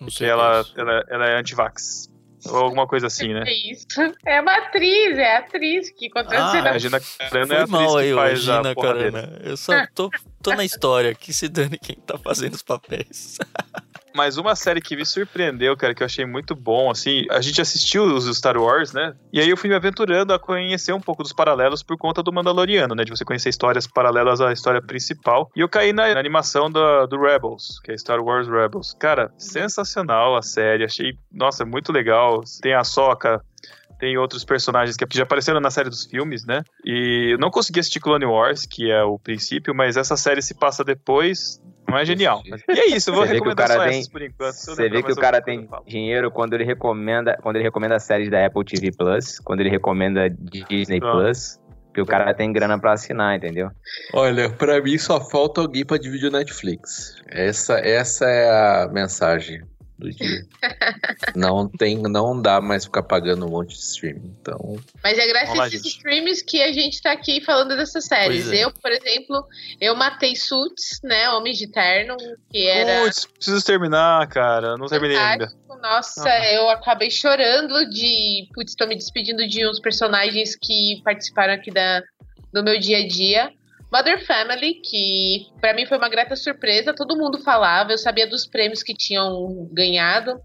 Não 0.00 0.06
Porque 0.08 0.18
sei 0.18 0.28
ela, 0.30 0.56
é 0.56 0.60
isso. 0.62 0.74
ela, 0.76 1.04
ela 1.08 1.26
é 1.28 1.38
antivax. 1.38 2.10
Ou 2.46 2.56
alguma 2.56 2.86
coisa 2.86 3.06
assim, 3.06 3.32
né? 3.32 3.42
É 3.46 3.72
isso. 3.72 3.86
É 4.26 4.40
uma 4.40 4.56
atriz, 4.56 5.18
é 5.18 5.36
a 5.36 5.38
atriz 5.38 5.90
que 5.90 6.10
contracenou. 6.10 6.68
A 6.68 6.78
Gina 6.78 7.00
Carano 7.00 7.52
é 7.52 7.60
a 7.62 7.66
mal 7.66 7.92
que 7.94 7.98
aí, 7.98 8.14
faz 8.14 8.48
a 8.48 8.56
Gina 8.56 8.74
porradeira. 8.74 9.22
Carana. 9.22 9.40
Eu 9.44 9.56
só 9.56 9.72
tô, 9.94 10.10
tô 10.42 10.54
na 10.54 10.64
história. 10.64 11.14
Que 11.14 11.32
se 11.32 11.48
dane 11.48 11.78
quem 11.78 11.96
tá 11.96 12.18
fazendo 12.18 12.54
os 12.54 12.62
papéis. 12.62 13.38
Mas 14.16 14.36
uma 14.36 14.54
série 14.54 14.80
que 14.80 14.94
me 14.94 15.04
surpreendeu, 15.04 15.76
cara, 15.76 15.92
que 15.92 16.02
eu 16.02 16.06
achei 16.06 16.24
muito 16.24 16.54
bom, 16.54 16.88
assim, 16.88 17.26
a 17.30 17.40
gente 17.40 17.60
assistiu 17.60 18.04
os 18.04 18.24
Star 18.36 18.56
Wars, 18.56 18.92
né? 18.92 19.14
E 19.32 19.40
aí 19.40 19.50
eu 19.50 19.56
fui 19.56 19.68
me 19.68 19.74
aventurando 19.74 20.32
a 20.32 20.38
conhecer 20.38 20.92
um 20.92 21.00
pouco 21.00 21.24
dos 21.24 21.32
paralelos 21.32 21.82
por 21.82 21.96
conta 21.98 22.22
do 22.22 22.32
Mandaloriano, 22.32 22.94
né? 22.94 23.02
De 23.02 23.10
você 23.10 23.24
conhecer 23.24 23.48
histórias 23.48 23.88
paralelas 23.88 24.40
à 24.40 24.52
história 24.52 24.80
principal. 24.80 25.50
E 25.56 25.60
eu 25.60 25.68
caí 25.68 25.92
na, 25.92 26.14
na 26.14 26.20
animação 26.20 26.70
do, 26.70 27.06
do 27.08 27.20
Rebels, 27.20 27.80
que 27.82 27.90
é 27.90 27.98
Star 27.98 28.20
Wars 28.22 28.46
Rebels. 28.46 28.94
Cara, 29.00 29.32
sensacional 29.36 30.36
a 30.36 30.42
série, 30.42 30.84
achei, 30.84 31.18
nossa, 31.32 31.64
muito 31.64 31.90
legal. 31.90 32.42
Tem 32.62 32.72
a 32.72 32.84
Soca, 32.84 33.42
tem 33.98 34.18
outros 34.18 34.44
personagens 34.44 34.96
que 34.96 35.06
já 35.12 35.22
apareceram 35.22 35.60
na 35.60 35.70
série 35.70 35.88
dos 35.88 36.04
filmes, 36.04 36.44
né? 36.44 36.62
E 36.84 37.30
eu 37.32 37.38
não 37.38 37.50
consegui 37.50 37.80
assistir 37.80 38.00
Clone 38.00 38.26
Wars, 38.26 38.66
que 38.66 38.90
é 38.90 39.02
o 39.02 39.18
princípio, 39.18 39.74
mas 39.74 39.96
essa 39.96 40.16
série 40.16 40.42
se 40.42 40.54
passa 40.54 40.84
depois. 40.84 41.60
Não 41.88 41.98
é 41.98 42.04
genial. 42.04 42.42
E 42.68 42.78
é 42.80 42.86
isso, 42.88 43.10
eu 43.10 43.14
vou 43.14 43.24
Você 43.26 43.32
vê 43.34 43.40
que 43.40 43.46
o 43.46 43.50
recomendar 43.50 43.68
cara 43.68 43.80
só 43.80 43.88
tem- 43.88 43.98
essas 44.00 44.08
por 44.08 44.22
enquanto. 44.22 44.52
Você 44.54 44.88
vê 44.88 45.02
que 45.02 45.12
o 45.12 45.16
cara 45.16 45.40
tem 45.42 45.68
dinheiro 45.86 46.30
quando 46.30 46.54
ele 46.54 46.64
recomenda, 46.64 47.38
quando 47.42 47.56
ele 47.56 47.64
recomenda 47.64 47.98
séries 47.98 48.30
da 48.30 48.44
Apple 48.46 48.64
TV 48.64 48.90
Plus, 48.92 49.38
quando 49.40 49.60
ele 49.60 49.70
recomenda 49.70 50.28
Disney 50.30 51.00
Pronto. 51.00 51.18
Plus, 51.18 51.60
que 51.92 52.00
o 52.00 52.06
cara 52.06 52.34
tem 52.34 52.52
grana 52.52 52.78
pra 52.78 52.92
assinar, 52.92 53.36
entendeu? 53.36 53.70
Olha, 54.12 54.50
pra 54.50 54.80
mim 54.82 54.98
só 54.98 55.20
falta 55.20 55.60
alguém 55.60 55.84
pra 55.84 55.96
dividir 55.96 56.28
o 56.28 56.32
Netflix. 56.32 57.14
Essa, 57.28 57.74
essa 57.78 58.24
é 58.28 58.48
a 58.84 58.88
mensagem 58.88 59.62
do 60.04 60.10
dia. 60.12 60.46
não 61.34 61.68
tem, 61.68 61.96
não 62.02 62.40
dá 62.40 62.60
mais 62.60 62.84
ficar 62.84 63.02
pagando 63.02 63.46
um 63.46 63.50
monte 63.50 63.70
de 63.74 63.80
streaming. 63.80 64.34
Então, 64.40 64.76
Mas 65.02 65.18
é 65.18 65.26
graças 65.26 65.58
a 65.58 65.66
esses 65.68 65.84
streams 65.84 66.42
que 66.44 66.62
a 66.62 66.72
gente 66.72 67.00
tá 67.00 67.12
aqui 67.12 67.40
falando 67.40 67.76
dessas 67.76 68.04
séries. 68.04 68.50
É. 68.50 68.64
Eu, 68.64 68.72
por 68.72 68.90
exemplo, 68.90 69.46
eu 69.80 69.94
matei 69.96 70.36
Suits, 70.36 71.00
né? 71.02 71.30
Homens 71.30 71.58
de 71.58 71.66
Terno, 71.68 72.16
que 72.50 72.66
era. 72.66 73.04
Putz, 73.04 73.26
preciso 73.26 73.64
terminar, 73.64 74.26
cara. 74.28 74.76
Não 74.76 74.86
terminei 74.86 75.16
ainda. 75.16 75.52
Nossa, 75.82 76.28
Ah. 76.28 76.52
eu 76.52 76.70
acabei 76.70 77.10
chorando 77.10 77.88
de. 77.90 78.48
Putz, 78.54 78.74
tô 78.74 78.86
me 78.86 78.94
despedindo 78.96 79.46
de 79.46 79.66
uns 79.68 79.80
personagens 79.80 80.56
que 80.56 81.00
participaram 81.04 81.54
aqui 81.54 81.70
da, 81.70 82.02
do 82.52 82.62
meu 82.62 82.78
dia 82.78 82.98
a 82.98 83.06
dia. 83.08 83.50
Mother 83.94 84.26
Family, 84.26 84.80
que 84.82 85.46
pra 85.60 85.72
mim 85.72 85.86
foi 85.86 85.96
uma 85.96 86.08
grata 86.08 86.34
surpresa, 86.34 86.92
todo 86.92 87.16
mundo 87.16 87.38
falava, 87.38 87.92
eu 87.92 87.98
sabia 87.98 88.26
dos 88.26 88.44
prêmios 88.44 88.82
que 88.82 88.92
tinham 88.92 89.68
ganhado, 89.72 90.36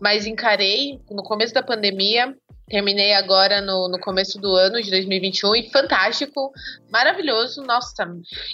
mas 0.00 0.26
encarei 0.26 1.00
no 1.10 1.24
começo 1.24 1.52
da 1.52 1.60
pandemia, 1.60 2.32
terminei 2.68 3.12
agora 3.12 3.60
no, 3.60 3.88
no 3.88 3.98
começo 3.98 4.40
do 4.40 4.54
ano 4.54 4.80
de 4.80 4.90
2021 4.90 5.56
e 5.56 5.70
fantástico, 5.70 6.52
maravilhoso, 6.88 7.62
nossa. 7.62 8.06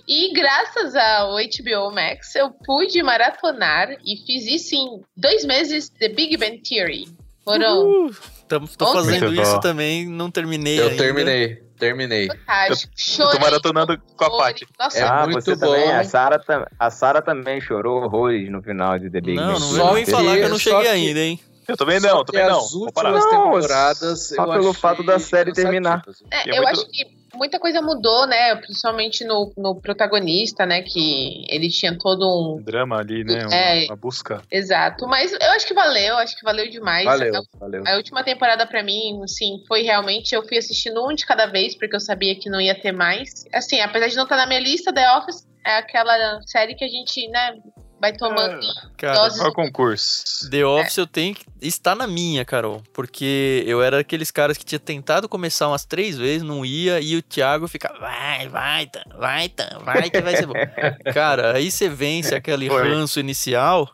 E 0.09 0.33
graças 0.33 0.97
ao 0.97 1.35
HBO 1.35 1.95
Max 1.95 2.35
eu 2.35 2.51
pude 2.65 3.03
maratonar 3.03 3.91
e 4.07 4.17
fiz 4.25 4.47
isso 4.47 4.75
em 4.75 5.03
dois 5.15 5.45
meses 5.45 5.91
The 5.91 6.09
Big 6.09 6.39
Bang 6.39 6.63
Theory. 6.67 7.05
Foram 7.45 8.07
Uh, 8.07 8.17
tamo, 8.49 8.69
tô 8.69 8.93
fazendo 8.93 9.35
isso 9.35 9.61
também, 9.61 10.07
não 10.07 10.31
terminei 10.31 10.81
eu 10.81 10.89
ainda. 10.89 10.97
terminei, 10.97 11.63
terminei. 11.81 12.29
fantásticos. 12.29 13.19
Eu 13.19 13.25
tô 13.27 13.33
Chorei 13.33 13.41
maratonando 13.41 13.99
com 14.17 14.25
a. 14.25 14.31
Paty. 14.39 14.67
Nossa, 14.79 14.99
É 14.99 15.03
ah, 15.03 15.27
muito 15.27 15.41
você 15.43 15.57
bom. 15.57 15.67
também. 15.67 15.91
A 15.93 16.05
Sarah, 16.05 16.39
tam- 16.39 16.67
a 16.79 16.91
Sarah 16.91 17.23
também 17.23 17.61
chorou 17.61 18.03
horrores 18.05 18.49
no 18.51 18.63
final 18.63 18.99
de 18.99 19.11
The 19.11 19.21
Big 19.21 19.37
Não, 19.37 19.55
Bang 19.55 19.61
não 19.61 19.75
Theory. 19.77 19.95
vem 19.95 20.07
falar 20.07 20.37
que 20.37 20.43
eu 20.45 20.49
não 20.49 20.59
só 20.59 20.71
cheguei 20.71 20.83
que- 20.83 20.89
ainda, 20.89 21.21
hein? 21.21 21.41
Eu 21.69 21.77
também 21.77 22.01
Só 22.01 22.09
não, 22.09 22.25
também 22.25 22.47
não. 22.49 22.59
As 22.59 22.73
Vou 22.73 22.93
parar. 22.93 23.13
últimas 23.13 23.33
Não, 23.33 23.45
temporadas. 23.53 24.27
só 24.29 24.35
eu 24.45 24.51
pelo 24.53 24.69
achei 24.71 24.81
fato 24.81 25.03
da 25.05 25.19
série 25.21 25.53
terminar. 25.53 26.03
cansativas. 26.05 26.33
É, 26.33 26.49
é 26.51 26.53
eu 26.59 26.63
muito- 26.63 26.69
acho 26.81 26.91
que 26.91 27.20
muita 27.35 27.59
coisa 27.59 27.81
mudou, 27.81 28.27
né? 28.27 28.55
Principalmente 28.57 29.25
no, 29.25 29.53
no 29.57 29.81
protagonista, 29.81 30.65
né? 30.67 30.83
Que 30.83 31.45
ele 31.49 31.69
tinha 31.69 31.97
todo 31.97 32.27
um. 32.27 32.57
Um 32.59 32.63
drama 32.63 32.99
ali, 32.99 33.25
né? 33.25 33.47
Uma, 33.47 33.55
É. 33.55 33.85
uma 33.87 33.97
busca. 33.97 34.43
Exato. 34.51 35.07
Mas 35.07 35.33
eu 35.33 35.51
acho 35.53 35.67
que 35.67 35.75
valeu, 35.75 36.17
acho 36.17 36.37
que 36.37 36.45
valeu 36.45 36.69
demais. 36.71 37.05
Valeu, 37.05 37.35
A, 37.37 37.59
valeu. 37.59 37.85
a 37.87 37.97
última 37.97 38.23
temporada 38.23 38.67
pra 38.67 38.83
mim, 38.83 39.21
assim, 39.23 39.63
foi 39.67 39.83
realmente. 39.83 40.35
Eu 40.35 40.47
fui 40.47 40.59
assistindo 40.59 41.05
um 41.07 41.15
de 41.15 41.25
cada 41.27 41.47
vez, 41.47 41.75
porque 41.77 41.97
eu 41.97 42.01
sabia 42.01 42.35
que 42.35 42.51
não 42.51 42.61
ia 42.61 42.75
ter 42.75 42.93
mais. 42.93 43.45
Assim, 43.53 43.81
apesar 43.81 44.09
de 44.09 44.17
não 44.17 44.25
estar 44.25 44.37
na 44.37 44.47
minha 44.47 44.61
lista, 44.61 44.93
The 44.93 45.17
Office 45.17 45.47
é 45.67 45.77
aquela 45.77 46.41
série 46.43 46.75
que 46.75 46.85
a 46.85 46.89
gente, 46.89 47.29
né, 47.29 47.55
vai 48.01 48.13
tomando. 48.13 48.61
Cara, 48.97 49.15
doses 49.15 49.41
o 49.41 49.53
concurso. 49.53 50.49
The 50.51 50.65
Office 50.65 50.97
eu 50.97 51.07
tenho 51.07 51.35
que. 51.35 51.45
Está 51.61 51.95
na 51.95 52.07
minha, 52.07 52.45
Carol. 52.45 52.83
Porque 52.93 53.63
eu 53.67 53.83
era 53.83 54.01
aqueles 54.01 54.31
caras 54.31 54.57
que 54.57 54.65
tinha 54.65 54.79
tentado 54.79 55.29
começar 55.29 55.69
umas 55.69 55.85
três 55.85 56.17
vezes, 56.17 56.43
não 56.43 56.65
ia, 56.65 57.01
e 57.01 57.17
o 57.17 57.23
Thiago 57.23 57.69
ficava, 57.69 57.99
vai, 57.99 58.49
vai, 58.49 58.87
tá, 58.87 59.05
vai, 59.19 59.49
tá, 59.49 59.79
vai, 59.85 60.09
que 60.09 60.21
vai 60.21 60.37
ser 60.37 60.47
bom. 60.47 60.55
cara, 61.13 61.57
aí 61.57 61.71
você 61.71 61.89
vence 61.89 62.35
aquele 62.35 62.69
Foi. 62.69 62.83
ranço 62.89 63.21
inicial. 63.21 63.89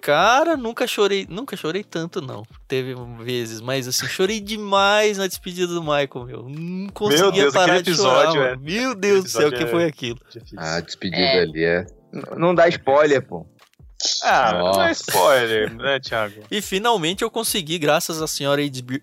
Cara, 0.00 0.56
nunca 0.56 0.86
chorei, 0.86 1.26
nunca 1.28 1.56
chorei 1.56 1.82
tanto, 1.82 2.20
não. 2.20 2.44
Teve 2.68 2.94
vezes, 3.20 3.60
mas 3.60 3.88
assim, 3.88 4.06
chorei 4.06 4.38
demais 4.38 5.18
na 5.18 5.26
despedida 5.26 5.74
do 5.74 5.82
Michael, 5.82 6.24
meu. 6.24 6.48
Não 6.48 6.88
conseguia 6.90 7.42
Deus, 7.42 7.52
parar 7.54 7.82
de 7.82 7.96
chorar. 7.96 8.20
episódio 8.22 8.40
mano. 8.40 8.52
é- 8.52 8.56
Meu 8.56 8.94
Deus 8.94 9.24
do 9.24 9.30
céu, 9.30 9.48
o 9.48 9.52
que 9.52 9.66
foi 9.66 9.82
é- 9.82 9.86
aquilo? 9.86 10.18
A 10.56 10.78
despedida 10.80 11.20
É. 11.20 11.40
ali 11.40 11.64
é. 11.64 11.86
Não 12.36 12.54
dá 12.54 12.68
spoiler, 12.68 13.26
pô. 13.26 13.46
Ah, 14.22 14.52
não 14.52 14.82
é 14.82 14.88
Nossa. 14.88 15.10
spoiler, 15.10 15.74
né, 15.74 15.98
Thiago? 15.98 16.42
E 16.50 16.62
finalmente 16.62 17.22
eu 17.22 17.30
consegui, 17.30 17.78
graças 17.78 18.22
à 18.22 18.26
senhora 18.26 18.62
HBO 18.62 19.00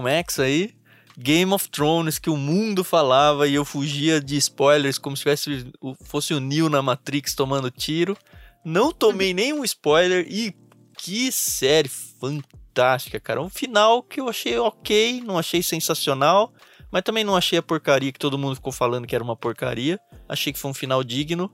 HBO 0.00 0.02
Max 0.02 0.38
aí, 0.38 0.74
Game 1.18 1.52
of 1.52 1.68
Thrones, 1.68 2.18
que 2.18 2.30
o 2.30 2.36
mundo 2.36 2.82
falava 2.82 3.46
e 3.46 3.54
eu 3.54 3.64
fugia 3.64 4.20
de 4.20 4.36
spoilers 4.36 4.98
como 4.98 5.16
se 5.16 5.22
tivesse, 5.22 5.70
fosse 6.04 6.32
o 6.32 6.40
Neo 6.40 6.70
na 6.70 6.80
Matrix 6.80 7.34
tomando 7.34 7.70
tiro. 7.70 8.16
Não 8.64 8.92
tomei 8.92 9.34
nenhum 9.34 9.62
spoiler 9.64 10.26
e 10.28 10.54
que 10.96 11.30
série 11.30 11.88
fantástica, 11.88 13.20
cara. 13.20 13.42
Um 13.42 13.50
final 13.50 14.02
que 14.02 14.20
eu 14.20 14.28
achei 14.28 14.58
ok, 14.58 15.22
não 15.24 15.38
achei 15.38 15.62
sensacional, 15.62 16.52
mas 16.90 17.02
também 17.02 17.24
não 17.24 17.36
achei 17.36 17.58
a 17.58 17.62
porcaria 17.62 18.12
que 18.12 18.18
todo 18.18 18.38
mundo 18.38 18.54
ficou 18.54 18.72
falando 18.72 19.06
que 19.06 19.14
era 19.14 19.24
uma 19.24 19.36
porcaria. 19.36 20.00
Achei 20.28 20.52
que 20.52 20.58
foi 20.58 20.70
um 20.70 20.74
final 20.74 21.04
digno 21.04 21.50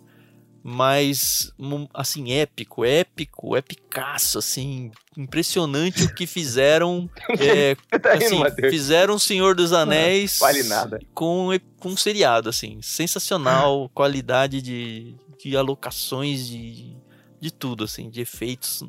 mas 0.68 1.52
assim 1.94 2.32
épico, 2.32 2.84
épico, 2.84 3.56
epicaço, 3.56 4.38
assim, 4.38 4.90
impressionante 5.16 6.02
o 6.02 6.12
que 6.12 6.26
fizeram, 6.26 7.08
é, 7.38 7.76
Tá 8.00 8.14
rindo, 8.14 8.24
assim, 8.24 8.38
Matheus? 8.40 8.74
fizeram 8.74 9.14
o 9.14 9.20
Senhor 9.20 9.54
dos 9.54 9.72
Anéis 9.72 10.40
Vale 10.40 10.64
nada. 10.64 10.98
com 11.14 11.50
com 11.78 11.90
um 11.90 11.96
seriado, 11.96 12.48
assim, 12.48 12.80
sensacional, 12.82 13.88
qualidade 13.94 14.60
de, 14.60 15.14
de 15.38 15.56
alocações 15.56 16.44
de, 16.48 16.96
de 17.40 17.52
tudo, 17.52 17.84
assim, 17.84 18.10
de 18.10 18.20
efeitos, 18.20 18.82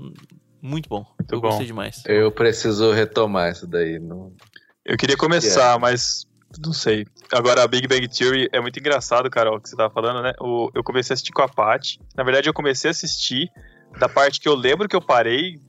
muito 0.60 0.90
bom, 0.90 1.06
eu 1.32 1.40
bom. 1.40 1.50
gostei 1.50 1.68
demais. 1.68 2.02
Eu 2.08 2.32
preciso 2.32 2.92
retomar 2.92 3.52
isso 3.52 3.68
daí. 3.68 4.00
Não... 4.00 4.34
Eu 4.84 4.98
queria 4.98 5.16
começar, 5.16 5.78
mas 5.78 6.27
não 6.64 6.74
sei. 6.74 7.06
Agora, 7.32 7.64
a 7.64 7.68
Big 7.68 7.88
Bang 7.88 8.08
Theory 8.08 8.50
é 8.52 8.62
muito 8.62 8.80
engraçado, 8.80 9.30
Carol, 9.30 9.60
que 9.60 9.70
você 9.70 9.76
tava 9.76 9.94
falando, 9.94 10.22
né? 10.22 10.34
O, 10.40 10.70
eu 10.74 10.84
comecei 10.84 11.14
a 11.14 11.16
assistir 11.16 11.32
com 11.32 11.42
a 11.42 11.50
Paty. 11.50 12.00
Na 12.16 12.24
verdade, 12.24 12.50
eu 12.50 12.54
comecei 12.54 12.90
a 12.90 12.92
assistir 12.92 13.50
da 14.00 14.08
parte 14.08 14.40
que 14.40 14.48
eu 14.48 14.56
lembro 14.56 14.88
que 14.88 14.96
eu 14.96 15.02
parei 15.02 15.60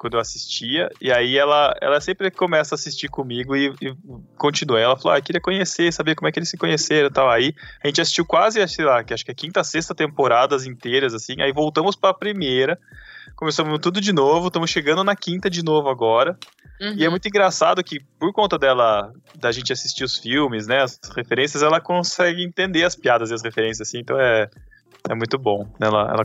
quando 0.00 0.14
eu 0.14 0.20
assistia, 0.20 0.88
e 0.98 1.12
aí 1.12 1.36
ela, 1.36 1.76
ela 1.78 2.00
sempre 2.00 2.30
começa 2.30 2.74
a 2.74 2.76
assistir 2.76 3.08
comigo 3.08 3.54
e, 3.54 3.66
e 3.82 3.94
continua. 4.38 4.80
Ela 4.80 4.96
falou, 4.96 5.14
ah, 5.14 5.20
queria 5.20 5.42
conhecer, 5.42 5.92
saber 5.92 6.14
como 6.14 6.26
é 6.26 6.32
que 6.32 6.38
eles 6.38 6.48
se 6.48 6.56
conheceram 6.56 7.08
e 7.08 7.12
tal. 7.12 7.28
Aí 7.28 7.54
a 7.84 7.86
gente 7.86 8.00
assistiu 8.00 8.24
quase, 8.24 8.66
sei 8.66 8.86
lá, 8.86 9.04
que 9.04 9.12
acho 9.12 9.22
que 9.22 9.30
é 9.30 9.34
quinta, 9.34 9.62
sexta 9.62 9.94
temporadas 9.94 10.64
inteiras, 10.64 11.12
assim, 11.12 11.42
aí 11.42 11.52
voltamos 11.52 11.96
pra 11.96 12.14
primeira, 12.14 12.78
começamos 13.36 13.78
tudo 13.78 14.00
de 14.00 14.10
novo, 14.10 14.46
estamos 14.46 14.70
chegando 14.70 15.04
na 15.04 15.14
quinta 15.14 15.50
de 15.50 15.62
novo 15.62 15.90
agora. 15.90 16.38
Uhum. 16.80 16.94
E 16.96 17.04
é 17.04 17.08
muito 17.10 17.26
engraçado 17.28 17.82
que, 17.84 17.98
por 18.18 18.32
conta 18.32 18.58
dela, 18.58 19.12
da 19.38 19.52
gente 19.52 19.72
assistir 19.72 20.02
os 20.04 20.16
filmes, 20.18 20.66
né, 20.66 20.82
as 20.82 20.98
referências, 21.14 21.62
ela 21.62 21.80
consegue 21.80 22.42
entender 22.42 22.84
as 22.84 22.96
piadas 22.96 23.30
e 23.30 23.34
as 23.34 23.42
referências, 23.42 23.86
assim, 23.88 23.98
então 23.98 24.18
é, 24.18 24.48
é 25.08 25.14
muito 25.14 25.38
bom. 25.38 25.64
né, 25.78 25.86
Ela, 25.88 26.02
ela 26.10 26.24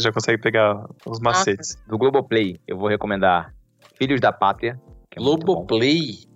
já 0.00 0.12
consegue 0.12 0.40
pegar 0.40 0.86
os 1.04 1.18
macetes. 1.20 1.76
Do 1.88 1.98
Globoplay, 1.98 2.56
eu 2.68 2.76
vou 2.78 2.88
recomendar 2.88 3.52
Filhos 3.96 4.20
da 4.20 4.32
Pátria. 4.32 4.78
que 5.10 5.18
é. 5.18 5.22
Globoplay. 5.22 6.26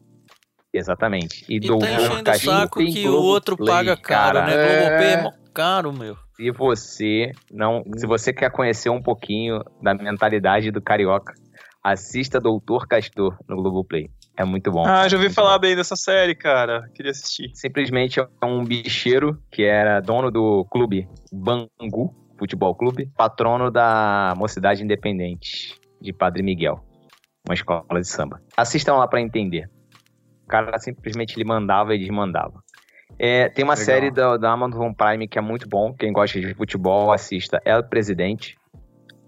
Exatamente. 0.73 1.45
E, 1.49 1.57
E 1.57 1.61
do 1.61 1.79
tá 1.79 1.91
enchendo 1.91 2.31
o 2.31 2.35
saco 2.39 2.79
tem 2.79 2.93
que 2.93 3.09
o 3.09 3.15
outro 3.15 3.57
Globoplay, 3.57 3.87
paga 3.87 3.97
caro, 4.01 4.39
cara. 4.39 4.47
né? 4.47 4.55
É. 4.55 4.81
Globoplay 4.81 5.13
é 5.13 5.23
mó 5.23 5.33
caro, 5.53 5.93
meu. 5.93 6.17
Se 6.37 6.51
você 6.53 7.33
não, 7.51 7.83
se 7.97 8.07
você 8.07 8.33
quer 8.33 8.51
conhecer 8.51 8.89
um 8.89 9.03
pouquinho 9.03 9.63
da 9.83 9.93
mentalidade 9.95 10.71
do 10.71 10.81
carioca, 10.81 11.35
assista 11.83 12.41
Doutor 12.41 12.87
Castor 12.87 13.37
no 13.49 13.57
Globoplay. 13.57 14.11
É 14.37 14.45
muito 14.45 14.71
bom. 14.71 14.87
Ah, 14.87 15.09
já 15.09 15.17
ouvi 15.17 15.31
falar 15.31 15.59
bom. 15.59 15.63
bem 15.63 15.77
dessa 15.77 15.97
série, 15.97 16.35
cara. 16.35 16.89
Queria 16.95 17.11
assistir. 17.11 17.51
Simplesmente 17.55 18.21
é 18.21 18.27
um 18.43 18.65
bicheiro 18.65 19.39
que 19.51 19.65
era 19.65 20.01
dono 20.01 20.31
do 20.31 20.65
clube 20.71 21.09
Bangu 21.33 22.15
Futebol 22.39 22.75
Clube, 22.75 23.11
patrono 23.15 23.71
da 23.71 24.33
Mocidade 24.37 24.83
Independente 24.83 25.79
de 26.01 26.11
Padre 26.11 26.43
Miguel, 26.43 26.83
uma 27.47 27.55
escola 27.55 28.01
de 28.01 28.09
samba. 28.09 28.41
Assistam 28.57 28.95
lá 28.95 29.07
pra 29.07 29.21
entender. 29.21 29.69
O 30.45 30.49
cara 30.49 30.79
simplesmente 30.79 31.37
ele 31.37 31.45
mandava 31.45 31.95
e 31.95 31.99
desmandava. 31.99 32.63
É, 33.19 33.51
tem 33.51 33.63
uma 33.63 33.75
Legal. 33.75 33.85
série 33.85 34.11
da, 34.11 34.39
da 34.39 34.51
Amazon 34.51 34.91
Prime 34.95 35.29
que 35.29 35.39
é 35.39 35.43
muito 35.43 35.69
bom. 35.69 35.93
Quem 35.93 36.11
gosta 36.11 36.41
de 36.41 36.55
futebol, 36.55 37.13
assista. 37.13 37.61
É 37.63 37.77
o 37.77 37.85
Presidente, 37.85 38.57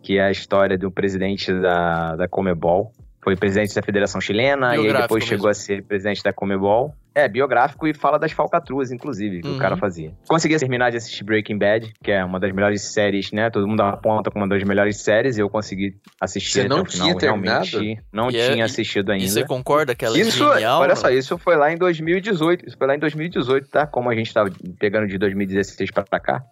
que 0.02 0.18
é 0.18 0.24
a 0.24 0.30
história 0.30 0.76
do 0.76 0.90
presidente 0.90 1.52
da, 1.52 2.16
da 2.16 2.28
Comebol. 2.28 2.92
Foi 3.24 3.36
presidente 3.36 3.72
da 3.72 3.82
Federação 3.82 4.20
Chilena 4.20 4.74
e 4.76 4.80
aí 4.88 4.92
depois 4.92 5.22
chegou 5.24 5.48
a 5.48 5.54
ser 5.54 5.84
presidente 5.84 6.24
da 6.24 6.32
Comebol. 6.32 6.92
É, 7.14 7.28
biográfico 7.28 7.86
e 7.86 7.94
fala 7.94 8.18
das 8.18 8.32
falcatruas, 8.32 8.90
inclusive, 8.90 9.42
que 9.42 9.48
Uhum. 9.48 9.56
o 9.56 9.58
cara 9.58 9.76
fazia. 9.76 10.12
Consegui 10.26 10.56
terminar 10.56 10.90
de 10.90 10.96
assistir 10.96 11.22
Breaking 11.22 11.56
Bad, 11.58 11.92
que 12.02 12.10
é 12.10 12.24
uma 12.24 12.40
das 12.40 12.50
melhores 12.52 12.80
séries, 12.82 13.30
né? 13.30 13.48
Todo 13.50 13.68
mundo 13.68 13.82
aponta 13.82 14.28
como 14.30 14.44
uma 14.44 14.48
das 14.48 14.64
melhores 14.66 14.96
séries. 14.96 15.38
Eu 15.38 15.48
consegui 15.48 15.94
assistir 16.20 16.52
Você 16.52 16.60
até 16.62 16.68
não 16.70 16.82
o 16.82 16.86
final. 16.86 17.06
tinha 17.06 17.18
terminado? 17.18 17.66
Realmente, 17.66 18.02
não 18.12 18.28
E 18.30 18.36
é- 18.38 18.50
tinha 18.52 18.64
assistido 18.64 19.12
ainda. 19.12 19.24
E 19.24 19.28
você 19.28 19.44
concorda 19.44 19.94
que 19.94 20.04
ela 20.04 20.18
Isso, 20.18 20.42
é 20.50 20.54
genial? 20.54 20.80
olha 20.80 20.96
só, 20.96 21.08
isso 21.10 21.36
foi 21.38 21.54
lá 21.54 21.70
em 21.70 21.76
2018. 21.76 22.66
Isso 22.66 22.76
foi 22.78 22.86
lá 22.88 22.96
em 22.96 22.98
2018, 22.98 23.68
tá? 23.68 23.86
Como 23.86 24.08
a 24.10 24.14
gente 24.16 24.32
tava 24.34 24.50
pegando 24.80 25.06
de 25.06 25.16
2016 25.18 25.90
pra 25.92 26.18
cá. 26.18 26.42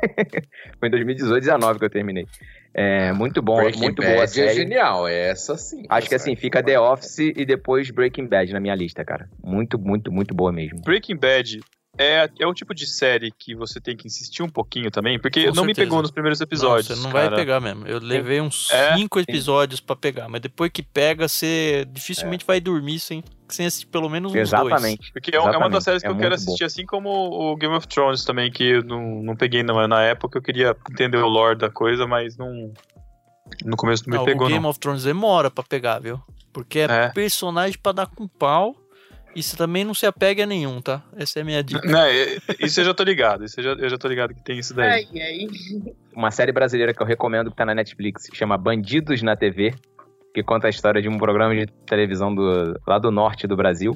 foi 0.80 0.88
em 0.88 0.90
2018, 0.90 1.40
19 1.44 1.78
que 1.78 1.84
eu 1.84 1.90
terminei. 1.90 2.24
É, 2.80 3.12
muito 3.12 3.42
bom, 3.42 3.56
Breaking 3.56 3.80
muito 3.80 4.00
Bad 4.00 4.12
boa 4.14 4.22
é 4.22 4.26
série. 4.28 4.54
genial, 4.54 5.08
é 5.08 5.30
essa 5.30 5.56
sim. 5.56 5.82
Acho 5.88 6.08
que 6.08 6.14
assim, 6.14 6.36
fica 6.36 6.62
The 6.62 6.78
Office 6.78 7.18
e 7.18 7.44
depois 7.44 7.90
Breaking 7.90 8.28
Bad 8.28 8.52
na 8.52 8.60
minha 8.60 8.74
lista, 8.76 9.04
cara. 9.04 9.28
Muito, 9.42 9.76
muito, 9.76 10.12
muito 10.12 10.32
boa 10.32 10.52
mesmo. 10.52 10.80
Breaking 10.82 11.16
Bad 11.16 11.58
é, 11.98 12.30
é 12.38 12.46
o 12.46 12.54
tipo 12.54 12.74
de 12.74 12.86
série 12.86 13.30
que 13.30 13.54
você 13.54 13.80
tem 13.80 13.96
que 13.96 14.06
insistir 14.06 14.42
um 14.42 14.48
pouquinho 14.48 14.90
também, 14.90 15.18
porque 15.18 15.46
Com 15.48 15.54
não 15.54 15.64
me 15.64 15.68
certeza. 15.74 15.86
pegou 15.86 16.00
nos 16.02 16.10
primeiros 16.10 16.38
Não, 16.38 16.44
episódios. 16.44 16.86
você 16.86 17.02
não 17.04 17.10
cara. 17.12 17.30
vai 17.30 17.38
pegar 17.38 17.60
mesmo. 17.60 17.86
Eu 17.86 17.98
levei 17.98 18.40
uns 18.40 18.70
É? 18.70 18.96
cinco 18.96 19.18
episódios 19.18 19.80
pra 19.80 19.96
pegar, 19.96 20.28
mas 20.28 20.40
depois 20.40 20.70
que 20.72 20.82
pega, 20.82 21.26
você 21.28 21.84
dificilmente 21.90 22.44
vai 22.46 22.60
dormir 22.60 22.98
sem, 23.00 23.22
sem 23.48 23.66
assistir 23.66 23.86
pelo 23.86 24.08
menos 24.08 24.30
uns 24.30 24.34
dois. 24.34 24.48
Exatamente. 24.48 25.12
Porque 25.12 25.34
é, 25.34 25.40
um- 25.40 25.42
é 25.42 25.44
uma 25.44 25.50
Exatamente, 25.50 25.72
das 25.72 25.84
séries 25.84 26.02
que 26.02 26.08
é 26.08 26.10
eu 26.10 26.16
quero 26.16 26.28
muito 26.30 26.38
bom. 26.40 26.44
assistir, 26.52 26.64
assim 26.64 26.86
como 26.86 27.08
o 27.10 27.56
Game 27.56 27.74
of 27.74 27.86
Thrones 27.88 28.24
também, 28.24 28.50
que 28.50 28.62
eu 28.64 28.84
não, 28.84 29.22
não 29.22 29.36
peguei 29.36 29.62
na, 29.62 29.88
na 29.88 30.02
época, 30.02 30.38
eu 30.38 30.42
queria 30.42 30.76
entender 30.90 31.18
o 31.18 31.28
lore 31.28 31.56
da 31.58 31.68
coisa, 31.70 32.06
mas 32.06 32.36
não. 32.36 32.72
No 33.64 33.76
começo 33.76 34.04
não 34.06 34.12
me 34.12 34.18
Não, 34.18 34.24
pegou, 34.26 34.46
o 34.46 34.50
Game 34.50 34.62
não. 34.62 34.68
of 34.70 34.78
Thrones 34.78 35.04
demora 35.04 35.50
pra 35.50 35.64
pegar, 35.64 35.98
viu? 36.00 36.20
Porque 36.52 36.80
é, 36.80 36.84
É. 36.84 37.08
personagem 37.08 37.78
pra 37.82 37.92
dar 37.92 38.06
com 38.06 38.28
pau 38.28 38.76
e 39.38 39.42
você 39.42 39.56
também 39.56 39.84
não 39.84 39.94
se 39.94 40.04
apega 40.06 40.42
a 40.42 40.46
nenhum, 40.46 40.80
tá? 40.80 41.02
Essa 41.16 41.38
é 41.38 41.42
a 41.42 41.44
minha 41.44 41.62
dica. 41.62 41.86
Não, 41.88 42.00
é- 42.00 42.36
isso 42.60 42.80
eu 42.80 42.84
já 42.84 42.94
tô 42.94 43.02
ligado. 43.04 43.44
Isso 43.44 43.60
eu 43.60 43.64
já, 43.64 43.70
eu 43.72 43.88
já 43.88 43.96
tô 43.98 44.08
ligado 44.08 44.34
que 44.34 44.42
tem 44.42 44.58
isso 44.58 44.74
daí. 44.74 45.06
Ai, 45.14 45.20
ai. 45.22 45.46
Uma 46.14 46.30
série 46.30 46.52
brasileira 46.52 46.92
que 46.92 47.00
eu 47.00 47.06
recomendo 47.06 47.50
que 47.50 47.56
tá 47.56 47.64
na 47.64 47.74
Netflix, 47.74 48.26
que 48.28 48.36
chama 48.36 48.58
Bandidos 48.58 49.22
na 49.22 49.36
TV, 49.36 49.74
que 50.34 50.42
conta 50.42 50.66
a 50.66 50.70
história 50.70 51.00
de 51.00 51.08
um 51.08 51.16
programa 51.18 51.54
de 51.54 51.66
televisão 51.86 52.34
do, 52.34 52.78
lá 52.86 52.98
do 52.98 53.10
norte 53.10 53.46
do 53.46 53.56
Brasil. 53.56 53.94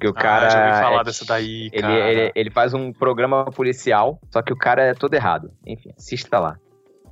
Que 0.00 0.08
o 0.08 0.12
cara. 0.12 0.46
ah, 0.46 0.50
já 0.50 0.66
ouvi 0.68 0.80
falar 0.82 1.00
é- 1.00 1.04
dessa 1.04 1.24
daí, 1.24 1.70
Ele, 1.72 1.80
cara. 1.82 2.12
ele, 2.12 2.32
ele 2.34 2.50
faz 2.50 2.74
um 2.74 2.92
programa 2.92 3.44
policial, 3.46 4.20
só 4.30 4.42
que 4.42 4.52
o 4.52 4.56
cara 4.56 4.82
é 4.82 4.92
todo 4.92 5.14
errado. 5.14 5.50
Enfim, 5.64 5.90
assista 5.96 6.38
lá. 6.40 6.56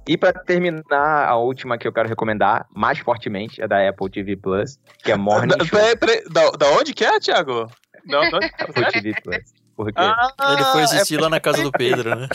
E 0.06 0.16
pra 0.16 0.32
terminar, 0.32 1.28
a 1.28 1.36
última 1.36 1.78
que 1.78 1.86
eu 1.86 1.92
quero 1.92 2.08
recomendar, 2.08 2.66
mais 2.74 2.98
fortemente, 2.98 3.62
é 3.62 3.68
da 3.68 3.88
Apple 3.88 4.10
TV 4.10 4.36
Plus, 4.36 4.78
que 5.04 5.12
é 5.12 5.16
Morning 5.16 5.56
Da, 5.56 5.64
Show. 5.64 5.78
peraí, 5.98 6.22
da, 6.28 6.50
da 6.50 6.66
onde 6.70 6.92
que 6.92 7.04
é, 7.04 7.20
Thiago? 7.20 7.68
Da, 8.06 8.20
da 8.30 8.36
onde? 8.36 8.46
Apple 8.58 8.84
TV 8.92 9.14
Plus. 9.22 9.38
Porque 9.76 9.94
Ah, 10.00 10.28
Ele 10.52 10.64
foi 10.64 10.80
é 10.82 10.84
assistir 10.84 11.18
lá 11.20 11.30
na 11.30 11.40
casa 11.40 11.62
do 11.62 11.72
Pedro, 11.72 12.14
né? 12.14 12.28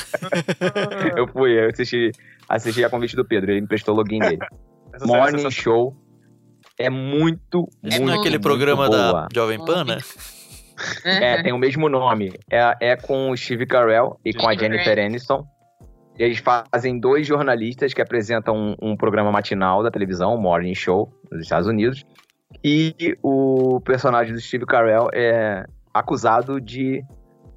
eu 1.15 1.27
fui, 1.27 1.59
eu 1.59 1.69
assisti, 1.69 2.11
assisti 2.49 2.83
a 2.83 2.89
convite 2.89 3.15
do 3.15 3.23
Pedro, 3.25 3.51
ele 3.51 3.59
me 3.59 3.65
emprestou 3.65 3.93
o 3.93 3.97
login 3.97 4.19
dele. 4.19 4.39
essa 4.93 5.03
é 5.03 5.07
Morning 5.07 5.39
sensacional. 5.39 5.51
Show 5.51 5.95
é 6.79 6.89
muito, 6.89 7.67
Isso 7.83 7.97
muito, 7.97 8.05
não 8.05 8.13
é 8.13 8.17
aquele 8.17 8.35
muito 8.37 8.43
programa 8.43 8.87
boa. 8.87 8.97
da 9.13 9.27
Jovem 9.33 9.63
Pan, 9.63 9.83
né? 9.83 9.97
É, 11.03 11.41
tem 11.41 11.51
o 11.53 11.57
mesmo 11.57 11.89
nome. 11.89 12.31
É, 12.51 12.91
é 12.91 12.95
com 12.95 13.31
o 13.31 13.37
Steve 13.37 13.65
Carell 13.65 14.19
e 14.23 14.31
com 14.33 14.47
a 14.47 14.53
Jennifer 14.53 14.83
Jennifer 14.85 15.05
Aniston. 15.05 15.43
Eles 16.17 16.39
fazem 16.39 16.99
dois 16.99 17.27
jornalistas 17.27 17.93
que 17.93 18.01
apresentam 18.01 18.55
um, 18.55 18.91
um 18.91 18.97
programa 18.97 19.31
matinal 19.31 19.83
da 19.83 19.91
televisão, 19.91 20.33
o 20.33 20.37
Morning 20.37 20.73
Show, 20.73 21.11
nos 21.31 21.41
Estados 21.41 21.67
Unidos. 21.67 22.03
E 22.63 23.17
o 23.21 23.79
personagem 23.81 24.33
do 24.33 24.39
Steve 24.39 24.65
Carell 24.65 25.09
é 25.13 25.65
acusado 25.93 26.59
de 26.59 27.03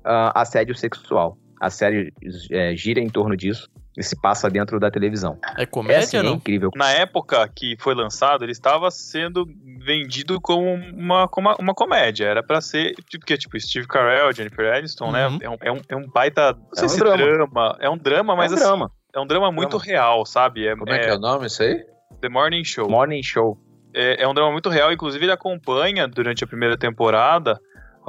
ah, 0.04 0.40
assédio 0.40 0.74
sexual. 0.74 1.38
A 1.61 1.70
série 1.70 2.12
é, 2.50 2.74
gira 2.74 3.00
em 3.00 3.08
torno 3.08 3.36
disso 3.36 3.68
e 3.76 3.79
se 3.99 4.20
passa 4.20 4.49
dentro 4.49 4.78
da 4.78 4.91
televisão. 4.91 5.38
É 5.57 5.62
É, 5.62 5.66
comédia 5.66 5.99
assim, 6.01 6.16
é 6.16 6.20
ou 6.20 6.26
não? 6.26 6.34
incrível. 6.34 6.70
Na 6.74 6.91
época 6.91 7.47
que 7.55 7.76
foi 7.78 7.95
lançado, 7.95 8.45
ele 8.45 8.53
estava 8.53 8.91
sendo 8.91 9.47
vendido 9.84 10.41
como 10.41 10.72
uma, 10.74 11.26
como 11.28 11.49
uma, 11.49 11.57
uma 11.59 11.74
comédia. 11.74 12.26
Era 12.26 12.43
pra 12.43 12.61
ser, 12.61 12.95
tipo, 13.09 13.20
porque, 13.20 13.36
tipo, 13.36 13.59
Steve 13.61 13.86
Carell, 13.86 14.32
Jennifer 14.32 14.72
Aniston, 14.74 15.11
né? 15.11 15.26
Uhum. 15.28 15.38
É 15.41 15.51
um, 15.51 15.57
é, 15.61 15.72
um, 15.72 15.80
é 15.88 15.97
um 15.97 16.07
baita. 16.09 16.53
Não 16.53 16.74
sei 16.74 16.86
um 16.86 16.88
se 16.88 16.99
drama. 16.99 17.16
drama. 17.16 17.76
É 17.80 17.91
um 17.91 17.99
drama, 17.99 18.36
mas 18.36 18.53
é 18.53 18.55
um 18.55 18.59
assim, 18.59 18.64
drama. 18.66 18.91
é 19.14 19.20
um 19.20 19.26
drama 19.26 19.51
muito 19.53 19.70
Drama. 19.78 19.84
real, 19.84 20.26
sabe? 20.26 20.66
É, 20.66 20.76
Como 20.76 20.91
é, 20.93 20.99
que 20.99 21.07
é 21.07 21.14
o 21.14 21.18
nome 21.18 21.47
isso 21.47 21.62
aí? 21.62 21.84
The 22.20 22.28
Morning 22.28 22.64
Show. 22.64 22.88
Morning 22.88 23.22
Show. 23.22 23.59
é, 23.95 24.22
é 24.22 24.28
um 24.28 24.34
drama 24.34 24.53
muito 24.53 24.68
real, 24.68 24.93
inclusive 24.93 25.24
ele 25.24 25.32
acompanha 25.32 26.07
durante 26.07 26.45
a 26.45 26.47
primeira 26.47 26.76
temporada 26.76 27.59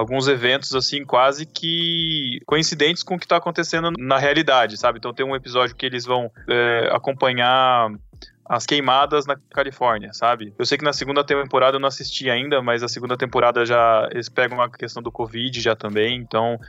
alguns 0.01 0.27
eventos 0.27 0.73
assim 0.73 1.05
quase 1.05 1.45
que 1.45 2.41
coincidentes 2.45 3.03
com 3.03 3.15
o 3.15 3.19
que 3.19 3.25
está 3.25 3.37
acontecendo 3.37 3.91
na 3.97 4.17
realidade, 4.17 4.77
sabe? 4.77 4.97
Então 4.97 5.13
tem 5.13 5.25
um 5.25 5.35
episódio 5.35 5.75
que 5.75 5.85
eles 5.85 6.05
vão 6.05 6.31
é, 6.49 6.89
acompanhar 6.91 7.91
as 8.43 8.65
queimadas 8.65 9.25
na 9.25 9.37
Califórnia, 9.51 10.11
sabe? 10.11 10.53
Eu 10.57 10.65
sei 10.65 10.77
que 10.77 10.83
na 10.83 10.91
segunda 10.91 11.23
temporada 11.23 11.77
eu 11.77 11.79
não 11.79 11.87
assisti 11.87 12.29
ainda, 12.29 12.61
mas 12.61 12.83
a 12.83 12.87
segunda 12.87 13.15
temporada 13.15 13.65
já 13.65 14.09
eles 14.11 14.27
pegam 14.27 14.59
a 14.59 14.69
questão 14.69 15.01
do 15.01 15.11
Covid 15.11 15.61
já 15.61 15.75
também, 15.75 16.17
então 16.17 16.59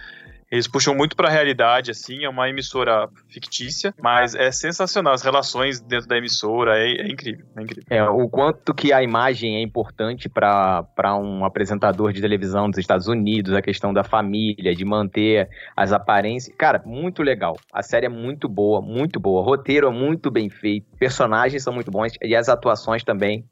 eles 0.53 0.69
puxam 0.69 0.95
muito 0.95 1.17
pra 1.17 1.31
realidade, 1.31 1.91
assim, 1.91 2.25
é 2.25 2.29
uma 2.29 2.47
emissora 2.47 3.09
fictícia, 3.27 3.95
mas 4.03 4.35
é 4.35 4.53
sensacional. 4.53 5.15
As 5.15 5.23
relações 5.23 5.81
dentro 5.81 6.07
da 6.07 6.19
emissora 6.19 6.79
é, 6.79 6.93
é 6.93 7.09
incrível, 7.09 7.47
é 7.57 7.63
incrível. 7.63 7.85
É, 7.89 8.03
o 8.05 8.29
quanto 8.29 8.75
que 8.75 8.93
a 8.93 9.03
imagem 9.03 9.57
é 9.57 9.63
importante 9.63 10.29
para 10.29 10.85
um 11.17 11.43
apresentador 11.47 12.13
de 12.13 12.21
televisão 12.21 12.69
dos 12.69 12.79
Estados 12.79 13.09
Unidos, 13.09 13.55
a 13.55 13.63
questão 13.63 13.95
da 13.95 14.05
família, 14.05 14.75
de 14.75 14.85
manter 14.85 15.49
as 15.75 15.91
aparências. 15.91 16.55
Cara, 16.55 16.83
muito 16.85 17.23
legal. 17.23 17.57
A 17.73 17.83
série 17.83 18.05
é 18.05 18.11
muito 18.11 18.47
boa, 18.47 18.83
muito 18.83 19.19
boa. 19.19 19.41
O 19.41 19.45
roteiro 19.45 19.87
é 19.87 19.91
muito 19.91 20.31
bem 20.31 20.51
feito, 20.51 20.87
personagens 20.99 21.63
são 21.63 21.73
muito 21.73 21.91
bons 21.91 22.13
e 22.23 22.37
as 22.37 22.51
atuações 22.51 23.03
também 23.03 23.43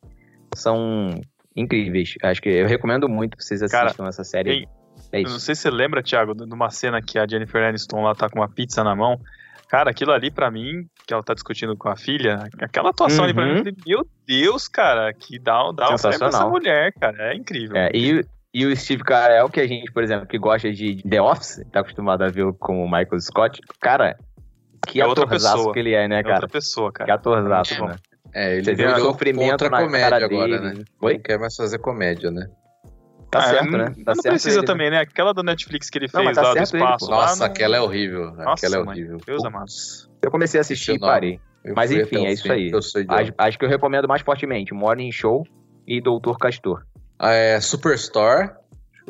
são 0.55 1.19
incríveis. 1.57 2.15
Acho 2.23 2.43
que 2.43 2.51
eu 2.51 2.67
recomendo 2.67 3.09
muito 3.09 3.39
que 3.39 3.43
vocês 3.45 3.63
Cara, 3.71 3.87
assistam 3.87 4.07
essa 4.07 4.23
série. 4.23 4.51
tem- 4.51 4.69
É 5.13 5.19
Eu 5.19 5.23
não 5.25 5.31
isso. 5.31 5.41
sei 5.41 5.55
se 5.55 5.63
você 5.63 5.71
lembra, 5.71 6.03
Thiago, 6.03 6.35
de 6.35 6.45
uma 6.55 6.71
cena 6.71 7.01
que 7.03 7.19
a 7.19 7.27
Jennifer 7.27 7.63
Aniston 7.63 8.03
lá 8.03 8.15
tá 8.15 8.29
com 8.29 8.39
uma 8.41 8.49
pizza 8.49 8.83
na 8.85 8.95
mão. 8.95 9.21
Cara, 9.69 9.91
aquilo 9.91 10.11
ali 10.13 10.31
pra 10.31 10.51
mim, 10.51 10.87
que 11.07 11.15
ela 11.15 11.23
tá 11.23 11.33
discutindo 11.33 11.77
com 11.77 11.89
a 11.89 11.97
filha, 11.97 12.49
aquela 12.61 12.91
atuação 12.91 13.25
ali 13.25 13.33
pra 13.33 13.45
mim, 13.45 13.51
Uhum. 13.53 13.57
eu 13.59 13.63
falei, 13.65 13.77
meu 13.87 14.07
Deus, 14.27 14.67
cara, 14.69 15.13
que 15.13 15.39
dá, 15.39 15.53
dá 15.55 15.61
um 15.63 15.71
prêmio 15.71 15.75
pra 15.77 15.95
essa 15.95 16.13
Sensacional. 16.13 16.51
mulher, 16.51 16.93
cara, 17.01 17.33
é 17.33 17.37
incrível. 17.37 17.77
É, 17.77 17.89
e, 17.95 18.25
e 18.53 18.67
o 18.67 18.77
Steve 18.77 19.05
Carell, 19.05 19.49
que 19.49 19.61
a 19.61 19.67
gente, 19.69 19.93
por 19.93 20.03
exemplo, 20.03 20.27
que 20.27 20.37
gosta 20.39 20.73
de 20.73 21.01
The 21.09 21.23
Office, 21.23 21.65
tá 21.71 21.81
acostumado 21.81 22.23
a 22.23 22.29
ver 22.29 22.53
com 22.55 22.83
o 22.85 22.91
Michael 22.91 23.21
Scott, 23.21 23.61
cara, 23.81 24.17
que 24.89 25.01
É 25.01 25.07
outra 25.07 25.25
atorzaço 25.25 25.57
pessoa. 25.57 25.73
que 25.73 25.79
ele 25.79 25.95
é, 25.95 26.09
né, 26.09 26.19
É 26.19 26.23
cara? 26.25 26.35
outra 26.35 26.49
pessoa, 26.49 26.91
Que 26.93 26.99
cara. 26.99 27.15
atorzaço, 27.15 27.75
Muito 27.75 27.83
bom. 27.85 27.89
né? 27.93 27.97
É, 28.33 28.53
ele 28.55 28.65
Você 28.65 28.75
vê 28.75 28.87
o 28.87 28.99
sofrimento 28.99 29.69
na 29.71 29.83
comédia 29.83 30.11
cara 30.11 30.25
agora, 30.25 30.59
dele. 30.61 30.79
né? 30.81 30.85
Oi? 31.01 31.15
Não 31.15 31.21
quer 31.21 31.39
mais 31.39 31.55
fazer 31.55 31.79
comédia, 31.79 32.31
né? 32.33 32.47
Tá 33.31 33.39
Ah, 33.39 33.43
certo, 33.43 33.71
não- 33.71 33.79
né? 33.79 33.85
Tá 34.05 34.15
não 34.15 34.15
certo 34.23 34.29
precisa 34.35 34.59
ele. 34.59 34.67
também, 34.67 34.91
né? 34.91 34.99
Aquela 35.01 35.33
do 35.33 35.43
Netflix 35.43 35.89
que 35.89 35.99
ele 35.99 36.07
Não, 36.13 36.21
fez 36.23 36.25
mas 36.25 36.35
tá 36.35 36.43
lá 36.43 36.49
do 36.51 36.55
certo 36.59 36.75
ele, 36.75 36.83
espaço. 36.83 37.11
lá 37.11 37.17
Nossa, 37.19 37.37
não- 37.47 37.47
aquela 37.53 37.77
é 37.77 37.81
horrível. 37.81 38.33
Nossa, 38.33 38.67
aquela 38.67 38.77
é 38.83 38.85
mãe, 38.85 38.97
horrível. 38.99 39.19
Deus 39.25 39.45
amado. 39.45 39.61
Putz, 39.67 40.11
Eu 40.23 40.31
comecei 40.31 40.59
a 40.59 40.63
assistir 40.63 40.93
e 40.95 40.99
parei. 40.99 41.41
eu 41.65 41.75
Mas 41.75 41.93
enfim, 41.93 42.27
é 42.27 42.33
isso 42.33 42.43
fim, 42.43 42.51
aí. 42.51 42.73
Acho, 43.09 43.33
acho 43.39 43.59
que 43.59 43.65
eu 43.65 43.69
recomendo 43.69 44.09
mais 44.09 44.23
fortemente 44.23 44.75
Morning 44.75 45.13
Show 45.13 45.47
e 45.87 46.01
Doutor 46.01 46.39
Castor. 46.39 46.83
Ah, 47.19 47.33
É, 47.33 47.61
Superstore. 47.61 48.51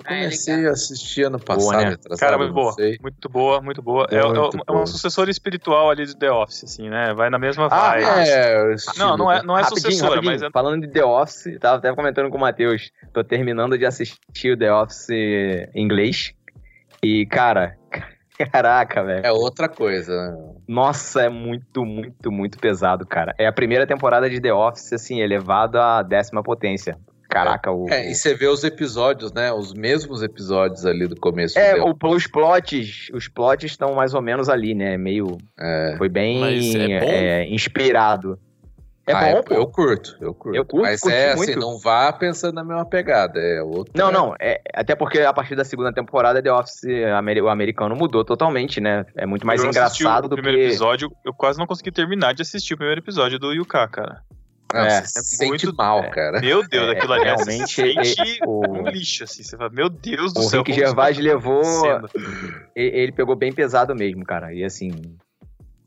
Eu 0.00 0.10
Ah, 0.10 0.14
é 0.14 0.22
comecei 0.24 0.56
legal. 0.56 0.70
a 0.70 0.72
assistir 0.74 1.24
ano 1.26 1.38
passado, 1.38 1.62
Boa, 1.70 1.76
né? 1.76 1.94
atrasado, 1.94 2.18
Cara, 2.20 2.36
muito 2.38 2.48
não 2.48 2.54
boa. 2.54 2.72
sei. 2.72 2.98
Muito 3.02 3.28
boa, 3.28 3.60
muito 3.60 3.82
boa. 3.82 4.06
É, 4.10 4.16
é, 4.16 4.22
Muito 4.22 4.56
é 4.56 4.58
uma 4.58 4.64
boa. 4.64 4.86
sucessora 4.86 5.30
espiritual 5.30 5.90
ali 5.90 6.06
do 6.06 6.14
The 6.14 6.30
Office, 6.30 6.64
assim, 6.64 6.88
né? 6.88 7.12
Vai 7.14 7.30
na 7.30 7.38
mesma 7.38 7.68
Ah, 7.70 7.90
vibe. 7.92 8.04
É, 8.28 8.62
o 8.62 8.66
Não, 8.68 8.74
estilo, 8.74 9.16
não 9.16 9.32
é, 9.32 9.42
não 9.42 9.58
é 9.58 9.62
rapidinho, 9.62 9.82
sucessora, 9.92 10.14
rapidinho. 10.16 10.32
mas 10.32 10.42
é. 10.42 10.50
Falando 10.50 10.86
de 10.86 10.92
The 10.92 11.04
Office, 11.04 11.58
tava 11.60 11.76
até 11.76 11.94
comentando 11.94 12.30
com 12.30 12.36
o 12.36 12.40
Matheus. 12.40 12.90
Tô 13.12 13.22
terminando 13.24 13.76
de 13.78 13.84
assistir 13.86 14.52
o 14.52 14.56
The 14.58 14.72
Office 14.72 15.10
em 15.10 15.68
inglês. 15.74 16.32
E, 17.02 17.24
cara, 17.26 17.76
caraca, 18.52 19.02
velho. 19.02 19.26
É 19.26 19.32
outra 19.32 19.68
coisa. 19.68 20.12
né? 20.32 20.54
Nossa, 20.68 21.22
é 21.22 21.28
muito, 21.28 21.84
muito, 21.84 22.30
muito 22.30 22.58
pesado, 22.58 23.06
cara. 23.06 23.34
É 23.38 23.46
a 23.46 23.52
primeira 23.52 23.86
temporada 23.86 24.28
de 24.30 24.40
The 24.40 24.52
Office, 24.52 24.92
assim, 24.92 25.20
elevado 25.20 25.78
à 25.78 26.02
décima 26.02 26.42
potência. 26.42 26.96
Caraca, 27.30 27.70
o. 27.70 27.88
É, 27.88 28.10
e 28.10 28.14
você 28.14 28.34
vê 28.34 28.48
os 28.48 28.64
episódios, 28.64 29.32
né? 29.32 29.52
Os 29.52 29.72
mesmos 29.72 30.22
episódios 30.22 30.84
ali 30.84 31.06
do 31.06 31.14
começo. 31.14 31.58
É, 31.58 31.76
do- 31.78 31.86
o- 31.86 32.08
os 32.10 32.26
plots, 32.26 33.08
os 33.14 33.28
plots 33.28 33.70
estão 33.70 33.94
mais 33.94 34.12
ou 34.14 34.20
menos 34.20 34.48
ali, 34.48 34.74
né? 34.74 34.96
Meio. 34.98 35.38
É. 35.58 35.94
Foi 35.96 36.08
bem 36.08 36.40
Mas 36.40 36.74
é 36.74 37.00
bom? 37.00 37.06
é, 37.08 37.46
inspirado. 37.48 38.38
É 39.06 39.12
Ah, 39.12 39.20
bom, 39.20 39.36
eu, 39.38 39.42
pô. 39.42 39.54
eu 39.54 39.66
curto, 39.66 40.16
eu 40.20 40.34
curto. 40.34 40.56
Eu 40.56 40.64
curto, 40.64 40.82
Mas 40.84 41.00
curti 41.00 41.16
é 41.16 41.28
assim, 41.32 41.36
muito. 41.38 41.58
não 41.58 41.78
vá 41.78 42.12
pensando 42.12 42.54
na 42.54 42.62
mesma 42.62 42.84
pegada. 42.84 43.40
É 43.40 43.60
outro. 43.62 43.92
Não, 43.96 44.12
não. 44.12 44.34
É, 44.38 44.60
até 44.74 44.94
porque 44.94 45.20
a 45.20 45.32
partir 45.32 45.56
da 45.56 45.64
segunda 45.64 45.92
temporada, 45.92 46.40
The 46.42 46.52
Office, 46.52 46.82
o 47.42 47.48
americano 47.48 47.96
mudou 47.96 48.24
totalmente, 48.24 48.80
né? 48.80 49.04
É 49.16 49.24
muito 49.26 49.46
mais 49.46 49.62
eu 49.62 49.68
engraçado 49.70 50.26
o 50.26 50.28
do 50.28 50.34
primeiro 50.36 50.58
que. 50.58 50.64
episódio, 50.64 51.10
eu 51.24 51.32
quase 51.32 51.58
não 51.58 51.66
consegui 51.66 51.90
terminar 51.90 52.34
de 52.34 52.42
assistir 52.42 52.74
o 52.74 52.76
primeiro 52.76 53.00
episódio 53.00 53.38
do 53.38 53.52
Yuka, 53.52 53.88
cara. 53.88 54.20
Não, 54.72 54.80
É, 54.80 55.02
você 55.02 55.18
é 55.18 55.22
se 55.22 55.36
sente 55.36 55.48
muito- 55.66 55.74
mal, 55.76 56.00
é. 56.04 56.10
cara. 56.10 56.40
Meu 56.40 56.66
Deus, 56.66 56.88
É, 56.88 56.92
aquilo 56.92 57.12
ali 57.12 57.22
é, 57.24 57.34
realmente, 57.34 57.74
sente 57.74 58.38
é, 58.42 58.46
o- 58.46 58.60
um 58.68 58.88
lixo, 58.88 59.24
assim. 59.24 59.42
Você 59.42 59.56
fala, 59.56 59.70
meu 59.70 59.88
Deus 59.88 60.32
do 60.32 60.40
O 60.40 60.42
céu. 60.44 60.60
Rick 60.60 60.72
como 60.72 60.78
isso 60.82 60.88
Gervais 60.88 61.16
tá 61.16 61.22
levou. 61.22 62.00
Ele 62.74 63.12
pegou 63.12 63.34
bem 63.36 63.52
pesado 63.52 63.94
mesmo, 63.94 64.24
cara. 64.24 64.52
E 64.54 64.64
assim. 64.64 64.92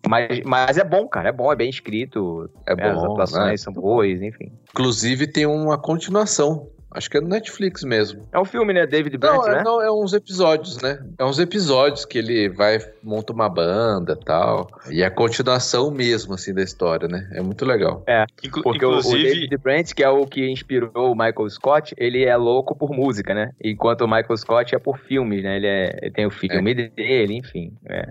Mas, 0.07 0.41
mas 0.45 0.77
é 0.77 0.83
bom, 0.83 1.07
cara. 1.07 1.29
É 1.29 1.31
bom, 1.31 1.51
é 1.51 1.55
bem 1.55 1.69
escrito. 1.69 2.49
É 2.67 2.73
As 2.73 2.95
bom. 3.01 3.11
atuações 3.13 3.45
né? 3.51 3.57
são 3.57 3.71
boas, 3.71 4.21
enfim. 4.21 4.51
Inclusive 4.71 5.27
tem 5.27 5.45
uma 5.45 5.77
continuação. 5.77 6.67
Acho 6.93 7.09
que 7.09 7.17
é 7.17 7.21
no 7.21 7.27
Netflix 7.27 7.83
mesmo. 7.83 8.27
É 8.31 8.39
um 8.39 8.45
filme, 8.45 8.73
né? 8.73 8.85
David 8.85 9.17
Brent, 9.17 9.33
Não, 9.33 9.47
é, 9.47 9.55
né? 9.55 9.63
não, 9.63 9.81
é 9.81 9.91
uns 9.91 10.13
episódios, 10.13 10.81
né? 10.81 10.99
É 11.17 11.25
uns 11.25 11.39
episódios 11.39 12.05
que 12.05 12.17
ele 12.17 12.49
vai, 12.49 12.79
monta 13.01 13.33
uma 13.33 13.49
banda 13.49 14.15
tal. 14.15 14.67
E 14.89 15.01
é 15.01 15.05
a 15.05 15.11
continuação 15.11 15.89
mesmo, 15.91 16.33
assim, 16.33 16.53
da 16.53 16.61
história, 16.61 17.07
né? 17.07 17.27
É 17.33 17.41
muito 17.41 17.65
legal. 17.65 18.03
Inclu- 18.43 18.63
Porque 18.63 18.85
o- 18.85 18.89
o, 18.89 18.91
inclusive, 18.99 19.23
David 19.33 19.57
Brent, 19.57 19.93
que 19.93 20.03
é 20.03 20.09
o 20.09 20.25
que 20.27 20.49
inspirou 20.49 21.11
o 21.11 21.15
Michael 21.15 21.49
Scott, 21.49 21.93
ele 21.97 22.23
é 22.23 22.35
louco 22.37 22.75
por 22.75 22.91
música, 22.91 23.33
né? 23.33 23.51
Enquanto 23.63 24.01
o 24.01 24.07
Michael 24.07 24.37
Scott 24.37 24.75
é 24.75 24.79
por 24.79 24.97
filmes, 24.99 25.43
né? 25.43 25.55
Ele, 25.57 25.67
é, 25.67 25.99
ele 26.01 26.11
tem 26.11 26.25
o 26.25 26.31
filme 26.31 26.73
dele, 26.73 27.35
enfim. 27.37 27.73
é. 27.89 28.07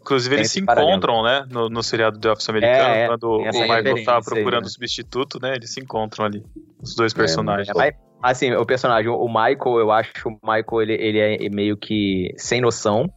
inclusive 0.00 0.36
eles 0.36 0.52
se 0.52 0.62
paralelo. 0.62 0.92
encontram, 0.92 1.22
né? 1.24 1.44
No, 1.50 1.68
no 1.68 1.82
seriado 1.82 2.16
The 2.20 2.30
Office 2.30 2.48
americano, 2.48 2.94
É, 2.94 3.02
é, 3.02 3.06
quando 3.08 3.24
o 3.24 3.38
Michael 3.38 3.52
tá 3.66 3.74
referência 3.76 4.12
aí, 4.14 4.22
procurando 4.22 4.60
né? 4.62 4.66
o 4.68 4.70
substituto, 4.70 5.40
né? 5.42 5.54
Eles 5.56 5.70
se 5.70 5.80
encontram 5.80 6.24
ali. 6.26 6.44
Os 6.80 6.94
dois 6.94 7.12
É, 7.12 7.16
personagens. 7.16 7.68
É, 7.68 7.72
mas, 7.74 7.94
assim, 8.30 8.52
o 8.52 8.64
personagem, 8.66 9.10
o 9.10 9.26
Michael, 9.26 9.78
eu 9.78 9.90
acho 9.90 10.12
que 10.12 10.26
o 10.28 10.32
Michael, 10.42 10.82
ele, 10.82 10.92
ele 10.94 11.18
é 11.46 11.48
meio 11.50 11.76
que 11.76 12.32
sem 12.36 12.60
noção. 12.60 13.10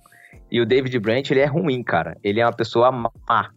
E 0.52 0.60
o 0.60 0.65
David 0.65 0.98
Brent, 0.99 1.30
ele 1.30 1.41
é 1.41 1.45
ruim, 1.45 1.84
cara. 1.84 2.18
Ele 2.23 2.40
é 2.40 2.45
uma 2.45 2.52
pessoa 2.53 2.91
má. 2.91 3.11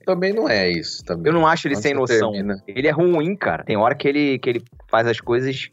Também 0.04 0.32
não 0.34 0.46
é 0.48 0.68
isso. 0.70 1.02
Também. 1.04 1.32
Eu 1.32 1.38
não 1.38 1.46
acho 1.46 1.66
ele 1.66 1.74
Quando 1.74 1.82
sem 1.82 1.94
noção. 1.94 2.32
termina. 2.32 2.62
Ele 2.68 2.86
é 2.86 2.90
ruim, 2.90 3.34
cara. 3.34 3.64
Tem 3.64 3.76
hora 3.78 3.94
que 3.94 4.06
ele, 4.06 4.38
que 4.38 4.50
ele 4.50 4.62
faz 4.90 5.06
as 5.06 5.18
coisas 5.18 5.70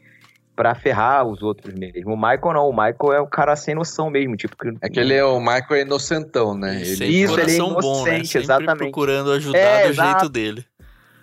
pra 0.56 0.74
ferrar 0.74 1.26
os 1.26 1.42
outros 1.42 1.74
mesmo. 1.74 2.14
O 2.14 2.16
Michael 2.16 2.54
não. 2.54 2.68
O 2.68 2.72
Michael 2.72 3.12
é 3.12 3.20
o 3.20 3.26
cara 3.26 3.54
sem 3.54 3.74
noção 3.74 4.08
mesmo. 4.08 4.34
Tipo, 4.34 4.56
que... 4.56 4.72
É 4.80 4.88
que 4.88 4.98
ele 4.98 5.12
é 5.12 5.22
o 5.22 5.38
Michael 5.40 5.66
é 5.72 5.80
inocentão, 5.82 6.54
né? 6.56 6.76
Ele, 6.80 7.04
Isso, 7.04 7.04
ele 7.04 7.22
é 7.22 7.28
coração 7.28 7.68
bom, 7.74 7.74
né? 7.74 7.80
inocente, 7.80 8.26
Sempre 8.28 8.44
exatamente. 8.44 8.78
procurando 8.78 9.32
ajudar 9.32 9.58
É, 9.58 9.84
do 9.84 9.90
exato. 9.90 10.10
jeito 10.20 10.28
dele. 10.32 10.64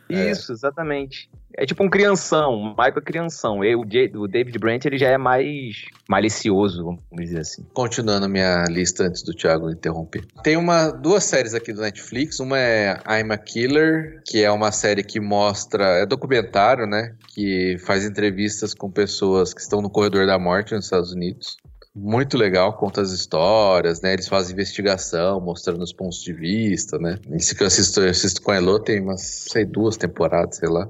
Isso, 0.09 0.51
exatamente. 0.51 1.27
É 1.55 1.65
tipo 1.65 1.83
um 1.83 1.89
crianção. 1.89 2.53
O 2.53 2.69
Michael 2.69 3.01
crianção. 3.01 3.63
E 3.63 3.75
o, 3.75 3.83
David 3.85 4.59
Brent, 4.59 4.85
ele 4.85 4.97
já 4.97 5.09
é 5.09 5.17
mais 5.17 5.85
malicioso, 6.07 6.83
vamos 6.83 7.01
dizer 7.25 7.39
assim. 7.39 7.65
Continuando 7.73 8.25
a 8.25 8.29
minha 8.29 8.63
lista 8.69 9.03
antes 9.03 9.23
do 9.23 9.33
Thiago 9.33 9.69
interromper. 9.69 10.25
Tem 10.43 10.57
uma, 10.57 10.91
duas 10.91 11.23
séries 11.23 11.53
aqui 11.53 11.73
do 11.73 11.81
Netflix. 11.81 12.39
Uma 12.39 12.59
é 12.59 12.99
I'm 13.07 13.31
a 13.31 13.37
Killer, 13.37 14.21
que 14.25 14.43
é 14.43 14.51
uma 14.51 14.71
série 14.71 15.03
que 15.03 15.19
mostra. 15.19 15.83
É 15.99 16.05
documentário, 16.05 16.85
né? 16.85 17.15
Que 17.29 17.77
faz 17.79 18.05
entrevistas 18.05 18.73
com 18.73 18.91
pessoas 18.91 19.53
que 19.53 19.61
estão 19.61 19.81
no 19.81 19.89
corredor 19.89 20.27
da 20.27 20.37
morte 20.37 20.75
nos 20.75 20.85
Estados 20.85 21.11
Unidos. 21.11 21.57
Muito 21.99 22.37
legal, 22.37 22.73
conta 22.73 23.01
as 23.01 23.11
histórias, 23.11 24.01
né? 24.01 24.13
Eles 24.13 24.27
fazem 24.27 24.53
investigação, 24.53 25.41
mostrando 25.41 25.81
os 25.81 25.91
pontos 25.91 26.21
de 26.21 26.31
vista, 26.31 26.99
né? 26.99 27.17
Esse 27.31 27.55
que 27.55 27.63
eu 27.63 27.67
assisto, 27.67 28.01
eu 28.01 28.11
assisto 28.11 28.39
com 28.39 28.51
a 28.51 28.57
Elo 28.57 28.79
tem 28.79 29.01
umas, 29.01 29.21
sei, 29.49 29.65
duas 29.65 29.97
temporadas, 29.97 30.57
sei 30.57 30.69
lá. 30.69 30.87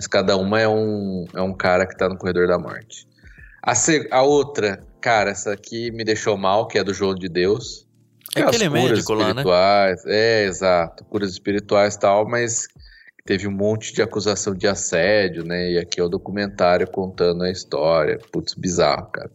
Mas 0.00 0.06
cada 0.06 0.34
uma 0.34 0.58
é 0.58 0.66
um, 0.66 1.26
é 1.34 1.42
um 1.42 1.52
cara 1.52 1.86
que 1.86 1.94
tá 1.94 2.08
no 2.08 2.16
corredor 2.16 2.48
da 2.48 2.58
morte. 2.58 3.06
A, 3.62 3.74
a 4.10 4.22
outra, 4.22 4.82
cara, 4.98 5.28
essa 5.28 5.52
aqui 5.52 5.90
me 5.90 6.04
deixou 6.04 6.38
mal, 6.38 6.66
que 6.66 6.78
é 6.78 6.82
do 6.82 6.94
João 6.94 7.14
de 7.14 7.28
Deus. 7.28 7.86
É 8.34 8.40
aquele 8.40 8.70
curas 8.70 8.82
médico 8.82 9.12
lá, 9.12 9.34
né? 9.34 9.42
É, 10.06 10.44
exato. 10.46 11.04
Curas 11.04 11.32
espirituais 11.32 11.96
e 11.96 12.00
tal, 12.00 12.26
mas 12.26 12.66
teve 13.26 13.46
um 13.46 13.50
monte 13.50 13.92
de 13.92 14.00
acusação 14.00 14.54
de 14.54 14.66
assédio, 14.66 15.44
né? 15.44 15.72
E 15.72 15.78
aqui 15.78 16.00
é 16.00 16.02
o 16.02 16.08
documentário 16.08 16.86
contando 16.86 17.42
a 17.42 17.50
história. 17.50 18.18
Putz, 18.32 18.54
bizarro, 18.54 19.10
cara. 19.12 19.30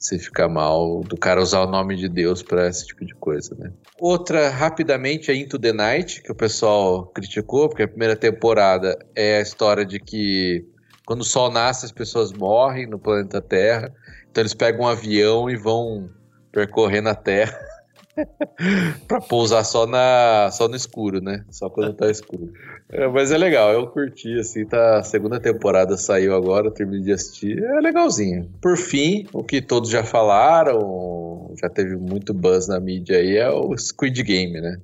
Você 0.00 0.18
fica 0.18 0.48
mal 0.48 1.02
do 1.02 1.14
cara 1.14 1.42
usar 1.42 1.60
o 1.60 1.70
nome 1.70 1.94
de 1.94 2.08
Deus 2.08 2.42
pra 2.42 2.66
esse 2.66 2.86
tipo 2.86 3.04
de 3.04 3.14
coisa, 3.14 3.54
né? 3.56 3.70
Outra, 4.00 4.48
rapidamente, 4.48 5.30
é 5.30 5.34
Into 5.34 5.58
the 5.58 5.74
Night, 5.74 6.22
que 6.22 6.32
o 6.32 6.34
pessoal 6.34 7.06
criticou, 7.08 7.68
porque 7.68 7.82
a 7.82 7.88
primeira 7.88 8.16
temporada 8.16 8.98
é 9.14 9.36
a 9.36 9.42
história 9.42 9.84
de 9.84 10.00
que 10.00 10.64
quando 11.04 11.20
o 11.20 11.24
sol 11.24 11.50
nasce 11.50 11.84
as 11.84 11.92
pessoas 11.92 12.32
morrem 12.32 12.86
no 12.86 12.98
planeta 12.98 13.42
Terra. 13.42 13.92
Então 14.30 14.40
eles 14.40 14.54
pegam 14.54 14.86
um 14.86 14.88
avião 14.88 15.50
e 15.50 15.56
vão 15.56 16.08
percorrer 16.50 17.02
na 17.02 17.14
Terra 17.14 17.58
pra 19.06 19.20
pousar 19.20 19.64
só, 19.64 19.86
na, 19.86 20.50
só 20.52 20.68
no 20.68 20.76
escuro, 20.76 21.20
né? 21.20 21.44
Só 21.50 21.68
quando 21.70 21.94
tá 21.94 22.10
escuro. 22.10 22.52
É, 22.90 23.06
mas 23.08 23.30
é 23.30 23.38
legal, 23.38 23.72
eu 23.72 23.86
curti, 23.86 24.38
assim, 24.38 24.66
tá, 24.66 24.98
a 24.98 25.02
segunda 25.02 25.38
temporada 25.40 25.96
saiu 25.96 26.34
agora, 26.34 26.66
eu 26.66 26.72
terminei 26.72 27.02
de 27.02 27.12
assistir, 27.12 27.62
é 27.62 27.80
legalzinho. 27.80 28.50
Por 28.60 28.76
fim, 28.76 29.26
o 29.32 29.44
que 29.44 29.62
todos 29.62 29.90
já 29.90 30.02
falaram, 30.02 31.54
já 31.60 31.68
teve 31.68 31.96
muito 31.96 32.34
buzz 32.34 32.68
na 32.68 32.80
mídia 32.80 33.18
aí, 33.18 33.36
é 33.36 33.48
o 33.50 33.76
Squid 33.76 34.22
Game, 34.22 34.60
né? 34.60 34.78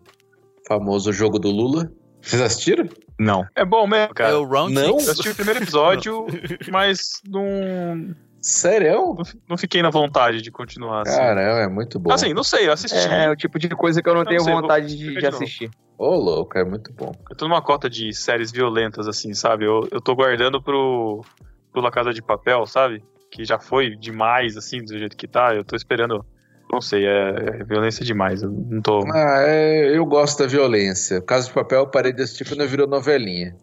Famoso 0.66 1.12
jogo 1.12 1.38
do 1.38 1.50
Lula. 1.50 1.90
Vocês 2.20 2.42
assistiram? 2.42 2.88
Não. 3.18 3.46
É 3.54 3.64
bom 3.64 3.86
mesmo, 3.86 4.10
É 4.10 4.14
cara. 4.14 4.38
o 4.38 4.44
Round 4.44 4.74
Não? 4.74 4.82
Eu 4.82 4.96
assisti 4.96 5.28
o 5.28 5.34
primeiro 5.34 5.62
episódio, 5.62 6.26
mas 6.70 7.22
não, 7.28 8.14
Sério? 8.46 8.92
não, 8.92 9.16
não 9.50 9.58
fiquei 9.58 9.82
na 9.82 9.90
vontade 9.90 10.40
de 10.40 10.52
continuar. 10.52 11.02
Assim, 11.02 11.16
Caramba, 11.16 11.60
é 11.62 11.68
muito 11.68 11.98
bom. 11.98 12.12
assim 12.12 12.32
não 12.32 12.44
sei, 12.44 12.68
eu 12.68 12.72
assisti. 12.72 12.96
É, 12.96 13.28
o 13.28 13.34
tipo 13.34 13.58
de 13.58 13.68
coisa 13.70 14.00
que 14.00 14.08
eu 14.08 14.14
não 14.14 14.20
Não 14.20 14.28
tenho 14.28 14.40
sei, 14.40 14.54
vontade 14.54 14.86
vou 14.86 14.96
de, 14.96 15.14
de 15.14 15.18
de 15.18 15.26
assistir. 15.26 15.70
Ô, 15.98 16.14
louco, 16.14 16.56
é 16.56 16.64
muito 16.64 16.92
bom. 16.92 17.12
Eu 17.28 17.36
tô 17.36 17.48
numa 17.48 17.60
cota 17.60 17.90
de 17.90 18.14
séries 18.14 18.52
violentas, 18.52 19.08
assim, 19.08 19.34
sabe? 19.34 19.64
Eu, 19.64 19.88
eu 19.90 20.00
tô 20.00 20.14
guardando 20.14 20.62
pro, 20.62 21.24
pro 21.72 21.82
La 21.82 21.90
Casa 21.90 22.12
de 22.14 22.22
Papel, 22.22 22.64
sabe? 22.66 23.02
Que 23.32 23.44
já 23.44 23.58
foi 23.58 23.96
demais, 23.96 24.56
assim, 24.56 24.84
do 24.84 24.96
jeito 24.96 25.16
que 25.16 25.26
tá. 25.26 25.52
Eu 25.52 25.64
tô 25.64 25.74
esperando. 25.74 26.24
Não 26.70 26.80
sei, 26.80 27.04
é, 27.04 27.60
é 27.60 27.64
violência 27.64 28.04
demais. 28.04 28.42
Eu 28.42 28.50
não 28.50 28.80
tô. 28.80 29.00
Ah, 29.12 29.40
é, 29.40 29.96
eu 29.96 30.06
gosto 30.06 30.38
da 30.38 30.46
violência. 30.46 31.20
Casa 31.20 31.48
de 31.48 31.52
Papel 31.52 31.80
eu 31.80 31.88
parei 31.88 32.12
de 32.12 32.22
assistir 32.22 32.46
quando 32.48 32.64
virou 32.68 32.86
novelinha. 32.86 33.56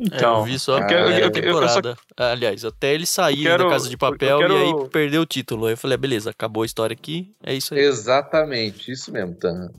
Então, 0.00 0.36
É, 0.36 0.40
eu 0.40 0.44
vi 0.44 0.58
só 0.58 0.76
a 0.78 0.84
quero- 0.86 1.10
eu- 1.10 1.18
eu 1.18 1.22
só- 1.24 1.30
temporada. 1.80 1.96
Aliás, 2.16 2.64
até 2.64 2.94
ele 2.94 3.06
sair 3.06 3.42
quero- 3.42 3.64
da 3.64 3.70
Casa 3.70 3.88
de 3.88 3.96
Papel 3.96 4.38
quero- 4.38 4.54
e 4.54 4.62
aí 4.62 4.88
perdeu 4.90 5.22
o 5.22 5.26
título. 5.26 5.66
Aí 5.66 5.72
eu 5.72 5.76
falei, 5.76 5.94
ah, 5.94 5.98
beleza, 5.98 6.30
acabou 6.30 6.62
a 6.62 6.66
história 6.66 6.94
aqui, 6.94 7.32
é 7.44 7.54
isso 7.54 7.74
aí. 7.74 7.80
Exatamente, 7.80 8.90
isso 8.92 9.12
mesmo, 9.12 9.34
Tan. 9.34 9.70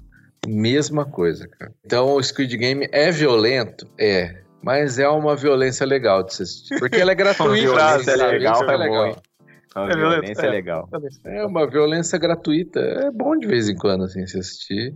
Mesma 0.47 1.05
coisa, 1.05 1.47
cara. 1.47 1.71
Então 1.85 2.13
o 2.15 2.23
Squid 2.23 2.55
Game 2.57 2.87
é 2.91 3.11
violento? 3.11 3.87
É. 3.99 4.41
Mas 4.61 4.99
é 4.99 5.07
uma 5.07 5.35
violência 5.35 5.85
legal 5.85 6.23
de 6.23 6.33
se 6.33 6.43
assistir. 6.43 6.79
Porque 6.79 6.97
ela 6.97 7.11
é 7.11 7.15
gratuita. 7.53 7.53
violência 7.53 8.17
sabe? 8.17 8.31
legal, 8.33 8.53
Isso 8.53 8.63
é 8.71 8.77
bom, 8.87 9.05
hein? 9.05 9.15
A 9.75 9.83
É 9.83 9.95
violência 9.95 10.41
é 10.41 10.47
é. 10.47 10.49
legal. 10.49 10.89
É 11.25 11.45
uma 11.45 11.67
violência 11.69 12.17
gratuita. 12.17 12.79
É 12.79 13.11
bom 13.11 13.37
de 13.37 13.47
vez 13.47 13.69
em 13.69 13.75
quando, 13.75 14.03
assim, 14.03 14.25
se 14.25 14.37
assistir. 14.39 14.93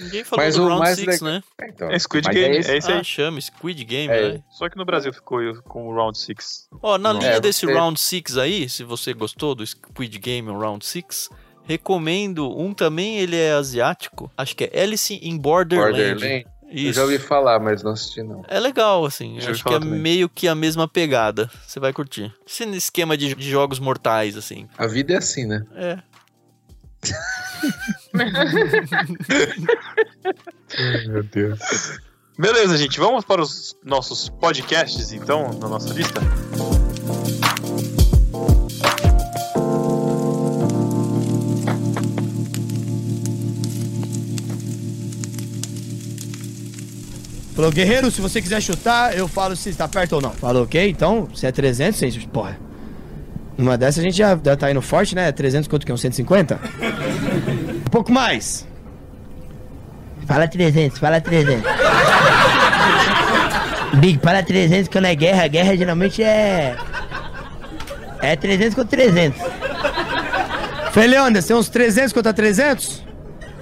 Ninguém 0.00 0.24
falou 0.24 0.44
Mas 0.44 0.54
do 0.56 0.62
o 0.62 0.66
Round 0.68 0.80
mais 0.80 0.96
6, 0.96 1.06
legal- 1.20 1.34
né? 1.34 1.42
Então, 1.68 1.90
É 1.90 1.98
Squid 1.98 2.28
Game, 2.28 2.54
é 2.54 2.56
é 2.56 2.60
esse- 2.60 2.76
esse, 2.76 2.92
aí. 2.92 2.98
Ah, 3.00 3.04
chama 3.04 3.40
Squid 3.40 3.84
Game, 3.84 4.12
É. 4.12 4.32
né? 4.34 4.42
Só 4.50 4.68
que 4.68 4.76
no 4.76 4.84
Brasil 4.84 5.12
ficou 5.12 5.40
com 5.62 5.88
o 5.88 5.94
Round 5.94 6.16
6. 6.18 6.68
Ó, 6.82 6.96
na 6.98 7.12
Não. 7.12 7.20
linha 7.20 7.32
É, 7.32 7.40
desse 7.40 7.66
você- 7.66 7.72
Round 7.72 8.00
6 8.00 8.36
aí, 8.38 8.68
se 8.68 8.84
você 8.84 9.12
gostou 9.12 9.54
do 9.54 9.66
Squid 9.66 10.18
Game 10.18 10.48
o 10.50 10.58
Round 10.58 10.84
6, 10.84 11.28
recomendo 11.64 12.50
um 12.58 12.72
também, 12.74 13.18
ele 13.18 13.36
é 13.36 13.52
asiático, 13.52 14.30
acho 14.36 14.54
que 14.56 14.64
é 14.72 14.82
Alice 14.82 15.18
in 15.22 15.36
Borderland. 15.38 15.92
Borderland. 15.98 16.46
Eu 16.74 16.78
Isso. 16.84 16.92
já 16.94 17.02
ouvi 17.02 17.18
falar, 17.18 17.60
mas 17.60 17.82
não 17.82 17.92
assisti 17.92 18.22
não. 18.22 18.42
É 18.48 18.58
legal, 18.58 19.04
assim. 19.04 19.38
Já 19.38 19.50
acho 19.50 19.62
que 19.62 19.74
é 19.74 19.78
também. 19.78 19.98
meio 20.00 20.26
que 20.26 20.48
a 20.48 20.54
mesma 20.54 20.88
pegada. 20.88 21.50
Você 21.66 21.78
vai 21.78 21.92
curtir. 21.92 22.32
Esse 22.46 22.64
esquema 22.70 23.14
de, 23.14 23.34
de 23.34 23.50
jogos 23.50 23.78
mortais, 23.78 24.38
assim. 24.38 24.66
A 24.78 24.86
vida 24.86 25.12
é 25.12 25.18
assim, 25.18 25.44
né? 25.44 25.66
É. 25.74 25.98
Meu 31.08 31.22
Deus. 31.24 31.58
Beleza, 32.38 32.76
gente, 32.76 32.98
vamos 32.98 33.24
para 33.24 33.40
os 33.42 33.76
nossos 33.84 34.28
podcasts, 34.28 35.12
então, 35.12 35.50
na 35.60 35.68
nossa 35.68 35.92
lista? 35.92 36.20
Falou, 47.54 47.70
guerreiro, 47.70 48.10
se 48.10 48.20
você 48.20 48.42
quiser 48.42 48.60
chutar, 48.60 49.16
eu 49.16 49.28
falo 49.28 49.54
se 49.54 49.72
tá 49.74 49.86
perto 49.86 50.14
ou 50.14 50.20
não. 50.20 50.32
Falou, 50.32 50.64
ok? 50.64 50.88
Então, 50.88 51.28
se 51.34 51.46
é 51.46 51.52
300, 51.52 52.00
você... 52.00 52.26
porra. 52.26 52.71
Numa 53.56 53.76
dessa 53.76 54.00
a 54.00 54.02
gente 54.02 54.16
já, 54.16 54.36
tá 54.36 54.70
indo 54.70 54.80
forte, 54.80 55.14
né? 55.14 55.30
300 55.30 55.68
quanto 55.68 55.84
que 55.84 55.92
é? 55.92 55.94
Um 55.94 55.98
150? 55.98 56.58
um 57.86 57.90
pouco 57.90 58.10
mais. 58.10 58.66
Fala 60.26 60.48
300, 60.48 60.98
fala 60.98 61.20
300. 61.20 61.62
Big, 63.94 64.18
fala 64.22 64.42
300 64.42 64.88
quando 64.88 65.04
é 65.06 65.14
guerra. 65.14 65.46
Guerra 65.48 65.76
geralmente 65.76 66.22
é... 66.22 66.76
É 68.20 68.36
300 68.36 68.74
contra 68.74 68.96
300. 68.96 69.40
Feliandas, 70.92 71.46
tem 71.46 71.56
uns 71.56 71.68
300 71.68 72.12
contra 72.12 72.32
300? 72.32 73.02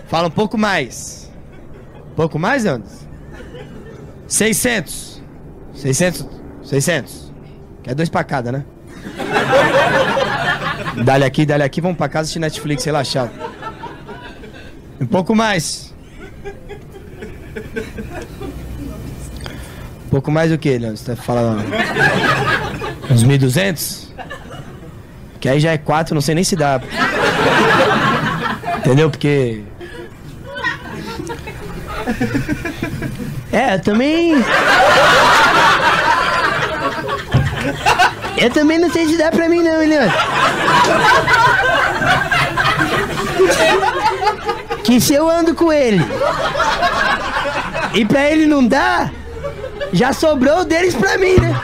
Fala 0.07 0.29
um 0.29 0.31
pouco 0.31 0.59
mais. 0.59 1.31
Um 2.13 2.15
pouco 2.15 2.39
mais, 2.39 2.65
Leandro? 2.65 2.89
600. 4.27 5.23
600. 5.75 6.27
600. 6.63 7.33
Quer 7.83 7.95
dois 7.95 8.09
pra 8.09 8.23
cada, 8.23 8.53
né? 8.53 8.65
dale 11.05 11.25
aqui, 11.25 11.47
dale 11.47 11.63
aqui, 11.63 11.81
vamos 11.81 11.97
pra 11.97 12.09
casa 12.09 12.23
assistir 12.23 12.39
Netflix 12.39 12.85
relaxado. 12.85 13.31
Um 15.01 15.07
pouco 15.07 15.35
mais. 15.35 15.95
Um 20.07 20.11
pouco 20.11 20.31
mais 20.31 20.51
do 20.51 20.59
que, 20.59 20.77
Leandro? 20.77 20.97
Você 20.97 21.15
tá 21.15 21.23
falando? 21.23 21.65
Uns 23.11 23.25
1.200? 23.25 24.11
Que 25.41 25.49
aí 25.49 25.59
já 25.59 25.73
é 25.73 25.79
4, 25.79 26.15
não 26.15 26.21
sei 26.21 26.35
nem 26.35 26.45
se 26.45 26.55
dá. 26.55 26.81
Entendeu? 28.79 29.11
Porque. 29.11 29.63
É, 33.53 33.79
também. 33.79 34.35
Eu 38.37 38.51
também 38.51 38.79
não 38.79 38.91
sei 38.91 39.07
se 39.07 39.17
dá 39.17 39.31
pra 39.31 39.49
mim, 39.49 39.63
não, 39.63 39.79
Leandro? 39.79 40.17
Que 44.85 45.01
se 45.01 45.15
eu 45.15 45.29
ando 45.29 45.55
com 45.55 45.73
ele 45.73 46.05
e 47.95 48.05
pra 48.05 48.29
ele 48.31 48.47
não 48.47 48.67
dá, 48.67 49.11
já 49.93 50.13
sobrou 50.13 50.65
deles 50.65 50.95
pra 50.95 51.19
mim, 51.19 51.37
né? 51.37 51.61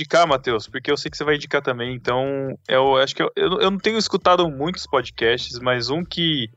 Indicar, 0.00 0.26
Matheus, 0.26 0.66
porque 0.66 0.90
eu 0.90 0.96
sei 0.96 1.10
que 1.10 1.16
você 1.16 1.24
vai 1.24 1.36
indicar 1.36 1.62
também, 1.62 1.94
então 1.94 2.58
eu 2.68 2.96
acho 2.96 3.14
que 3.14 3.22
eu, 3.22 3.30
eu, 3.36 3.60
eu 3.60 3.70
não 3.70 3.78
tenho 3.78 3.98
escutado 3.98 4.48
muitos 4.48 4.86
podcasts, 4.86 5.58
mas 5.58 5.90
um 5.90 6.02
que, 6.02 6.48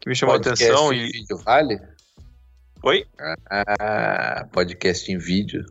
que 0.00 0.08
me 0.08 0.14
chamou 0.14 0.36
a 0.36 0.38
Podcast 0.38 0.64
atenção 0.64 0.92
em 0.92 1.08
e. 1.08 1.12
vídeo 1.12 1.36
vale? 1.38 1.80
Oi? 2.84 3.06
Ah, 3.50 4.46
podcast 4.52 5.10
em 5.10 5.18
vídeo. 5.18 5.64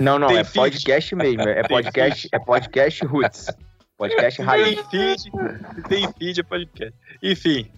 Não, 0.00 0.18
não, 0.18 0.28
Tem 0.28 0.38
é 0.38 0.44
feed. 0.44 0.54
podcast 0.54 1.14
mesmo. 1.14 1.42
É 1.42 1.62
podcast, 1.62 2.28
é 2.32 2.38
podcast 2.38 3.04
roots. 3.06 3.46
Podcast 3.96 4.42
raiz. 4.42 4.82
Tem 4.88 5.16
feed, 5.16 5.30
tem 5.88 6.12
feed, 6.12 6.40
é 6.40 6.42
podcast. 6.42 6.94
Enfim. 7.22 7.70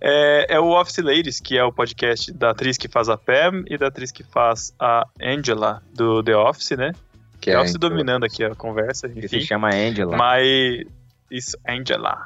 É, 0.00 0.54
é 0.54 0.60
o 0.60 0.68
Office 0.68 0.98
Ladies, 0.98 1.40
que 1.40 1.58
é 1.58 1.64
o 1.64 1.72
podcast 1.72 2.32
da 2.32 2.50
atriz 2.50 2.78
que 2.78 2.88
faz 2.88 3.08
a 3.08 3.16
Pam 3.16 3.64
e 3.66 3.76
da 3.76 3.88
atriz 3.88 4.10
que 4.10 4.22
faz 4.22 4.74
a 4.78 5.06
Angela 5.20 5.82
do 5.94 6.22
The 6.22 6.36
Office, 6.36 6.70
né? 6.70 6.92
Que 7.44 7.50
é 7.50 7.60
Office 7.60 7.74
dominando 7.74 8.24
aqui 8.24 8.42
a 8.42 8.54
conversa, 8.54 9.06
Que 9.06 9.28
se 9.28 9.36
enfim. 9.36 9.46
chama 9.46 9.68
Angela. 9.74 10.16
Mas. 10.16 10.84
Isso, 11.30 11.58
Angela. 11.68 12.24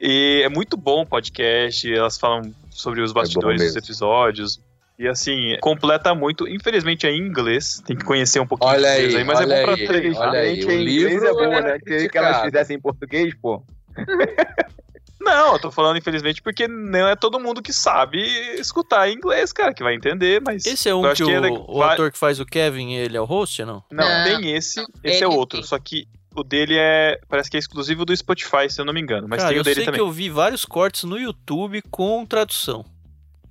E 0.00 0.42
é 0.44 0.48
muito 0.48 0.76
bom 0.76 1.02
o 1.02 1.06
podcast, 1.06 1.92
elas 1.92 2.18
falam 2.18 2.52
sobre 2.70 3.00
os 3.00 3.12
bastidores 3.12 3.60
dos 3.60 3.74
mesmo. 3.74 3.78
episódios. 3.78 4.60
E 4.98 5.06
assim, 5.06 5.56
completa 5.60 6.14
muito. 6.14 6.48
Infelizmente 6.48 7.06
é 7.06 7.10
em 7.12 7.18
inglês, 7.20 7.80
tem 7.86 7.96
que 7.96 8.04
conhecer 8.04 8.40
um 8.40 8.46
pouquinho 8.46 8.70
Olha 8.72 8.88
de 8.88 8.94
inglês 8.96 9.14
aí, 9.14 9.20
aí, 9.20 9.24
mas 9.24 9.40
é 9.40 9.44
olha 9.44 9.56
bom 9.56 9.62
pra 9.62 9.74
aí, 9.74 9.86
treinar. 9.86 10.28
olha 10.28 10.40
aí. 10.40 10.54
Gente, 10.56 10.66
o 10.66 10.70
em 10.72 10.80
inglês 10.80 11.02
livro 11.12 11.26
é 11.28 11.32
bom, 11.32 11.52
é 11.52 11.62
né? 11.62 11.78
Queria 11.78 12.08
que 12.08 12.18
elas 12.18 12.42
fizessem 12.42 12.76
em 12.76 12.80
português, 12.80 13.34
pô. 13.40 13.62
Não, 15.20 15.54
eu 15.54 15.58
tô 15.58 15.70
falando 15.70 15.96
infelizmente 15.96 16.42
porque 16.42 16.68
não 16.68 17.08
é 17.08 17.16
todo 17.16 17.40
mundo 17.40 17.62
que 17.62 17.72
sabe 17.72 18.20
escutar 18.60 19.08
em 19.08 19.14
inglês, 19.14 19.52
cara, 19.52 19.72
que 19.74 19.82
vai 19.82 19.94
entender, 19.94 20.40
mas. 20.44 20.64
Esse 20.66 20.88
é 20.88 20.94
um 20.94 21.04
eu 21.04 21.10
que 21.14 21.24
que 21.24 21.24
o, 21.24 21.30
ele 21.30 21.48
o 21.50 21.78
vai- 21.78 21.94
ator 21.94 22.12
que 22.12 22.18
faz 22.18 22.38
o 22.38 22.44
Kevin, 22.46 22.92
ele 22.92 23.16
é 23.16 23.20
o 23.20 23.24
host, 23.24 23.64
não? 23.64 23.82
Não, 23.90 24.06
Não, 24.08 24.24
tem 24.24 24.54
esse, 24.54 24.76
não, 24.80 24.86
esse 25.02 25.24
é 25.24 25.26
outro, 25.28 25.58
tem. 25.60 25.66
só 25.66 25.78
que 25.78 26.06
o 26.34 26.42
dele 26.44 26.76
é. 26.78 27.18
Parece 27.28 27.50
que 27.50 27.56
é 27.56 27.60
exclusivo 27.60 28.04
do 28.04 28.14
Spotify, 28.16 28.68
se 28.68 28.78
eu 28.80 28.84
não 28.84 28.92
me 28.92 29.00
engano. 29.00 29.26
Mas 29.28 29.38
Cara, 29.38 29.48
tem 29.50 29.58
o 29.58 29.60
eu 29.60 29.64
dele 29.64 29.74
sei 29.76 29.84
também. 29.86 29.98
que 29.98 30.06
eu 30.06 30.10
vi 30.12 30.28
vários 30.28 30.64
cortes 30.66 31.04
no 31.04 31.18
YouTube 31.18 31.82
com 31.90 32.24
tradução. 32.26 32.84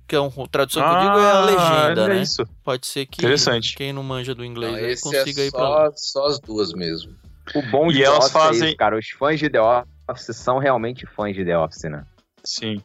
Que 0.08 0.14
é 0.14 0.20
um 0.20 0.30
tradução 0.46 0.84
que 0.84 0.88
eu 0.94 1.00
digo 1.00 1.18
é 1.18 1.30
a 1.30 1.38
Ah, 1.38 1.44
legenda, 1.44 2.04
é 2.04 2.08
né? 2.14 2.22
Isso. 2.22 2.46
Pode 2.62 2.86
ser 2.86 3.06
que 3.06 3.20
Interessante. 3.22 3.74
quem 3.74 3.92
não 3.92 4.04
manja 4.04 4.36
do 4.36 4.44
inglês 4.44 4.70
Não, 4.72 4.78
aí 4.78 4.92
esse 4.92 5.02
consiga 5.02 5.42
é 5.42 5.46
ir 5.46 5.50
pra 5.50 5.68
lá. 5.68 5.90
só, 5.96 6.20
só 6.22 6.26
as 6.28 6.38
duas 6.38 6.72
mesmo. 6.72 7.12
O 7.56 7.62
bom 7.62 7.88
de 7.88 7.98
E 7.98 8.04
elas 8.04 8.26
é 8.26 8.30
fazem- 8.30 8.68
isso, 8.68 8.76
cara. 8.76 8.96
Os 8.96 9.08
fãs 9.10 9.40
de 9.40 9.50
The 9.50 9.60
Office 9.60 9.88
são 10.16 10.58
realmente 10.58 11.06
fãs 11.06 11.34
de 11.34 11.44
The 11.44 11.58
Office, 11.58 11.84
né? 11.84 12.04
Sim. 12.44 12.82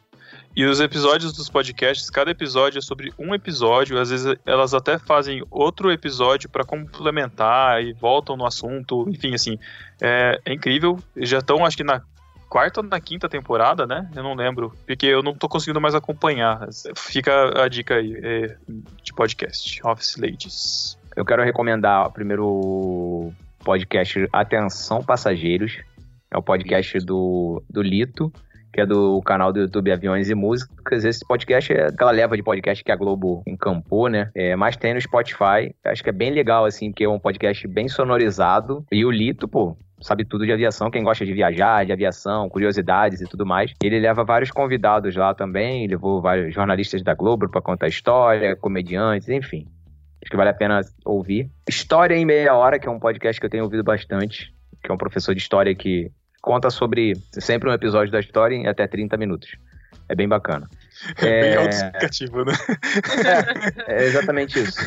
E 0.54 0.64
os 0.64 0.80
episódios 0.80 1.32
dos 1.32 1.48
podcasts, 1.48 2.10
cada 2.10 2.30
episódio 2.30 2.78
é 2.78 2.82
sobre 2.82 3.12
um 3.18 3.34
episódio, 3.34 3.98
às 3.98 4.10
vezes 4.10 4.36
elas 4.44 4.74
até 4.74 4.98
fazem 4.98 5.42
outro 5.50 5.90
episódio 5.90 6.48
pra 6.48 6.64
complementar 6.64 7.82
e 7.82 7.92
voltam 7.94 8.36
no 8.36 8.46
assunto, 8.46 9.08
enfim, 9.08 9.34
assim, 9.34 9.58
é, 10.00 10.38
é 10.44 10.52
incrível. 10.52 10.98
Já 11.16 11.38
estão, 11.38 11.64
acho 11.64 11.76
que 11.76 11.84
na 11.84 12.02
quarta 12.50 12.80
ou 12.80 12.86
na 12.86 13.00
quinta 13.00 13.30
temporada, 13.30 13.86
né? 13.86 14.10
Eu 14.14 14.22
não 14.22 14.34
lembro, 14.34 14.76
porque 14.86 15.06
eu 15.06 15.22
não 15.22 15.34
tô 15.34 15.48
conseguindo 15.48 15.80
mais 15.80 15.94
acompanhar. 15.94 16.68
Fica 16.94 17.62
a 17.62 17.66
dica 17.66 17.94
aí 17.94 18.14
é, 18.22 18.56
de 19.02 19.14
podcast, 19.14 19.80
Office 19.86 20.16
Ladies. 20.16 20.98
Eu 21.16 21.24
quero 21.24 21.42
recomendar 21.42 22.10
primeiro 22.10 22.46
o 22.46 23.34
podcast 23.64 24.28
Atenção 24.30 25.02
Passageiros. 25.02 25.78
É 26.32 26.38
o 26.38 26.42
podcast 26.42 26.98
do, 27.00 27.62
do 27.68 27.82
Lito, 27.82 28.32
que 28.72 28.80
é 28.80 28.86
do 28.86 29.20
canal 29.20 29.52
do 29.52 29.60
YouTube 29.60 29.92
Aviões 29.92 30.30
e 30.30 30.34
Músicas. 30.34 31.04
Esse 31.04 31.22
podcast 31.26 31.70
é 31.70 31.88
aquela 31.88 32.10
leva 32.10 32.34
de 32.34 32.42
podcast 32.42 32.82
que 32.82 32.90
a 32.90 32.96
Globo 32.96 33.42
encampou, 33.46 34.08
né? 34.08 34.30
É, 34.34 34.56
mas 34.56 34.74
tem 34.74 34.94
no 34.94 35.00
Spotify. 35.00 35.74
Acho 35.84 36.02
que 36.02 36.08
é 36.08 36.12
bem 36.12 36.30
legal, 36.30 36.64
assim, 36.64 36.90
porque 36.90 37.04
é 37.04 37.08
um 37.08 37.18
podcast 37.18 37.68
bem 37.68 37.86
sonorizado. 37.86 38.82
E 38.90 39.04
o 39.04 39.10
Lito, 39.10 39.46
pô, 39.46 39.76
sabe 40.00 40.24
tudo 40.24 40.46
de 40.46 40.52
aviação, 40.52 40.90
quem 40.90 41.04
gosta 41.04 41.26
de 41.26 41.34
viajar, 41.34 41.84
de 41.84 41.92
aviação, 41.92 42.48
curiosidades 42.48 43.20
e 43.20 43.26
tudo 43.26 43.44
mais. 43.44 43.74
Ele 43.84 44.00
leva 44.00 44.24
vários 44.24 44.50
convidados 44.50 45.14
lá 45.14 45.34
também, 45.34 45.86
levou 45.86 46.22
vários 46.22 46.54
jornalistas 46.54 47.02
da 47.02 47.12
Globo 47.12 47.46
para 47.46 47.60
contar 47.60 47.88
história, 47.88 48.56
comediantes, 48.56 49.28
enfim. 49.28 49.66
Acho 50.22 50.30
que 50.30 50.36
vale 50.36 50.48
a 50.48 50.54
pena 50.54 50.80
ouvir. 51.04 51.50
História 51.68 52.14
em 52.14 52.24
Meia 52.24 52.54
Hora, 52.54 52.78
que 52.78 52.88
é 52.88 52.90
um 52.90 52.98
podcast 52.98 53.38
que 53.38 53.44
eu 53.44 53.50
tenho 53.50 53.64
ouvido 53.64 53.84
bastante, 53.84 54.54
que 54.82 54.90
é 54.90 54.94
um 54.94 54.98
professor 54.98 55.34
de 55.34 55.42
história 55.42 55.74
que 55.74 56.10
conta 56.42 56.68
sobre 56.68 57.14
sempre 57.32 57.70
um 57.70 57.72
episódio 57.72 58.12
da 58.12 58.20
história 58.20 58.54
em 58.54 58.66
até 58.66 58.86
30 58.86 59.16
minutos. 59.16 59.56
É 60.08 60.14
bem 60.14 60.28
bacana. 60.28 60.68
É 61.18 61.22
bem 61.40 61.50
É. 61.52 61.56
autoexplicativo, 61.56 62.44
né? 62.44 62.52
É 63.86 64.04
exatamente 64.04 64.58
isso. 64.58 64.78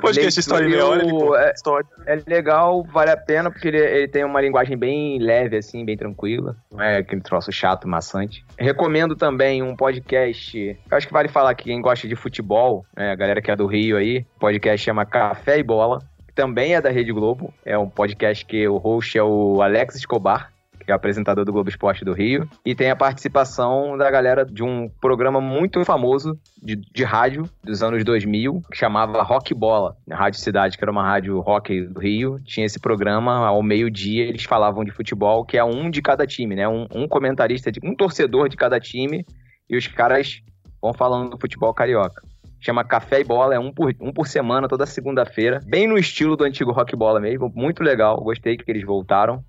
Podcast 0.00 0.38
História 0.40 0.66
em 0.66 0.70
Meia 0.70 0.86
Hora, 0.86 1.02
é, 1.42 1.52
história. 1.52 1.86
é 2.06 2.22
legal, 2.26 2.84
vale 2.84 3.10
a 3.10 3.16
pena, 3.16 3.50
porque 3.50 3.68
ele, 3.68 3.78
ele 3.78 4.08
tem 4.08 4.24
uma 4.24 4.40
linguagem 4.40 4.76
bem 4.76 5.18
leve, 5.18 5.56
assim, 5.56 5.84
bem 5.84 5.96
tranquila. 5.96 6.56
Não 6.70 6.80
é 6.80 6.98
aquele 6.98 7.20
troço 7.20 7.50
chato, 7.50 7.86
maçante. 7.88 8.44
Recomendo 8.56 9.16
também 9.16 9.62
um 9.62 9.74
podcast. 9.76 10.56
Eu 10.90 10.96
acho 10.96 11.06
que 11.06 11.12
vale 11.12 11.28
falar 11.28 11.54
que 11.54 11.64
quem 11.64 11.80
gosta 11.82 12.06
de 12.06 12.14
futebol, 12.16 12.86
né, 12.96 13.10
a 13.10 13.16
galera 13.16 13.42
que 13.42 13.50
é 13.50 13.56
do 13.56 13.66
Rio 13.66 13.96
aí, 13.96 14.24
o 14.36 14.38
podcast 14.38 14.84
chama 14.84 15.04
Café 15.04 15.58
e 15.58 15.62
Bola. 15.62 15.98
que 16.26 16.34
Também 16.34 16.74
é 16.74 16.80
da 16.80 16.90
Rede 16.90 17.12
Globo. 17.12 17.52
É 17.64 17.76
um 17.76 17.88
podcast 17.90 18.46
que 18.46 18.66
o 18.68 18.76
host 18.76 19.18
é 19.18 19.22
o 19.22 19.60
Alex 19.60 19.96
Escobar. 19.96 20.52
Que 20.88 20.92
é 20.92 20.94
apresentador 20.94 21.44
do 21.44 21.52
Globo 21.52 21.68
Esporte 21.68 22.02
do 22.02 22.14
Rio. 22.14 22.48
E 22.64 22.74
tem 22.74 22.90
a 22.90 22.96
participação 22.96 23.94
da 23.98 24.10
galera 24.10 24.42
de 24.42 24.62
um 24.62 24.88
programa 24.88 25.38
muito 25.38 25.84
famoso 25.84 26.40
de, 26.62 26.76
de 26.76 27.04
rádio 27.04 27.46
dos 27.62 27.82
anos 27.82 28.02
2000, 28.02 28.62
que 28.72 28.78
chamava 28.78 29.22
Rock 29.22 29.52
Bola, 29.52 29.98
na 30.06 30.16
Rádio 30.16 30.40
Cidade, 30.40 30.78
que 30.78 30.82
era 30.82 30.90
uma 30.90 31.06
rádio 31.06 31.38
rock 31.40 31.82
do 31.82 32.00
Rio. 32.00 32.38
Tinha 32.42 32.64
esse 32.64 32.80
programa, 32.80 33.46
ao 33.46 33.62
meio-dia, 33.62 34.24
eles 34.24 34.44
falavam 34.44 34.82
de 34.82 34.90
futebol, 34.90 35.44
que 35.44 35.58
é 35.58 35.62
um 35.62 35.90
de 35.90 36.00
cada 36.00 36.26
time, 36.26 36.56
né? 36.56 36.66
Um, 36.66 36.86
um 36.94 37.06
comentarista, 37.06 37.70
de, 37.70 37.80
um 37.84 37.94
torcedor 37.94 38.48
de 38.48 38.56
cada 38.56 38.80
time, 38.80 39.26
e 39.68 39.76
os 39.76 39.86
caras 39.86 40.40
vão 40.80 40.94
falando 40.94 41.28
do 41.28 41.38
futebol 41.38 41.74
carioca. 41.74 42.22
Chama 42.60 42.82
Café 42.82 43.20
e 43.20 43.24
Bola, 43.24 43.54
é 43.54 43.58
um 43.58 43.70
por, 43.70 43.94
um 44.00 44.10
por 44.10 44.26
semana, 44.26 44.66
toda 44.66 44.86
segunda-feira. 44.86 45.60
Bem 45.66 45.86
no 45.86 45.98
estilo 45.98 46.34
do 46.34 46.44
antigo 46.44 46.72
Rock 46.72 46.96
Bola 46.96 47.20
mesmo. 47.20 47.52
Muito 47.54 47.84
legal, 47.84 48.20
gostei 48.20 48.56
que 48.56 48.70
eles 48.70 48.84
voltaram. 48.84 49.44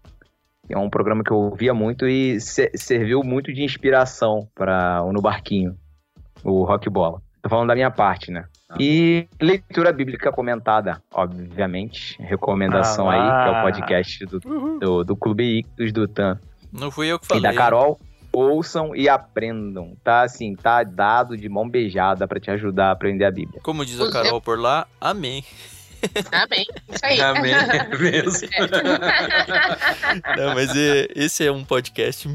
É 0.69 0.77
um 0.77 0.89
programa 0.89 1.23
que 1.23 1.31
eu 1.31 1.37
ouvia 1.37 1.73
muito 1.73 2.07
e 2.07 2.39
se- 2.39 2.71
serviu 2.75 3.21
muito 3.23 3.51
de 3.53 3.63
inspiração 3.63 4.47
para 4.55 5.03
o 5.03 5.11
No 5.11 5.21
Barquinho, 5.21 5.75
o 6.43 6.63
Rock 6.63 6.89
Bola. 6.89 7.21
Tô 7.41 7.49
falando 7.49 7.69
da 7.69 7.75
minha 7.75 7.89
parte, 7.89 8.31
né? 8.31 8.45
E 8.79 9.27
leitura 9.41 9.91
bíblica 9.91 10.31
comentada, 10.31 11.01
obviamente. 11.13 12.21
Recomendação 12.21 13.09
Ah, 13.09 13.13
aí, 13.13 13.43
que 13.43 13.49
é 13.49 13.59
o 13.59 13.63
podcast 13.63 14.25
do, 14.25 14.39
do, 14.79 15.03
do 15.03 15.15
Clube 15.17 15.59
Ictus 15.59 15.91
do 15.91 16.07
TAM 16.07 16.37
Não 16.71 16.91
fui 16.91 17.07
eu 17.07 17.17
que 17.17 17.25
e 17.25 17.27
falei. 17.29 17.43
da 17.43 17.53
Carol. 17.53 17.99
Ouçam 18.31 18.95
e 18.95 19.09
aprendam. 19.09 19.95
Tá 20.03 20.21
assim, 20.21 20.53
tá 20.55 20.83
dado 20.83 21.35
de 21.35 21.49
mão 21.49 21.67
beijada 21.67 22.27
pra 22.27 22.39
te 22.39 22.51
ajudar 22.51 22.89
a 22.89 22.91
aprender 22.91 23.25
a 23.25 23.31
Bíblia. 23.31 23.59
Como 23.63 23.83
diz 23.83 23.99
a 23.99 24.11
Carol 24.11 24.39
por 24.39 24.59
lá, 24.59 24.85
amém. 25.01 25.43
Amém. 26.31 26.65
Isso 26.89 27.05
aí. 27.05 27.21
Amém 27.21 27.53
mesmo. 27.99 28.47
Não, 30.37 30.53
mas 30.53 30.75
é- 30.75 31.07
esse 31.15 31.45
é 31.45 31.51
um 31.51 31.63
podcast. 31.63 32.27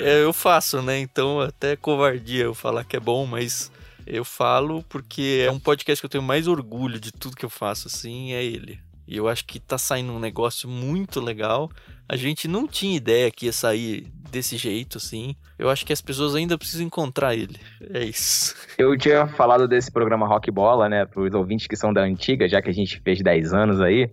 é, 0.00 0.22
eu 0.22 0.32
faço, 0.32 0.82
né? 0.82 0.98
Então 0.98 1.40
até 1.40 1.76
covardia 1.76 2.44
eu 2.44 2.54
falar 2.54 2.84
que 2.84 2.96
é 2.96 3.00
bom, 3.00 3.26
mas 3.26 3.70
eu 4.06 4.24
falo 4.24 4.82
porque 4.88 5.44
é 5.46 5.50
um 5.50 5.60
podcast 5.60 6.00
que 6.00 6.06
eu 6.06 6.10
tenho 6.10 6.22
mais 6.24 6.46
orgulho 6.48 6.98
de 6.98 7.12
tudo 7.12 7.36
que 7.36 7.44
eu 7.44 7.50
faço, 7.50 7.88
assim, 7.88 8.32
é 8.32 8.42
ele. 8.44 8.78
E 9.12 9.16
eu 9.18 9.28
acho 9.28 9.44
que 9.44 9.60
tá 9.60 9.76
saindo 9.76 10.10
um 10.12 10.18
negócio 10.18 10.66
muito 10.68 11.20
legal. 11.20 11.70
A 12.08 12.16
gente 12.16 12.48
não 12.48 12.66
tinha 12.66 12.96
ideia 12.96 13.30
que 13.30 13.44
ia 13.46 13.52
sair 13.52 14.06
desse 14.30 14.56
jeito, 14.56 14.96
assim. 14.96 15.36
Eu 15.58 15.68
acho 15.68 15.84
que 15.84 15.92
as 15.92 16.00
pessoas 16.00 16.34
ainda 16.34 16.56
precisam 16.56 16.86
encontrar 16.86 17.34
ele. 17.34 17.56
É 17.92 18.02
isso. 18.02 18.54
Eu 18.78 18.96
tinha 18.96 19.26
falado 19.26 19.68
desse 19.68 19.92
programa 19.92 20.26
Rock 20.26 20.50
Bola, 20.50 20.88
né, 20.88 21.04
pros 21.04 21.34
ouvintes 21.34 21.66
que 21.66 21.76
são 21.76 21.92
da 21.92 22.00
antiga, 22.00 22.48
já 22.48 22.62
que 22.62 22.70
a 22.70 22.72
gente 22.72 23.00
fez 23.02 23.20
10 23.22 23.52
anos 23.52 23.80
aí. 23.82 24.10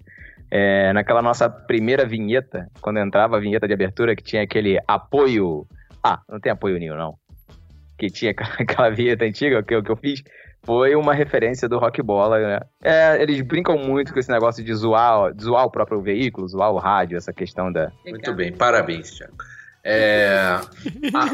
É, 0.52 0.92
naquela 0.92 1.22
nossa 1.22 1.50
primeira 1.50 2.06
vinheta, 2.06 2.68
quando 2.82 3.00
entrava 3.00 3.38
a 3.38 3.40
vinheta 3.40 3.68
de 3.68 3.74
abertura, 3.74 4.16
que 4.16 4.24
tinha 4.24 4.42
aquele 4.44 4.78
apoio. 4.88 5.66
Ah, 6.04 6.20
não 6.28 6.40
tem 6.42 6.52
apoio 6.52 6.78
nenhum, 6.78 6.96
não. 6.98 7.16
Que 7.98 8.08
tinha 8.10 8.32
aquela- 8.36 8.56
aquela 8.60 8.90
vinheta 8.90 9.24
antiga 9.24 9.64
que 9.64 9.74
eu, 9.74 9.82
que 9.82 9.92
eu 9.92 9.96
fiz. 9.96 10.22
Foi 10.64 10.96
uma 10.96 11.14
referência 11.14 11.68
do 11.70 11.78
Rock 11.80 12.02
Bola, 12.02 12.38
né? 12.40 12.60
É, 12.84 13.22
eles 13.22 13.42
brincam 13.42 13.78
muito 13.78 14.14
com 14.14 14.20
esse 14.20 14.30
negócio 14.30 14.64
de 14.64 14.74
zoar, 14.74 15.34
de 15.34 15.44
zoar 15.44 15.66
o 15.66 15.72
próprio 15.72 16.02
veículo, 16.02 16.48
zoar 16.48 16.72
o 16.72 16.78
rádio, 16.78 17.18
essa 17.18 17.32
questão 17.34 17.72
da. 17.72 17.92
Muito 18.06 18.34
bem, 18.34 18.52
parabéns, 18.54 19.12
Thiago. 19.12 19.34
É, 19.84 20.60
ah, 21.14 21.30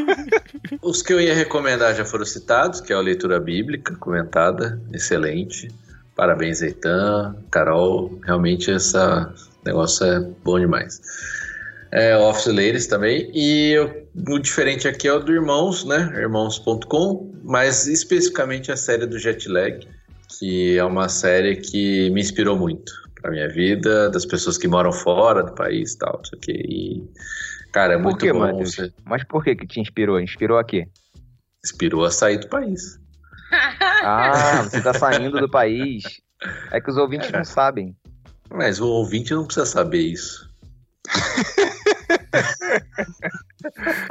os 0.82 1.02
que 1.02 1.12
eu 1.12 1.20
ia 1.20 1.34
recomendar 1.34 1.96
já 1.96 2.06
foram 2.06 2.24
citados, 2.26 2.80
que 2.80 2.94
é 2.94 2.96
a 2.96 3.00
leitura 3.00 3.40
bíblica 3.40 3.96
comentada, 3.96 4.80
excelente. 4.94 5.68
Parabéns, 6.16 6.62
Eitan, 6.62 7.36
Carol, 7.52 8.18
realmente 8.24 8.70
esse 8.72 8.96
negócio 9.66 10.06
é 10.06 10.20
bom 10.44 10.60
demais. 10.60 11.02
É, 11.92 12.16
Office 12.18 12.48
Ladies 12.48 12.88
também, 12.88 13.30
e 13.34 13.72
eu- 13.72 14.08
o 14.30 14.40
diferente 14.40 14.88
aqui 14.88 15.08
é 15.08 15.14
o 15.14 15.20
do 15.20 15.34
Irmãos, 15.34 15.84
né, 15.84 16.14
irmãos.com, 16.16 17.35
mas 17.46 17.88
especificamente 17.88 18.72
a 18.72 18.78
série 18.78 19.06
do 19.06 19.20
Jetlag, 19.20 19.88
que 20.40 20.78
é 20.78 20.84
uma 20.84 21.08
série 21.08 21.58
que 21.58 22.10
me 22.10 22.20
inspirou 22.20 22.58
muito 22.58 22.92
pra 23.22 23.30
minha 23.30 23.48
vida, 23.48 24.10
das 24.10 24.26
pessoas 24.26 24.58
que 24.58 24.68
moram 24.68 24.92
fora 24.92 25.44
do 25.44 25.54
país 25.54 25.94
e 25.94 25.98
tal, 26.00 26.18
não 26.18 26.26
sei 26.26 26.38
o 26.38 26.42
quê. 26.42 26.66
E, 26.68 27.04
cara, 27.72 27.94
é 27.94 27.98
Por 27.98 28.04
muito 28.04 28.18
que, 28.18 28.34
bom. 28.34 28.40
Matheus? 28.40 28.76
Você 28.76 28.92
Mas 29.04 29.24
por 29.24 29.44
que 29.44 29.56
que 29.56 29.68
te 29.68 29.80
inspirou? 29.80 30.20
Inspirou 30.20 30.58
a 30.58 30.64
quê? 30.64 30.88
inspirou 31.64 32.06
a 32.06 32.12
sair 32.12 32.38
do 32.38 32.48
país. 32.48 33.00
Ah, 34.04 34.62
você 34.64 34.82
tá 34.82 34.94
saindo 34.94 35.40
do 35.40 35.50
país. 35.50 36.04
É 36.72 36.80
que 36.80 36.92
os 36.92 36.98
ouvintes 36.98 37.32
não 37.32 37.44
sabem. 37.44 37.96
Mas 38.52 38.80
o 38.80 38.88
ouvinte 38.88 39.34
não 39.34 39.46
precisa 39.46 39.66
saber 39.66 40.02
isso. 40.02 40.48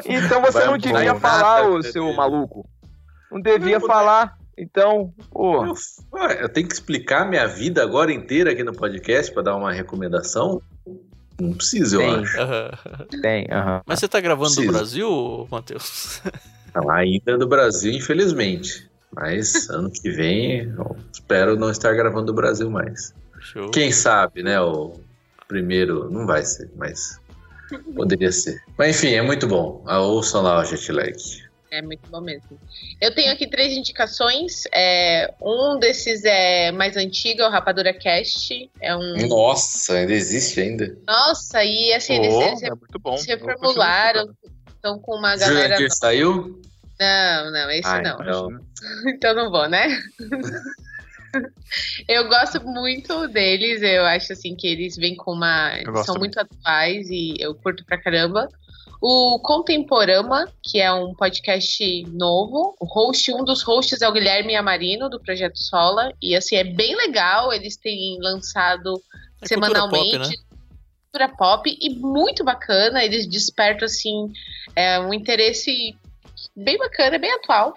Então 0.05 0.43
você 0.43 0.59
Vai 0.59 0.66
não 0.66 0.78
devia 0.78 1.15
falar, 1.15 1.69
ô 1.69 1.81
pra 1.81 1.93
seu 1.93 2.12
maluco. 2.12 2.69
Não 3.35 3.40
devia 3.40 3.81
Não, 3.81 3.86
falar. 3.86 4.39
Então, 4.56 5.12
pô, 5.31 5.66
Eu, 5.66 5.74
eu 6.40 6.48
tenho 6.48 6.69
que 6.69 6.74
explicar 6.74 7.28
minha 7.28 7.48
vida 7.48 7.82
agora 7.82 8.12
inteira 8.12 8.52
aqui 8.52 8.62
no 8.62 8.73
podcast 8.73 9.32
pra 9.32 9.43
dar 9.43 9.56
uma 9.56 9.73
recomendação? 9.73 10.62
Não 11.40 11.52
precisa, 11.52 11.97
eu 11.97 12.01
Tem. 12.01 12.15
acho. 12.15 12.39
Tem, 13.20 13.48
aham. 13.51 13.82
Mas 13.85 13.98
você 13.98 14.06
tá 14.06 14.20
gravando 14.20 14.55
do. 14.55 14.66
Brasil, 14.69 15.48
Matheus? 15.51 16.23
Não, 16.73 16.90
ainda 16.90 17.36
do 17.36 17.47
Brasil, 17.47 17.93
infelizmente. 17.93 18.89
Mas 19.12 19.69
ano 19.69 19.90
que 19.90 20.11
vem, 20.11 20.73
espero 21.12 21.56
não 21.56 21.70
estar 21.70 21.93
gravando 21.93 22.27
do 22.27 22.32
Brasil 22.32 22.69
mais. 22.69 23.15
Show. 23.40 23.70
Quem 23.70 23.93
sabe, 23.93 24.43
né? 24.43 24.61
O 24.61 24.94
primeiro 25.47 26.11
não 26.11 26.27
vai 26.27 26.43
ser, 26.44 26.69
mas 26.77 27.20
poderia 27.94 28.32
ser. 28.32 28.61
Mas 28.77 28.97
enfim, 28.97 29.15
é 29.15 29.23
muito 29.23 29.47
bom. 29.47 29.85
Ah, 29.86 30.01
Ouçam 30.01 30.43
lá 30.43 30.61
o 30.61 30.65
Jetlag. 30.65 31.15
É 31.74 31.82
muito 31.82 32.09
bom 32.09 32.20
mesmo. 32.20 32.56
Eu 33.01 33.12
tenho 33.12 33.32
aqui 33.32 33.48
três 33.48 33.72
indicações. 33.72 34.62
É, 34.72 35.34
um 35.42 35.76
desses 35.80 36.24
é 36.24 36.70
mais 36.70 36.96
antigo, 36.96 37.42
é 37.42 37.48
o 37.48 37.51
Rapadura 37.51 37.92
Cast. 37.92 38.70
É 38.80 38.94
um. 38.94 39.26
Nossa, 39.26 39.94
ainda 39.94 40.12
existe 40.12 40.60
ainda. 40.60 40.96
Nossa, 41.05 41.64
e 41.64 41.92
assim, 41.92 42.14
eles, 42.14 42.32
Oh, 42.32 42.42
eles 42.42 42.62
é 42.62 42.70
muito 42.70 42.98
bom. 43.01 43.16
se 43.16 43.26
reformularam. 43.26 44.32
Estão 44.68 45.01
com 45.01 45.16
uma 45.16 45.34
galera. 45.36 45.62
Jurandir 45.76 45.88
saiu? 45.96 46.62
Não, 47.01 47.51
não, 47.51 47.70
esse 47.72 47.88
Ah, 47.88 48.01
não. 48.02 48.20
então- 48.20 48.48
Então 49.09 49.34
não 49.34 49.51
vou, 49.51 49.68
né? 49.68 49.88
eu 52.09 52.28
gosto 52.28 52.62
muito 52.64 53.26
deles, 53.28 53.82
eu 53.82 54.05
acho 54.05 54.32
assim 54.32 54.55
que 54.55 54.66
eles 54.68 54.96
vêm 54.96 55.16
com 55.16 55.32
uma. 55.32 55.72
São 56.05 56.05
também. 56.14 56.20
muito 56.20 56.38
atuais 56.38 57.09
e 57.10 57.34
eu 57.40 57.52
curto 57.56 57.84
pra 57.84 58.01
caramba. 58.01 58.48
O 59.06 59.39
Contemporama, 59.39 60.51
que 60.62 60.81
é 60.81 60.90
um 60.90 61.12
podcast 61.14 62.05
novo. 62.10 62.74
O 62.81 62.86
host, 62.86 63.31
um 63.35 63.44
dos 63.44 63.60
hosts 63.62 64.01
é 64.01 64.09
o 64.09 64.12
Guilherme 64.12 64.56
Amarino, 64.56 65.10
do 65.10 65.20
Projeto 65.20 65.59
Sola. 65.59 66.10
E 66.22 66.35
assim, 66.35 66.56
é 66.56 66.64
bem 66.64 66.97
legal. 66.97 67.52
Eles 67.52 67.76
têm 67.76 68.16
lançado 68.18 68.98
É 69.43 69.47
semanalmente. 69.47 70.12
cultura 70.16 70.24
pop, 70.24 70.31
né? 70.31 70.59
cultura 71.12 71.28
pop 71.36 71.78
e 71.78 71.90
muito 71.90 72.43
bacana. 72.43 73.05
Eles 73.05 73.26
despertam 73.26 73.85
assim 73.85 74.32
é, 74.74 74.98
um 74.98 75.12
interesse 75.12 75.94
bem 76.56 76.78
bacana, 76.78 77.18
bem 77.18 77.31
atual. 77.35 77.74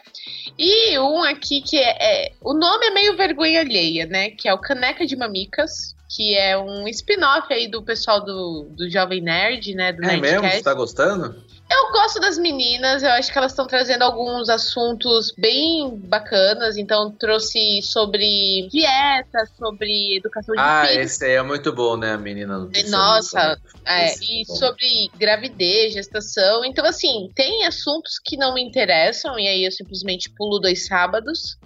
E 0.57 0.97
um 0.97 1.23
aqui 1.23 1.59
que 1.59 1.75
é, 1.77 2.27
é- 2.27 2.31
o 2.41 2.53
nome 2.53 2.85
é 2.85 2.91
meio 2.91 3.17
vergonha 3.17 3.59
alheia, 3.59 4.05
né? 4.05 4.29
Que 4.29 4.47
é 4.47 4.53
o 4.53 4.57
Caneca 4.61 5.05
de 5.05 5.17
Mamicas, 5.17 5.93
que 6.09 6.35
é 6.35 6.57
um 6.57 6.87
spin-off 6.87 7.51
aí 7.53 7.67
do 7.67 7.83
pessoal 7.83 8.23
do, 8.23 8.67
do 8.71 8.89
Jovem 8.89 9.21
Nerd, 9.21 9.73
né? 9.75 9.91
Do 9.91 10.03
É 10.03 10.07
mesmo? 10.17 10.21
Nerdcast. 10.21 10.57
Você 10.57 10.63
tá 10.63 10.73
gostando? 10.73 11.43
Eu 11.69 11.91
gosto 11.91 12.17
das 12.21 12.37
meninas, 12.37 13.03
eu 13.03 13.09
acho 13.11 13.29
que 13.29 13.37
elas 13.37 13.51
estão 13.51 13.67
trazendo 13.67 14.01
alguns 14.03 14.47
assuntos 14.47 15.33
bem 15.37 15.97
bacanas. 15.97 16.77
Então, 16.77 17.11
trouxe 17.11 17.81
sobre 17.81 18.69
dieta, 18.71 19.45
sobre 19.57 20.15
educação 20.15 20.55
de 20.55 20.61
Ah, 20.61 20.85
filhos. 20.87 21.05
esse 21.07 21.25
aí 21.25 21.33
é 21.33 21.41
muito 21.43 21.73
bom, 21.73 21.97
né? 21.97 22.13
A 22.13 22.17
menina 22.17 22.69
Nossa? 22.87 23.59
É, 23.85 24.05
Esse 24.05 24.23
e 24.31 24.41
é 24.43 24.45
bom. 24.45 24.55
sobre 24.55 25.11
gravidez, 25.17 25.93
gestação. 25.93 26.63
Então, 26.63 26.85
assim, 26.85 27.29
tem 27.35 27.65
assuntos 27.65 28.13
que 28.23 28.37
não 28.37 28.53
me 28.53 28.63
interessam, 28.63 29.37
e 29.37 29.45
aí 29.45 29.65
eu 29.65 29.71
simplesmente 29.71 30.29
pulo 30.29 30.59
dois 30.59 30.85
sábados. 30.87 31.57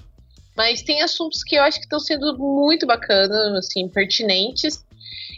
Mas 0.55 0.81
tem 0.81 1.01
assuntos 1.01 1.43
que 1.43 1.55
eu 1.55 1.63
acho 1.63 1.77
que 1.77 1.85
estão 1.85 1.99
sendo 1.99 2.37
muito 2.37 2.85
bacanas, 2.85 3.53
assim, 3.53 3.87
pertinentes. 3.87 4.85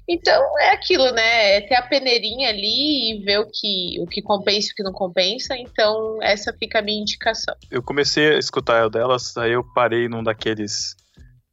Então 0.08 0.60
é 0.60 0.72
aquilo, 0.72 1.12
né? 1.12 1.58
É 1.58 1.62
ter 1.62 1.76
a 1.76 1.82
peneirinha 1.82 2.50
ali 2.50 3.12
e 3.12 3.24
ver 3.24 3.40
o 3.40 3.46
que, 3.46 4.00
o 4.02 4.08
que 4.08 4.22
compensa 4.22 4.70
e 4.70 4.72
o 4.72 4.76
que 4.76 4.84
não 4.84 4.92
compensa. 4.92 5.56
Então, 5.58 6.22
essa 6.22 6.52
fica 6.52 6.80
a 6.80 6.82
minha 6.82 7.02
indicação. 7.02 7.56
Eu 7.72 7.82
comecei 7.82 8.36
a 8.36 8.38
escutar 8.38 8.90
delas, 8.90 9.38
aí 9.38 9.54
eu 9.54 9.64
parei 9.74 10.10
num 10.10 10.24
daqueles 10.24 10.96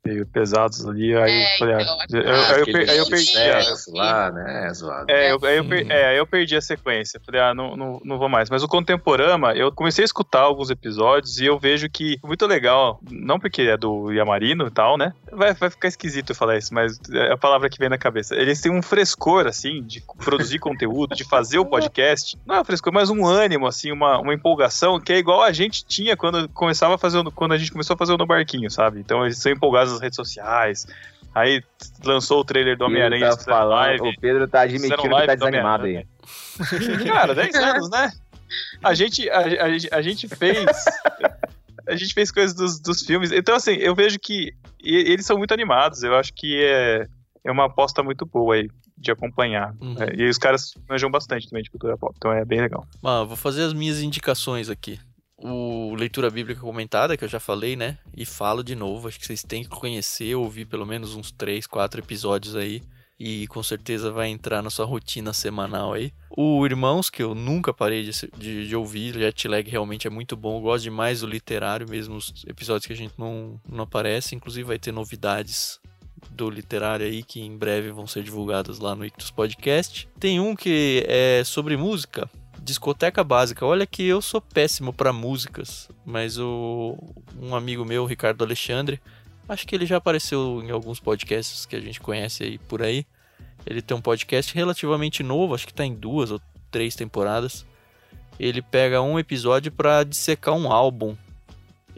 meio 0.05 0.27
pesados 0.27 0.87
ali, 0.87 1.15
aí 1.15 1.31
É, 1.31 1.55
eu 1.55 1.59
falei, 1.59 1.75
ah, 1.75 1.83
então, 1.83 1.99
eu- 2.19 2.23
eu- 2.23 2.35
aí 2.35 2.61
eu 2.61 2.65
per- 2.67 2.91
aí 2.91 2.99
eu 2.99 3.07
perdi 3.07 3.37
é, 3.37 3.61
a, 3.61 3.65
lá, 3.95 4.31
né? 4.33 4.67
É 4.67 4.75
zoado. 4.75 5.11
É, 5.11 5.33
eu, 5.33 5.39
aí 5.45 5.57
eu, 5.59 5.65
per- 5.69 5.91
é, 5.91 6.07
aí 6.09 6.17
eu 6.17 6.27
perdi 6.27 6.57
a 6.57 6.61
sequência. 6.61 7.21
Falei, 7.25 7.41
ah, 7.41 7.55
não, 7.55 7.77
não, 7.77 8.01
não 8.05 8.19
vou 8.19 8.29
mais. 8.29 8.49
Mas 8.49 8.63
o 8.63 8.69
Contemporama, 8.69 9.53
eu 9.53 9.71
comecei 9.71 10.03
a 10.03 10.07
escutar 10.07 10.41
alguns 10.41 10.71
episódios 10.71 11.39
e 11.39 11.45
eu 11.45 11.59
vejo 11.59 11.89
que 11.91 12.19
é 12.23 12.27
muito 12.27 12.47
legal. 12.47 12.99
Não 13.11 13.39
porque 13.39 13.63
é 13.63 13.77
do 13.77 14.11
Yamarino 14.11 14.67
e 14.67 14.71
tal, 14.71 14.97
né? 14.97 15.13
Vai, 15.31 15.53
vai 15.53 15.69
ficar 15.71 15.89
esquisito 15.89 16.31
eu 16.31 16.37
falar 16.37 16.57
isso, 16.57 16.73
mas 16.73 16.99
é 17.13 17.33
a 17.33 17.37
palavra 17.37 17.69
que 17.69 17.79
vem 17.79 17.89
na 17.91 17.99
cabeça. 17.99 18.35
Eles 18.35 18.61
têm 18.61 18.73
um 18.73 18.83
frescor, 18.83 19.47
assim, 19.47 19.83
de 19.83 20.03
produzir 20.25 20.59
conteúdo, 20.61 21.15
de 21.15 21.25
fazer 21.25 21.59
o 21.59 21.67
podcast. 21.67 22.39
Não 22.47 22.57
é 22.57 22.61
um 22.63 22.65
frescor, 22.65 22.93
mas 22.93 23.11
um 23.11 23.27
ânimo, 23.27 23.67
assim, 23.67 23.93
uma, 23.93 24.19
uma 24.19 24.33
empolgação 24.33 24.99
que 24.99 25.13
é 25.13 25.19
igual 25.19 25.43
a 25.43 25.53
gente 25.53 25.85
tinha 25.85 26.17
quando 26.17 26.49
começava 26.49 26.95
a 26.95 26.99
fazer, 26.99 27.23
quando 27.35 27.53
a 27.53 27.59
gente 27.59 27.71
começou 27.71 27.95
a 27.95 27.99
fazer 27.99 28.15
o 28.15 28.17
No 28.17 28.27
Barquinho, 28.27 28.71
sabe? 28.71 28.99
Então 29.01 29.25
eles 29.25 29.37
são 29.39 29.53
empolgados 29.53 29.90
nas 29.91 30.01
redes 30.01 30.17
sociais. 30.17 30.87
Aí 31.35 31.63
lançou 32.05 32.41
o 32.41 32.45
trailer 32.45 32.77
do 32.77 32.85
Homem-Aranha. 32.87 33.37
Tá 33.37 33.63
live. 33.65 34.03
o 34.09 34.21
Pedro 34.21 34.49
tá 34.49 34.63
admitindo 34.63 34.97
que 34.97 35.09
tá 35.09 35.35
do 35.35 35.39
desanimado 35.39 35.85
aí. 35.85 36.07
Cara, 37.07 37.35
10 37.35 37.55
anos, 37.55 37.91
né? 37.91 38.13
A 38.83 38.95
gente, 38.95 39.29
a, 39.31 39.39
a- 39.41 39.99
a 39.99 40.03
gente 40.03 40.27
fez. 40.29 40.67
A 41.87 41.97
gente 41.97 42.13
fez 42.15 42.31
coisas 42.31 42.55
dos, 42.55 42.81
dos 42.81 43.03
filmes. 43.03 43.33
Então, 43.33 43.55
assim, 43.55 43.73
eu 43.75 43.95
vejo 43.95 44.19
que 44.19 44.53
eles 44.83 45.25
são 45.27 45.39
muito 45.39 45.53
animados. 45.55 46.03
Eu 46.03 46.15
acho 46.17 46.33
que 46.35 46.61
é, 46.63 47.07
é 47.45 47.51
uma 47.51 47.67
aposta 47.67 48.03
muito 48.03 48.27
boa 48.27 48.55
aí 48.57 48.69
de 48.99 49.11
acompanhar. 49.11 49.73
Uhum. 49.81 49.97
É, 49.99 50.15
e 50.17 50.29
os 50.29 50.37
caras 50.37 50.73
manjam 50.89 51.11
bastante 51.11 51.49
também 51.49 51.63
de 51.63 51.71
cultura 51.71 51.97
pop. 51.97 52.13
Então 52.17 52.33
é 52.33 52.45
bem 52.45 52.61
legal. 52.61 52.87
Ah, 53.03 53.23
vou 53.25 53.37
fazer 53.37 53.63
as 53.65 53.73
minhas 53.73 54.01
indicações 54.01 54.69
aqui. 54.69 54.99
O 55.43 55.95
Leitura 55.95 56.31
Bíblica 56.31 56.61
Comentada, 56.61 57.17
que 57.17 57.25
eu 57.25 57.29
já 57.29 57.41
falei, 57.41 57.75
né? 57.75 57.99
E 58.15 58.27
falo 58.27 58.63
de 58.63 58.75
novo. 58.75 59.09
Acho 59.09 59.19
que 59.19 59.27
vocês 59.27 59.43
têm 59.43 59.63
que 59.63 59.71
conhecer, 59.71 60.35
ouvir 60.35 60.67
pelo 60.67 60.85
menos 60.85 61.15
uns 61.15 61.31
3, 61.33 61.67
4 61.67 62.01
episódios 62.01 62.55
aí. 62.55 62.83
E 63.19 63.47
com 63.49 63.63
certeza 63.63 64.11
vai 64.11 64.29
entrar 64.29 64.63
na 64.63 64.71
sua 64.71 64.87
rotina 64.87 65.33
semanal 65.33 65.95
aí. 65.95 66.13
O 66.31 66.65
Irmãos, 66.65 67.11
que 67.11 67.23
eu 67.23 67.35
nunca 67.35 67.73
parei 67.73 68.03
de, 68.03 68.13
de, 68.37 68.69
de 68.69 68.77
ouvir. 68.77 69.15
Jet 69.15 69.49
Lag 69.49 69.69
realmente 69.69 70.07
é 70.07 70.11
muito 70.11 70.37
bom. 70.37 70.59
Eu 70.59 70.63
gosto 70.63 70.85
demais 70.85 71.21
do 71.21 71.27
literário, 71.27 71.89
mesmo 71.89 72.17
os 72.17 72.45
episódios 72.47 72.87
que 72.87 72.93
a 72.93 72.97
gente 72.97 73.15
não, 73.19 73.61
não 73.69 73.85
aparece. 73.85 74.35
Inclusive 74.35 74.67
vai 74.67 74.79
ter 74.79 74.93
novidades 74.93 75.81
do 76.31 76.51
literário 76.51 77.07
aí 77.07 77.23
que 77.23 77.41
em 77.41 77.57
breve 77.57 77.91
vão 77.91 78.07
ser 78.07 78.23
divulgadas 78.23 78.79
lá 78.79 78.95
no 78.95 79.05
Ictus 79.05 79.31
Podcast. 79.31 80.09
Tem 80.19 80.39
um 80.41 80.55
que 80.55 81.05
é 81.07 81.43
sobre 81.45 81.77
música, 81.77 82.31
discoteca 82.71 83.25
básica. 83.25 83.67
Olha 83.67 83.85
que 83.85 84.07
eu 84.07 84.23
sou 84.23 84.41
péssimo 84.41 84.93
para 84.93 85.13
músicas, 85.13 85.89
mas 86.05 86.39
o 86.39 86.97
um 87.39 87.55
amigo 87.55 87.85
meu, 87.85 88.07
Ricardo 88.07 88.45
Alexandre, 88.45 89.01
acho 89.49 89.67
que 89.67 89.75
ele 89.75 89.85
já 89.85 89.97
apareceu 89.97 90.63
em 90.63 90.71
alguns 90.71 91.01
podcasts 91.01 91.67
que 91.67 91.75
a 91.75 91.81
gente 91.81 92.01
conhece 92.01 92.45
aí 92.45 92.59
por 92.59 92.83
aí. 92.83 93.05
Ele 93.67 93.83
tem 93.83 93.97
um 93.97 94.01
podcast 94.01 94.55
relativamente 94.55 95.23
novo, 95.23 95.55
acho 95.55 95.67
que 95.67 95.75
tá 95.75 95.85
em 95.85 95.95
duas 95.95 96.31
ou 96.31 96.41
três 96.71 96.95
temporadas. 96.95 97.67
Ele 98.39 98.63
pega 98.63 99.03
um 99.03 99.19
episódio 99.19 99.71
para 99.73 100.05
dissecar 100.05 100.55
um 100.55 100.71
álbum. 100.71 101.17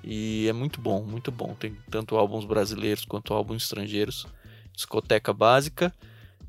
E 0.02 0.48
é 0.48 0.52
muito 0.52 0.80
bom, 0.80 1.02
muito 1.04 1.30
bom. 1.30 1.54
Tem 1.54 1.76
tanto 1.90 2.16
álbuns 2.16 2.44
brasileiros 2.44 3.04
quanto 3.04 3.34
álbuns 3.34 3.64
estrangeiros. 3.64 4.26
Discoteca 4.74 5.32
básica. 5.32 5.92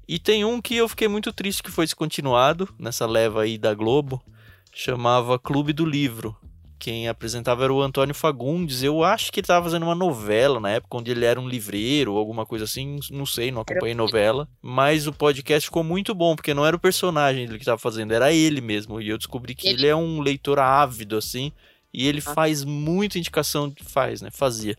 E 0.07 0.19
tem 0.19 0.43
um 0.43 0.61
que 0.61 0.75
eu 0.75 0.87
fiquei 0.89 1.07
muito 1.07 1.31
triste 1.31 1.63
que 1.63 1.71
foi 1.71 1.85
descontinuado 1.85 2.67
nessa 2.77 3.05
leva 3.05 3.43
aí 3.43 3.57
da 3.57 3.73
Globo. 3.73 4.21
Chamava 4.73 5.37
Clube 5.39 5.71
do 5.73 5.85
Livro. 5.85 6.35
Quem 6.79 7.07
apresentava 7.07 7.63
era 7.63 7.73
o 7.73 7.81
Antônio 7.81 8.13
Fagundes. 8.13 8.83
Eu 8.83 9.03
acho 9.03 9.31
que 9.31 9.39
ele 9.39 9.45
estava 9.45 9.63
fazendo 9.63 9.83
uma 9.83 9.95
novela 9.95 10.59
na 10.59 10.69
época, 10.71 10.97
onde 10.97 11.11
ele 11.11 11.23
era 11.23 11.39
um 11.39 11.47
livreiro 11.47 12.11
ou 12.13 12.17
alguma 12.19 12.45
coisa 12.45 12.65
assim. 12.65 12.99
Não 13.09 13.25
sei, 13.25 13.51
não 13.51 13.61
acompanhei 13.61 13.95
novela. 13.95 14.49
Mas 14.61 15.07
o 15.07 15.13
podcast 15.13 15.67
ficou 15.67 15.83
muito 15.83 16.13
bom, 16.13 16.35
porque 16.35 16.53
não 16.53 16.65
era 16.65 16.75
o 16.75 16.79
personagem 16.79 17.45
dele 17.45 17.57
que 17.57 17.63
estava 17.63 17.77
fazendo, 17.77 18.11
era 18.13 18.33
ele 18.33 18.59
mesmo. 18.59 18.99
E 18.99 19.07
eu 19.07 19.17
descobri 19.17 19.55
que 19.55 19.67
Ele- 19.69 19.81
ele 19.83 19.87
é 19.87 19.95
um 19.95 20.19
leitor 20.19 20.59
ávido, 20.59 21.15
assim. 21.15 21.53
E 21.93 22.05
ele 22.07 22.19
faz 22.19 22.65
muita 22.65 23.17
indicação, 23.19 23.71
faz, 23.83 24.21
né? 24.21 24.29
Fazia 24.31 24.75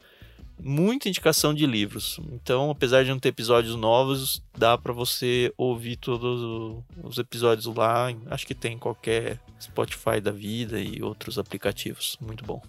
muita 0.59 1.09
indicação 1.09 1.53
de 1.53 1.67
livros. 1.67 2.21
Então, 2.33 2.71
apesar 2.71 3.05
de 3.05 3.11
não 3.11 3.19
ter 3.19 3.31
episódios 3.31 3.77
novos, 3.77 4.43
dá 4.57 4.77
pra 4.79 4.93
você 4.93 5.53
ouvir 5.57 5.97
todos 5.97 6.83
os 7.03 7.19
episódios 7.19 7.67
lá. 7.75 8.09
Acho 8.31 8.47
que 8.47 8.55
tem 8.55 8.75
em 8.75 8.79
qualquer 8.79 9.39
Spotify 9.61 10.21
da 10.21 10.31
vida 10.31 10.79
e 10.81 11.03
outros 11.03 11.39
aplicativos. 11.39 12.17
Muito 12.21 12.45
bom. 12.45 12.63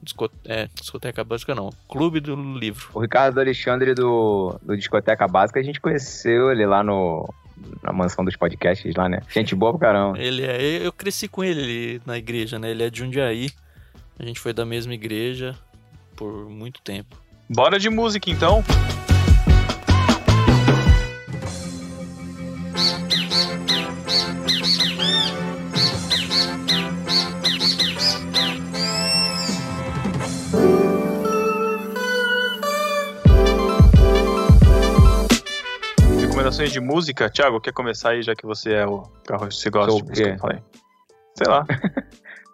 É, 0.45 0.67
discoteca 0.73 1.23
básica 1.23 1.53
não. 1.53 1.71
Clube 1.89 2.19
do 2.19 2.35
livro. 2.35 2.89
O 2.93 2.99
Ricardo 2.99 3.39
Alexandre 3.39 3.93
do, 3.93 4.59
do 4.61 4.75
Discoteca 4.75 5.27
Básica, 5.27 5.59
a 5.59 5.63
gente 5.63 5.79
conheceu 5.79 6.51
ele 6.51 6.65
lá 6.65 6.83
no, 6.83 7.27
na 7.81 7.93
mansão 7.93 8.23
dos 8.23 8.35
podcasts 8.35 8.93
lá, 8.95 9.07
né? 9.07 9.21
Gente 9.29 9.55
boa 9.55 9.71
pro 9.71 9.79
caramba. 9.79 10.19
Ele 10.19 10.43
é, 10.43 10.85
eu 10.85 10.91
cresci 10.91 11.27
com 11.27 11.43
ele 11.43 12.01
na 12.05 12.17
igreja, 12.17 12.59
né? 12.59 12.71
Ele 12.71 12.83
é 12.83 12.89
de 12.89 12.99
Jundiaí. 12.99 13.49
A 14.17 14.25
gente 14.25 14.39
foi 14.39 14.53
da 14.53 14.65
mesma 14.65 14.93
igreja 14.93 15.57
por 16.15 16.49
muito 16.49 16.81
tempo. 16.81 17.24
Bora 17.49 17.77
de 17.79 17.89
música 17.89 18.29
então. 18.29 18.63
Recomendações 36.19 36.71
de 36.71 36.79
música? 36.79 37.29
Thiago, 37.29 37.59
quer 37.59 37.73
começar 37.73 38.11
aí, 38.11 38.21
já 38.21 38.35
que 38.35 38.45
você 38.45 38.73
é 38.73 38.85
o 38.85 39.03
carro, 39.25 39.51
você 39.51 39.69
gosta 39.69 39.91
Sou 39.91 40.01
de 40.01 40.09
música? 40.09 40.31
quê? 40.31 40.37
Falei. 40.37 40.59
Sei 41.35 41.47
lá. 41.47 41.65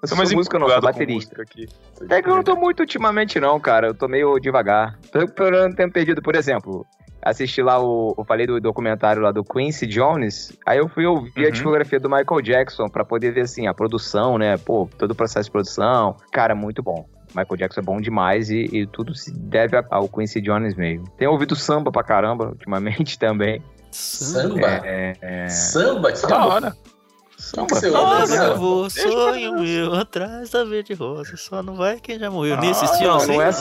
Eu 0.03 0.09
Tô 0.09 0.15
sou 0.15 0.17
música, 0.35 0.57
não, 0.57 0.67
sou 0.67 0.75
empolgado 0.77 0.81
com 0.81 0.99
baterista. 0.99 1.35
música 1.37 1.41
aqui. 1.43 1.67
É 2.09 2.23
que 2.23 2.27
eu 2.27 2.35
não 2.35 2.41
tô 2.43 2.55
muito 2.55 2.79
ultimamente, 2.79 3.39
não, 3.39 3.59
cara. 3.59 3.85
Eu 3.89 3.93
tô 3.93 4.07
meio 4.07 4.39
devagar. 4.39 4.97
Tô 5.11 5.19
procurando 5.27 5.75
tempo 5.75 5.93
perdido. 5.93 6.23
Por 6.23 6.35
exemplo, 6.35 6.83
assisti 7.21 7.61
lá 7.61 7.79
o. 7.79 8.15
Eu 8.17 8.25
falei 8.25 8.47
do 8.47 8.59
documentário 8.59 9.21
lá 9.21 9.31
do 9.31 9.43
Quincy 9.43 9.85
Jones. 9.85 10.57
Aí 10.65 10.79
eu 10.79 10.89
fui 10.89 11.05
ouvir 11.05 11.43
a 11.43 11.45
Uhum. 11.45 11.51
discografia 11.51 11.99
do 11.99 12.09
Michael 12.09 12.41
Jackson 12.41 12.87
pra 12.89 13.05
poder 13.05 13.31
ver, 13.31 13.41
assim, 13.41 13.67
a 13.67 13.75
produção, 13.75 14.39
né? 14.39 14.57
Pô, 14.57 14.89
todo 14.97 15.11
o 15.11 15.15
processo 15.15 15.45
de 15.49 15.51
produção. 15.51 16.17
Cara, 16.31 16.55
muito 16.55 16.81
bom. 16.81 17.05
Michael 17.35 17.57
Jackson 17.57 17.81
é 17.81 17.83
bom 17.83 18.01
demais 18.01 18.49
e, 18.49 18.63
e 18.75 18.87
tudo 18.87 19.13
se 19.13 19.31
deve 19.31 19.77
a- 19.77 19.85
ao 19.91 20.09
Quincy 20.09 20.41
Jones 20.41 20.73
mesmo. 20.73 21.07
Tenho 21.15 21.29
ouvido 21.29 21.55
samba 21.55 21.91
pra 21.91 22.03
caramba 22.03 22.47
ultimamente 22.47 23.17
também. 23.19 23.61
Samba? 23.91 24.67
É, 24.83 25.13
é... 25.21 25.47
Samba? 25.47 26.11
Que 26.11 26.25
Da 26.25 26.43
hora. 26.43 26.73
Olha, 27.57 28.27
samba? 28.27 28.55
vou, 28.55 28.89
sonho 28.89 29.59
meu, 29.59 29.93
atrás 29.95 30.49
da 30.51 30.63
verde 30.63 30.93
rosa. 30.93 31.35
Só 31.37 31.61
não 31.63 31.75
vai 31.75 31.99
quem 31.99 32.17
já 32.19 32.29
morreu. 32.29 32.57
Nem 32.57 32.69
Ah, 32.69 32.71
assistiu, 32.71 33.07
Não, 33.07 33.15
assim? 33.17 33.27
não 33.33 33.41
é, 33.41 33.51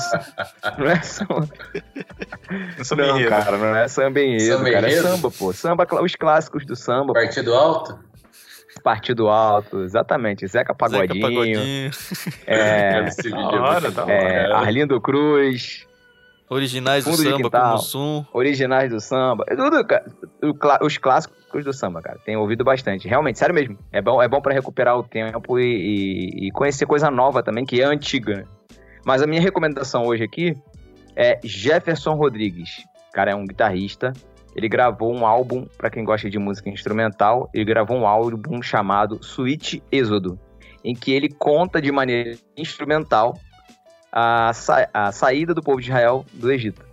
não 0.78 0.86
é 0.90 1.02
samba. 1.02 1.48
Eu 2.78 2.84
sou 2.84 2.96
Não, 2.96 3.24
cara, 3.28 3.56
não 3.58 3.76
é 3.76 3.88
samba 3.88 4.20
enredo, 4.20 4.58
Samba 4.58 4.70
cara. 4.70 4.90
É 4.90 5.02
samba, 5.02 5.30
pô. 5.30 5.52
Samba, 5.52 5.86
os 6.02 6.14
clássicos 6.16 6.64
do 6.66 6.76
samba. 6.76 7.08
pô. 7.08 7.12
Partido 7.14 7.54
alto? 7.54 7.98
Partido 8.84 9.28
Alto, 9.28 9.82
exatamente. 9.82 10.46
Zeca 10.46 10.72
Pagodinho. 10.74 11.12
Zeca 11.12 11.20
Pagodinho. 11.20 11.90
É, 12.46 13.04
é 13.04 13.58
hora, 13.58 13.90
bom, 13.90 14.08
é. 14.08 14.52
Arlindo 14.52 14.98
Cruz, 15.00 15.86
Originais 16.50 17.04
do 17.04 17.12
Fundo 17.12 17.22
samba 17.22 17.36
quintal. 17.44 17.70
como 17.70 17.78
Sum. 17.82 18.24
originais 18.32 18.90
do 18.90 19.00
samba. 19.00 19.44
Tudo, 19.46 19.84
cara. 19.86 20.04
Os 20.82 20.98
clássicos 20.98 21.64
do 21.64 21.72
samba, 21.72 22.02
cara. 22.02 22.18
Tenho 22.24 22.40
ouvido 22.40 22.64
bastante. 22.64 23.06
Realmente, 23.06 23.38
sério 23.38 23.54
mesmo. 23.54 23.78
É 23.92 24.02
bom, 24.02 24.20
é 24.20 24.26
bom 24.28 24.40
para 24.40 24.52
recuperar 24.52 24.98
o 24.98 25.02
tempo 25.04 25.58
e, 25.60 25.64
e- 25.64 26.48
e 26.48 26.50
conhecer 26.50 26.86
coisa 26.86 27.08
nova 27.10 27.42
também, 27.42 27.64
que 27.64 27.80
é 27.80 27.84
antiga. 27.84 28.38
né? 28.38 28.44
Mas 29.06 29.22
a 29.22 29.26
minha 29.26 29.40
recomendação 29.40 30.04
hoje 30.04 30.24
aqui 30.24 30.56
é 31.14 31.38
Jefferson 31.44 32.14
Rodrigues. 32.14 32.84
Cara 33.12 33.30
é 33.30 33.34
um 33.34 33.46
guitarrista. 33.46 34.12
Ele 34.56 34.68
gravou 34.68 35.14
um 35.14 35.24
álbum, 35.24 35.64
para 35.78 35.88
quem 35.88 36.04
gosta 36.04 36.28
de 36.28 36.36
música 36.38 36.68
instrumental, 36.68 37.48
ele 37.54 37.64
gravou 37.64 37.96
um 37.96 38.06
álbum 38.06 38.60
chamado 38.60 39.22
Suíte 39.22 39.80
Êxodo, 39.92 40.36
em 40.84 40.92
que 40.94 41.12
ele 41.12 41.28
conta 41.28 41.80
de 41.80 41.92
maneira 41.92 42.36
instrumental 42.56 43.38
a, 44.12 44.52
sa- 44.52 44.88
a 44.92 45.12
saída 45.12 45.54
do 45.54 45.62
povo 45.62 45.80
de 45.80 45.88
Israel 45.88 46.24
do 46.32 46.50
Egito. 46.50 46.84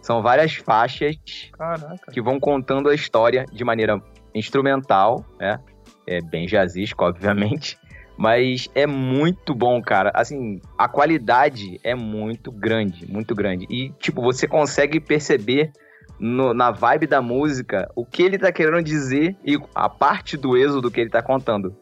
São 0.00 0.20
várias 0.22 0.54
faixas 0.56 1.16
Caraca. 1.56 2.10
que 2.10 2.20
vão 2.20 2.40
contando 2.40 2.88
a 2.88 2.94
história 2.94 3.46
de 3.52 3.64
maneira 3.64 4.02
instrumental, 4.34 5.24
né? 5.38 5.60
É 6.06 6.20
bem 6.20 6.46
jazzístico, 6.46 7.04
obviamente. 7.04 7.78
Mas 8.16 8.68
é 8.74 8.86
muito 8.86 9.54
bom, 9.54 9.80
cara. 9.80 10.10
Assim, 10.14 10.60
a 10.76 10.88
qualidade 10.88 11.80
é 11.82 11.94
muito 11.94 12.50
grande, 12.52 13.10
muito 13.10 13.34
grande. 13.34 13.66
E, 13.70 13.90
tipo, 13.98 14.20
você 14.20 14.46
consegue 14.46 15.00
perceber 15.00 15.72
no- 16.18 16.52
na 16.52 16.70
vibe 16.70 17.06
da 17.06 17.22
música 17.22 17.88
o 17.96 18.04
que 18.04 18.22
ele 18.22 18.38
tá 18.38 18.52
querendo 18.52 18.82
dizer 18.82 19.36
e 19.44 19.58
a 19.74 19.88
parte 19.88 20.36
do 20.36 20.56
êxodo 20.56 20.90
que 20.90 21.00
ele 21.00 21.10
tá 21.10 21.22
contando. 21.22 21.74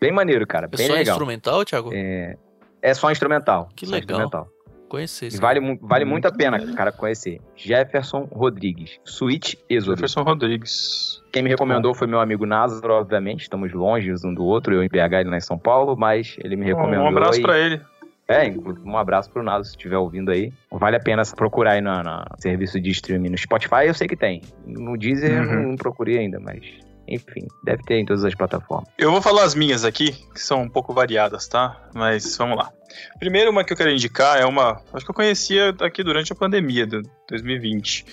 Bem 0.00 0.12
maneiro, 0.12 0.46
cara. 0.46 0.66
É 0.72 0.76
Bem 0.76 0.86
só 0.86 0.92
legal. 0.94 1.14
instrumental, 1.14 1.64
Thiago? 1.64 1.90
É, 1.92 2.36
é 2.82 2.94
só 2.94 3.10
instrumental. 3.10 3.68
Que 3.74 3.86
só 3.86 3.92
legal. 3.94 4.04
instrumental. 4.18 4.48
Conhecer 4.88 5.26
isso. 5.26 5.38
Vale, 5.40 5.78
vale 5.82 6.04
muito 6.06 6.26
a 6.26 6.32
pena, 6.32 6.58
cara, 6.74 6.90
conhecer. 6.90 7.40
Jefferson 7.54 8.26
Rodrigues, 8.32 8.98
Suíte 9.04 9.58
Êxodo. 9.68 9.92
Jefferson 9.96 10.22
Rodrigues. 10.22 11.22
Quem 11.30 11.42
me 11.42 11.50
recomendou 11.50 11.94
foi 11.94 12.06
meu 12.06 12.20
amigo 12.20 12.46
Názaro, 12.46 12.94
obviamente. 12.94 13.42
Estamos 13.42 13.70
longe 13.74 14.10
um 14.24 14.32
do 14.32 14.44
outro, 14.44 14.72
eu 14.74 14.82
em 14.82 14.88
BH 14.88 15.20
e 15.20 15.24
lá 15.24 15.36
em 15.36 15.40
São 15.40 15.58
Paulo, 15.58 15.94
mas 15.94 16.36
ele 16.42 16.56
me 16.56 16.64
recomendou. 16.64 17.04
Um 17.04 17.08
abraço 17.08 17.38
e- 17.38 17.42
pra 17.42 17.58
ele. 17.58 17.80
É, 18.26 18.44
inclusive, 18.46 18.86
um 18.86 18.96
abraço 18.96 19.30
pro 19.30 19.42
Nado 19.42 19.64
se 19.64 19.70
estiver 19.70 19.96
ouvindo 19.96 20.30
aí. 20.30 20.52
Vale 20.70 20.96
a 20.96 21.00
pena 21.00 21.22
procurar 21.34 21.72
aí 21.72 21.80
no, 21.80 21.90
no 22.02 22.24
serviço 22.38 22.78
de 22.78 22.90
streaming. 22.90 23.30
No 23.30 23.38
Spotify 23.38 23.86
eu 23.86 23.94
sei 23.94 24.06
que 24.06 24.16
tem. 24.16 24.42
No 24.66 24.96
Deezer 24.98 25.30
eu 25.32 25.42
Uhum. 25.44 25.54
não, 25.62 25.68
não 25.70 25.76
procurei 25.76 26.18
ainda, 26.18 26.38
mas 26.38 26.62
enfim, 27.08 27.46
deve 27.64 27.82
ter 27.84 27.96
em 27.98 28.04
todas 28.04 28.24
as 28.24 28.34
plataformas. 28.34 28.88
Eu 28.98 29.10
vou 29.10 29.20
falar 29.22 29.44
as 29.44 29.54
minhas 29.54 29.84
aqui, 29.84 30.12
que 30.34 30.40
são 30.40 30.62
um 30.62 30.68
pouco 30.68 30.92
variadas, 30.92 31.48
tá? 31.48 31.88
Mas 31.94 32.36
vamos 32.36 32.56
lá. 32.58 32.70
Primeiro, 33.18 33.50
uma 33.50 33.64
que 33.64 33.72
eu 33.72 33.76
quero 33.76 33.90
indicar 33.90 34.38
é 34.40 34.44
uma. 34.44 34.80
Acho 34.92 35.04
que 35.04 35.10
eu 35.10 35.14
conhecia 35.14 35.74
aqui 35.80 36.02
durante 36.02 36.32
a 36.32 36.36
pandemia 36.36 36.86
de 36.86 37.02
2020. 37.28 38.04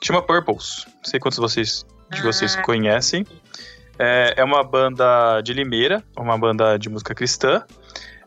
Que 0.00 0.06
chama 0.06 0.22
Purples. 0.22 0.86
Não 0.86 1.04
sei 1.04 1.20
quantos 1.20 1.38
vocês, 1.38 1.86
de 2.10 2.22
vocês 2.22 2.56
Ah. 2.56 2.62
conhecem. 2.62 3.26
É, 3.98 4.34
é 4.38 4.44
uma 4.44 4.64
banda 4.64 5.40
de 5.42 5.52
Limeira, 5.52 6.02
uma 6.16 6.36
banda 6.38 6.76
de 6.78 6.88
música 6.88 7.14
cristã. 7.14 7.64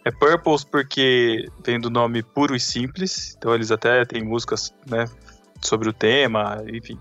É 0.05 0.11
Purples 0.11 0.63
porque 0.63 1.47
vem 1.65 1.79
do 1.79 1.89
nome 1.89 2.21
puro 2.21 2.55
e 2.55 2.59
simples. 2.59 3.35
Então 3.37 3.53
eles 3.53 3.71
até 3.71 4.05
têm 4.05 4.23
músicas, 4.23 4.73
né, 4.85 5.05
sobre 5.61 5.89
o 5.89 5.93
tema, 5.93 6.63
enfim. 6.71 6.99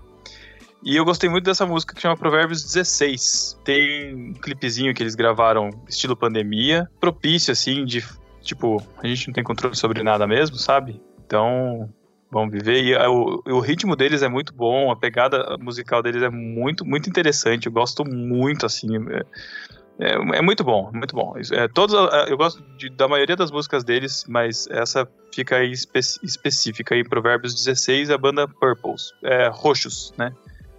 E 0.85 0.95
eu 0.95 1.03
gostei 1.03 1.27
muito 1.27 1.45
dessa 1.45 1.65
música 1.65 1.95
que 1.95 2.01
chama 2.01 2.15
Provérbios 2.15 2.63
16. 2.63 3.59
Tem 3.65 4.13
um 4.15 4.33
clipezinho 4.33 4.93
que 4.93 5.01
eles 5.01 5.15
gravaram 5.15 5.71
estilo 5.89 6.15
pandemia, 6.15 6.87
propício 6.99 7.51
assim 7.51 7.83
de 7.85 8.03
tipo, 8.43 8.77
a 9.01 9.07
gente 9.07 9.27
não 9.27 9.33
tem 9.33 9.43
controle 9.43 9.75
sobre 9.75 10.03
nada 10.03 10.27
mesmo, 10.27 10.57
sabe? 10.57 11.01
Então, 11.25 11.89
vamos 12.29 12.51
viver 12.53 12.83
e 12.83 12.93
ah, 12.93 13.09
o, 13.09 13.41
o 13.47 13.59
ritmo 13.59 13.95
deles 13.95 14.21
é 14.21 14.27
muito 14.29 14.53
bom, 14.53 14.91
a 14.91 14.95
pegada 14.95 15.57
musical 15.59 16.03
deles 16.03 16.21
é 16.21 16.29
muito 16.29 16.85
muito 16.85 17.09
interessante. 17.09 17.65
Eu 17.65 17.71
gosto 17.71 18.05
muito 18.05 18.67
assim, 18.67 18.89
é, 19.09 19.25
é, 19.97 20.37
é 20.37 20.41
muito 20.43 20.63
bom, 20.63 20.91
muito 20.93 21.15
bom. 21.15 21.33
É, 21.51 21.67
todos, 21.67 21.95
ah, 21.95 22.27
eu 22.29 22.37
gosto 22.37 22.61
de- 22.77 22.91
da 22.91 23.07
maioria 23.07 23.35
das 23.35 23.49
músicas 23.49 23.83
deles, 23.83 24.23
mas 24.27 24.67
essa 24.69 25.07
fica 25.33 25.55
aí 25.55 25.71
espe- 25.71 26.19
específica 26.21 26.93
aí, 26.93 27.03
Provérbios 27.03 27.55
16, 27.55 28.11
a 28.11 28.17
banda 28.19 28.47
Purples, 28.47 29.11
é, 29.23 29.47
roxos, 29.51 30.13
né? 30.15 30.31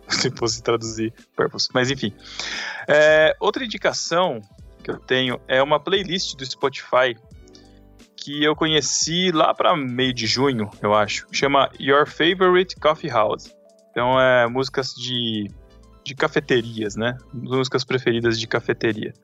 Se 0.21 0.31
fosse 0.31 0.63
traduzir 0.63 1.13
Purples. 1.35 1.69
Mas 1.73 1.91
enfim. 1.91 2.13
É, 2.89 3.37
outra 3.41 3.65
indicação 3.65 4.41
que 4.83 4.91
eu 4.91 4.99
tenho 4.99 5.41
é 5.49 5.63
uma 5.63 5.81
playlist 5.81 6.37
do 6.37 6.47
Spotify 6.47 7.17
que 8.17 8.43
eu 8.43 8.57
conheci 8.57 9.31
lá 9.31 9.55
para 9.55 9.77
meio 9.77 10.13
de 10.13 10.27
junho, 10.27 10.69
eu 10.83 10.93
acho. 10.95 11.27
Chama 11.31 11.71
Your 11.79 12.07
Favorite 12.07 12.75
Coffee 12.77 13.11
House. 13.11 13.55
Então 13.91 14.21
é 14.21 14.49
músicas 14.49 14.95
de, 14.95 15.49
de 16.05 16.15
cafeterias, 16.15 16.97
né? 16.97 17.17
Músicas 17.33 17.85
preferidas 17.85 18.39
de 18.39 18.47
cafeteria. 18.47 19.15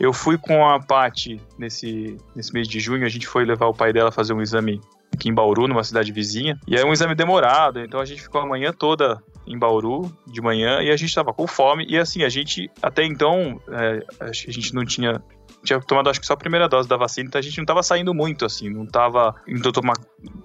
Eu 0.00 0.12
fui 0.12 0.38
com 0.38 0.66
a 0.66 0.80
Paty 0.80 1.40
nesse, 1.58 2.16
nesse 2.34 2.52
mês 2.52 2.66
de 2.66 2.80
junho, 2.80 3.04
a 3.04 3.08
gente 3.08 3.26
foi 3.26 3.44
levar 3.44 3.66
o 3.66 3.74
pai 3.74 3.92
dela 3.92 4.10
fazer 4.10 4.32
um 4.32 4.40
exame 4.40 4.80
aqui 5.12 5.28
em 5.28 5.34
Bauru, 5.34 5.66
numa 5.66 5.84
cidade 5.84 6.12
vizinha. 6.12 6.58
E 6.66 6.76
é 6.76 6.84
um 6.84 6.92
exame 6.92 7.14
demorado, 7.14 7.80
então 7.80 8.00
a 8.00 8.04
gente 8.04 8.22
ficou 8.22 8.40
a 8.40 8.46
manhã 8.46 8.72
toda 8.72 9.22
em 9.46 9.58
Bauru, 9.58 10.12
de 10.26 10.40
manhã, 10.40 10.80
e 10.82 10.90
a 10.90 10.96
gente 10.96 11.14
tava 11.14 11.32
com 11.32 11.46
fome. 11.46 11.86
E 11.88 11.98
assim, 11.98 12.22
a 12.22 12.28
gente, 12.28 12.70
até 12.82 13.04
então, 13.04 13.60
é, 13.68 14.04
a 14.20 14.32
gente 14.32 14.74
não 14.74 14.84
tinha. 14.84 15.22
Tinha 15.64 15.80
tomado, 15.80 16.08
acho 16.08 16.20
que 16.20 16.26
só 16.26 16.34
a 16.34 16.36
primeira 16.36 16.68
dose 16.68 16.88
da 16.88 16.96
vacina, 16.96 17.26
então 17.26 17.38
a 17.38 17.42
gente 17.42 17.58
não 17.58 17.64
tava 17.64 17.82
saindo 17.82 18.14
muito, 18.14 18.44
assim, 18.44 18.70
não 18.70 18.86
tava 18.86 19.34
indo 19.46 19.72
tomar, 19.72 19.96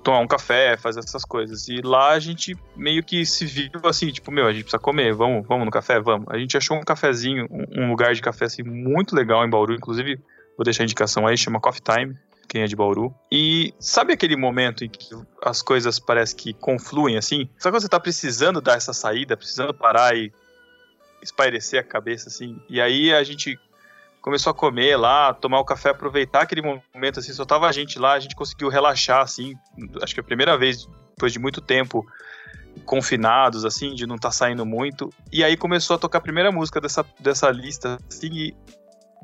tomar 0.03 0.19
um 0.19 0.27
café, 0.27 0.75
fazer 0.75 1.01
essas 1.01 1.23
coisas. 1.23 1.67
E 1.67 1.81
lá 1.83 2.13
a 2.13 2.19
gente 2.19 2.57
meio 2.75 3.03
que 3.03 3.23
se 3.23 3.45
viu 3.45 3.69
assim, 3.83 4.07
tipo, 4.11 4.31
meu, 4.31 4.47
a 4.47 4.51
gente 4.51 4.63
precisa 4.63 4.79
comer, 4.79 5.13
vamos, 5.13 5.45
vamos 5.47 5.65
no 5.65 5.71
café? 5.71 5.99
Vamos. 5.99 6.25
A 6.29 6.37
gente 6.39 6.57
achou 6.57 6.77
um 6.77 6.81
cafezinho, 6.81 7.47
um 7.77 7.89
lugar 7.89 8.15
de 8.15 8.23
café, 8.23 8.45
assim, 8.45 8.63
muito 8.63 9.15
legal 9.15 9.45
em 9.45 9.49
Bauru, 9.49 9.75
inclusive, 9.75 10.19
vou 10.57 10.63
deixar 10.65 10.81
a 10.81 10.85
indicação 10.85 11.27
aí, 11.27 11.37
chama 11.37 11.59
Coffee 11.59 11.83
Time 11.83 12.17
quem 12.53 12.61
é 12.61 12.67
de 12.67 12.75
Bauru. 12.75 13.11
E 13.31 13.73
sabe 13.79 14.13
aquele 14.13 14.35
momento 14.35 14.85
em 14.85 14.89
que 14.89 15.09
as 15.41 15.63
coisas 15.63 15.97
parecem 15.97 16.37
que 16.37 16.53
confluem 16.53 17.17
assim? 17.17 17.49
Sabe 17.57 17.73
quando 17.73 17.81
você 17.81 17.89
tá 17.89 17.99
precisando 17.99 18.61
dar 18.61 18.77
essa 18.77 18.93
saída, 18.93 19.35
precisando 19.35 19.73
parar 19.73 20.15
e 20.15 20.31
espairecer 21.19 21.79
a 21.79 21.83
cabeça 21.83 22.29
assim? 22.29 22.61
E 22.69 22.79
aí 22.79 23.11
a 23.11 23.23
gente 23.23 23.59
começou 24.21 24.51
a 24.51 24.53
comer 24.53 24.95
lá, 24.97 25.33
tomar 25.33 25.59
o 25.59 25.65
café, 25.65 25.89
aproveitar 25.89 26.43
aquele 26.43 26.61
momento 26.61 27.19
assim, 27.19 27.33
só 27.33 27.43
tava 27.43 27.67
a 27.67 27.71
gente 27.71 27.97
lá, 27.97 28.13
a 28.13 28.19
gente 28.19 28.35
conseguiu 28.35 28.69
relaxar 28.69 29.21
assim, 29.21 29.55
acho 30.03 30.13
que 30.13 30.19
é 30.19 30.21
a 30.21 30.23
primeira 30.23 30.55
vez 30.55 30.87
depois 31.15 31.33
de 31.33 31.39
muito 31.39 31.59
tempo 31.59 32.05
confinados 32.85 33.65
assim, 33.65 33.95
de 33.95 34.05
não 34.05 34.15
estar 34.15 34.29
saindo 34.31 34.63
muito. 34.63 35.09
E 35.31 35.43
aí 35.43 35.57
começou 35.57 35.95
a 35.95 35.99
tocar 35.99 36.19
a 36.19 36.21
primeira 36.21 36.51
música 36.51 36.79
dessa, 36.79 37.03
dessa 37.19 37.49
lista 37.49 37.97
assim, 38.07 38.31
e 38.31 38.55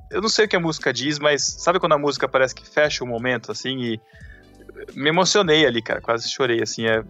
eu 0.09 0.21
não 0.21 0.29
sei 0.29 0.45
o 0.45 0.47
que 0.47 0.55
a 0.55 0.59
música 0.59 0.91
diz, 0.91 1.19
mas 1.19 1.43
sabe 1.43 1.79
quando 1.79 1.93
a 1.93 1.97
música 1.97 2.27
parece 2.27 2.55
que 2.55 2.67
fecha 2.67 3.03
o 3.03 3.07
momento, 3.07 3.51
assim, 3.51 3.77
e 3.79 4.01
me 4.95 5.09
emocionei 5.09 5.65
ali, 5.65 5.81
cara, 5.81 6.01
quase 6.01 6.29
chorei, 6.29 6.61
assim, 6.61 6.85
é... 6.87 7.03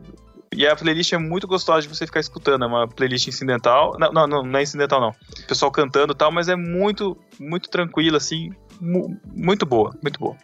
E 0.51 0.65
a 0.65 0.75
playlist 0.75 1.13
é 1.13 1.17
muito 1.19 1.45
gostosa 1.47 1.83
de 1.83 1.87
você 1.87 2.07
ficar 2.07 2.19
escutando, 2.19 2.63
é 2.65 2.67
uma 2.67 2.87
playlist 2.87 3.27
incidental, 3.27 3.95
não, 3.99 4.11
não, 4.11 4.27
não, 4.27 4.43
não 4.43 4.59
é 4.59 4.63
incidental 4.63 4.99
não, 4.99 5.09
o 5.09 5.47
pessoal 5.47 5.71
cantando 5.71 6.13
e 6.13 6.15
tal, 6.15 6.31
mas 6.31 6.49
é 6.49 6.55
muito, 6.55 7.15
muito 7.39 7.69
tranquila, 7.69 8.17
assim, 8.17 8.51
mu- 8.81 9.15
muito 9.33 9.65
boa, 9.65 9.93
muito 10.01 10.19
boa. 10.19 10.35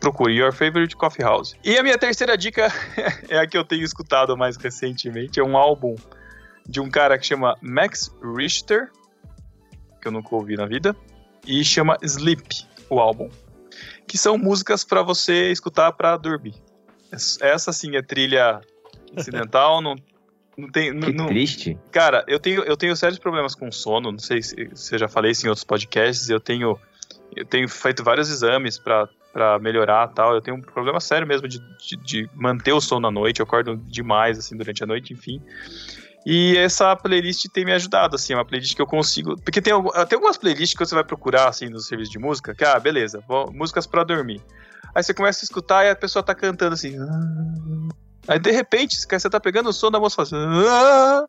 Procure 0.00 0.32
Your 0.32 0.52
Favorite 0.52 0.96
Coffee 0.96 1.24
House. 1.24 1.54
E 1.64 1.76
a 1.76 1.82
minha 1.82 1.98
terceira 1.98 2.36
dica 2.38 2.72
é 3.28 3.38
a 3.38 3.46
que 3.46 3.58
eu 3.58 3.64
tenho 3.64 3.82
escutado 3.84 4.36
mais 4.36 4.56
recentemente, 4.56 5.40
é 5.40 5.44
um 5.44 5.56
álbum 5.56 5.96
de 6.66 6.80
um 6.80 6.88
cara 6.88 7.18
que 7.18 7.26
chama 7.26 7.56
Max 7.60 8.14
Richter, 8.36 8.90
que 10.00 10.06
eu 10.06 10.12
nunca 10.12 10.34
ouvi 10.36 10.54
na 10.56 10.66
vida, 10.66 10.94
e 11.46 11.64
chama 11.64 11.96
Sleep, 12.02 12.66
o 12.90 12.98
álbum. 13.00 13.28
Que 14.06 14.16
são 14.18 14.38
músicas 14.38 14.84
pra 14.84 15.02
você 15.02 15.50
escutar 15.50 15.92
pra 15.92 16.16
dormir. 16.16 16.54
Es- 17.12 17.38
Essa 17.40 17.72
sim 17.72 17.96
é 17.96 18.02
trilha 18.02 18.60
incidental, 19.16 19.80
não, 19.82 19.96
não 20.56 20.68
tem. 20.70 20.98
Que 20.98 21.12
não- 21.12 21.26
triste. 21.26 21.78
Cara, 21.92 22.24
eu 22.26 22.38
tenho, 22.40 22.62
eu 22.64 22.76
tenho 22.76 22.96
sérios 22.96 23.18
problemas 23.18 23.54
com 23.54 23.70
sono, 23.70 24.10
não 24.12 24.18
sei 24.18 24.42
se, 24.42 24.70
se 24.74 24.94
eu 24.94 24.98
já 24.98 25.08
falei 25.08 25.32
isso 25.32 25.44
em 25.46 25.48
outros 25.48 25.64
podcasts, 25.64 26.28
eu 26.30 26.40
tenho, 26.40 26.78
eu 27.36 27.44
tenho 27.44 27.68
feito 27.68 28.02
vários 28.02 28.30
exames 28.30 28.78
pra 28.78 29.08
melhorar 29.60 30.08
tal, 30.08 30.34
eu 30.34 30.40
tenho 30.40 30.56
um 30.56 30.60
problema 30.60 30.98
sério 30.98 31.24
mesmo 31.26 31.46
de, 31.46 31.60
de, 31.78 31.96
de 31.96 32.30
manter 32.34 32.72
o 32.72 32.80
sono 32.80 33.06
à 33.06 33.10
noite, 33.10 33.38
eu 33.40 33.44
acordo 33.44 33.76
demais, 33.76 34.36
assim, 34.38 34.56
durante 34.56 34.82
a 34.82 34.86
noite, 34.86 35.12
enfim. 35.12 35.40
E 36.26 36.56
essa 36.58 36.94
playlist 36.96 37.46
tem 37.52 37.64
me 37.64 37.72
ajudado, 37.72 38.16
assim, 38.16 38.32
é 38.32 38.36
uma 38.36 38.44
playlist 38.44 38.74
que 38.74 38.82
eu 38.82 38.86
consigo. 38.86 39.36
Porque 39.42 39.62
tem, 39.62 39.72
tem 39.72 40.16
algumas 40.16 40.36
playlists 40.36 40.76
que 40.76 40.84
você 40.84 40.94
vai 40.94 41.04
procurar, 41.04 41.48
assim, 41.48 41.68
no 41.68 41.78
serviço 41.80 42.10
de 42.10 42.18
música, 42.18 42.54
que, 42.54 42.64
ah, 42.64 42.78
beleza, 42.78 43.22
vou- 43.26 43.50
músicas 43.52 43.86
pra 43.86 44.04
dormir. 44.04 44.42
Aí 44.94 45.02
você 45.02 45.14
começa 45.14 45.42
a 45.42 45.46
escutar 45.46 45.84
e 45.86 45.90
a 45.90 45.96
pessoa 45.96 46.22
tá 46.22 46.34
cantando 46.34 46.74
assim. 46.74 46.96
"Ah". 46.98 47.94
Aí 48.28 48.38
de 48.38 48.50
repente, 48.50 48.96
você 48.96 49.30
tá 49.30 49.40
pegando 49.40 49.70
o 49.70 49.72
som 49.72 49.90
da 49.90 49.98
moça 50.00 50.14
e 50.22 50.28
fala 50.28 50.44
assim. 50.44 50.66
"Ah". 50.68 51.24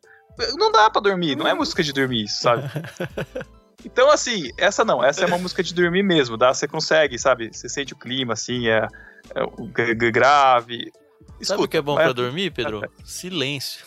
Não 0.56 0.70
dá 0.72 0.88
pra 0.90 1.00
dormir, 1.00 1.36
não 1.36 1.46
é 1.46 1.54
música 1.54 1.82
de 1.82 1.92
dormir 1.92 2.24
isso, 2.24 2.40
sabe? 2.42 2.62
Então, 3.82 4.10
assim, 4.10 4.50
essa 4.58 4.84
não, 4.84 5.02
essa 5.02 5.22
é 5.22 5.26
uma 5.26 5.38
música 5.38 5.62
de 5.62 5.72
dormir 5.72 6.02
mesmo, 6.02 6.36
dá? 6.36 6.52
Você 6.52 6.68
consegue, 6.68 7.18
sabe? 7.18 7.48
Você 7.50 7.66
sente 7.66 7.94
o 7.94 7.96
clima, 7.96 8.34
assim, 8.34 8.68
é, 8.68 8.86
é 9.34 9.94
grave. 9.94 10.92
Sabe 11.40 11.62
o 11.62 11.68
que 11.68 11.78
é 11.78 11.80
bom 11.80 11.94
pra 11.94 12.12
dormir, 12.12 12.50
Pedro? 12.50 12.82
Silêncio. 13.06 13.86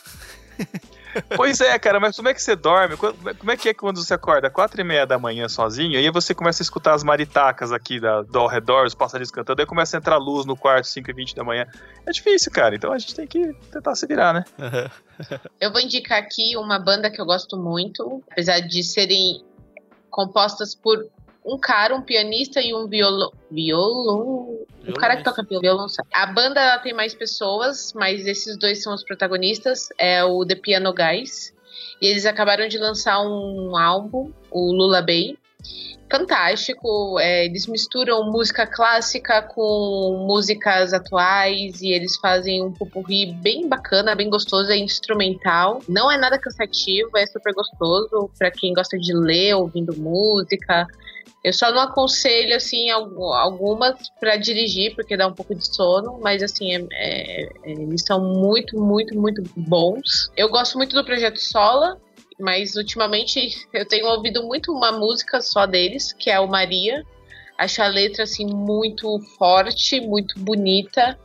Pois 1.35 1.61
é, 1.61 1.77
cara, 1.79 1.99
mas 1.99 2.15
como 2.15 2.29
é 2.29 2.33
que 2.33 2.41
você 2.41 2.55
dorme? 2.55 2.97
Como 2.97 3.51
é 3.51 3.57
que 3.57 3.69
é 3.69 3.73
quando 3.73 4.03
você 4.03 4.13
acorda 4.13 4.49
quatro 4.49 4.79
e 4.81 4.83
meia 4.83 5.05
da 5.05 5.17
manhã 5.17 5.47
sozinho, 5.47 5.91
e 5.93 5.97
aí 5.97 6.09
você 6.11 6.33
começa 6.33 6.61
a 6.61 6.65
escutar 6.65 6.93
as 6.93 7.03
maritacas 7.03 7.71
aqui 7.71 7.99
da, 7.99 8.21
do 8.21 8.39
ao 8.39 8.47
redor, 8.47 8.85
os 8.85 8.95
passarinhos 8.95 9.31
cantando, 9.31 9.61
aí 9.61 9.65
começa 9.65 9.97
a 9.97 9.99
entrar 9.99 10.17
luz 10.17 10.45
no 10.45 10.55
quarto, 10.55 10.87
5 10.87 11.09
e 11.09 11.13
20 11.13 11.35
da 11.35 11.43
manhã. 11.43 11.67
É 12.05 12.11
difícil, 12.11 12.51
cara, 12.51 12.75
então 12.75 12.91
a 12.91 12.97
gente 12.97 13.15
tem 13.15 13.27
que 13.27 13.53
tentar 13.71 13.95
se 13.95 14.05
virar, 14.07 14.33
né? 14.33 14.43
Eu 15.59 15.71
vou 15.71 15.79
indicar 15.79 16.19
aqui 16.19 16.57
uma 16.57 16.79
banda 16.79 17.09
que 17.09 17.21
eu 17.21 17.25
gosto 17.25 17.55
muito, 17.55 18.23
apesar 18.31 18.59
de 18.59 18.83
serem 18.83 19.43
compostas 20.09 20.73
por 20.75 21.07
um 21.45 21.57
cara, 21.57 21.95
um 21.95 22.01
pianista 22.01 22.61
e 22.61 22.73
um 22.73 22.87
violão. 22.87 23.31
Violão. 23.51 24.59
O 24.87 24.93
cara 24.93 25.17
que 25.17 25.23
toca 25.23 25.43
violão. 25.43 25.87
sabe. 25.87 26.09
A 26.13 26.25
banda 26.25 26.59
ela 26.59 26.79
tem 26.79 26.93
mais 26.93 27.13
pessoas, 27.13 27.93
mas 27.93 28.25
esses 28.25 28.57
dois 28.57 28.81
são 28.81 28.93
os 28.93 29.03
protagonistas. 29.03 29.89
É 29.97 30.23
o 30.23 30.45
The 30.45 30.55
Piano 30.55 30.93
Guys. 30.93 31.53
E 32.01 32.07
eles 32.07 32.25
acabaram 32.25 32.67
de 32.67 32.77
lançar 32.77 33.21
um 33.21 33.77
álbum, 33.77 34.31
o 34.51 34.71
Lula 34.71 35.01
Bay. 35.01 35.37
fantástico. 36.11 37.17
É, 37.19 37.45
eles 37.45 37.65
misturam 37.65 38.29
música 38.31 38.67
clássica 38.67 39.41
com 39.41 40.25
músicas 40.27 40.93
atuais 40.93 41.81
e 41.81 41.91
eles 41.91 42.17
fazem 42.17 42.61
um 42.61 42.71
pupurri 42.71 43.33
bem 43.41 43.67
bacana, 43.67 44.15
bem 44.15 44.29
gostoso, 44.29 44.71
é 44.71 44.77
instrumental. 44.77 45.81
Não 45.89 46.11
é 46.11 46.17
nada 46.17 46.37
cansativo, 46.37 47.17
é 47.17 47.25
super 47.25 47.53
gostoso 47.53 48.29
para 48.37 48.51
quem 48.51 48.73
gosta 48.73 48.97
de 48.97 49.13
ler 49.13 49.55
ouvindo 49.55 49.95
música. 49.97 50.87
Eu 51.43 51.51
só 51.51 51.73
não 51.73 51.81
aconselho, 51.81 52.55
assim, 52.55 52.89
algu- 52.89 53.33
algumas 53.33 54.09
para 54.17 54.37
dirigir, 54.37 54.95
porque 54.95 55.17
dá 55.17 55.27
um 55.27 55.33
pouco 55.33 55.53
de 55.53 55.65
sono, 55.75 56.17
mas, 56.21 56.41
assim, 56.41 56.73
é- 56.73 56.87
é- 56.93 57.43
é- 57.43 57.49
eles 57.71 58.03
são 58.05 58.21
muito, 58.21 58.79
muito, 58.79 59.19
muito 59.19 59.43
bons. 59.57 60.31
Eu 60.37 60.47
gosto 60.49 60.77
muito 60.77 60.95
do 60.95 61.03
Projeto 61.03 61.37
Sola, 61.39 61.97
mas 62.39 62.75
ultimamente 62.75 63.39
eu 63.73 63.85
tenho 63.85 64.07
ouvido 64.07 64.43
muito 64.43 64.71
uma 64.71 64.93
música 64.93 65.41
só 65.41 65.65
deles, 65.65 66.13
que 66.13 66.29
é 66.29 66.39
o 66.39 66.47
Maria. 66.47 67.03
Acho 67.57 67.83
a 67.83 67.87
letra, 67.87 68.23
assim, 68.23 68.45
muito 68.45 69.19
forte, 69.37 69.99
muito 69.99 70.39
bonita. 70.39 71.19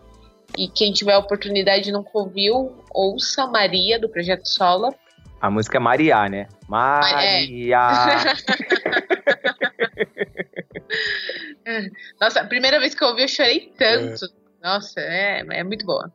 E 0.57 0.67
quem 0.67 0.93
tiver 0.93 1.13
a 1.13 1.19
oportunidade 1.19 1.91
e 1.91 1.93
nunca 1.93 2.11
ouviu, 2.15 2.75
ouça 2.93 3.47
Maria, 3.47 4.01
do 4.01 4.09
Projeto 4.09 4.49
Sola. 4.49 4.93
A 5.41 5.49
música 5.49 5.77
é 5.77 5.81
Maria, 5.81 6.29
né? 6.29 6.49
Maria. 6.69 7.79
Nossa, 12.21 12.41
a 12.41 12.47
primeira 12.47 12.79
vez 12.79 12.95
que 12.95 13.03
eu 13.03 13.09
ouvi, 13.09 13.23
eu 13.23 13.29
chorei 13.29 13.73
tanto. 13.77 14.27
Nossa, 14.63 15.01
é, 15.01 15.45
é 15.51 15.65
muito 15.65 15.85
boa. 15.85 16.13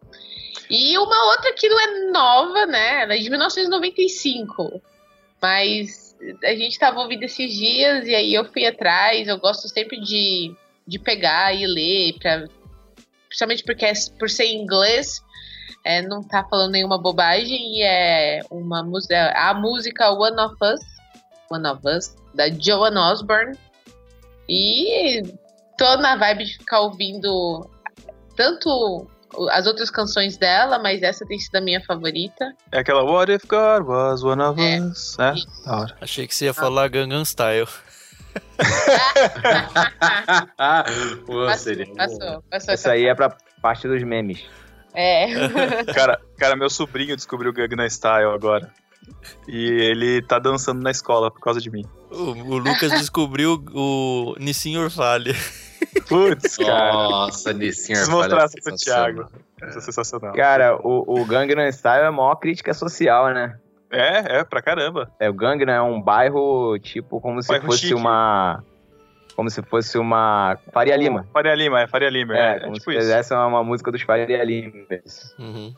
E 0.69 0.97
uma 0.97 1.31
outra 1.31 1.53
que 1.53 1.69
não 1.69 1.79
é 1.79 2.11
nova, 2.11 2.65
né? 2.65 3.03
Ela 3.03 3.15
é 3.15 3.17
de 3.17 3.29
1995. 3.29 4.81
Mas 5.41 6.15
a 6.43 6.55
gente 6.55 6.79
tava 6.79 7.01
ouvindo 7.01 7.23
esses 7.23 7.53
dias 7.53 8.07
e 8.07 8.15
aí 8.15 8.33
eu 8.33 8.45
fui 8.45 8.65
atrás. 8.65 9.27
Eu 9.27 9.37
gosto 9.37 9.67
sempre 9.67 9.99
de, 9.99 10.55
de 10.87 10.99
pegar 10.99 11.53
e 11.53 11.67
ler, 11.67 12.13
pra, 12.19 12.45
principalmente 13.27 13.63
porque 13.63 13.85
é, 13.85 13.93
por 14.17 14.29
ser 14.29 14.45
em 14.45 14.61
inglês, 14.61 15.21
é, 15.83 16.01
não 16.01 16.23
tá 16.23 16.45
falando 16.49 16.71
nenhuma 16.71 16.97
bobagem. 16.97 17.77
E 17.77 17.83
é 17.83 18.41
uma 18.49 18.83
música, 18.83 19.33
a 19.35 19.53
música 19.53 20.11
One 20.11 20.39
of 20.39 20.55
Us, 20.61 20.81
One 21.51 21.67
of 21.67 21.87
Us, 21.87 22.15
da 22.33 22.49
Joan 22.49 22.97
Osborne. 22.97 23.57
E 24.49 25.21
tô 25.77 25.97
na 25.97 26.15
vibe 26.15 26.45
de 26.45 26.57
ficar 26.57 26.81
ouvindo 26.81 27.69
tanto 28.35 29.07
as 29.51 29.65
outras 29.65 29.89
canções 29.89 30.37
dela, 30.37 30.77
mas 30.77 31.01
essa 31.01 31.25
tem 31.25 31.39
sido 31.39 31.55
a 31.55 31.61
minha 31.61 31.81
favorita. 31.83 32.53
É 32.71 32.79
aquela 32.79 33.03
What 33.03 33.31
if 33.31 33.45
God 33.47 33.87
was 33.87 34.23
one 34.23 34.41
of 34.41 34.61
É. 34.61 34.79
us, 34.79 35.17
né? 35.17 35.33
Da 35.65 35.77
hora. 35.79 35.97
Achei 36.01 36.27
que 36.27 36.35
você 36.35 36.45
ia 36.45 36.53
falar 36.53 36.87
Gangnam 36.87 37.25
Style. 37.25 37.67
Pô, 41.25 41.45
Passou, 41.45 41.73
passou, 41.95 42.43
passou 42.49 42.73
Isso 42.73 42.89
aí 42.89 43.05
é 43.05 43.15
pra 43.15 43.35
parte 43.61 43.87
dos 43.87 44.03
memes. 44.03 44.43
É. 44.93 45.27
Cara, 45.93 46.19
cara, 46.37 46.55
meu 46.55 46.69
sobrinho 46.69 47.15
descobriu 47.15 47.51
o 47.51 47.53
Gangnam 47.53 47.87
Style 47.89 48.29
agora. 48.31 48.71
E 49.47 49.65
ele 49.81 50.21
tá 50.21 50.39
dançando 50.39 50.81
na 50.81 50.91
escola 50.91 51.29
por 51.31 51.39
causa 51.39 51.59
de 51.59 51.69
mim. 51.69 51.85
O, 52.11 52.31
o 52.31 52.57
Lucas 52.57 52.91
descobriu 52.99 53.63
o 53.73 54.35
Nissin 54.39 54.77
Orfalha. 54.77 55.33
Putz, 56.07 56.57
cara. 56.57 56.93
Nossa, 56.93 57.53
Nissin 57.53 57.93
Preciso 57.93 58.15
Orfalha 58.15 58.35
mostrar 58.35 58.41
é 58.41 58.45
essa 58.45 58.57
pro. 58.63 58.75
Thiago. 58.75 59.27
Isso 59.69 59.77
é 59.77 59.81
sensacional. 59.81 60.33
Cara, 60.33 60.75
o, 60.77 61.21
o 61.21 61.25
Gangnam 61.25 61.67
Style 61.71 62.03
é 62.03 62.07
a 62.07 62.11
maior 62.11 62.35
crítica 62.35 62.73
social, 62.73 63.33
né? 63.33 63.57
É, 63.91 64.39
é, 64.39 64.43
pra 64.43 64.61
caramba. 64.61 65.11
É, 65.19 65.29
o 65.29 65.33
Gangnam 65.33 65.73
é 65.73 65.81
um 65.81 66.01
bairro, 66.01 66.77
tipo, 66.79 67.21
como 67.21 67.41
se 67.41 67.47
Bairro 67.49 67.65
fosse 67.65 67.81
chique. 67.81 67.93
uma... 67.93 68.63
Como 69.35 69.49
se 69.49 69.61
fosse 69.63 69.97
uma... 69.97 70.57
Faria 70.71 70.95
Lima. 70.95 71.27
Faria 71.33 71.55
Lima, 71.55 71.81
é 71.81 71.87
Faria 71.87 72.09
Lima. 72.09 72.37
É, 72.37 72.39
É, 72.39 72.55
é 72.55 72.59
como 72.61 72.73
tipo 72.73 72.85
se 72.85 72.91
isso. 72.91 72.99
fizesse 72.99 73.33
uma, 73.33 73.47
uma 73.47 73.63
música 73.63 73.91
dos 73.91 74.01
Faria 74.01 74.43
Lima. 74.43 74.73
Uhum. 75.39 75.73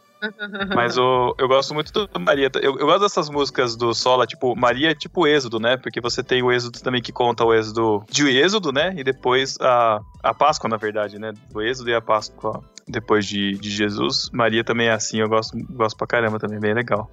Mas 0.75 0.97
o, 0.97 1.35
eu 1.37 1.47
gosto 1.47 1.73
muito 1.73 1.91
do 1.91 2.19
Maria. 2.19 2.49
Eu, 2.61 2.77
eu 2.77 2.85
gosto 2.85 3.01
dessas 3.01 3.29
músicas 3.29 3.75
do 3.75 3.93
Sola, 3.93 4.25
tipo, 4.25 4.55
Maria 4.55 4.91
é 4.91 4.95
tipo 4.95 5.27
Êxodo, 5.27 5.59
né? 5.59 5.77
Porque 5.77 5.99
você 6.01 6.23
tem 6.23 6.41
o 6.43 6.51
Êxodo 6.51 6.79
também 6.81 7.01
que 7.01 7.11
conta 7.11 7.43
o 7.43 7.53
Êxodo 7.53 8.03
de 8.09 8.27
Êxodo, 8.29 8.71
né? 8.71 8.93
E 8.97 9.03
depois 9.03 9.57
a, 9.59 9.99
a 10.23 10.33
Páscoa, 10.33 10.69
na 10.69 10.77
verdade, 10.77 11.19
né? 11.19 11.33
O 11.53 11.61
Êxodo 11.61 11.89
e 11.89 11.93
a 11.95 12.01
Páscoa 12.01 12.61
depois 12.87 13.25
de, 13.25 13.53
de 13.53 13.69
Jesus. 13.69 14.29
Maria 14.31 14.63
também 14.63 14.87
é 14.87 14.91
assim, 14.91 15.19
eu 15.19 15.27
gosto, 15.29 15.57
gosto 15.71 15.97
pra 15.97 16.07
caramba 16.07 16.39
também, 16.39 16.59
bem 16.59 16.73
legal. 16.73 17.09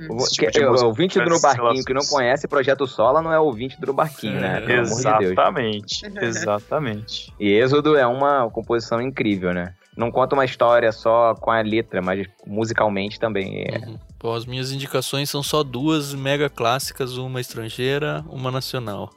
Esse 0.00 0.30
tipo 0.34 0.50
Que- 0.52 0.64
o 0.64 0.70
música 0.70 0.86
ouvinte 0.86 1.20
do 1.20 1.40
Barquinho 1.40 1.84
que 1.84 1.92
não 1.92 2.04
conhece 2.04 2.46
Projeto 2.46 2.86
Sola 2.86 3.20
não 3.20 3.32
é 3.32 3.38
ouvinte 3.40 3.80
do 3.80 3.88
No 3.88 3.92
Barquinho, 3.92 4.40
né? 4.40 4.60
Pelo 4.60 4.86
amor 4.86 4.96
de 4.96 5.02
Deus. 5.18 5.32
Exatamente, 5.32 6.06
exatamente. 6.22 7.34
E 7.38 7.50
Êxodo 7.52 7.96
é 7.96 8.06
uma 8.06 8.48
composição 8.50 9.00
incrível, 9.00 9.52
né? 9.52 9.74
Não 9.98 10.12
conta 10.12 10.36
uma 10.36 10.44
história 10.44 10.92
só 10.92 11.34
com 11.34 11.50
a 11.50 11.60
letra, 11.60 12.00
mas 12.00 12.24
musicalmente 12.46 13.18
também. 13.18 13.64
É. 13.66 13.78
Uhum. 13.78 13.98
Bom, 14.20 14.32
as 14.32 14.46
minhas 14.46 14.70
indicações 14.70 15.28
são 15.28 15.42
só 15.42 15.64
duas 15.64 16.14
mega 16.14 16.48
clássicas, 16.48 17.16
uma 17.16 17.40
estrangeira, 17.40 18.24
uma 18.28 18.52
nacional. 18.52 19.10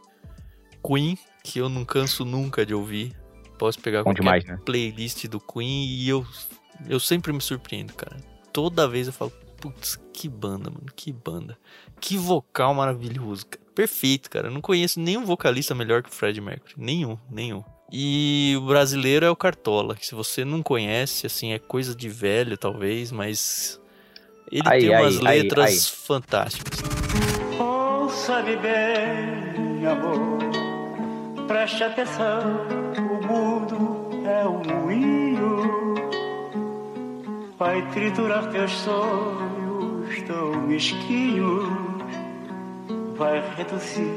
Queen, 0.84 1.16
que 1.44 1.60
eu 1.60 1.70
não 1.70 1.86
canso 1.86 2.26
nunca 2.26 2.66
de 2.66 2.74
ouvir. 2.74 3.16
Posso 3.60 3.80
pegar 3.80 4.00
Bom 4.00 4.06
qualquer 4.06 4.22
demais, 4.22 4.44
né? 4.44 4.60
playlist 4.66 5.28
do 5.28 5.40
Queen 5.40 5.86
e 5.86 6.10
eu, 6.10 6.26
eu 6.90 7.00
sempre 7.00 7.32
me 7.32 7.42
surpreendo, 7.42 7.94
cara. 7.94 8.18
Toda 8.52 8.88
vez 8.88 9.06
eu 9.06 9.14
falo, 9.14 9.32
putz, 9.60 10.00
que 10.12 10.28
banda, 10.28 10.72
mano, 10.72 10.88
que 10.96 11.14
banda. 11.14 11.56
Que 12.00 12.18
vocal 12.18 12.74
maravilhoso, 12.74 13.46
cara. 13.46 13.64
Perfeito, 13.76 14.32
cara. 14.32 14.48
Eu 14.48 14.52
não 14.52 14.62
conheço 14.62 15.00
nenhum 15.00 15.26
vocalista 15.26 15.76
melhor 15.76 16.02
que 16.02 16.10
o 16.10 16.12
Fred 16.12 16.42
Mercury. 16.42 16.74
Nenhum, 16.76 17.20
nenhum. 17.30 17.64
E 17.92 18.56
o 18.58 18.62
brasileiro 18.62 19.26
é 19.26 19.30
o 19.30 19.36
Cartola, 19.36 19.96
que 19.96 20.06
se 20.06 20.16
você 20.16 20.46
não 20.46 20.64
conhece, 20.64 21.28
assim, 21.28 21.52
é 21.52 21.60
coisa 21.60 21.94
de 21.94 22.08
velho, 22.08 22.58
talvez, 22.58 23.12
mas 23.12 23.82
ele 24.50 24.64
Aí, 24.66 24.82
tem 24.82 24.90
umas 24.98 25.18
aí, 25.18 25.42
letras 25.42 25.70
aí. 25.70 25.80
fantásticas. 26.08 26.80
Ouça-me 27.60 28.56
bem, 28.56 29.86
amor, 29.86 30.40
preste 31.48 31.84
atenção. 31.84 32.66
O 32.98 33.28
mundo 33.28 34.10
é 34.26 34.48
um 34.48 34.82
moinho, 34.82 35.96
vai 37.60 37.82
triturar 37.92 38.50
teus 38.52 38.72
sonhos 38.72 40.22
tão 40.28 40.62
mesquinhos, 40.66 41.68
vai 43.18 43.42
reduzir 43.58 44.14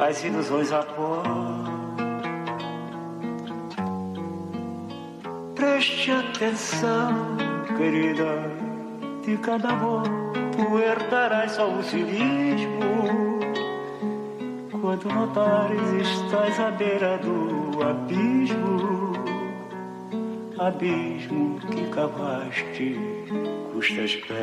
as 0.00 0.24
ilusões 0.24 0.72
a 0.72 0.82
pó. 0.82 1.22
Preste 5.60 6.10
atenção, 6.10 7.36
querida, 7.76 8.50
de 9.22 9.36
cada 9.36 9.68
amor 9.68 10.04
tu 10.56 10.78
herdarás 10.78 11.52
só 11.52 11.70
o 11.70 11.82
cinismo. 11.82 12.80
Quando 14.80 15.06
notares 15.10 16.08
estás 16.08 16.58
à 16.58 16.70
beira 16.70 17.18
do 17.18 17.82
abismo, 17.82 19.12
abismo 20.58 21.60
que 21.60 21.86
cavaste 21.90 22.96
custas 23.74 24.16
pés. 24.16 24.40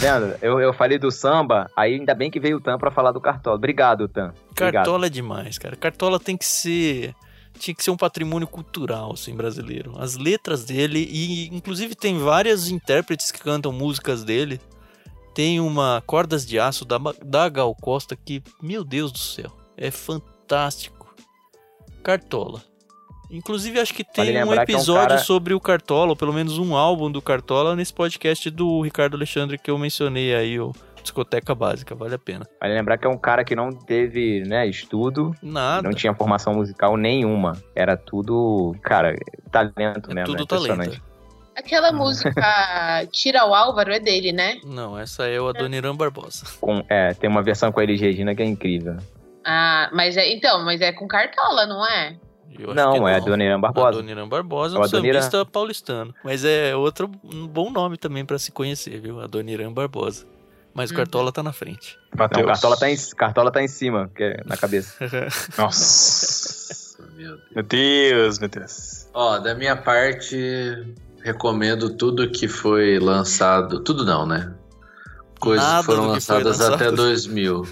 Vendo? 0.00 0.38
Eu, 0.40 0.58
eu 0.58 0.72
falei 0.72 0.98
do 0.98 1.10
samba, 1.10 1.70
aí 1.76 1.96
ainda 1.96 2.14
bem 2.14 2.30
que 2.30 2.40
veio 2.40 2.56
o 2.56 2.60
Tan 2.62 2.78
pra 2.78 2.90
falar 2.90 3.12
do 3.12 3.20
Cartola. 3.20 3.56
Obrigado, 3.56 4.08
Tan. 4.08 4.32
Obrigado. 4.52 4.72
Cartola 4.72 5.06
é 5.06 5.10
demais, 5.10 5.58
cara. 5.58 5.76
Cartola 5.76 6.18
tem 6.18 6.34
que 6.34 6.46
ser. 6.46 7.14
Tinha 7.58 7.74
que 7.74 7.82
ser 7.82 7.90
um 7.90 7.96
patrimônio 7.96 8.46
cultural, 8.46 9.12
assim, 9.12 9.34
brasileiro. 9.34 9.94
As 9.98 10.16
letras 10.16 10.64
dele, 10.64 11.06
e 11.10 11.48
inclusive 11.48 11.94
tem 11.94 12.18
várias 12.18 12.68
intérpretes 12.68 13.30
que 13.30 13.40
cantam 13.40 13.72
músicas 13.72 14.24
dele. 14.24 14.60
Tem 15.34 15.60
uma 15.60 16.02
Cordas 16.06 16.46
de 16.46 16.58
Aço 16.58 16.84
da, 16.84 16.98
da 17.24 17.48
Gal 17.48 17.74
Costa 17.74 18.16
que, 18.16 18.42
meu 18.62 18.84
Deus 18.84 19.12
do 19.12 19.18
céu, 19.18 19.52
é 19.76 19.90
fantástico. 19.90 21.14
Cartola. 22.02 22.62
Inclusive, 23.30 23.78
acho 23.78 23.92
que 23.92 24.02
Vale 24.02 24.32
tem 24.32 24.42
um 24.42 24.46
lembrar 24.46 24.64
que 24.64 24.72
é 24.72 24.74
um 24.74 24.78
episódio 24.78 25.08
cara- 25.08 25.18
sobre 25.20 25.52
o 25.52 25.60
Cartola, 25.60 26.10
ou 26.10 26.16
pelo 26.16 26.32
menos 26.32 26.56
um 26.56 26.74
álbum 26.74 27.10
do 27.10 27.20
Cartola, 27.20 27.76
nesse 27.76 27.92
podcast 27.92 28.48
do 28.48 28.80
Ricardo 28.80 29.16
Alexandre 29.16 29.58
que 29.58 29.70
eu 29.70 29.76
mencionei 29.76 30.34
aí, 30.34 30.58
o 30.58 30.72
Discoteca 31.08 31.54
Básica. 31.54 31.94
Vale 31.94 32.14
a 32.14 32.18
pena. 32.18 32.46
Vale 32.60 32.74
lembrar 32.74 32.98
que 32.98 33.06
é 33.06 33.10
um 33.10 33.16
cara 33.16 33.42
que 33.42 33.56
não 33.56 33.70
teve, 33.70 34.42
né, 34.46 34.66
estudo, 34.66 35.34
Nada. 35.42 35.82
não 35.88 35.94
tinha 35.94 36.14
formação 36.14 36.52
musical 36.54 36.96
nenhuma. 36.96 37.56
Era 37.74 37.96
tudo, 37.96 38.76
cara, 38.82 39.16
talento 39.50 40.10
É 40.10 40.14
mesmo. 40.14 40.36
tudo 40.36 40.42
é 40.42 40.46
talento. 40.76 41.02
Aquela 41.56 41.90
música 41.90 42.30
Tira 43.10 43.44
o 43.46 43.54
Álvaro 43.54 43.90
é 43.92 43.98
dele, 43.98 44.32
né? 44.32 44.58
Não, 44.64 44.96
essa 44.98 45.26
é 45.26 45.40
o 45.40 45.48
Adoniran 45.48 45.96
Barbosa. 45.96 46.44
Com, 46.60 46.84
é, 46.88 47.14
tem 47.14 47.28
uma 47.28 47.42
versão 47.42 47.72
com 47.72 47.80
a 47.80 47.82
Elis 47.82 48.00
Regina 48.00 48.34
que 48.34 48.42
é 48.42 48.46
incrível. 48.46 48.96
Ah, 49.44 49.88
mas 49.92 50.16
é. 50.16 50.30
Então, 50.30 50.62
mas 50.64 50.80
é 50.82 50.92
com 50.92 51.08
cartola, 51.08 51.66
não 51.66 51.84
é? 51.86 52.16
Não, 52.74 53.08
é 53.08 53.16
Adoniran 53.16 53.58
Barbosa. 53.60 53.88
Adoniran 53.98 54.28
Barbosa 54.28 54.74
é 54.74 54.76
É 54.76 54.78
um 54.78 54.82
o 54.82 54.84
Adoniran. 54.84 55.20
sambista 55.22 55.44
paulistano. 55.46 56.14
Mas 56.22 56.44
é 56.44 56.76
outro 56.76 57.10
um 57.24 57.46
bom 57.46 57.70
nome 57.70 57.96
também 57.96 58.24
pra 58.24 58.38
se 58.38 58.52
conhecer, 58.52 59.00
viu? 59.00 59.20
Adoniran 59.20 59.72
Barbosa. 59.72 60.26
Mas 60.78 60.92
o 60.92 60.94
Cartola 60.94 61.32
tá 61.32 61.42
na 61.42 61.52
frente. 61.52 61.98
Não, 62.12 62.18
Matheus. 62.20 62.46
Cartola 62.46 62.76
tá, 62.76 62.88
em, 62.88 62.96
Cartola 63.16 63.50
tá 63.50 63.60
em 63.60 63.66
cima, 63.66 64.08
que 64.14 64.22
é 64.22 64.42
na 64.46 64.56
cabeça. 64.56 64.94
Nossa. 65.58 66.96
Meu 67.16 67.36
Deus. 67.36 67.40
Meu 67.52 67.62
Deus, 67.64 68.38
meu 68.38 68.48
Deus. 68.48 69.08
Ó, 69.12 69.38
da 69.38 69.54
minha 69.54 69.74
parte, 69.76 70.94
recomendo 71.22 71.96
tudo 71.96 72.30
que 72.30 72.46
foi 72.46 72.98
lançado. 73.00 73.82
Tudo 73.82 74.04
não, 74.04 74.24
né? 74.24 74.52
Coisas 75.40 75.66
Nada 75.66 75.80
que 75.80 75.86
foram 75.86 76.02
foi 76.04 76.12
lançadas 76.12 76.58
lançado. 76.58 76.74
até 76.74 76.92
2000. 76.92 77.62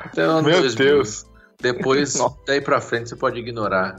Até 0.00 0.26
o 0.26 0.30
ano 0.30 0.48
Meu 0.48 0.60
2000. 0.60 0.86
Deus. 0.86 1.26
Depois, 1.60 2.16
daí 2.46 2.60
pra 2.60 2.80
frente, 2.80 3.08
você 3.08 3.16
pode 3.16 3.38
ignorar. 3.40 3.96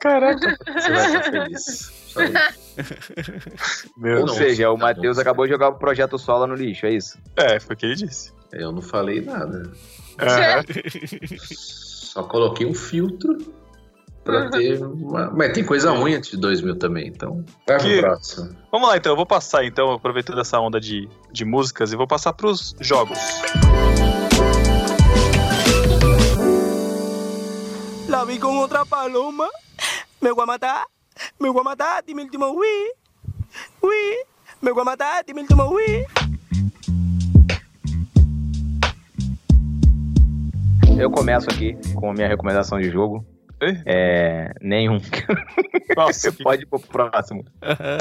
Caraca. 0.00 0.56
Você 0.66 0.90
vai 0.90 1.06
estar 1.06 1.22
feliz. 1.24 1.92
Isso. 2.22 3.88
Ou 3.98 4.26
não, 4.26 4.28
seja, 4.28 4.70
o 4.70 4.76
Matheus 4.76 5.18
acabou 5.18 5.46
de 5.46 5.52
jogar 5.52 5.68
o 5.68 5.74
projeto 5.78 6.18
Sola 6.18 6.46
no 6.46 6.54
lixo, 6.54 6.86
é 6.86 6.92
isso? 6.92 7.18
É, 7.36 7.58
foi 7.58 7.74
o 7.74 7.78
que 7.78 7.86
ele 7.86 7.94
disse. 7.96 8.32
Eu 8.52 8.72
não 8.72 8.80
falei 8.82 9.20
nada. 9.20 9.70
Aham. 10.20 10.62
Só 11.54 12.22
coloquei 12.22 12.66
um 12.66 12.74
filtro 12.74 13.36
pra 14.24 14.48
ter 14.50 14.82
uma... 14.82 15.30
Mas 15.30 15.52
tem 15.52 15.64
coisa 15.64 15.90
ruim 15.90 16.14
antes 16.14 16.30
de 16.30 16.36
2000 16.36 16.76
também, 16.78 17.08
então... 17.08 17.44
Vai 17.66 17.78
pro 17.78 17.86
Que- 17.86 18.00
próximo. 18.00 18.56
Vamos 18.70 18.88
lá 18.88 18.96
então, 18.96 19.12
eu 19.12 19.16
vou 19.16 19.26
passar 19.26 19.64
então, 19.64 19.92
aproveitando 19.92 20.40
essa 20.40 20.58
onda 20.60 20.80
de, 20.80 21.08
de 21.32 21.44
músicas, 21.44 21.92
e 21.92 21.96
vou 21.96 22.06
passar 22.06 22.32
pros 22.32 22.74
jogos. 22.80 23.18
La 28.08 28.24
vi 28.24 28.38
con 28.38 28.58
otra 28.58 28.84
paloma. 28.86 29.48
Me 30.20 30.32
voy 30.32 30.42
a 30.44 30.46
matar. 30.46 30.86
Me 31.38 31.48
voy 31.48 31.60
a 31.60 31.64
matar. 31.64 32.04
Dime 32.04 32.22
el 32.22 32.26
último 32.26 32.50
oui. 32.50 32.90
Oui. 33.82 34.16
Me 34.60 34.70
voy 34.72 34.82
a 34.82 34.84
matar. 34.84 35.24
Dime 35.24 35.40
el 35.40 35.44
último 35.44 35.68
oui. 35.70 36.04
Eu 40.98 41.10
começo 41.10 41.48
aqui 41.48 41.76
com 41.94 42.10
a 42.10 42.12
minha 42.12 42.26
recomendação 42.26 42.80
de 42.80 42.90
jogo. 42.90 43.24
É. 43.86 44.52
Nenhum. 44.60 45.00
Nossa, 45.96 46.32
que 46.32 46.42
Pode 46.42 46.62
ir 46.62 46.66
pro 46.66 46.80
próximo. 46.80 47.44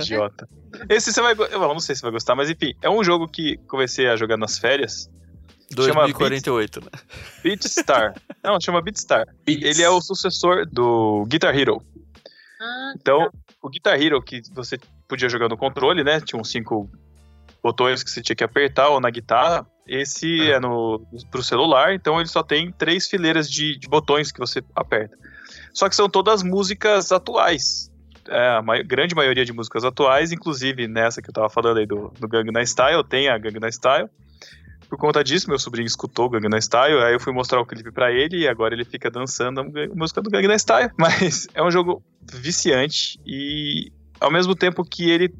idiota. 0.02 0.48
Esse 0.90 1.12
você 1.14 1.22
vai. 1.22 1.34
Eu 1.34 1.60
não 1.60 1.80
sei 1.80 1.96
se 1.96 2.02
vai 2.02 2.12
gostar, 2.12 2.36
mas 2.36 2.50
enfim, 2.50 2.74
é 2.82 2.90
um 2.90 3.04
jogo 3.04 3.28
que 3.28 3.58
comecei 3.68 4.08
a 4.08 4.16
jogar 4.16 4.38
nas 4.38 4.58
férias. 4.58 5.10
Chama 5.74 6.08
2048, 6.08 6.82
né? 6.82 6.90
Beatstar. 7.44 8.14
não, 8.44 8.60
chama 8.60 8.82
Beatstar. 8.82 9.28
Ele 9.46 9.82
é 9.82 9.90
o 9.90 10.00
sucessor 10.00 10.66
do 10.66 11.26
Guitar 11.28 11.58
Hero. 11.58 11.82
Ah, 12.60 12.94
Então, 12.96 13.30
o 13.62 13.70
Guitar 13.70 14.02
Hero 14.02 14.22
que 14.22 14.42
você 14.54 14.80
podia 15.08 15.30
jogar 15.30 15.50
no 15.50 15.58
controle, 15.58 16.04
né? 16.04 16.20
Tinha 16.20 16.40
uns 16.40 16.50
cinco 16.50 16.90
botões 17.62 18.04
que 18.04 18.10
você 18.10 18.22
tinha 18.22 18.36
que 18.36 18.44
apertar 18.44 18.90
ou 18.90 19.00
na 19.00 19.10
guitarra. 19.10 19.66
Esse 19.86 20.52
é 20.52 20.60
no 20.60 21.06
pro 21.32 21.42
celular, 21.42 21.94
então 21.94 22.20
ele 22.20 22.28
só 22.28 22.44
tem 22.44 22.72
três 22.72 23.08
fileiras 23.08 23.50
de, 23.50 23.78
de 23.78 23.88
botões 23.88 24.32
que 24.32 24.40
você 24.40 24.62
aperta. 24.76 25.18
Só 25.74 25.88
que 25.88 25.96
são 25.96 26.10
todas 26.10 26.44
músicas 26.44 27.12
atuais. 27.12 27.92
É, 28.28 28.50
a 28.50 28.62
grande 28.84 29.16
maioria 29.16 29.46
de 29.46 29.54
músicas 29.54 29.86
atuais, 29.86 30.34
inclusive 30.34 30.88
nessa 30.88 31.22
que 31.22 31.30
eu 31.30 31.34
tava 31.34 31.50
falando 31.50 31.78
aí 31.78 31.86
do, 31.86 32.12
do 32.20 32.28
Gangnam 32.28 32.62
Style, 32.66 33.04
tem 33.04 33.30
a 33.30 33.38
Gangnam 33.38 33.72
Style. 33.72 34.10
Por 34.90 34.98
conta 34.98 35.24
disso, 35.24 35.50
meu 35.50 35.60
sobrinho 35.60 35.86
escutou 35.86 36.30
Gangnam 36.30 36.60
Style, 36.62 37.02
aí 37.04 37.14
eu 37.14 37.20
fui 37.20 37.34
mostrar 37.34 37.60
o 37.60 37.66
clipe 37.66 37.92
pra 37.92 38.12
ele 38.12 38.40
e 38.40 38.48
agora 38.48 38.74
ele 38.74 38.86
fica 38.86 39.12
dançando 39.12 39.60
a 39.60 39.64
música 39.94 40.22
do 40.22 40.30
Gangnam 40.30 40.58
Style. 40.58 40.92
Mas 40.98 41.48
é 41.54 41.62
um 41.62 41.70
jogo 41.70 42.02
viciante 42.22 43.20
e 43.26 43.92
ao 44.20 44.32
mesmo 44.32 44.56
tempo 44.56 44.84
que 44.84 45.10
ele 45.10 45.34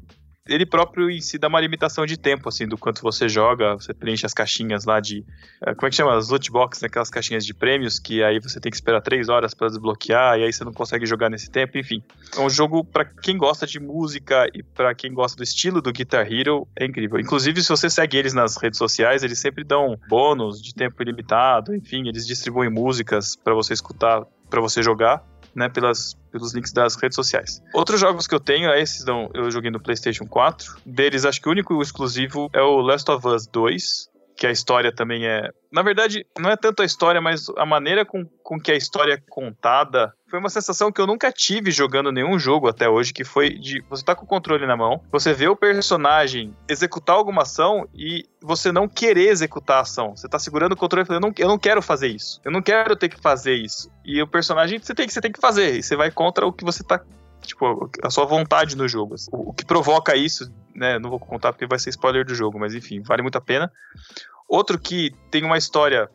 ele 0.48 0.66
próprio 0.66 1.10
em 1.10 1.20
si 1.20 1.38
dá 1.38 1.48
uma 1.48 1.60
limitação 1.60 2.06
de 2.06 2.16
tempo, 2.16 2.48
assim, 2.48 2.66
do 2.66 2.76
quanto 2.78 3.02
você 3.02 3.28
joga, 3.28 3.74
você 3.74 3.92
preenche 3.92 4.26
as 4.26 4.32
caixinhas 4.32 4.84
lá 4.84 5.00
de. 5.00 5.24
eh, 5.62 5.74
Como 5.74 5.86
é 5.86 5.90
que 5.90 5.96
chama? 5.96 6.16
As 6.16 6.28
loot 6.28 6.50
box, 6.50 6.82
né? 6.82 6.86
aquelas 6.86 7.10
caixinhas 7.10 7.44
de 7.44 7.54
prêmios, 7.54 7.98
que 7.98 8.22
aí 8.22 8.40
você 8.40 8.58
tem 8.58 8.70
que 8.70 8.76
esperar 8.76 9.00
três 9.00 9.28
horas 9.28 9.54
pra 9.54 9.68
desbloquear, 9.68 10.38
e 10.38 10.44
aí 10.44 10.52
você 10.52 10.64
não 10.64 10.72
consegue 10.72 11.06
jogar 11.06 11.28
nesse 11.28 11.50
tempo, 11.50 11.76
enfim. 11.78 12.02
É 12.36 12.40
um 12.40 12.50
jogo 12.50 12.84
pra 12.84 13.04
quem 13.04 13.36
gosta 13.36 13.66
de 13.66 13.78
música 13.78 14.48
e 14.54 14.62
pra 14.62 14.94
quem 14.94 15.12
gosta 15.12 15.36
do 15.36 15.42
estilo 15.42 15.80
do 15.82 15.92
Guitar 15.92 16.26
Hero, 16.30 16.66
é 16.78 16.84
incrível. 16.84 17.18
Inclusive, 17.20 17.62
se 17.62 17.68
você 17.68 17.90
segue 17.90 18.16
eles 18.16 18.32
nas 18.34 18.56
redes 18.56 18.78
sociais, 18.78 19.22
eles 19.22 19.38
sempre 19.38 19.64
dão 19.64 19.98
bônus 20.08 20.62
de 20.62 20.74
tempo 20.74 21.02
ilimitado, 21.02 21.74
enfim, 21.74 22.08
eles 22.08 22.26
distribuem 22.26 22.70
músicas 22.70 23.36
pra 23.36 23.54
você 23.54 23.72
escutar, 23.72 24.24
pra 24.48 24.60
você 24.60 24.82
jogar 24.82 25.22
né, 25.58 25.68
pelas, 25.68 26.14
pelos 26.30 26.54
links 26.54 26.72
das 26.72 26.94
redes 26.94 27.16
sociais. 27.16 27.60
Outros 27.74 28.00
jogos 28.00 28.26
que 28.26 28.34
eu 28.34 28.40
tenho, 28.40 28.72
esses 28.72 29.04
não, 29.04 29.28
eu 29.34 29.50
joguei 29.50 29.70
no 29.70 29.80
PlayStation 29.80 30.26
4. 30.26 30.78
Deles, 30.86 31.24
acho 31.24 31.40
que 31.42 31.48
o 31.48 31.52
único 31.52 31.82
exclusivo 31.82 32.48
é 32.52 32.62
o 32.62 32.80
Last 32.80 33.10
of 33.10 33.26
Us 33.26 33.46
2, 33.46 34.08
que 34.38 34.46
a 34.46 34.52
história 34.52 34.92
também 34.94 35.26
é. 35.26 35.50
Na 35.70 35.82
verdade, 35.82 36.24
não 36.38 36.48
é 36.48 36.56
tanto 36.56 36.80
a 36.80 36.84
história, 36.84 37.20
mas 37.20 37.48
a 37.56 37.66
maneira 37.66 38.06
com, 38.06 38.24
com 38.42 38.58
que 38.58 38.70
a 38.70 38.76
história 38.76 39.14
é 39.14 39.22
contada. 39.28 40.14
Foi 40.30 40.38
uma 40.38 40.48
sensação 40.48 40.92
que 40.92 41.00
eu 41.00 41.06
nunca 41.08 41.32
tive 41.32 41.72
jogando 41.72 42.12
nenhum 42.12 42.38
jogo 42.38 42.68
até 42.68 42.88
hoje, 42.88 43.12
que 43.12 43.24
foi 43.24 43.50
de 43.50 43.82
você 43.90 44.04
tá 44.04 44.14
com 44.14 44.24
o 44.24 44.28
controle 44.28 44.64
na 44.64 44.76
mão, 44.76 45.02
você 45.10 45.32
vê 45.32 45.48
o 45.48 45.56
personagem 45.56 46.54
executar 46.68 47.16
alguma 47.16 47.42
ação 47.42 47.88
e 47.92 48.24
você 48.40 48.70
não 48.70 48.88
querer 48.88 49.28
executar 49.28 49.78
a 49.78 49.80
ação. 49.80 50.14
Você 50.16 50.28
tá 50.28 50.38
segurando 50.38 50.72
o 50.72 50.76
controle 50.76 51.04
e 51.04 51.06
falando, 51.06 51.32
eu 51.36 51.48
não, 51.48 51.58
quero 51.58 51.82
fazer 51.82 52.06
isso. 52.06 52.40
Eu 52.44 52.52
não 52.52 52.62
quero 52.62 52.94
ter 52.94 53.08
que 53.08 53.20
fazer 53.20 53.54
isso. 53.54 53.90
E 54.04 54.22
o 54.22 54.26
personagem, 54.28 54.78
você 54.78 54.94
tem 54.94 55.08
você 55.08 55.20
tem 55.20 55.32
que 55.32 55.40
fazer. 55.40 55.74
E 55.74 55.82
você 55.82 55.96
vai 55.96 56.12
contra 56.12 56.46
o 56.46 56.52
que 56.52 56.64
você 56.64 56.84
tá 56.84 57.02
tipo, 57.42 57.90
a 58.02 58.10
sua 58.10 58.24
vontade 58.24 58.76
no 58.76 58.88
jogo. 58.88 59.14
O, 59.32 59.50
o 59.50 59.52
que 59.52 59.64
provoca 59.64 60.16
isso, 60.16 60.52
né? 60.74 60.98
Não 60.98 61.10
vou 61.10 61.18
contar 61.18 61.52
porque 61.52 61.66
vai 61.66 61.78
ser 61.78 61.90
spoiler 61.90 62.24
do 62.24 62.34
jogo, 62.34 62.58
mas 62.58 62.74
enfim, 62.74 63.00
vale 63.02 63.22
muito 63.22 63.38
a 63.38 63.40
pena. 63.40 63.72
Outro 64.48 64.78
que 64.78 65.12
tem 65.30 65.44
uma 65.44 65.58
história, 65.58 66.08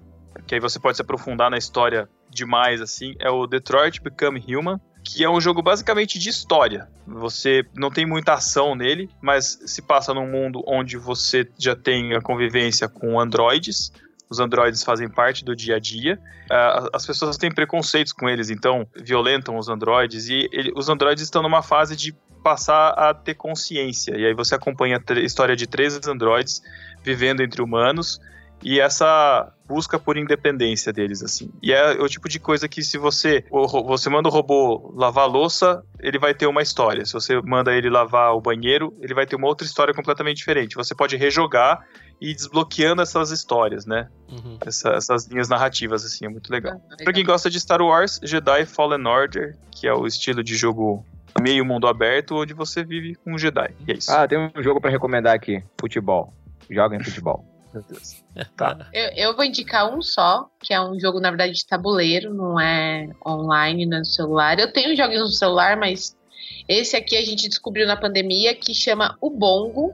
que 0.47 0.55
aí 0.55 0.61
você 0.61 0.79
pode 0.79 0.97
se 0.97 1.01
aprofundar 1.01 1.51
na 1.51 1.57
história 1.57 2.09
demais, 2.29 2.81
assim, 2.81 3.15
é 3.19 3.29
o 3.29 3.45
Detroit 3.45 4.01
Become 4.01 4.43
Human, 4.47 4.79
que 5.03 5.23
é 5.23 5.29
um 5.29 5.39
jogo 5.39 5.61
basicamente 5.61 6.17
de 6.17 6.29
história. 6.29 6.87
Você 7.05 7.63
não 7.75 7.91
tem 7.91 8.05
muita 8.05 8.33
ação 8.33 8.73
nele, 8.73 9.09
mas 9.21 9.59
se 9.65 9.81
passa 9.81 10.13
num 10.13 10.29
mundo 10.29 10.63
onde 10.65 10.97
você 10.97 11.47
já 11.59 11.75
tem 11.75 12.15
a 12.15 12.21
convivência 12.21 12.87
com 12.87 13.19
androides. 13.19 13.91
Os 14.33 14.39
androides 14.39 14.83
fazem 14.83 15.07
parte 15.07 15.45
do 15.45 15.55
dia 15.55 15.75
a 15.75 15.79
dia. 15.79 16.19
Ah, 16.49 16.89
as 16.91 17.05
pessoas 17.05 17.37
têm 17.37 17.53
preconceitos 17.53 18.11
com 18.11 18.27
eles, 18.27 18.49
então 18.49 18.87
violentam 18.95 19.57
os 19.59 19.69
androides. 19.69 20.27
E 20.27 20.49
ele- 20.51 20.73
os 20.75 20.89
androides 20.89 21.23
estão 21.23 21.43
numa 21.43 21.61
fase 21.61 21.95
de 21.95 22.15
passar 22.43 22.89
a 22.89 23.13
ter 23.13 23.35
consciência. 23.35 24.17
E 24.17 24.25
aí 24.25 24.33
você 24.33 24.55
acompanha 24.55 24.99
a 25.07 25.13
história 25.19 25.55
de 25.55 25.67
três 25.67 26.07
androides 26.07 26.63
vivendo 27.03 27.43
entre 27.43 27.61
humanos 27.61 28.19
e 28.63 28.79
essa 28.79 29.53
busca 29.73 29.97
por 29.97 30.17
independência 30.17 30.93
deles, 30.93 31.23
assim. 31.23 31.49
E 31.61 31.73
é 31.73 31.91
o 31.93 32.07
tipo 32.07 32.29
de 32.29 32.39
coisa 32.39 32.67
que 32.67 32.83
se 32.83 32.97
você 32.97 33.43
você 33.49 34.09
manda 34.09 34.29
o 34.29 34.31
robô 34.31 34.93
lavar 34.95 35.23
a 35.23 35.27
louça, 35.27 35.83
ele 35.99 36.19
vai 36.19 36.33
ter 36.33 36.45
uma 36.47 36.61
história. 36.61 37.05
Se 37.05 37.13
você 37.13 37.41
manda 37.41 37.73
ele 37.73 37.89
lavar 37.89 38.33
o 38.35 38.41
banheiro, 38.41 38.93
ele 39.01 39.13
vai 39.13 39.25
ter 39.25 39.35
uma 39.35 39.47
outra 39.47 39.65
história 39.65 39.93
completamente 39.93 40.37
diferente. 40.37 40.75
Você 40.75 40.93
pode 40.93 41.15
rejogar 41.17 41.79
e 42.21 42.29
ir 42.31 42.35
desbloqueando 42.35 43.01
essas 43.01 43.31
histórias, 43.31 43.85
né? 43.85 44.07
Uhum. 44.29 44.57
Essa- 44.65 44.89
essas 44.91 45.27
linhas 45.27 45.49
narrativas, 45.49 46.05
assim, 46.05 46.25
é 46.25 46.29
muito 46.29 46.49
legal. 46.51 46.73
legal. 46.73 46.97
Pra 47.03 47.13
quem 47.13 47.25
gosta 47.25 47.49
de 47.49 47.59
Star 47.59 47.81
Wars, 47.81 48.19
Jedi 48.23 48.65
Fallen 48.65 49.05
Order, 49.07 49.57
que 49.71 49.87
é 49.87 49.93
o 49.93 50.05
estilo 50.05 50.43
de 50.43 50.55
jogo 50.55 51.03
meio 51.41 51.65
mundo 51.65 51.87
aberto, 51.87 52.35
onde 52.35 52.53
você 52.53 52.83
vive 52.83 53.17
um 53.25 53.37
Jedi. 53.37 53.73
E 53.87 53.91
é 53.91 53.95
isso. 53.95 54.11
Ah, 54.11 54.27
tem 54.27 54.37
um 54.37 54.61
jogo 54.61 54.79
pra 54.79 54.91
recomendar 54.91 55.33
aqui: 55.35 55.63
futebol. 55.79 56.31
Joga 56.69 56.95
em 56.95 57.03
futebol. 57.03 57.43
Meu 57.73 57.83
Deus. 57.83 58.23
Eu, 58.93 59.09
eu 59.15 59.35
vou 59.35 59.45
indicar 59.45 59.93
um 59.93 60.01
só, 60.01 60.49
que 60.59 60.73
é 60.73 60.81
um 60.81 60.99
jogo, 60.99 61.19
na 61.19 61.29
verdade, 61.29 61.53
de 61.53 61.65
tabuleiro, 61.65 62.33
não 62.33 62.59
é 62.59 63.09
online, 63.25 63.85
não 63.85 63.97
é 63.97 63.99
no 63.99 64.05
celular. 64.05 64.59
Eu 64.59 64.71
tenho 64.71 64.95
jogos 64.95 65.19
no 65.19 65.27
celular, 65.27 65.77
mas 65.77 66.15
esse 66.67 66.95
aqui 66.95 67.15
a 67.15 67.21
gente 67.21 67.47
descobriu 67.47 67.85
na 67.85 67.95
pandemia, 67.97 68.55
que 68.55 68.73
chama 68.73 69.17
O 69.21 69.29
Bongo. 69.29 69.93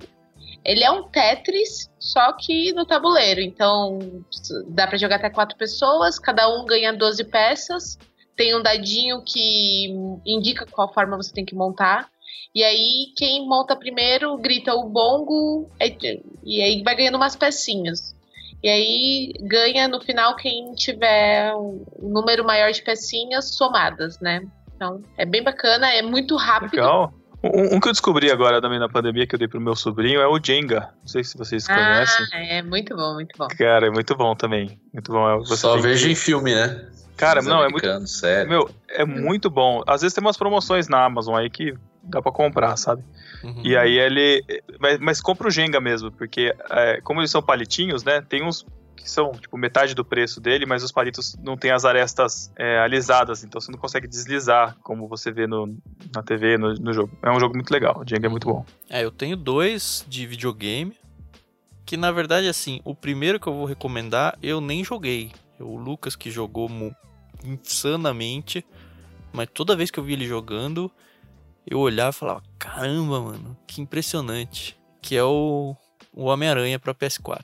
Ele 0.63 0.83
é 0.83 0.91
um 0.91 1.03
Tetris, 1.09 1.89
só 1.99 2.33
que 2.33 2.73
no 2.73 2.85
tabuleiro. 2.85 3.41
Então, 3.41 3.99
dá 4.67 4.87
pra 4.87 4.97
jogar 4.97 5.15
até 5.15 5.29
quatro 5.29 5.57
pessoas, 5.57 6.19
cada 6.19 6.47
um 6.49 6.65
ganha 6.65 6.93
12 6.93 7.23
peças. 7.25 7.97
Tem 8.35 8.55
um 8.55 8.61
dadinho 8.61 9.21
que 9.21 9.93
indica 10.25 10.65
qual 10.65 10.93
forma 10.93 11.17
você 11.17 11.33
tem 11.33 11.45
que 11.45 11.55
montar. 11.55 12.09
E 12.53 12.63
aí, 12.63 13.07
quem 13.15 13.47
monta 13.47 13.75
primeiro 13.75 14.35
grita 14.37 14.73
o 14.73 14.89
bongo, 14.89 15.69
e- 15.81 16.21
e 16.43 16.61
aí 16.61 16.83
vai 16.83 16.95
ganhando 16.95 17.15
umas 17.15 17.35
pecinhas. 17.35 18.15
E 18.63 18.67
aí 18.69 19.33
ganha 19.41 19.87
no 19.87 20.01
final 20.01 20.35
quem 20.35 20.73
tiver 20.73 21.53
um 21.55 21.83
número 22.01 22.43
maior 22.43 22.71
de 22.71 22.81
pecinhas 22.81 23.55
somadas, 23.55 24.19
né? 24.19 24.41
Então, 24.75 25.01
é 25.17 25.25
bem 25.25 25.43
bacana, 25.43 25.93
é 25.93 26.01
muito 26.01 26.35
rápido. 26.35 26.71
Legal. 26.71 27.13
Um, 27.41 27.75
um 27.75 27.79
que 27.79 27.87
eu 27.87 27.93
descobri 27.93 28.29
agora 28.29 28.59
também 28.61 28.79
na 28.79 28.89
pandemia, 28.89 29.25
que 29.25 29.33
eu 29.33 29.39
dei 29.39 29.47
pro 29.47 29.61
meu 29.61 29.73
sobrinho, 29.75 30.19
é 30.19 30.27
o 30.27 30.37
Jenga. 30.43 30.89
Não 30.99 31.07
sei 31.07 31.23
se 31.23 31.37
vocês 31.37 31.65
conhecem. 31.65 32.25
Ah, 32.33 32.43
é 32.43 32.61
muito 32.61 32.93
bom, 32.97 33.13
muito 33.13 33.33
bom. 33.37 33.47
Cara, 33.57 33.87
é 33.87 33.89
muito 33.89 34.13
bom 34.15 34.35
também. 34.35 34.77
Muito 34.93 35.09
bom. 35.09 35.29
É, 35.29 35.37
você 35.37 35.55
Só 35.55 35.73
tem 35.73 35.81
que- 35.81 35.87
vejo 35.87 36.09
em 36.09 36.15
filme, 36.15 36.53
né? 36.53 36.85
Cara, 37.15 37.41
Filmes 37.41 37.47
não, 37.57 37.63
é 37.63 37.69
muito. 37.69 38.07
sério. 38.07 38.49
Meu, 38.49 38.69
é 38.89 39.05
muito 39.05 39.49
bom. 39.49 39.81
Às 39.87 40.01
vezes 40.01 40.13
tem 40.13 40.21
umas 40.21 40.35
promoções 40.37 40.89
na 40.89 41.05
Amazon 41.05 41.35
aí 41.35 41.49
que 41.49 41.73
dá 42.09 42.21
pra 42.21 42.31
comprar, 42.31 42.75
sabe? 42.77 43.03
Uhum. 43.43 43.61
E 43.63 43.77
aí 43.77 43.97
ele. 43.97 44.43
Mas, 44.79 44.99
mas 44.99 45.21
compra 45.21 45.47
o 45.47 45.51
Jenga 45.51 45.79
mesmo, 45.79 46.11
porque 46.11 46.53
é, 46.69 47.01
como 47.01 47.21
eles 47.21 47.31
são 47.31 47.41
palitinhos, 47.41 48.03
né? 48.03 48.21
Tem 48.21 48.43
uns 48.43 48.65
que 48.95 49.09
são, 49.09 49.31
tipo, 49.31 49.57
metade 49.57 49.95
do 49.95 50.03
preço 50.03 50.41
dele, 50.41 50.65
mas 50.65 50.83
os 50.83 50.91
palitos 50.91 51.35
não 51.41 51.55
tem 51.55 51.71
as 51.71 51.85
arestas 51.85 52.51
é, 52.57 52.79
alisadas, 52.79 53.43
então 53.43 53.59
você 53.59 53.71
não 53.71 53.79
consegue 53.79 54.07
deslizar, 54.07 54.75
como 54.83 55.07
você 55.07 55.31
vê 55.31 55.47
no, 55.47 55.77
na 56.13 56.21
TV, 56.21 56.57
no, 56.57 56.73
no 56.73 56.93
jogo. 56.93 57.17
É 57.23 57.31
um 57.31 57.39
jogo 57.39 57.55
muito 57.55 57.71
legal, 57.71 58.01
o 58.01 58.07
Jenga 58.07 58.27
é 58.27 58.29
muito 58.29 58.47
bom. 58.47 58.65
É, 58.89 59.03
eu 59.03 59.11
tenho 59.11 59.37
dois 59.37 60.05
de 60.07 60.27
videogame. 60.27 60.95
Que 61.85 61.97
na 61.97 62.11
verdade, 62.11 62.47
assim, 62.47 62.81
o 62.85 62.93
primeiro 62.93 63.39
que 63.39 63.47
eu 63.47 63.53
vou 63.53 63.65
recomendar 63.65 64.37
eu 64.43 64.61
nem 64.61 64.83
joguei. 64.83 65.31
É 65.59 65.63
o 65.63 65.75
Lucas 65.75 66.15
que 66.15 66.29
jogou 66.29 66.69
insanamente. 67.43 68.63
Mas 69.33 69.47
toda 69.51 69.75
vez 69.75 69.89
que 69.89 69.99
eu 69.99 70.03
vi 70.03 70.13
ele 70.13 70.27
jogando, 70.27 70.91
eu 71.69 71.79
olhava 71.79 72.09
e 72.09 72.19
falava: 72.19 72.43
caramba, 72.57 73.21
mano, 73.21 73.55
que 73.67 73.81
impressionante. 73.81 74.77
Que 75.01 75.15
é 75.15 75.23
o, 75.23 75.75
o 76.13 76.25
Homem-Aranha 76.25 76.77
pra 76.79 76.93
PS4. 76.93 77.43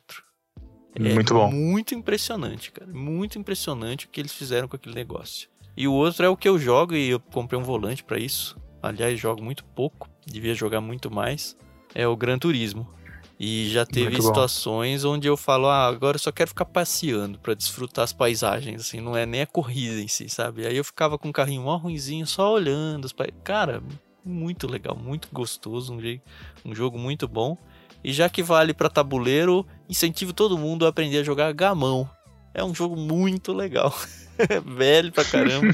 É 0.95 1.13
Muito 1.13 1.33
bom. 1.33 1.51
Muito 1.51 1.93
impressionante, 1.93 2.71
cara. 2.71 2.91
Muito 2.91 3.37
impressionante 3.37 4.05
o 4.05 4.09
que 4.09 4.19
eles 4.19 4.33
fizeram 4.33 4.67
com 4.67 4.75
aquele 4.75 4.95
negócio. 4.95 5.47
E 5.77 5.87
o 5.87 5.93
outro 5.93 6.25
é 6.25 6.29
o 6.29 6.37
que 6.37 6.49
eu 6.49 6.57
jogo 6.57 6.95
e 6.95 7.09
eu 7.09 7.19
comprei 7.19 7.59
um 7.59 7.63
volante 7.63 8.03
pra 8.03 8.17
isso. 8.17 8.57
Aliás, 8.81 9.19
jogo 9.19 9.43
muito 9.43 9.63
pouco, 9.63 10.09
devia 10.25 10.53
jogar 10.53 10.81
muito 10.81 11.11
mais. 11.11 11.55
É 11.93 12.07
o 12.07 12.15
Gran 12.15 12.37
Turismo. 12.37 12.89
E 13.37 13.67
já 13.69 13.85
teve 13.85 14.11
Muito 14.11 14.21
bom. 14.21 14.27
situações 14.29 15.03
onde 15.03 15.27
eu 15.27 15.35
falo, 15.35 15.67
ah, 15.67 15.87
agora 15.87 16.15
eu 16.15 16.19
só 16.19 16.31
quero 16.31 16.47
ficar 16.47 16.65
passeando 16.65 17.37
pra 17.39 17.53
desfrutar 17.53 18.05
as 18.05 18.13
paisagens, 18.13 18.79
assim, 18.79 19.01
não 19.01 19.15
é 19.15 19.25
nem 19.25 19.41
a 19.41 19.47
corrida 19.47 19.99
em 19.99 20.07
si, 20.07 20.29
sabe? 20.29 20.65
Aí 20.65 20.77
eu 20.77 20.85
ficava 20.85 21.17
com 21.17 21.27
o 21.27 21.33
carrinho 21.33 21.63
mó 21.63 21.75
ruinzinho, 21.75 22.25
só 22.25 22.53
olhando 22.53 23.05
as 23.05 23.11
pai... 23.11 23.31
Cara, 23.43 23.83
muito 24.25 24.67
legal, 24.67 24.95
muito 24.97 25.27
gostoso, 25.31 25.93
um, 25.93 26.01
jeito, 26.01 26.23
um 26.65 26.73
jogo 26.73 26.97
muito 26.97 27.27
bom. 27.27 27.57
E 28.03 28.11
já 28.13 28.29
que 28.29 28.43
vale 28.43 28.73
pra 28.73 28.89
tabuleiro, 28.89 29.65
incentivo 29.89 30.31
todo 30.33 30.57
mundo 30.57 30.85
a 30.85 30.89
aprender 30.89 31.19
a 31.19 31.23
jogar 31.23 31.51
gamão. 31.53 32.09
É 32.53 32.63
um 32.63 32.73
jogo 32.73 32.95
muito 32.95 33.51
legal. 33.53 33.93
Velho 34.65 35.11
pra 35.11 35.23
caramba, 35.25 35.67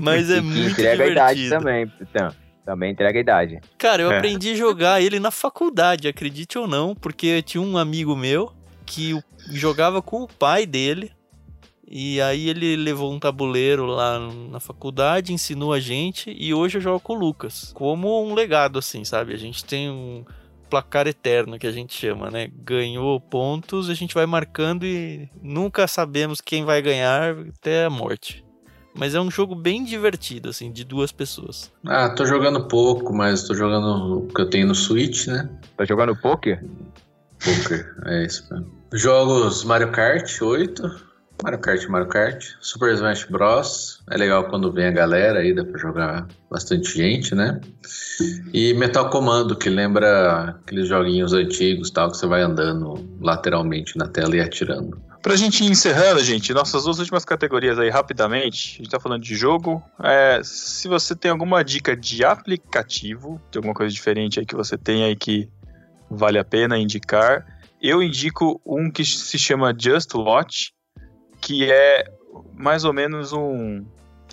mas 0.00 0.30
é 0.30 0.40
muito 0.42 0.70
entrega 0.70 1.04
a 1.04 1.06
idade 1.08 1.42
divertido. 1.42 1.58
também, 1.64 1.92
então. 2.00 2.34
Também 2.64 2.92
entrega 2.92 3.18
a 3.18 3.20
idade. 3.22 3.60
Cara, 3.78 4.02
eu 4.02 4.10
É. 4.12 4.18
aprendi 4.18 4.50
a 4.52 4.56
jogar 4.56 5.00
ele 5.02 5.18
na 5.20 5.30
faculdade, 5.30 6.06
acredite 6.08 6.58
ou 6.58 6.66
não, 6.66 6.94
porque 6.94 7.40
tinha 7.42 7.62
um 7.62 7.78
amigo 7.78 8.14
meu 8.16 8.52
que 8.84 9.18
jogava 9.52 10.02
com 10.02 10.22
o 10.22 10.28
pai 10.28 10.66
dele. 10.66 11.10
E 11.90 12.20
aí 12.20 12.50
ele 12.50 12.76
levou 12.76 13.10
um 13.10 13.18
tabuleiro 13.18 13.86
lá 13.86 14.18
na 14.50 14.60
faculdade, 14.60 15.32
ensinou 15.32 15.72
a 15.72 15.80
gente 15.80 16.34
e 16.38 16.52
hoje 16.52 16.76
eu 16.76 16.82
jogo 16.82 17.00
com 17.00 17.14
o 17.14 17.18
Lucas. 17.18 17.72
Como 17.74 18.22
um 18.22 18.34
legado 18.34 18.78
assim, 18.78 19.04
sabe? 19.04 19.32
A 19.32 19.38
gente 19.38 19.64
tem 19.64 19.88
um 19.88 20.22
placar 20.68 21.06
eterno 21.06 21.58
que 21.58 21.66
a 21.66 21.72
gente 21.72 21.94
chama, 21.94 22.30
né? 22.30 22.50
Ganhou 22.62 23.18
pontos, 23.18 23.88
a 23.88 23.94
gente 23.94 24.14
vai 24.14 24.26
marcando 24.26 24.84
e 24.84 25.30
nunca 25.42 25.86
sabemos 25.86 26.42
quem 26.42 26.62
vai 26.62 26.82
ganhar 26.82 27.34
até 27.58 27.86
a 27.86 27.90
morte. 27.90 28.44
Mas 28.94 29.14
é 29.14 29.20
um 29.20 29.30
jogo 29.30 29.54
bem 29.54 29.82
divertido 29.82 30.50
assim, 30.50 30.70
de 30.70 30.84
duas 30.84 31.10
pessoas. 31.10 31.72
Ah, 31.86 32.10
tô 32.10 32.26
jogando 32.26 32.68
pouco, 32.68 33.14
mas 33.14 33.44
tô 33.44 33.54
jogando 33.54 34.24
o 34.24 34.28
que 34.28 34.42
eu 34.42 34.50
tenho 34.50 34.66
no 34.66 34.74
Switch, 34.74 35.26
né? 35.26 35.48
Tá 35.76 35.86
jogando 35.86 36.14
poker? 36.16 36.62
Poker, 37.42 37.94
é 38.06 38.26
isso 38.26 38.46
mesmo. 38.50 38.76
Jogos 38.92 39.64
Mario 39.64 39.92
Kart 39.92 40.42
8, 40.42 41.07
Mario 41.42 41.60
Kart, 41.60 41.86
Mario 41.86 42.08
Kart, 42.08 42.44
Super 42.60 42.92
Smash 42.94 43.24
Bros. 43.24 44.02
É 44.10 44.16
legal 44.16 44.48
quando 44.48 44.72
vem 44.72 44.86
a 44.86 44.90
galera 44.90 45.38
aí, 45.38 45.54
dá 45.54 45.64
pra 45.64 45.78
jogar 45.78 46.26
bastante 46.50 46.96
gente, 46.96 47.34
né? 47.34 47.60
E 48.52 48.74
Metal 48.74 49.08
Comando, 49.08 49.56
que 49.56 49.70
lembra 49.70 50.56
aqueles 50.64 50.88
joguinhos 50.88 51.32
antigos 51.32 51.90
tal, 51.90 52.10
que 52.10 52.16
você 52.16 52.26
vai 52.26 52.42
andando 52.42 53.08
lateralmente 53.20 53.96
na 53.96 54.08
tela 54.08 54.34
e 54.34 54.40
atirando. 54.40 55.00
Pra 55.22 55.36
gente 55.36 55.62
ir 55.62 55.70
encerrando, 55.70 56.22
gente, 56.24 56.52
nossas 56.52 56.84
duas 56.84 56.98
últimas 56.98 57.24
categorias 57.24 57.78
aí, 57.78 57.88
rapidamente. 57.88 58.74
A 58.74 58.82
gente 58.82 58.90
tá 58.90 58.98
falando 58.98 59.22
de 59.22 59.36
jogo. 59.36 59.82
É, 60.02 60.40
se 60.42 60.88
você 60.88 61.14
tem 61.14 61.30
alguma 61.30 61.62
dica 61.62 61.96
de 61.96 62.24
aplicativo, 62.24 63.40
de 63.50 63.58
alguma 63.58 63.74
coisa 63.74 63.92
diferente 63.92 64.40
aí 64.40 64.46
que 64.46 64.56
você 64.56 64.76
tem 64.76 65.04
aí 65.04 65.14
que 65.14 65.48
vale 66.10 66.38
a 66.38 66.44
pena 66.44 66.78
indicar, 66.78 67.46
eu 67.80 68.02
indico 68.02 68.60
um 68.66 68.90
que 68.90 69.04
se 69.04 69.38
chama 69.38 69.74
Just 69.76 70.14
Watch, 70.14 70.72
que 71.40 71.70
é 71.70 72.04
mais 72.54 72.84
ou 72.84 72.92
menos 72.92 73.32
um, 73.32 73.84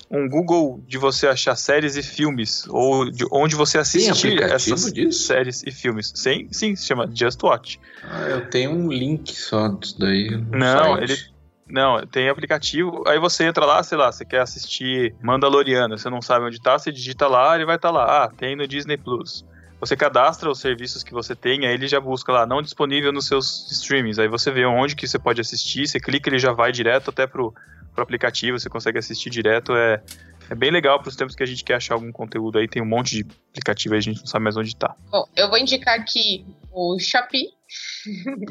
um 0.10 0.27
Google 0.30 0.84
de 0.88 0.98
você 0.98 1.27
achar 1.27 1.56
séries 1.56 1.95
e 1.95 2.03
filmes, 2.03 2.65
ou 2.69 3.10
de 3.10 3.26
onde 3.32 3.56
você 3.56 3.77
assistir 3.77 4.10
aplicativo 4.11 4.56
essas 4.56 4.94
disso? 4.94 5.23
séries 5.27 5.64
e 5.65 5.72
filmes. 5.72 6.11
Sim, 6.15 6.48
sim, 6.52 6.76
se 6.76 6.86
chama 6.86 7.10
Just 7.14 7.41
Watch. 7.44 7.80
Ah, 8.03 8.27
eu 8.30 8.41
tenho 8.41 8.72
um 8.72 8.91
link 8.91 9.34
só 9.36 9.68
disso 9.69 9.99
daí. 9.99 10.30
Não, 10.52 10.95
site. 10.98 11.03
ele- 11.03 11.36
Não, 11.68 12.06
tem 12.06 12.30
aplicativo, 12.30 13.03
aí 13.07 13.18
você 13.18 13.44
entra 13.45 13.65
lá, 13.65 13.82
sei 13.82 13.98
lá, 13.98 14.11
você 14.11 14.23
quer 14.23 14.41
assistir 14.41 15.15
Mandaloriano, 15.19 15.98
você 15.98 16.07
não 16.11 16.22
sabe 16.22 16.45
onde 16.45 16.61
tá, 16.61 16.77
você 16.77 16.91
digita 16.91 17.27
lá, 17.27 17.56
ele 17.56 17.65
vai 17.65 17.76
estar 17.77 17.90
lá, 17.90 18.26
ah, 18.26 18.30
tem 18.30 18.56
no 18.56 18.68
Disney 18.68 18.98
Plus. 18.98 19.44
Você 19.80 19.95
cadastra 19.95 20.49
os 20.49 20.60
serviços 20.60 21.03
que 21.03 21.11
você 21.11 21.35
tem, 21.35 21.65
aí 21.65 21.73
ele 21.73 21.88
já 21.88 21.99
busca 21.99 22.31
lá, 22.31 22.45
não 22.45 22.61
disponível 22.61 23.11
nos 23.11 23.27
seus 23.27 23.69
streamings, 23.72 24.18
aí 24.18 24.27
você 24.27 24.49
vê 24.52 24.65
onde 24.65 24.95
que 24.95 25.07
você 25.07 25.19
pode 25.19 25.41
assistir, 25.41 25.85
você 25.88 25.99
clica, 25.99 26.30
ele 26.30 26.39
já 26.39 26.53
vai 26.53 26.72
direto 26.72 27.10
até 27.10 27.27
pro, 27.27 27.53
pro 27.93 28.03
aplicativo, 28.03 28.57
você 28.57 28.69
consegue 28.69 28.97
assistir 28.97 29.30
direto, 29.30 29.73
é, 29.76 30.02
é 30.49 30.56
bem 30.56 30.72
legal 30.72 30.99
pros 31.02 31.15
tempos 31.15 31.35
que 31.35 31.43
a 31.43 31.45
gente 31.45 31.64
quer 31.64 31.76
achar 31.76 31.93
algum 31.95 32.11
conteúdo 32.11 32.57
aí, 32.57 32.68
tem 32.68 32.81
um 32.81 32.85
monte 32.88 33.15
de 33.18 33.26
aplicativo 33.52 33.93
aí, 33.93 33.99
a 33.99 34.02
gente 34.02 34.19
não 34.19 34.26
sabe 34.27 34.43
mais 34.45 34.56
onde 34.57 34.76
tá. 34.76 34.95
Bom, 35.11 35.26
eu 35.35 35.49
vou 35.49 35.57
indicar 35.57 35.99
aqui 35.99 36.45
o 36.72 36.97
Shopee. 36.97 37.49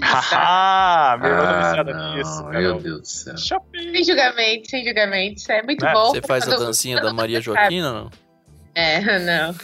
Haha, 0.02 1.16
minha 1.18 1.30
irmã 1.30 1.42
tá 1.42 1.50
Ah, 1.50 1.62
viciada 1.62 1.92
não, 1.94 2.16
nisso, 2.16 2.42
meu 2.44 2.52
cara. 2.52 2.82
Deus 2.82 3.00
do 3.00 3.06
céu. 3.06 3.34
Sem 3.36 4.04
julgamentos, 4.04 4.70
sem 4.70 4.84
julgamentos. 4.84 5.48
É 5.48 5.62
muito 5.62 5.84
É, 5.84 5.92
bom. 5.92 6.10
Você 6.10 6.20
faz 6.22 6.48
a 6.48 6.56
dancinha 6.56 7.00
da 7.00 7.12
Maria 7.12 7.40
Joaquina, 7.40 7.92
não? 7.92 8.10
É, 8.74 9.00
não. 9.20 9.54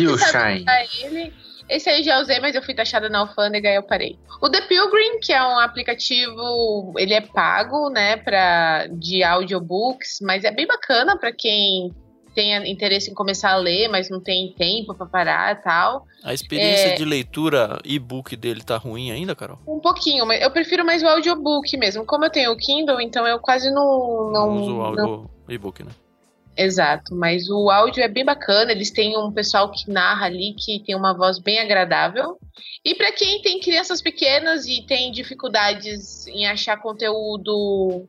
E 0.00 0.06
o 0.06 0.18
Shine? 0.18 0.64
ele. 1.02 1.32
Esse 1.68 1.88
aí 1.88 2.02
já 2.02 2.20
usei, 2.20 2.38
mas 2.40 2.54
eu 2.54 2.62
fui 2.62 2.74
taxada 2.74 3.08
na 3.08 3.20
alfândega 3.20 3.68
e 3.70 3.76
eu 3.76 3.82
parei. 3.82 4.18
O 4.42 4.50
The 4.50 4.60
Pilgrim, 4.62 5.20
que 5.20 5.32
é 5.32 5.42
um 5.42 5.58
aplicativo, 5.58 6.92
ele 6.98 7.14
é 7.14 7.20
pago, 7.20 7.88
né, 7.88 8.16
pra, 8.16 8.88
de 8.88 9.22
audiobooks, 9.22 10.18
mas 10.20 10.44
é 10.44 10.50
bem 10.50 10.66
bacana 10.66 11.16
pra 11.16 11.32
quem 11.32 11.94
tenha 12.34 12.66
interesse 12.68 13.10
em 13.10 13.14
começar 13.14 13.52
a 13.52 13.56
ler, 13.56 13.88
mas 13.88 14.10
não 14.10 14.20
tem 14.20 14.52
tempo 14.56 14.94
pra 14.94 15.06
parar 15.06 15.52
e 15.52 15.62
tal. 15.62 16.04
A 16.24 16.34
experiência 16.34 16.88
É. 16.88 16.94
de 16.94 17.04
leitura 17.04 17.78
e-book 17.84 18.34
dele 18.36 18.62
tá 18.62 18.76
ruim 18.76 19.10
ainda, 19.10 19.34
Carol? 19.34 19.58
Um 19.66 19.80
pouquinho, 19.80 20.26
mas 20.26 20.42
eu 20.42 20.50
prefiro 20.50 20.84
mais 20.84 21.02
o 21.02 21.06
audiobook 21.08 21.74
mesmo. 21.76 22.04
Como 22.04 22.24
eu 22.24 22.30
tenho 22.30 22.52
o 22.52 22.56
Kindle, 22.56 23.00
então 23.00 23.26
eu 23.26 23.38
quase 23.38 23.70
não. 23.70 24.30
Não, 24.32 24.46
não, 24.46 24.56
uso 24.62 24.72
o 24.72 24.78
não 24.78 24.84
áudio 24.84 25.30
e-book, 25.48 25.82
né? 25.84 25.90
Exato, 26.56 27.14
mas 27.14 27.48
o 27.48 27.70
áudio 27.70 28.02
é 28.02 28.08
bem 28.08 28.24
bacana, 28.24 28.72
eles 28.72 28.90
têm 28.90 29.16
um 29.16 29.32
pessoal 29.32 29.70
que 29.70 29.90
narra 29.90 30.26
ali 30.26 30.54
que 30.54 30.82
tem 30.84 30.94
uma 30.94 31.16
voz 31.16 31.38
bem 31.38 31.58
agradável. 31.58 32.38
E 32.84 32.94
para 32.94 33.10
quem 33.12 33.40
tem 33.40 33.58
crianças 33.58 34.02
pequenas 34.02 34.66
e 34.66 34.82
tem 34.82 35.10
dificuldades 35.10 36.26
em 36.26 36.46
achar 36.46 36.76
conteúdo 36.76 38.06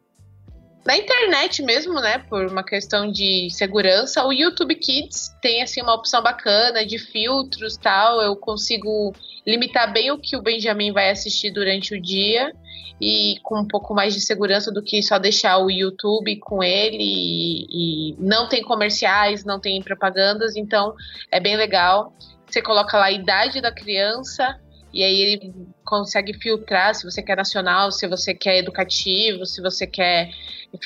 na 0.86 0.98
internet 0.98 1.64
mesmo, 1.64 1.94
né, 2.02 2.18
por 2.18 2.46
uma 2.46 2.64
questão 2.64 3.10
de 3.10 3.50
segurança, 3.52 4.26
o 4.26 4.34
YouTube 4.34 4.76
Kids 4.76 5.34
tem 5.42 5.62
assim 5.64 5.82
uma 5.82 5.94
opção 5.94 6.22
bacana 6.22 6.86
de 6.86 6.98
filtros, 6.98 7.78
tal, 7.78 8.22
eu 8.22 8.36
consigo 8.36 9.14
limitar 9.48 9.92
bem 9.94 10.12
o 10.12 10.18
que 10.18 10.36
o 10.36 10.42
Benjamin 10.42 10.92
vai 10.92 11.10
assistir 11.10 11.52
durante 11.52 11.96
o 11.96 12.02
dia 12.02 12.52
e 13.00 13.38
com 13.44 13.60
um 13.60 13.68
pouco 13.68 13.94
mais 13.94 14.14
de 14.14 14.22
segurança 14.22 14.72
do 14.72 14.84
que 14.84 15.02
só 15.02 15.18
deixar 15.18 15.58
o 15.58 15.72
YouTube 15.72 16.38
com 16.40 16.62
ele 16.62 17.04
e, 17.04 18.12
e 18.12 18.16
não 18.20 18.48
tem 18.48 18.62
comerciais, 18.62 19.46
não 19.46 19.60
tem 19.60 19.82
propagandas, 19.82 20.56
então 20.56 20.94
é 21.32 21.40
bem 21.40 21.56
legal. 21.56 22.14
Você 22.46 22.62
coloca 22.62 22.98
lá 22.98 23.06
a 23.06 23.12
idade 23.12 23.62
da 23.62 23.72
criança 23.72 24.60
e 24.94 25.04
aí 25.04 25.22
ele 25.22 25.54
consegue 25.84 26.34
filtrar 26.34 26.94
se 26.94 27.04
você 27.04 27.22
quer 27.22 27.36
nacional, 27.36 27.92
se 27.92 28.08
você 28.08 28.34
quer 28.34 28.60
educativo, 28.60 29.46
se 29.46 29.62
você 29.62 29.88
quer 29.88 30.30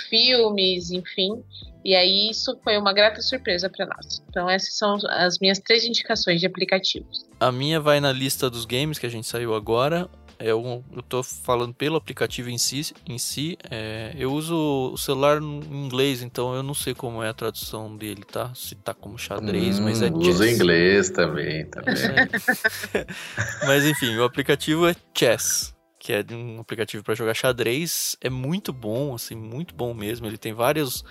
filmes, 0.09 0.91
enfim. 0.91 1.43
E 1.83 1.95
aí 1.95 2.29
isso 2.29 2.57
foi 2.63 2.77
uma 2.77 2.93
grata 2.93 3.21
surpresa 3.21 3.69
para 3.69 3.85
nós. 3.85 4.23
Então 4.29 4.49
essas 4.49 4.77
são 4.77 4.97
as 5.09 5.39
minhas 5.39 5.59
três 5.59 5.85
indicações 5.85 6.39
de 6.39 6.45
aplicativos. 6.45 7.25
A 7.39 7.51
minha 7.51 7.79
vai 7.79 7.99
na 7.99 8.11
lista 8.11 8.49
dos 8.49 8.65
games 8.65 8.97
que 8.97 9.05
a 9.05 9.09
gente 9.09 9.27
saiu 9.27 9.53
agora. 9.53 10.09
É 10.39 10.53
um, 10.53 10.83
eu 10.95 11.01
tô 11.01 11.23
falando 11.23 11.73
pelo 11.73 11.95
aplicativo 11.95 12.49
em 12.49 12.57
si. 12.57 12.93
Em 13.07 13.17
si 13.17 13.57
é, 13.69 14.13
eu 14.17 14.31
uso 14.31 14.91
o 14.93 14.97
celular 14.97 15.41
em 15.41 15.85
inglês, 15.85 16.21
então 16.21 16.53
eu 16.53 16.61
não 16.61 16.73
sei 16.73 16.93
como 16.93 17.23
é 17.23 17.29
a 17.29 17.33
tradução 17.33 17.95
dele, 17.95 18.23
tá? 18.23 18.53
Se 18.53 18.75
tá 18.75 18.93
como 18.93 19.17
xadrez, 19.17 19.79
mas 19.79 20.01
é 20.01 20.09
Hum, 20.09 20.21
chess. 20.21 20.41
inglês 20.41 21.09
também, 21.09 21.65
tá 21.65 21.81
É 21.87 23.05
mas 23.65 23.85
enfim, 23.85 24.15
o 24.17 24.23
aplicativo 24.23 24.87
é 24.87 24.95
Chess, 25.13 25.73
que 25.99 26.13
é 26.13 26.23
um 26.31 26.59
aplicativo 26.59 27.03
para 27.03 27.15
jogar 27.15 27.33
xadrez. 27.33 28.15
É 28.21 28.29
muito 28.29 28.71
bom, 28.71 29.15
assim, 29.15 29.35
muito 29.35 29.73
bom 29.73 29.93
mesmo. 29.93 30.27
Ele 30.27 30.37
tem 30.37 30.53
vários 30.53 31.03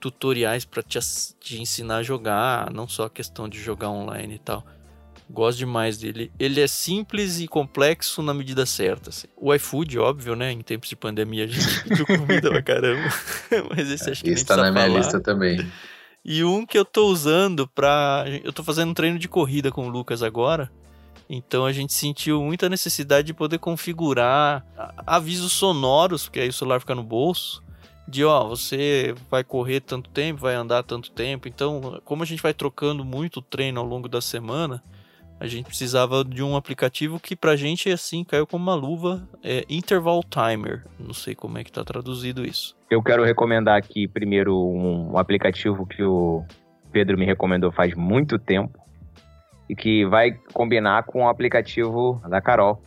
tutoriais 0.00 0.64
para 0.64 0.82
te, 0.82 0.98
te 1.40 1.60
ensinar 1.60 1.98
a 1.98 2.02
jogar, 2.02 2.72
não 2.72 2.88
só 2.88 3.04
a 3.04 3.10
questão 3.10 3.48
de 3.48 3.60
jogar 3.60 3.90
online 3.90 4.34
e 4.34 4.38
tal. 4.38 4.64
Gosto 5.30 5.58
demais 5.58 5.98
dele. 5.98 6.32
Ele 6.38 6.60
é 6.60 6.66
simples 6.66 7.38
e 7.38 7.46
complexo 7.46 8.22
na 8.22 8.32
medida 8.32 8.64
certa. 8.64 9.10
assim. 9.10 9.26
O 9.36 9.54
iFood, 9.54 9.98
óbvio, 9.98 10.34
né? 10.34 10.50
Em 10.52 10.60
tempos 10.62 10.88
de 10.88 10.96
pandemia 10.96 11.44
a 11.44 11.46
gente 11.46 11.82
pediu 11.84 12.06
comida 12.06 12.48
pra 12.50 12.62
caramba. 12.62 13.08
Mas 13.76 13.90
esse 13.90 14.10
acho 14.10 14.22
que 14.22 14.28
nem 14.30 14.34
Isso 14.36 14.46
tá 14.46 14.54
precisa 14.54 14.72
na 14.72 14.72
minha 14.72 14.86
falar. 14.86 14.98
lista 14.98 15.20
também. 15.20 15.70
E 16.24 16.42
um 16.44 16.64
que 16.64 16.78
eu 16.78 16.84
tô 16.84 17.06
usando 17.08 17.68
pra. 17.68 18.24
Eu 18.42 18.52
tô 18.52 18.64
fazendo 18.64 18.90
um 18.90 18.94
treino 18.94 19.18
de 19.18 19.28
corrida 19.28 19.70
com 19.70 19.86
o 19.86 19.90
Lucas 19.90 20.22
agora. 20.22 20.70
Então 21.28 21.66
a 21.66 21.72
gente 21.72 21.92
sentiu 21.92 22.42
muita 22.42 22.70
necessidade 22.70 23.26
de 23.26 23.34
poder 23.34 23.58
configurar 23.58 24.64
avisos 25.06 25.52
sonoros, 25.52 26.24
porque 26.24 26.40
aí 26.40 26.48
o 26.48 26.52
celular 26.52 26.80
fica 26.80 26.94
no 26.94 27.02
bolso. 27.02 27.62
De 28.08 28.24
ó, 28.24 28.48
você 28.48 29.14
vai 29.30 29.44
correr 29.44 29.80
tanto 29.80 30.08
tempo, 30.08 30.40
vai 30.40 30.54
andar 30.54 30.82
tanto 30.82 31.10
tempo. 31.10 31.46
Então, 31.46 32.00
como 32.06 32.22
a 32.22 32.26
gente 32.26 32.42
vai 32.42 32.54
trocando 32.54 33.04
muito 33.04 33.42
treino 33.42 33.78
ao 33.78 33.86
longo 33.86 34.08
da 34.08 34.22
semana, 34.22 34.82
a 35.40 35.46
gente 35.46 35.66
precisava 35.66 36.24
de 36.24 36.42
um 36.42 36.56
aplicativo 36.56 37.20
que 37.20 37.36
pra 37.36 37.56
gente 37.56 37.90
assim 37.90 38.24
caiu 38.24 38.46
como 38.46 38.62
uma 38.62 38.74
luva. 38.74 39.28
É 39.42 39.64
Interval 39.68 40.22
Timer. 40.22 40.84
Não 40.98 41.14
sei 41.14 41.34
como 41.34 41.58
é 41.58 41.64
que 41.64 41.72
tá 41.72 41.84
traduzido 41.84 42.44
isso. 42.44 42.76
Eu 42.90 43.02
quero 43.02 43.24
recomendar 43.24 43.76
aqui 43.76 44.08
primeiro 44.08 44.56
um, 44.56 45.12
um 45.12 45.18
aplicativo 45.18 45.86
que 45.86 46.02
o 46.02 46.44
Pedro 46.90 47.18
me 47.18 47.24
recomendou 47.24 47.70
faz 47.70 47.94
muito 47.94 48.38
tempo 48.38 48.78
e 49.68 49.76
que 49.76 50.04
vai 50.06 50.32
combinar 50.52 51.04
com 51.04 51.24
o 51.24 51.28
aplicativo 51.28 52.20
da 52.28 52.40
Carol, 52.40 52.82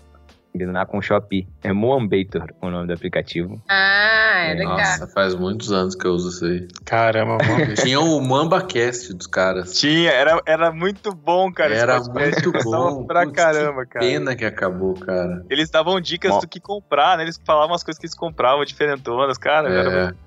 combinar 0.51 0.85
com 0.85 0.97
o 0.97 1.01
Shopee. 1.01 1.47
É 1.63 1.71
Moambator 1.71 2.47
o 2.61 2.69
nome 2.69 2.87
do 2.87 2.93
aplicativo. 2.93 3.61
Ah, 3.69 4.43
é 4.47 4.53
legal. 4.53 4.77
Nossa, 4.77 5.07
faz 5.07 5.33
muitos 5.35 5.71
anos 5.71 5.95
que 5.95 6.05
eu 6.05 6.11
uso 6.11 6.29
isso 6.29 6.45
aí. 6.45 6.67
Caramba, 6.85 7.37
mano. 7.43 7.73
Tinha 7.81 7.99
o 7.99 8.21
MambaCast 8.21 9.13
dos 9.13 9.27
caras. 9.27 9.73
Tinha, 9.79 10.11
era, 10.11 10.41
era 10.45 10.71
muito 10.71 11.13
bom, 11.13 11.51
cara. 11.51 11.73
Era 11.75 11.99
muito 12.01 12.51
bom. 12.63 13.05
Pra 13.05 13.23
Putz, 13.23 13.35
caramba, 13.35 13.85
cara. 13.85 14.05
Pena 14.05 14.35
que 14.35 14.45
acabou, 14.45 14.93
cara. 14.95 15.45
Eles 15.49 15.69
davam 15.69 15.99
dicas 16.01 16.37
do 16.39 16.47
que 16.47 16.59
comprar, 16.59 17.17
né? 17.17 17.23
Eles 17.23 17.39
falavam 17.45 17.75
as 17.75 17.83
coisas 17.83 17.99
que 17.99 18.05
eles 18.05 18.15
compravam, 18.15 18.63
diferentonas, 18.65 19.37
cara. 19.37 19.69
Era 19.69 19.89
É, 19.91 20.03
muito... 20.05 20.17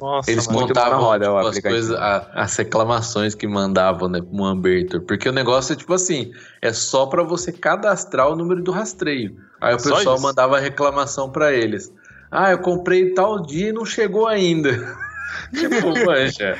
Nossa, 0.00 0.30
eles 0.30 0.46
contavam 0.46 1.00
roda, 1.00 1.32
o 1.32 1.36
tipo, 1.36 1.48
as, 1.48 1.58
coisas, 1.60 1.96
a- 1.98 2.30
as 2.34 2.56
reclamações 2.56 3.34
que 3.34 3.46
mandavam 3.46 4.08
né, 4.08 4.20
pro 4.20 4.44
Ambertor. 4.44 5.00
Porque 5.02 5.28
o 5.28 5.32
negócio 5.32 5.72
é 5.72 5.76
tipo 5.76 5.94
assim: 5.94 6.32
é 6.60 6.72
só 6.72 7.06
pra 7.06 7.22
você 7.22 7.50
cadastrar 7.52 8.28
o 8.28 8.36
número 8.36 8.62
do 8.62 8.70
rastreio. 8.72 9.36
Aí 9.60 9.74
o 9.74 9.78
Só 9.78 9.94
pessoal 9.96 10.14
isso? 10.16 10.22
mandava 10.22 10.58
reclamação 10.58 11.30
pra 11.30 11.52
eles. 11.52 11.90
Ah, 12.30 12.50
eu 12.50 12.58
comprei 12.58 13.14
tal 13.14 13.40
dia 13.40 13.68
e 13.70 13.72
não 13.72 13.84
chegou 13.86 14.26
ainda. 14.26 14.70
tipo, 15.54 15.88
mancha, 16.04 16.58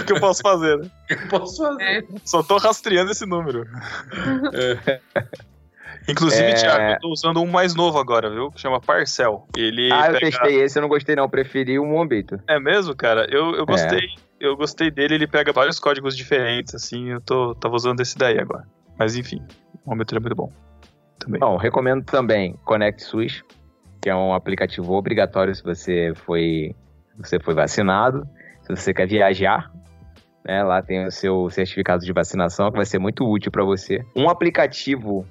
O 0.00 0.04
que 0.04 0.12
eu 0.12 0.20
posso 0.20 0.42
fazer, 0.42 0.78
né? 0.78 0.90
o 1.02 1.06
que 1.06 1.22
eu 1.24 1.28
posso 1.28 1.62
fazer? 1.62 1.82
É. 1.82 2.02
Só 2.24 2.42
tô 2.42 2.56
rastreando 2.58 3.12
esse 3.12 3.24
número. 3.24 3.64
Inclusive, 6.08 6.42
É. 6.50 6.54
Thiago, 6.54 6.92
eu 6.94 7.00
tô 7.00 7.08
usando 7.10 7.40
um 7.42 7.46
mais 7.46 7.74
novo 7.74 7.98
agora, 7.98 8.30
viu? 8.30 8.50
Que 8.50 8.60
chama 8.60 8.80
Parcel. 8.80 9.46
Ele 9.56 9.90
ah, 9.92 10.06
eu 10.06 10.12
pega- 10.14 10.18
testei 10.20 10.62
esse, 10.62 10.78
eu 10.78 10.82
não 10.82 10.88
gostei 10.88 11.14
não, 11.14 11.24
eu 11.24 11.28
preferi 11.28 11.78
o 11.78 11.84
Moambator. 11.84 12.40
É 12.48 12.58
mesmo, 12.58 12.94
cara? 12.96 13.26
Eu, 13.30 13.54
É. 13.54 13.58
eu 13.60 13.66
gostei. 13.66 14.08
Eu 14.40 14.56
gostei 14.56 14.90
dele, 14.90 15.14
ele 15.16 15.26
pega 15.26 15.52
vários 15.52 15.80
códigos 15.80 16.16
diferentes, 16.16 16.74
assim. 16.74 17.08
Eu 17.10 17.20
tô, 17.20 17.54
tava 17.56 17.74
usando 17.74 18.00
esse 18.00 18.16
daí 18.16 18.38
agora. 18.38 18.64
Mas 18.98 19.16
enfim, 19.16 19.42
o 19.84 19.90
momento 19.90 20.16
é 20.16 20.20
muito 20.20 20.34
bom. 20.36 20.52
Também. 21.18 21.40
Bom, 21.40 21.56
recomendo 21.56 22.04
também 22.04 22.54
Connect 22.64 23.02
SUS, 23.02 23.42
que 24.00 24.08
é 24.08 24.14
um 24.14 24.32
aplicativo 24.32 24.92
obrigatório 24.94 25.52
se 25.54 25.62
você 25.64 26.12
foi, 26.14 26.74
você 27.18 27.40
foi 27.40 27.52
vacinado, 27.52 28.26
se 28.62 28.68
você 28.74 28.94
quer 28.94 29.06
viajar. 29.08 29.70
Né, 30.44 30.62
lá 30.62 30.80
tem 30.80 31.04
o 31.04 31.10
seu 31.10 31.50
certificado 31.50 32.02
de 32.02 32.12
vacinação, 32.12 32.70
que 32.70 32.76
vai 32.76 32.86
ser 32.86 32.98
muito 32.98 33.28
útil 33.28 33.50
para 33.52 33.64
você. 33.64 34.02
Um 34.16 34.30
aplicativo 34.30 35.26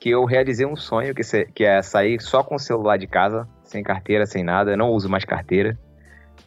que 0.00 0.08
eu 0.10 0.24
realizei 0.24 0.64
um 0.66 0.74
sonho, 0.74 1.14
que, 1.14 1.22
se- 1.22 1.44
que 1.54 1.62
é 1.62 1.80
sair 1.82 2.20
só 2.20 2.42
com 2.42 2.54
o 2.54 2.58
celular 2.58 2.96
de 2.96 3.06
casa, 3.06 3.46
sem 3.62 3.82
carteira, 3.82 4.24
sem 4.26 4.42
nada. 4.42 4.72
Eu 4.72 4.76
não 4.78 4.88
uso 4.90 5.08
mais 5.10 5.24
carteira. 5.24 5.78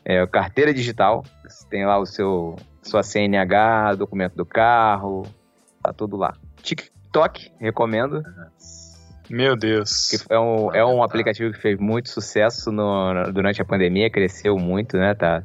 É 0.03 0.25
carteira 0.27 0.73
digital. 0.73 1.23
Você 1.47 1.65
tem 1.69 1.85
lá 1.85 1.97
o 1.99 2.05
seu 2.05 2.55
sua 2.81 3.01
CNH, 3.03 3.95
documento 3.95 4.35
do 4.35 4.45
carro, 4.45 5.23
tá 5.81 5.93
tudo 5.93 6.17
lá. 6.17 6.33
TikTok, 6.63 7.53
recomendo. 7.59 8.21
Meu 9.29 9.55
Deus. 9.55 10.09
Que 10.09 10.33
é 10.33 10.37
um, 10.39 10.73
é 10.73 10.83
um 10.85 11.01
aplicativo 11.01 11.53
que 11.53 11.59
fez 11.61 11.79
muito 11.79 12.09
sucesso 12.09 12.71
no- 12.71 13.31
durante 13.31 13.61
a 13.61 13.65
pandemia, 13.65 14.09
cresceu 14.09 14.57
muito, 14.57 14.97
né? 14.97 15.13
Tá, 15.13 15.43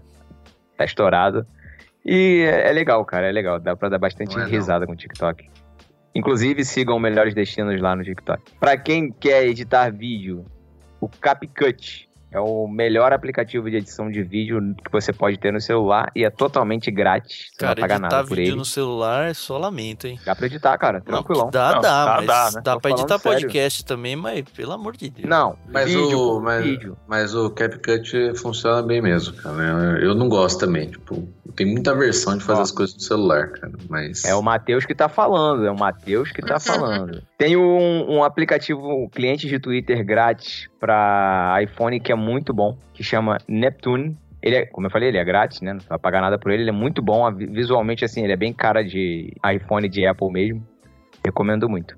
tá 0.77 0.85
estourado. 0.85 1.47
E 2.05 2.43
é, 2.51 2.73
legal, 2.73 3.05
cara, 3.05 3.29
é 3.29 3.33
legal. 3.33 3.61
Dá 3.61 3.77
pra 3.77 3.89
dar 3.91 3.99
bastante 3.99 4.35
Não 4.35 4.43
é 4.43 4.47
não. 4.47 4.51
risada 4.51 4.87
com 4.87 4.93
o 4.93 4.97
TikTok. 4.97 5.49
Inclusive, 6.19 6.65
sigam 6.65 6.99
Melhores 6.99 7.33
Destinos 7.33 7.81
lá 7.81 7.95
no 7.95 8.03
TikTok. 8.03 8.43
Pra 8.59 8.77
quem 8.77 9.13
quer 9.13 9.47
editar 9.47 9.93
vídeo, 9.93 10.45
o 11.01 11.09
CapCut 11.09 12.08
é 12.31 12.39
o 12.41 12.67
melhor 12.69 13.13
aplicativo 13.13 13.71
de 13.71 13.77
edição 13.77 14.11
de 14.11 14.23
vídeo 14.23 14.61
que 14.85 14.91
você 14.93 15.13
pode 15.13 15.39
ter 15.39 15.53
no 15.53 15.61
celular 15.61 16.11
e 16.15 16.25
é 16.25 16.31
totalmente 16.31 16.91
grátis. 16.91 17.49
Você 17.53 17.57
Cara, 17.59 17.75
não 17.81 17.87
editar 17.87 17.99
nada 18.01 18.25
por 18.27 18.37
vídeo 18.37 18.51
ele. 18.51 18.57
no 18.57 18.65
celular 18.65 19.31
é 19.31 19.35
só 19.35 19.57
lamento, 19.59 20.07
hein? 20.07 20.19
Dá 20.25 20.35
pra 20.37 20.47
editar, 20.47 20.77
cara, 20.79 20.99
Não, 20.99 21.05
tranquilão. 21.05 21.47
que 21.47 21.53
dá, 21.53 21.73
Não, 21.75 21.81
dá, 21.81 22.05
dá, 22.05 22.17
mas 22.19 22.27
dá, 22.27 22.45
dá, 22.51 22.57
né? 22.57 22.63
Tô 22.63 22.81
pra 22.81 22.91
editar 22.91 23.19
sério. 23.19 23.41
podcast 23.41 23.85
também, 23.85 24.17
mas 24.17 24.43
pelo 24.55 24.73
amor 24.73 24.97
de 24.97 25.09
Deus. 25.11 25.29
Não, 25.29 25.57
Mas 25.69 25.87
vídeo, 25.91 26.19
o, 26.21 26.41
mas, 26.41 26.65
vídeo. 26.65 26.97
mas 27.07 27.35
o 27.35 27.51
CapCut 27.51 28.35
funciona 28.39 28.83
bem 28.83 29.01
mesmo, 29.01 29.35
cara. 29.37 29.63
Eu, 29.63 30.09
eu 30.11 30.15
não 30.15 30.29
gosto 30.29 30.61
também. 30.61 30.91
Tipo, 30.91 31.27
tem 31.57 31.67
muita 31.67 31.95
versão 31.95 32.37
de 32.37 32.45
fazer 32.45 32.61
Ó. 32.61 32.63
as 32.63 32.71
coisas 32.71 32.95
no 32.95 33.01
celular, 33.03 33.49
cara. 33.53 33.73
Mas. 33.89 34.25
É 34.25 34.35
o 34.35 34.43
Matheus 34.43 34.85
que 34.85 34.95
tá 34.95 35.09
falando, 35.09 35.67
é 35.67 35.71
o 35.71 35.79
Matheus 35.79 36.31
que 36.31 36.43
tá 36.43 36.59
falando. 36.61 37.23
Tem 37.39 37.57
um, 37.57 38.17
um 38.17 38.23
aplicativo 38.25 38.81
um 39.05 39.09
cliente 39.09 39.47
de 39.49 39.59
Twitter 39.59 40.05
grátis 40.05 40.69
pra 40.81 41.59
iPhone 41.63 41.99
que 42.01 42.13
é 42.13 42.15
muito 42.15 42.53
bom, 42.53 42.77
que 42.95 43.03
chama 43.03 43.39
Neptune. 43.49 44.17
Ele 44.41 44.57
é, 44.57 44.67
como 44.67 44.87
eu 44.87 44.91
falei, 44.91 45.09
ele 45.09 45.19
é 45.19 45.25
grátis, 45.25 45.61
né? 45.61 45.73
Não 45.73 45.81
vai 45.81 45.99
pagar 45.99 46.21
nada 46.21 46.39
por 46.39 46.53
ele, 46.53 46.63
ele 46.63 46.71
é 46.71 46.73
muito 46.73 47.03
bom. 47.03 47.31
Visualmente, 47.35 48.05
assim, 48.05 48.23
ele 48.23 48.33
é 48.33 48.37
bem 48.37 48.53
cara 48.53 48.83
de 48.85 49.33
iPhone 49.55 49.89
de 49.89 50.07
Apple 50.07 50.31
mesmo. 50.31 50.67
Recomendo 51.25 51.69
muito. 51.69 51.97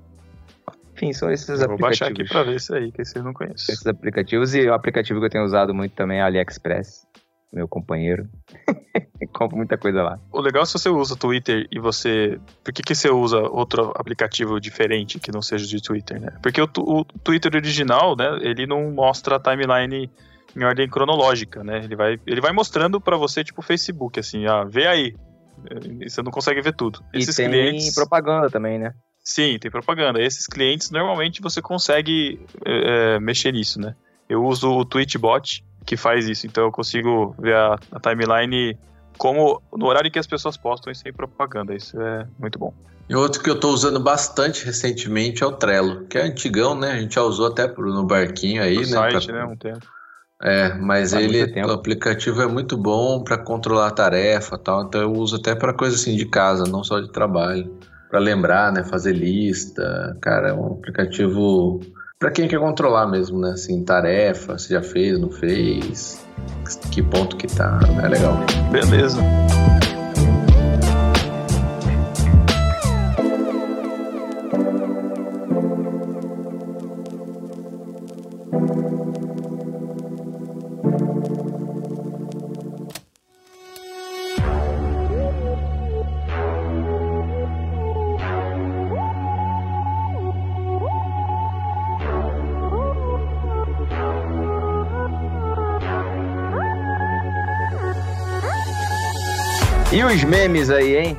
Enfim, 0.95 1.13
são 1.13 1.31
esses 1.31 1.61
Eu 1.61 1.69
vou 1.69 1.79
baixar 1.79 2.07
aqui 2.07 2.23
aplicativos. 2.23 2.31
pra 2.33 2.43
ver 2.43 2.57
esse 2.57 2.75
aí, 2.75 2.93
que 2.93 3.03
eu 3.19 3.23
não 3.23 3.33
conheço. 3.33 3.71
Esses 3.71 3.87
aplicativos. 3.87 4.55
E 4.55 4.67
o 4.67 4.75
aplicativo 4.75 5.21
que 5.21 5.27
eu 5.27 5.31
tenho 5.31 5.45
usado 5.45 5.75
muito 5.75 5.93
também 5.95 6.19
é 6.19 6.23
AliExpress, 6.23 7.07
meu 7.53 7.69
companheiro. 7.69 8.29
Compro 9.33 9.57
muita 9.57 9.77
coisa 9.77 10.03
lá. 10.03 10.19
O 10.33 10.41
legal 10.41 10.63
é 10.63 10.67
se 10.67 10.73
você 10.73 10.89
usa 10.89 11.15
o 11.15 11.17
Twitter 11.17 11.67
e 11.71 11.79
você. 11.79 12.41
Por 12.65 12.73
que, 12.73 12.83
que 12.83 12.95
você 12.95 13.11
usa 13.11 13.39
outro 13.39 13.93
aplicativo 13.95 14.61
diferente 14.61 15.19
que 15.19 15.31
não 15.31 15.43
seja 15.43 15.67
de 15.67 15.83
Twitter, 15.83 16.21
né? 16.21 16.33
Porque 16.43 16.61
o, 16.61 16.69
o 16.79 17.05
Twitter 17.05 17.55
original, 17.55 18.17
né, 18.17 18.39
ele 18.41 18.67
não 18.67 18.91
mostra 18.91 19.37
a 19.37 19.41
timeline 19.41 20.11
em 20.57 20.65
ordem 20.65 20.89
cronológica, 20.89 21.63
né? 21.63 21.85
Ele 21.85 21.97
vai, 21.97 22.19
ele 22.27 22.41
vai 22.41 22.53
mostrando 22.53 23.01
pra 23.01 23.17
você, 23.17 23.45
tipo, 23.45 23.61
o 23.61 23.65
Facebook, 23.65 24.19
assim, 24.19 24.47
ah, 24.47 24.65
vê 24.65 24.87
aí. 24.87 25.15
E 26.01 26.09
Você 26.09 26.23
não 26.23 26.33
consegue 26.33 26.61
ver 26.63 26.75
tudo. 26.75 27.05
Esses 27.13 27.39
e 27.39 27.43
tem 27.43 27.51
clientes. 27.51 27.95
propaganda 27.95 28.49
também, 28.49 28.79
né? 28.79 28.95
Sim, 29.23 29.59
tem 29.59 29.71
propaganda. 29.71 30.21
Esses 30.21 30.47
clientes, 30.47 30.91
normalmente, 30.91 31.43
você 31.43 31.61
consegue 31.61 32.41
é, 32.65 33.17
é, 33.17 33.21
mexer 33.21 33.53
nisso, 33.53 33.79
né? 33.81 33.95
Eu 34.29 34.45
uso 34.45 34.71
o 34.71 34.85
Twitchbot, 34.85 35.65
que 35.91 35.97
faz 35.97 36.29
isso. 36.29 36.47
Então 36.47 36.63
eu 36.67 36.71
consigo 36.71 37.35
ver 37.37 37.57
a, 37.57 37.77
a 37.91 37.99
timeline 37.99 38.79
como 39.19 39.61
no 39.77 39.87
horário 39.87 40.09
que 40.09 40.21
as 40.21 40.27
pessoas 40.27 40.57
postam 40.57 40.93
e 40.93 40.95
sem 40.95 41.13
propaganda. 41.13 41.75
Isso 41.75 42.01
é 42.01 42.29
muito 42.39 42.61
bom. 42.61 42.73
E 43.09 43.15
outro 43.17 43.43
que 43.43 43.51
eu 43.51 43.59
tô 43.59 43.71
usando 43.71 43.99
bastante 43.99 44.65
recentemente 44.65 45.43
é 45.43 45.47
o 45.47 45.51
Trello, 45.51 46.05
que 46.07 46.17
é 46.17 46.23
antigão, 46.23 46.77
né? 46.77 46.93
A 46.93 47.01
gente 47.01 47.17
já 47.17 47.23
usou 47.23 47.49
até 47.49 47.67
pro- 47.67 47.93
no 47.93 48.05
barquinho 48.07 48.63
aí, 48.63 48.77
No 48.77 48.83
né? 48.83 48.87
site, 48.87 49.27
pra- 49.27 49.35
né? 49.35 49.53
Um 49.53 49.57
tempo. 49.57 49.85
É, 50.41 50.75
mas 50.75 51.11
Faz 51.13 51.25
ele, 51.25 51.61
o 51.67 51.73
aplicativo 51.73 52.41
é 52.41 52.47
muito 52.47 52.77
bom 52.77 53.25
para 53.25 53.37
controlar 53.37 53.89
a 53.89 53.91
tarefa 53.91 54.55
e 54.55 54.59
tal, 54.61 54.85
então 54.85 55.01
eu 55.03 55.13
uso 55.13 55.37
até 55.37 55.57
para 55.57 55.75
coisa 55.75 55.97
assim 55.97 56.17
de 56.17 56.25
casa, 56.25 56.65
não 56.71 56.85
só 56.85 57.01
de 57.01 57.11
trabalho, 57.11 57.69
Pra 58.09 58.19
lembrar, 58.19 58.73
né, 58.73 58.83
fazer 58.85 59.13
lista. 59.13 60.17
Cara, 60.21 60.49
é 60.49 60.53
um 60.53 60.75
aplicativo 60.75 61.81
para 62.21 62.31
quem 62.31 62.47
quer 62.47 62.61
controlar 62.61 63.07
mesmo, 63.07 63.41
né, 63.41 63.53
assim, 63.53 63.83
tarefa, 63.83 64.59
se 64.59 64.75
já 64.75 64.83
fez, 64.83 65.19
não 65.19 65.31
fez, 65.31 66.23
que 66.93 67.03
ponto 67.03 67.35
que 67.35 67.47
tá, 67.47 67.81
é 68.05 68.09
legal. 68.09 68.37
Beleza. 68.71 69.19
E 99.93 100.05
os 100.05 100.23
memes 100.25 100.71
aí, 100.71 100.97
hein? 100.97 101.17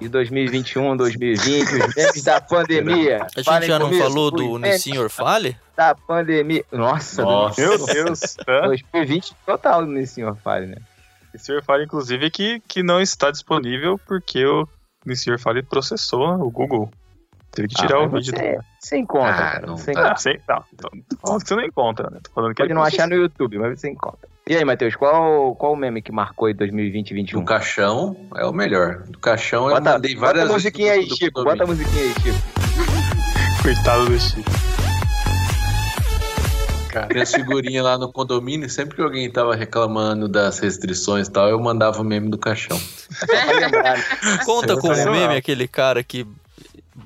De 0.00 0.08
2021, 0.08 0.96
2020, 0.96 1.62
os 1.62 1.94
memes 1.94 2.24
da 2.24 2.40
pandemia. 2.40 3.18
A 3.36 3.38
gente 3.40 3.44
Falem 3.44 3.68
já 3.68 3.78
não 3.78 3.86
comigo, 3.86 4.02
falou 4.04 4.30
do 4.30 4.58
memes 4.58 4.70
Nissinhor 4.72 5.10
Fale? 5.10 5.56
Da 5.76 5.94
pandemia. 5.94 6.64
Nossa, 6.72 7.22
Nossa. 7.22 7.60
Meu 7.60 7.84
Deus. 7.84 8.36
hã? 8.48 8.60
2020 8.68 9.34
total 9.44 9.84
nesse 9.86 10.14
senhor 10.14 10.36
Fale, 10.36 10.66
né? 10.66 10.76
O 11.34 11.38
senhor 11.38 11.62
fala, 11.62 11.82
inclusive, 11.84 12.30
que, 12.30 12.60
que 12.66 12.82
não 12.82 13.00
está 13.00 13.30
disponível 13.30 13.98
porque 14.06 14.44
o 14.46 14.66
senhor 15.14 15.38
Fale 15.38 15.62
processou 15.62 16.26
o 16.40 16.50
Google. 16.50 16.90
Teve 17.50 17.68
que 17.68 17.74
tirar 17.74 17.96
Ah, 17.98 18.04
o 18.04 18.08
vídeo. 18.08 18.34
você, 18.34 18.58
você 18.80 18.96
encontra, 18.98 19.30
Ah, 19.34 19.52
cara. 19.52 19.66
não 19.66 19.76
Você 19.76 19.92
tá. 19.92 20.00
encontra. 20.00 20.12
Ah, 20.12 20.16
sei, 20.16 20.40
não, 20.48 20.64
tô, 20.76 20.88
tô 20.90 21.16
falando 21.26 21.42
que 21.42 21.48
você 21.48 21.54
não 21.56 21.64
encontra, 21.64 22.10
né? 22.10 22.18
Tô 22.22 22.30
falando 22.32 22.54
que 22.54 22.62
Pode 22.62 22.74
não 22.74 22.82
achar 22.82 23.06
no 23.08 23.14
YouTube, 23.14 23.58
mas 23.58 23.78
você 23.80 23.88
encontra. 23.90 24.28
E 24.48 24.54
aí, 24.54 24.64
Matheus, 24.64 24.94
qual, 24.94 25.56
qual 25.56 25.72
o 25.72 25.76
meme 25.76 26.00
que 26.00 26.12
marcou 26.12 26.48
em 26.48 26.54
2020 26.54 27.10
e 27.10 27.14
2021? 27.14 27.40
Do 27.40 27.44
caixão 27.44 28.16
é 28.36 28.46
o 28.46 28.52
melhor. 28.52 29.02
Do 29.08 29.18
caixão 29.18 29.68
eu 29.68 29.74
Bota, 29.74 29.94
mandei 29.94 30.14
bota 30.14 30.26
várias 30.26 30.48
a 30.48 30.52
musiquinha 30.52 30.92
aí, 30.92 31.10
Chico. 31.10 31.42
Bota 31.42 31.64
a 31.64 31.66
musiquinha 31.66 32.02
aí, 32.04 32.14
Chico. 32.22 32.38
Coitado 33.60 34.06
do 34.06 34.20
Chico. 34.20 34.50
Tem 37.08 37.20
as 37.20 37.34
figurinhas 37.34 37.84
lá 37.84 37.98
no 37.98 38.12
condomínio, 38.12 38.70
sempre 38.70 38.94
que 38.94 39.02
alguém 39.02 39.28
tava 39.28 39.56
reclamando 39.56 40.28
das 40.28 40.60
restrições 40.60 41.26
e 41.26 41.32
tal, 41.32 41.48
eu 41.48 41.58
mandava 41.58 42.00
o 42.00 42.04
meme 42.04 42.30
do 42.30 42.38
caixão. 42.38 42.80
Lembrar, 43.60 43.98
né? 43.98 44.04
Conta 44.46 44.76
como 44.76 44.94
Sensacional. 44.94 45.22
meme 45.22 45.36
aquele 45.36 45.66
cara 45.66 46.04
que 46.04 46.24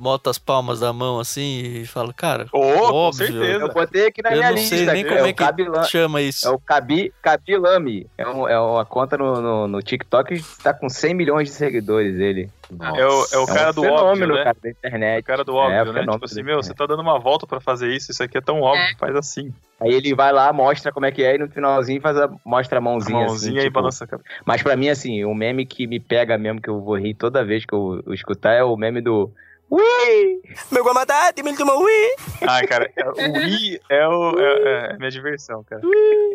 bota 0.00 0.30
as 0.30 0.38
palmas 0.38 0.80
da 0.80 0.92
mão 0.92 1.20
assim 1.20 1.60
e 1.82 1.86
fala, 1.86 2.12
cara, 2.12 2.46
Ô, 2.52 2.58
com 2.60 2.92
Óbvio. 2.94 3.26
certeza. 3.26 3.64
Eu 3.64 3.72
botei 3.72 4.06
aqui 4.06 4.22
na 4.22 4.30
eu 4.30 4.36
minha 4.38 4.48
não 4.50 4.56
lista. 4.56 4.76
sei 4.76 4.86
nem 4.86 5.04
é 5.04 5.08
como 5.08 5.22
o 5.22 5.26
é 5.26 5.32
que 5.32 5.84
chama 5.88 6.22
isso. 6.22 6.48
É 6.48 6.50
o 6.50 6.58
Kabi, 6.58 7.12
Kabilami. 7.22 8.06
É, 8.16 8.26
um, 8.26 8.48
é 8.48 8.58
uma 8.58 8.84
conta 8.84 9.18
no, 9.18 9.40
no, 9.40 9.68
no 9.68 9.82
TikTok 9.82 10.34
que 10.40 10.62
tá 10.62 10.72
com 10.72 10.88
100 10.88 11.14
milhões 11.14 11.48
de 11.48 11.54
seguidores, 11.54 12.18
ele. 12.18 12.48
É 12.94 13.04
o, 13.04 13.26
é 13.32 13.38
o 13.38 13.42
É 13.42 13.46
cara 13.46 13.70
um 13.70 13.74
do 13.74 13.82
fenômeno, 13.82 14.04
óbvio, 14.10 14.34
né? 14.34 14.44
cara, 14.44 14.56
da 14.62 14.70
internet. 14.70 15.20
O 15.22 15.26
cara 15.26 15.44
do 15.44 15.52
É, 15.52 15.80
óbvio, 15.80 15.90
o 15.92 15.94
né? 15.94 16.12
Tipo 16.12 16.24
assim, 16.24 16.42
meu, 16.42 16.62
você 16.62 16.72
tá 16.72 16.86
dando 16.86 17.02
uma 17.02 17.18
volta 17.18 17.46
pra 17.46 17.60
fazer 17.60 17.92
isso, 17.92 18.12
isso 18.12 18.22
aqui 18.22 18.38
é 18.38 18.40
tão 18.40 18.60
óbvio, 18.62 18.82
É. 18.82 18.96
faz 18.96 19.14
assim. 19.16 19.52
Aí 19.80 19.92
ele 19.92 20.14
vai 20.14 20.30
lá, 20.32 20.52
mostra 20.52 20.92
como 20.92 21.06
é 21.06 21.10
que 21.10 21.24
é, 21.24 21.34
e 21.34 21.38
no 21.38 21.48
finalzinho 21.48 22.00
faz 22.00 22.16
a, 22.16 22.30
mostra 22.44 22.76
a 22.76 22.80
A 22.80 22.80
mãozinha. 22.80 23.18
mãozinha 23.26 23.52
assim, 23.52 23.60
e 23.60 23.62
tipo, 23.64 23.74
balança 23.74 24.04
a 24.04 24.06
cabeça. 24.06 24.28
Mas 24.44 24.62
pra 24.62 24.76
mim, 24.76 24.88
assim, 24.88 25.24
o 25.24 25.34
meme 25.34 25.66
que 25.66 25.86
me 25.86 25.98
pega 25.98 26.38
mesmo, 26.38 26.60
que 26.60 26.68
eu 26.70 26.80
vou 26.80 26.96
rir 26.96 27.14
toda 27.14 27.44
vez 27.44 27.64
que 27.64 27.74
eu, 27.74 28.02
eu 28.06 28.14
escutar, 28.14 28.52
é 28.52 28.62
o 28.62 28.76
meme 28.76 29.00
do. 29.00 29.32
Ui! 29.70 30.42
Me 30.72 30.80
voy 30.80 30.90
a 30.90 30.94
matar, 30.94 31.32
dime 31.32 31.50
el 31.50 31.54
último 31.54 31.78
Wii. 31.78 32.10
Ah, 32.48 32.60
cara, 32.66 32.90
o 33.16 33.32
Wii 33.38 33.80
é, 33.88 34.08
o, 34.08 34.34
é, 34.40 34.92
é 34.92 34.96
minha 34.98 35.10
diversão, 35.10 35.62
cara. 35.62 35.80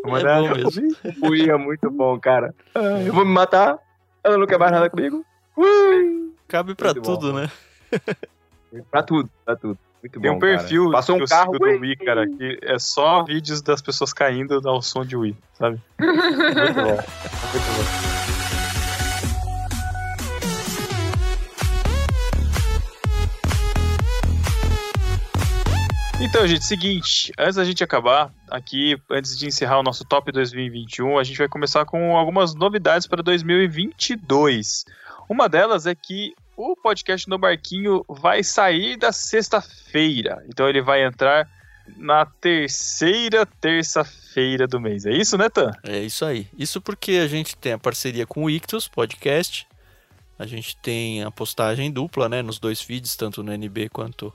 Uma 0.05 0.19
é 0.19 0.23
da- 0.23 0.39
bom 0.41 0.49
mesmo. 0.55 0.87
O 1.21 1.29
Ui 1.29 1.49
é 1.49 1.57
muito 1.57 1.91
bom, 1.91 2.17
cara. 2.19 2.55
Eu 3.05 3.13
vou 3.13 3.25
me 3.25 3.31
matar, 3.33 3.77
ela 4.23 4.37
não 4.37 4.47
quer 4.47 4.57
mais 4.57 4.71
nada 4.71 4.89
comigo. 4.89 5.25
Ui! 5.57 6.31
Cabe 6.47 6.75
pra 6.75 6.93
Muito 6.93 7.01
bom. 7.01 7.15
tudo, 7.17 7.33
né? 7.33 7.49
Pra 8.91 9.01
tudo, 9.03 9.29
pra 9.45 9.55
tudo. 9.55 9.77
Muito 10.03 10.19
Tem 10.19 10.29
bom, 10.31 10.37
um 10.37 10.39
perfil 10.39 10.83
cara. 10.85 10.97
Passou 10.97 11.15
que 11.15 11.21
um 11.21 11.23
eu 11.23 11.27
carro, 11.29 11.53
sigo 11.53 11.65
do 11.65 11.71
ui! 11.71 11.77
Wii, 11.79 11.95
cara, 11.97 12.27
que 12.27 12.59
é 12.61 12.77
só 12.77 13.23
vídeos 13.23 13.61
das 13.61 13.81
pessoas 13.81 14.11
caindo 14.13 14.61
ao 14.67 14.81
som 14.81 15.03
de 15.05 15.15
Wii, 15.15 15.35
sabe? 15.57 15.79
Muito 15.99 16.73
bom. 16.73 16.95
Muito 17.53 17.67
bom. 17.73 18.24
Então, 26.21 26.47
gente, 26.47 26.63
seguinte, 26.63 27.31
antes 27.37 27.55
da 27.55 27.65
gente 27.65 27.83
acabar, 27.83 28.31
aqui, 28.49 28.97
antes 29.11 29.37
de 29.37 29.47
encerrar 29.47 29.79
o 29.79 29.83
nosso 29.83 30.05
top 30.05 30.31
2021, 30.31 31.19
a 31.19 31.23
gente 31.23 31.37
vai 31.37 31.49
começar 31.49 31.85
com 31.85 32.15
algumas 32.15 32.55
novidades 32.55 33.05
para 33.05 33.21
2022. 33.21 34.85
Uma 35.29 35.49
delas 35.49 35.85
é 35.85 35.93
que 35.93 36.33
o 36.55 36.75
podcast 36.75 37.27
no 37.29 37.37
Barquinho 37.37 38.03
vai 38.07 38.43
sair 38.43 38.97
da 38.97 39.11
sexta-feira. 39.11 40.43
Então 40.47 40.69
ele 40.69 40.81
vai 40.81 41.03
entrar 41.03 41.49
na 41.97 42.25
terceira 42.25 43.45
terça-feira 43.45 44.67
do 44.67 44.79
mês. 44.79 45.05
É 45.05 45.11
isso, 45.11 45.37
né, 45.37 45.49
Tan? 45.49 45.71
É 45.83 45.99
isso 45.99 46.23
aí. 46.23 46.47
Isso 46.57 46.81
porque 46.81 47.13
a 47.13 47.27
gente 47.27 47.57
tem 47.57 47.73
a 47.73 47.77
parceria 47.79 48.25
com 48.25 48.45
o 48.45 48.49
Ictus 48.49 48.87
Podcast. 48.87 49.67
A 50.39 50.45
gente 50.45 50.77
tem 50.77 51.23
a 51.23 51.29
postagem 51.29 51.91
dupla, 51.91 52.29
né? 52.29 52.41
Nos 52.41 52.57
dois 52.57 52.81
feeds, 52.81 53.15
tanto 53.15 53.43
no 53.43 53.51
NB 53.53 53.89
quanto 53.89 54.33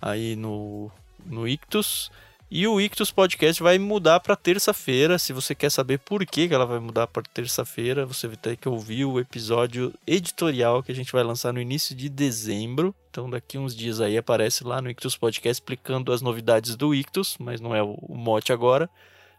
aí 0.00 0.34
no, 0.34 0.90
no 1.26 1.46
Ictus. 1.46 2.10
E 2.50 2.66
o 2.66 2.78
Ictus 2.78 3.10
Podcast 3.10 3.62
vai 3.62 3.78
mudar 3.78 4.20
para 4.20 4.36
terça-feira. 4.36 5.18
Se 5.18 5.32
você 5.32 5.54
quer 5.54 5.70
saber 5.70 5.98
por 5.98 6.26
que 6.26 6.48
ela 6.52 6.66
vai 6.66 6.78
mudar 6.78 7.06
para 7.06 7.22
terça-feira, 7.22 8.04
você 8.04 8.28
vai 8.28 8.36
ter 8.36 8.56
que 8.58 8.68
ouvir 8.68 9.06
o 9.06 9.18
episódio 9.18 9.94
editorial 10.06 10.82
que 10.82 10.92
a 10.92 10.94
gente 10.94 11.10
vai 11.12 11.22
lançar 11.22 11.52
no 11.54 11.60
início 11.60 11.96
de 11.96 12.10
dezembro. 12.10 12.94
Então, 13.10 13.30
daqui 13.30 13.56
uns 13.56 13.74
dias 13.74 14.02
aí 14.02 14.18
aparece 14.18 14.64
lá 14.64 14.82
no 14.82 14.90
Ictus 14.90 15.16
Podcast 15.16 15.62
explicando 15.62 16.12
as 16.12 16.20
novidades 16.20 16.76
do 16.76 16.94
Ictus, 16.94 17.36
mas 17.40 17.58
não 17.58 17.74
é 17.74 17.82
o 17.82 17.96
mote 18.10 18.52
agora. 18.52 18.90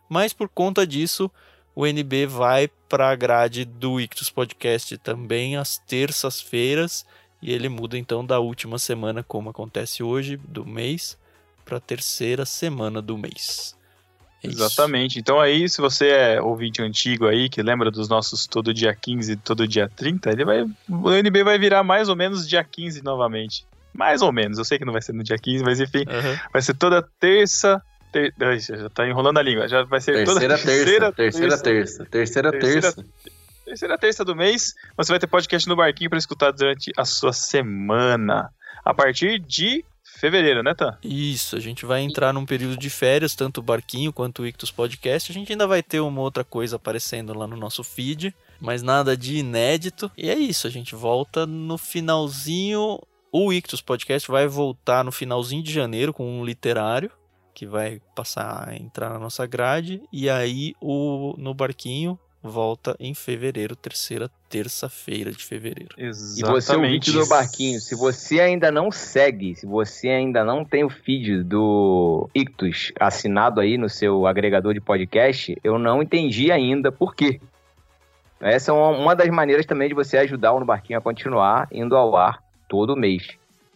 Mas 0.09 0.33
por 0.33 0.49
conta 0.49 0.85
disso, 0.85 1.29
o 1.75 1.85
NB 1.85 2.25
vai 2.25 2.67
para 2.89 3.09
a 3.09 3.15
grade 3.15 3.63
do 3.63 3.99
Ictus 3.99 4.29
Podcast 4.29 4.97
também 4.97 5.55
às 5.55 5.77
terças-feiras. 5.77 7.05
E 7.41 7.51
ele 7.51 7.69
muda 7.69 7.97
então 7.97 8.25
da 8.25 8.39
última 8.39 8.79
semana, 8.79 9.21
como 9.21 9.49
acontece 9.49 10.01
hoje, 10.01 10.37
do 10.37 10.65
mês, 10.65 11.17
para 11.65 11.77
a 11.77 11.81
terceira 11.81 12.45
semana 12.45 13.01
do 13.01 13.17
mês. 13.17 13.75
É. 14.43 14.47
Exatamente. 14.47 15.19
Então 15.19 15.39
aí, 15.39 15.69
se 15.69 15.79
você 15.79 16.09
é 16.09 16.41
ouvinte 16.41 16.81
antigo 16.81 17.27
aí, 17.27 17.47
que 17.49 17.61
lembra 17.61 17.89
dos 17.89 18.09
nossos 18.09 18.45
todo 18.45 18.73
dia 18.73 18.93
15 18.93 19.31
e 19.31 19.35
todo 19.37 19.67
dia 19.67 19.89
30, 19.95 20.29
ele 20.31 20.43
vai. 20.45 20.65
O 20.89 21.11
NB 21.11 21.43
vai 21.43 21.57
virar 21.57 21.81
mais 21.83 22.09
ou 22.09 22.15
menos 22.15 22.47
dia 22.47 22.63
15 22.63 23.01
novamente. 23.03 23.65
Mais 23.93 24.21
ou 24.21 24.31
menos. 24.33 24.57
Eu 24.57 24.65
sei 24.65 24.77
que 24.79 24.85
não 24.85 24.91
vai 24.91 25.01
ser 25.01 25.13
no 25.13 25.23
dia 25.23 25.37
15, 25.37 25.63
mas 25.63 25.79
enfim, 25.79 26.03
Aham. 26.07 26.39
vai 26.51 26.61
ser 26.61 26.73
toda 26.73 27.01
terça. 27.19 27.81
Ter... 28.11 28.33
Ai, 28.41 28.59
Já 28.59 28.89
tá 28.89 29.07
enrolando 29.07 29.37
a 29.37 29.41
língua. 29.43 29.67
Já 29.67 29.83
vai 29.83 30.01
ser 30.01 30.25
toda 30.25 30.39
Terceira 30.39 31.11
terça, 31.11 31.11
terceira 31.13 31.57
terça, 31.57 32.05
terceira 32.05 32.51
Terceira- 32.51 32.81
terça. 32.93 33.05
Terceira 33.65 33.97
terça 33.97 34.25
do 34.25 34.35
mês, 34.35 34.73
você 34.97 35.09
vai 35.13 35.19
ter 35.19 35.25
podcast 35.27 35.69
no 35.69 35.75
Barquinho 35.77 36.09
para 36.09 36.19
escutar 36.19 36.51
durante 36.51 36.91
a 36.97 37.05
sua 37.05 37.31
semana. 37.31 38.49
A 38.83 38.93
partir 38.93 39.39
de 39.39 39.85
fevereiro, 40.23 40.63
né, 40.63 40.73
Tan? 40.73 40.97
Isso, 41.03 41.57
a 41.57 41.59
gente 41.59 41.85
vai 41.85 42.01
entrar 42.01 42.31
num 42.31 42.45
período 42.45 42.77
de 42.77 42.89
férias, 42.89 43.35
tanto 43.35 43.57
o 43.57 43.61
Barquinho 43.61 44.13
quanto 44.13 44.41
o 44.41 44.47
Ictus 44.47 44.71
Podcast. 44.71 45.29
A 45.29 45.33
gente 45.33 45.51
ainda 45.51 45.67
vai 45.67 45.83
ter 45.83 45.99
uma 45.99 46.21
outra 46.21 46.45
coisa 46.45 46.77
aparecendo 46.77 47.37
lá 47.37 47.45
no 47.45 47.57
nosso 47.57 47.83
feed, 47.83 48.33
mas 48.61 48.81
nada 48.81 49.17
de 49.17 49.35
inédito. 49.35 50.09
E 50.17 50.29
é 50.29 50.35
isso, 50.35 50.65
a 50.65 50.69
gente 50.69 50.95
volta 50.95 51.45
no 51.45 51.77
finalzinho. 51.77 53.01
O 53.33 53.51
Ictus 53.51 53.81
Podcast 53.81 54.31
vai 54.31 54.47
voltar 54.47 55.03
no 55.03 55.11
finalzinho 55.11 55.61
de 55.61 55.73
janeiro 55.73 56.13
com 56.13 56.25
um 56.25 56.45
literário 56.45 57.11
que 57.53 57.67
vai 57.67 58.01
passar 58.15 58.69
a 58.69 58.75
entrar 58.75 59.09
na 59.09 59.19
nossa 59.19 59.45
grade. 59.45 60.01
E 60.11 60.29
aí 60.29 60.73
o 60.79 61.35
no 61.37 61.53
Barquinho 61.53 62.17
volta 62.43 62.95
em 62.99 63.13
fevereiro, 63.15 63.75
terceira 63.75 64.29
terça-feira 64.49 65.31
de 65.31 65.43
fevereiro. 65.43 65.95
E 65.97 66.43
você, 66.43 66.75
ouvinte 66.75 67.11
do 67.11 67.25
Barquinho, 67.27 67.79
se 67.79 67.95
você 67.95 68.41
ainda 68.41 68.69
não 68.69 68.91
segue, 68.91 69.55
se 69.55 69.65
você 69.65 70.09
ainda 70.09 70.43
não 70.43 70.65
tem 70.65 70.83
o 70.83 70.89
feed 70.89 71.43
do 71.43 72.29
Ictus 72.35 72.91
assinado 72.99 73.61
aí 73.61 73.77
no 73.77 73.89
seu 73.89 74.27
agregador 74.27 74.73
de 74.73 74.81
podcast, 74.81 75.57
eu 75.63 75.79
não 75.79 76.03
entendi 76.03 76.51
ainda 76.51 76.91
por 76.91 77.15
quê. 77.15 77.39
Essa 78.41 78.71
é 78.71 78.73
uma, 78.73 78.89
uma 78.89 79.15
das 79.15 79.29
maneiras 79.29 79.65
também 79.65 79.87
de 79.87 79.95
você 79.95 80.17
ajudar 80.17 80.51
o 80.51 80.59
No 80.59 80.65
Barquinho 80.65 80.99
a 80.99 81.01
continuar 81.01 81.67
indo 81.71 81.95
ao 81.95 82.15
ar 82.17 82.43
todo 82.67 82.97
mês. 82.97 83.25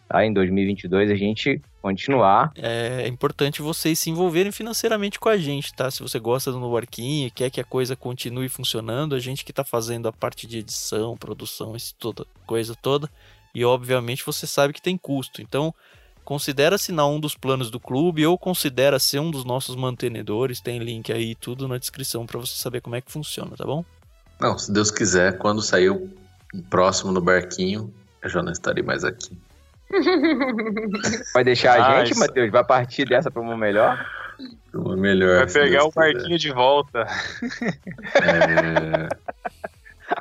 Tá? 0.06 0.24
Em 0.24 0.32
2022 0.32 1.10
a 1.10 1.14
gente 1.14 1.60
continuar. 1.80 2.52
é 2.56 3.06
importante 3.06 3.62
vocês 3.62 3.98
se 3.98 4.10
envolverem 4.10 4.52
financeiramente 4.52 5.18
com 5.18 5.28
a 5.28 5.36
gente, 5.36 5.72
tá? 5.72 5.90
Se 5.90 6.02
você 6.02 6.18
gosta 6.18 6.50
do 6.52 6.58
No 6.58 6.72
Barquinho 6.72 7.28
e 7.28 7.30
quer 7.30 7.50
que 7.50 7.60
a 7.60 7.64
coisa 7.64 7.96
continue 7.96 8.48
funcionando, 8.48 9.14
a 9.14 9.18
gente 9.18 9.44
que 9.44 9.52
tá 9.52 9.64
fazendo 9.64 10.08
a 10.08 10.12
parte 10.12 10.46
de 10.46 10.58
edição, 10.58 11.16
produção, 11.16 11.76
isso 11.76 11.94
toda 11.98 12.26
coisa 12.46 12.74
toda, 12.74 13.10
e 13.54 13.64
obviamente 13.64 14.24
você 14.24 14.46
sabe 14.46 14.72
que 14.72 14.82
tem 14.82 14.96
custo. 14.96 15.40
Então, 15.40 15.74
considera 16.24 16.74
assinar 16.74 17.06
um 17.06 17.18
dos 17.18 17.34
planos 17.34 17.70
do 17.70 17.80
clube 17.80 18.26
ou 18.26 18.36
considera 18.36 18.98
ser 18.98 19.20
um 19.20 19.30
dos 19.30 19.44
nossos 19.44 19.74
mantenedores, 19.74 20.60
tem 20.60 20.78
link 20.78 21.12
aí 21.12 21.34
tudo 21.34 21.66
na 21.66 21.78
descrição 21.78 22.26
para 22.26 22.38
você 22.38 22.54
saber 22.54 22.80
como 22.80 22.96
é 22.96 23.00
que 23.00 23.10
funciona, 23.10 23.56
tá 23.56 23.64
bom? 23.64 23.84
Não, 24.40 24.58
se 24.58 24.70
Deus 24.70 24.90
quiser, 24.90 25.38
quando 25.38 25.62
sair 25.62 25.90
o 25.90 26.08
próximo 26.68 27.12
no 27.12 27.20
barquinho, 27.20 27.92
eu 28.22 28.28
já 28.28 28.42
não 28.42 28.52
estarei 28.52 28.82
mais 28.82 29.04
aqui. 29.04 29.36
Vai 31.34 31.44
deixar 31.44 31.78
a 31.80 31.86
Ah, 31.86 31.98
gente, 32.00 32.12
isso- 32.12 32.20
Matheus? 32.20 32.50
Vai 32.50 32.64
partir 32.64 33.04
dessa 33.04 33.30
para 33.30 33.40
uma 33.42 33.56
melhor? 33.56 34.04
Uma 34.72 34.96
melhor. 34.96 35.44
Vai 35.46 35.52
pegar 35.52 35.84
o 35.84 35.90
barquinho 35.90 36.38
de 36.38 36.52
volta. 36.52 37.06
É, 38.14 39.08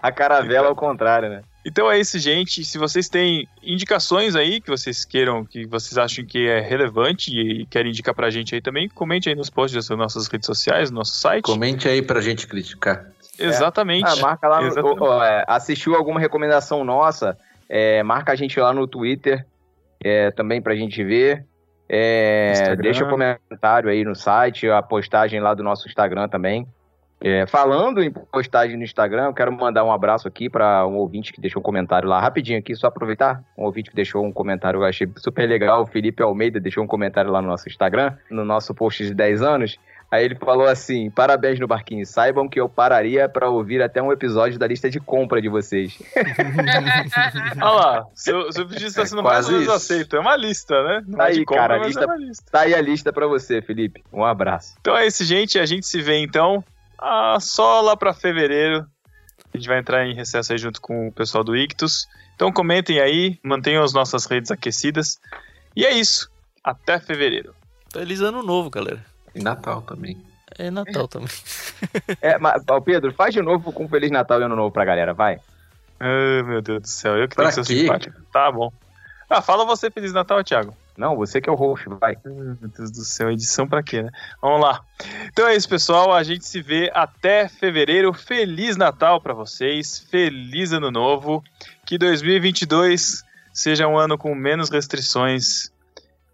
A 0.01 0.11
caravela 0.11 0.67
ao 0.67 0.75
contrário, 0.75 1.29
né? 1.29 1.41
Então 1.65 1.89
é 1.91 1.99
isso, 1.99 2.17
gente. 2.19 2.63
Se 2.63 2.77
vocês 2.77 3.09
têm 3.09 3.47
indicações 3.61 4.35
aí 4.35 4.59
que 4.61 4.69
vocês 4.69 5.03
queiram, 5.05 5.45
que 5.45 5.65
vocês 5.65 5.97
acham 5.97 6.25
que 6.25 6.47
é 6.47 6.59
relevante 6.61 7.31
e 7.31 7.65
querem 7.67 7.91
indicar 7.91 8.15
pra 8.15 8.29
gente 8.29 8.55
aí 8.55 8.61
também, 8.61 8.87
comente 8.89 9.29
aí 9.29 9.35
nos 9.35 9.49
posts 9.49 9.87
das 9.87 9.97
nossas 9.97 10.27
redes 10.27 10.45
sociais, 10.45 10.89
no 10.89 10.97
nosso 10.97 11.15
site. 11.15 11.43
Comente 11.43 11.87
aí 11.87 12.01
pra 12.01 12.19
gente 12.21 12.47
criticar. 12.47 13.05
Exatamente. 13.37 14.05
Ah, 14.07 14.15
marca 14.17 14.47
lá 14.47 14.61
no, 14.61 14.67
Exatamente. 14.67 15.01
ó, 15.03 15.23
é, 15.23 15.43
assistiu 15.47 15.93
alguma 15.95 16.19
recomendação 16.19 16.83
nossa, 16.83 17.37
é, 17.69 18.01
marca 18.01 18.31
a 18.31 18.35
gente 18.35 18.59
lá 18.59 18.73
no 18.73 18.87
Twitter 18.87 19.45
é, 20.03 20.31
também 20.31 20.61
pra 20.61 20.75
gente 20.75 21.03
ver. 21.03 21.45
É, 21.89 22.75
deixa 22.75 23.05
um 23.05 23.09
comentário 23.09 23.89
aí 23.89 24.03
no 24.03 24.13
site, 24.13 24.69
a 24.69 24.81
postagem 24.81 25.39
lá 25.39 25.53
do 25.53 25.63
nosso 25.63 25.87
Instagram 25.87 26.27
também. 26.27 26.67
É, 27.19 27.47
falando 27.47 28.03
em 28.03 28.11
postagem 28.11 28.77
no 28.77 28.83
Instagram, 28.83 29.25
eu 29.25 29.33
quero 29.33 29.51
mandar 29.51 29.83
um 29.83 29.91
abraço 29.91 30.27
aqui 30.27 30.49
para 30.49 30.85
um 30.85 30.97
ouvinte 30.97 31.33
que 31.33 31.41
deixou 31.41 31.59
um 31.59 31.63
comentário 31.63 32.07
lá, 32.07 32.19
rapidinho 32.19 32.59
aqui, 32.59 32.75
só 32.75 32.87
aproveitar. 32.87 33.43
Um 33.57 33.63
ouvinte 33.63 33.89
que 33.89 33.95
deixou 33.95 34.23
um 34.23 34.31
comentário, 34.31 34.81
eu 34.81 34.85
achei 34.85 35.09
super 35.17 35.47
legal. 35.47 35.81
O 35.81 35.85
Felipe 35.87 36.21
Almeida 36.21 36.59
deixou 36.59 36.83
um 36.83 36.87
comentário 36.87 37.31
lá 37.31 37.41
no 37.41 37.47
nosso 37.47 37.67
Instagram, 37.67 38.13
no 38.29 38.45
nosso 38.45 38.73
post 38.75 39.03
de 39.03 39.15
10 39.15 39.41
anos. 39.41 39.79
Aí 40.09 40.23
ele 40.23 40.35
falou 40.35 40.65
assim: 40.67 41.09
parabéns 41.09 41.59
no 41.59 41.67
barquinho, 41.67 42.05
saibam 42.05 42.47
que 42.47 42.59
eu 42.59 42.69
pararia 42.69 43.27
para 43.27 43.49
ouvir 43.49 43.81
até 43.81 44.01
um 44.01 44.11
episódio 44.11 44.57
da 44.57 44.65
lista 44.65 44.89
de 44.89 44.99
compra 45.01 45.41
de 45.41 45.49
vocês. 45.49 45.97
Olha 47.61 47.71
lá, 47.73 48.05
seu, 48.13 48.51
seu 48.51 48.65
pedido 48.67 48.87
está 48.87 49.01
É 49.01 49.05
sendo 49.05 49.21
mais 49.23 49.37
quase 49.45 49.53
ou 49.53 49.59
menos 49.59 49.73
aceito. 49.73 50.15
É 50.15 50.19
uma 50.19 50.35
lista, 50.35 50.81
né? 50.83 51.03
Não 51.07 51.17
Tá 51.17 51.29
é 51.29 51.31
de 51.33 51.39
aí, 51.39 51.45
compra, 51.45 51.61
cara, 51.61 51.75
a 51.75 51.77
mas 51.79 51.87
lista- 51.87 52.05
é 52.13 52.17
lista. 52.17 52.51
Tá 52.51 52.59
aí 52.61 52.73
a 52.73 52.81
lista 52.81 53.11
para 53.13 53.27
você, 53.27 53.61
Felipe. 53.61 54.03
Um 54.13 54.23
abraço. 54.23 54.75
Então 54.79 54.95
é 54.95 55.05
isso, 55.05 55.23
gente. 55.25 55.59
A 55.59 55.65
gente 55.65 55.85
se 55.85 56.01
vê 56.01 56.17
então 56.19 56.63
ah, 56.97 57.37
só 57.41 57.81
lá 57.81 57.95
pra 57.97 58.13
fevereiro. 58.13 58.85
A 59.53 59.57
gente 59.57 59.67
vai 59.67 59.79
entrar 59.79 60.05
em 60.05 60.13
recesso 60.15 60.51
aí 60.51 60.57
junto 60.57 60.79
com 60.81 61.07
o 61.07 61.11
pessoal 61.11 61.43
do 61.43 61.55
Ictus. 61.55 62.07
Então 62.35 62.51
comentem 62.51 62.99
aí, 63.01 63.37
mantenham 63.43 63.83
as 63.83 63.91
nossas 63.93 64.25
redes 64.25 64.51
aquecidas. 64.51 65.19
E 65.75 65.85
é 65.85 65.91
isso. 65.91 66.29
Até 66.63 66.99
fevereiro. 66.99 67.53
Feliz 67.91 68.21
ano 68.21 68.43
novo, 68.43 68.69
galera. 68.69 69.03
E 69.39 69.43
Natal 69.43 69.81
também. 69.81 70.17
É 70.57 70.71
Natal 70.71 71.07
também. 71.07 71.29
É, 72.21 72.37
mas, 72.39 72.63
ó, 72.69 72.79
Pedro, 72.81 73.13
faz 73.13 73.33
de 73.33 73.41
novo 73.41 73.71
com 73.71 73.87
Feliz 73.87 74.09
Natal 74.09 74.41
e 74.41 74.43
Ano 74.43 74.55
Novo 74.55 74.71
pra 74.71 74.85
galera, 74.85 75.13
vai. 75.13 75.39
Ai, 75.99 76.43
meu 76.43 76.61
Deus 76.61 76.81
do 76.81 76.87
céu. 76.87 77.17
Eu 77.17 77.27
que 77.27 77.35
tenho 77.35 77.47
que 77.47 77.53
ser 77.53 77.65
simpático. 77.65 78.19
Tá 78.31 78.51
bom. 78.51 78.71
Ah, 79.29 79.41
fala 79.41 79.65
você 79.65 79.91
Feliz 79.91 80.13
Natal, 80.13 80.43
Thiago. 80.43 80.75
Não, 80.97 81.15
você 81.15 81.39
que 81.39 81.49
é 81.49 81.51
o 81.51 81.55
host, 81.55 81.87
vai. 81.89 82.15
Ai, 82.15 82.31
Meu 82.33 82.69
Deus 82.75 82.91
do 82.91 83.03
céu, 83.03 83.29
edição 83.29 83.67
pra 83.67 83.83
quê, 83.83 84.01
né? 84.01 84.09
Vamos 84.41 84.61
lá. 84.61 84.81
Então 85.27 85.47
é 85.47 85.55
isso, 85.55 85.69
pessoal. 85.69 86.13
A 86.13 86.23
gente 86.23 86.45
se 86.45 86.61
vê 86.61 86.89
até 86.93 87.47
fevereiro. 87.47 88.11
Feliz 88.13 88.75
Natal 88.77 89.21
pra 89.21 89.33
vocês. 89.33 89.99
Feliz 90.09 90.71
Ano 90.71 90.89
Novo. 90.89 91.43
Que 91.85 91.97
2022 91.97 93.23
seja 93.53 93.87
um 93.87 93.97
ano 93.97 94.17
com 94.17 94.33
menos 94.33 94.69
restrições 94.69 95.71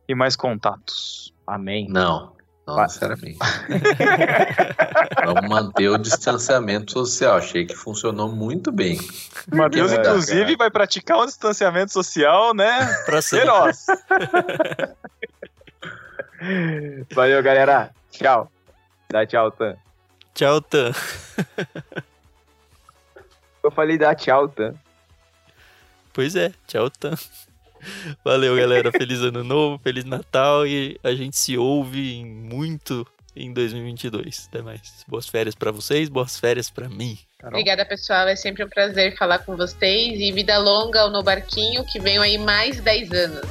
e 0.08 0.16
mais 0.16 0.36
contatos. 0.36 1.34
Amém. 1.46 1.88
Não, 1.90 2.34
não 2.66 2.76
Vai. 2.76 2.86
necessariamente. 2.86 3.38
Vamos 5.26 5.50
manter 5.50 5.90
o 5.90 5.98
distanciamento 5.98 6.92
social. 6.94 7.38
Achei 7.38 7.66
que 7.66 7.76
funcionou 7.76 8.30
muito 8.30 8.72
bem. 8.72 8.98
O 9.52 9.56
Matheus, 9.56 9.92
É, 9.92 9.96
inclusive, 10.00 10.44
cara. 10.46 10.58
vai 10.58 10.72
praticar 10.72 11.18
um 11.20 11.26
distanciamento 11.26 11.92
social, 11.92 12.54
né? 12.54 12.86
Pra. 13.06 13.22
Feroz. 13.22 13.86
Valeu, 17.14 17.42
galera. 17.44 17.92
Tchau. 18.12 18.52
Dá 19.10 19.26
tchau, 19.26 19.52
Tan. 19.52 19.76
Tchau, 20.34 20.62
Tan. 20.62 20.92
Eu 23.64 23.72
falei 23.72 23.98
dá 23.98 24.14
tchau, 24.16 24.48
Tan. 24.50 24.74
Pois 26.12 26.36
é, 26.36 26.52
tchau, 26.68 26.90
Tan. 26.90 27.14
Valeu, 28.24 28.56
galera. 28.56 28.92
Feliz 28.92 29.20
ano 29.22 29.44
novo, 29.44 29.80
feliz 29.84 30.06
Natal 30.06 30.66
e 30.66 31.00
a 31.04 31.14
gente 31.14 31.38
se 31.38 31.58
ouve 31.58 32.16
em 32.16 32.26
muito 32.26 33.06
em 33.36 33.52
2022. 33.52 34.48
Até 34.50 34.62
mais. 34.62 34.82
Boas 35.08 35.28
férias 35.28 35.56
pra 35.56 35.72
vocês, 35.72 36.10
boas 36.10 36.40
férias 36.40 36.70
pra 36.70 36.88
mim. 36.88 37.18
Obrigada, 37.44 37.86
pessoal. 37.86 38.28
É 38.28 38.36
sempre 38.36 38.64
um 38.64 38.70
prazer 38.70 39.18
falar 39.18 39.40
com 39.40 39.58
vocês. 39.58 40.20
E 40.20 40.32
vida 40.32 40.58
longa 40.58 41.02
ao 41.02 41.10
No 41.10 41.22
Barquinho, 41.22 41.84
que 41.86 42.00
venham 42.00 42.24
aí 42.24 42.38
mais 42.38 42.80
10 42.80 43.12
anos. 43.12 43.50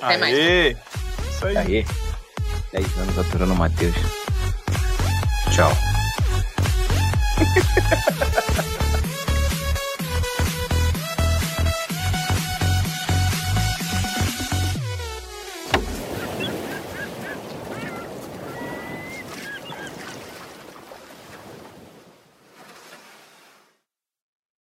Até 0.00 0.16
mais. 0.16 0.34
Aê. 0.34 0.76
Isso 1.30 1.46
aí. 1.46 1.56
Aí. 1.56 1.86
10 2.72 2.98
anos 2.98 3.18
aturando 3.18 3.52
o 3.52 3.56
Matheus. 3.56 3.94
Tchau. 5.54 5.72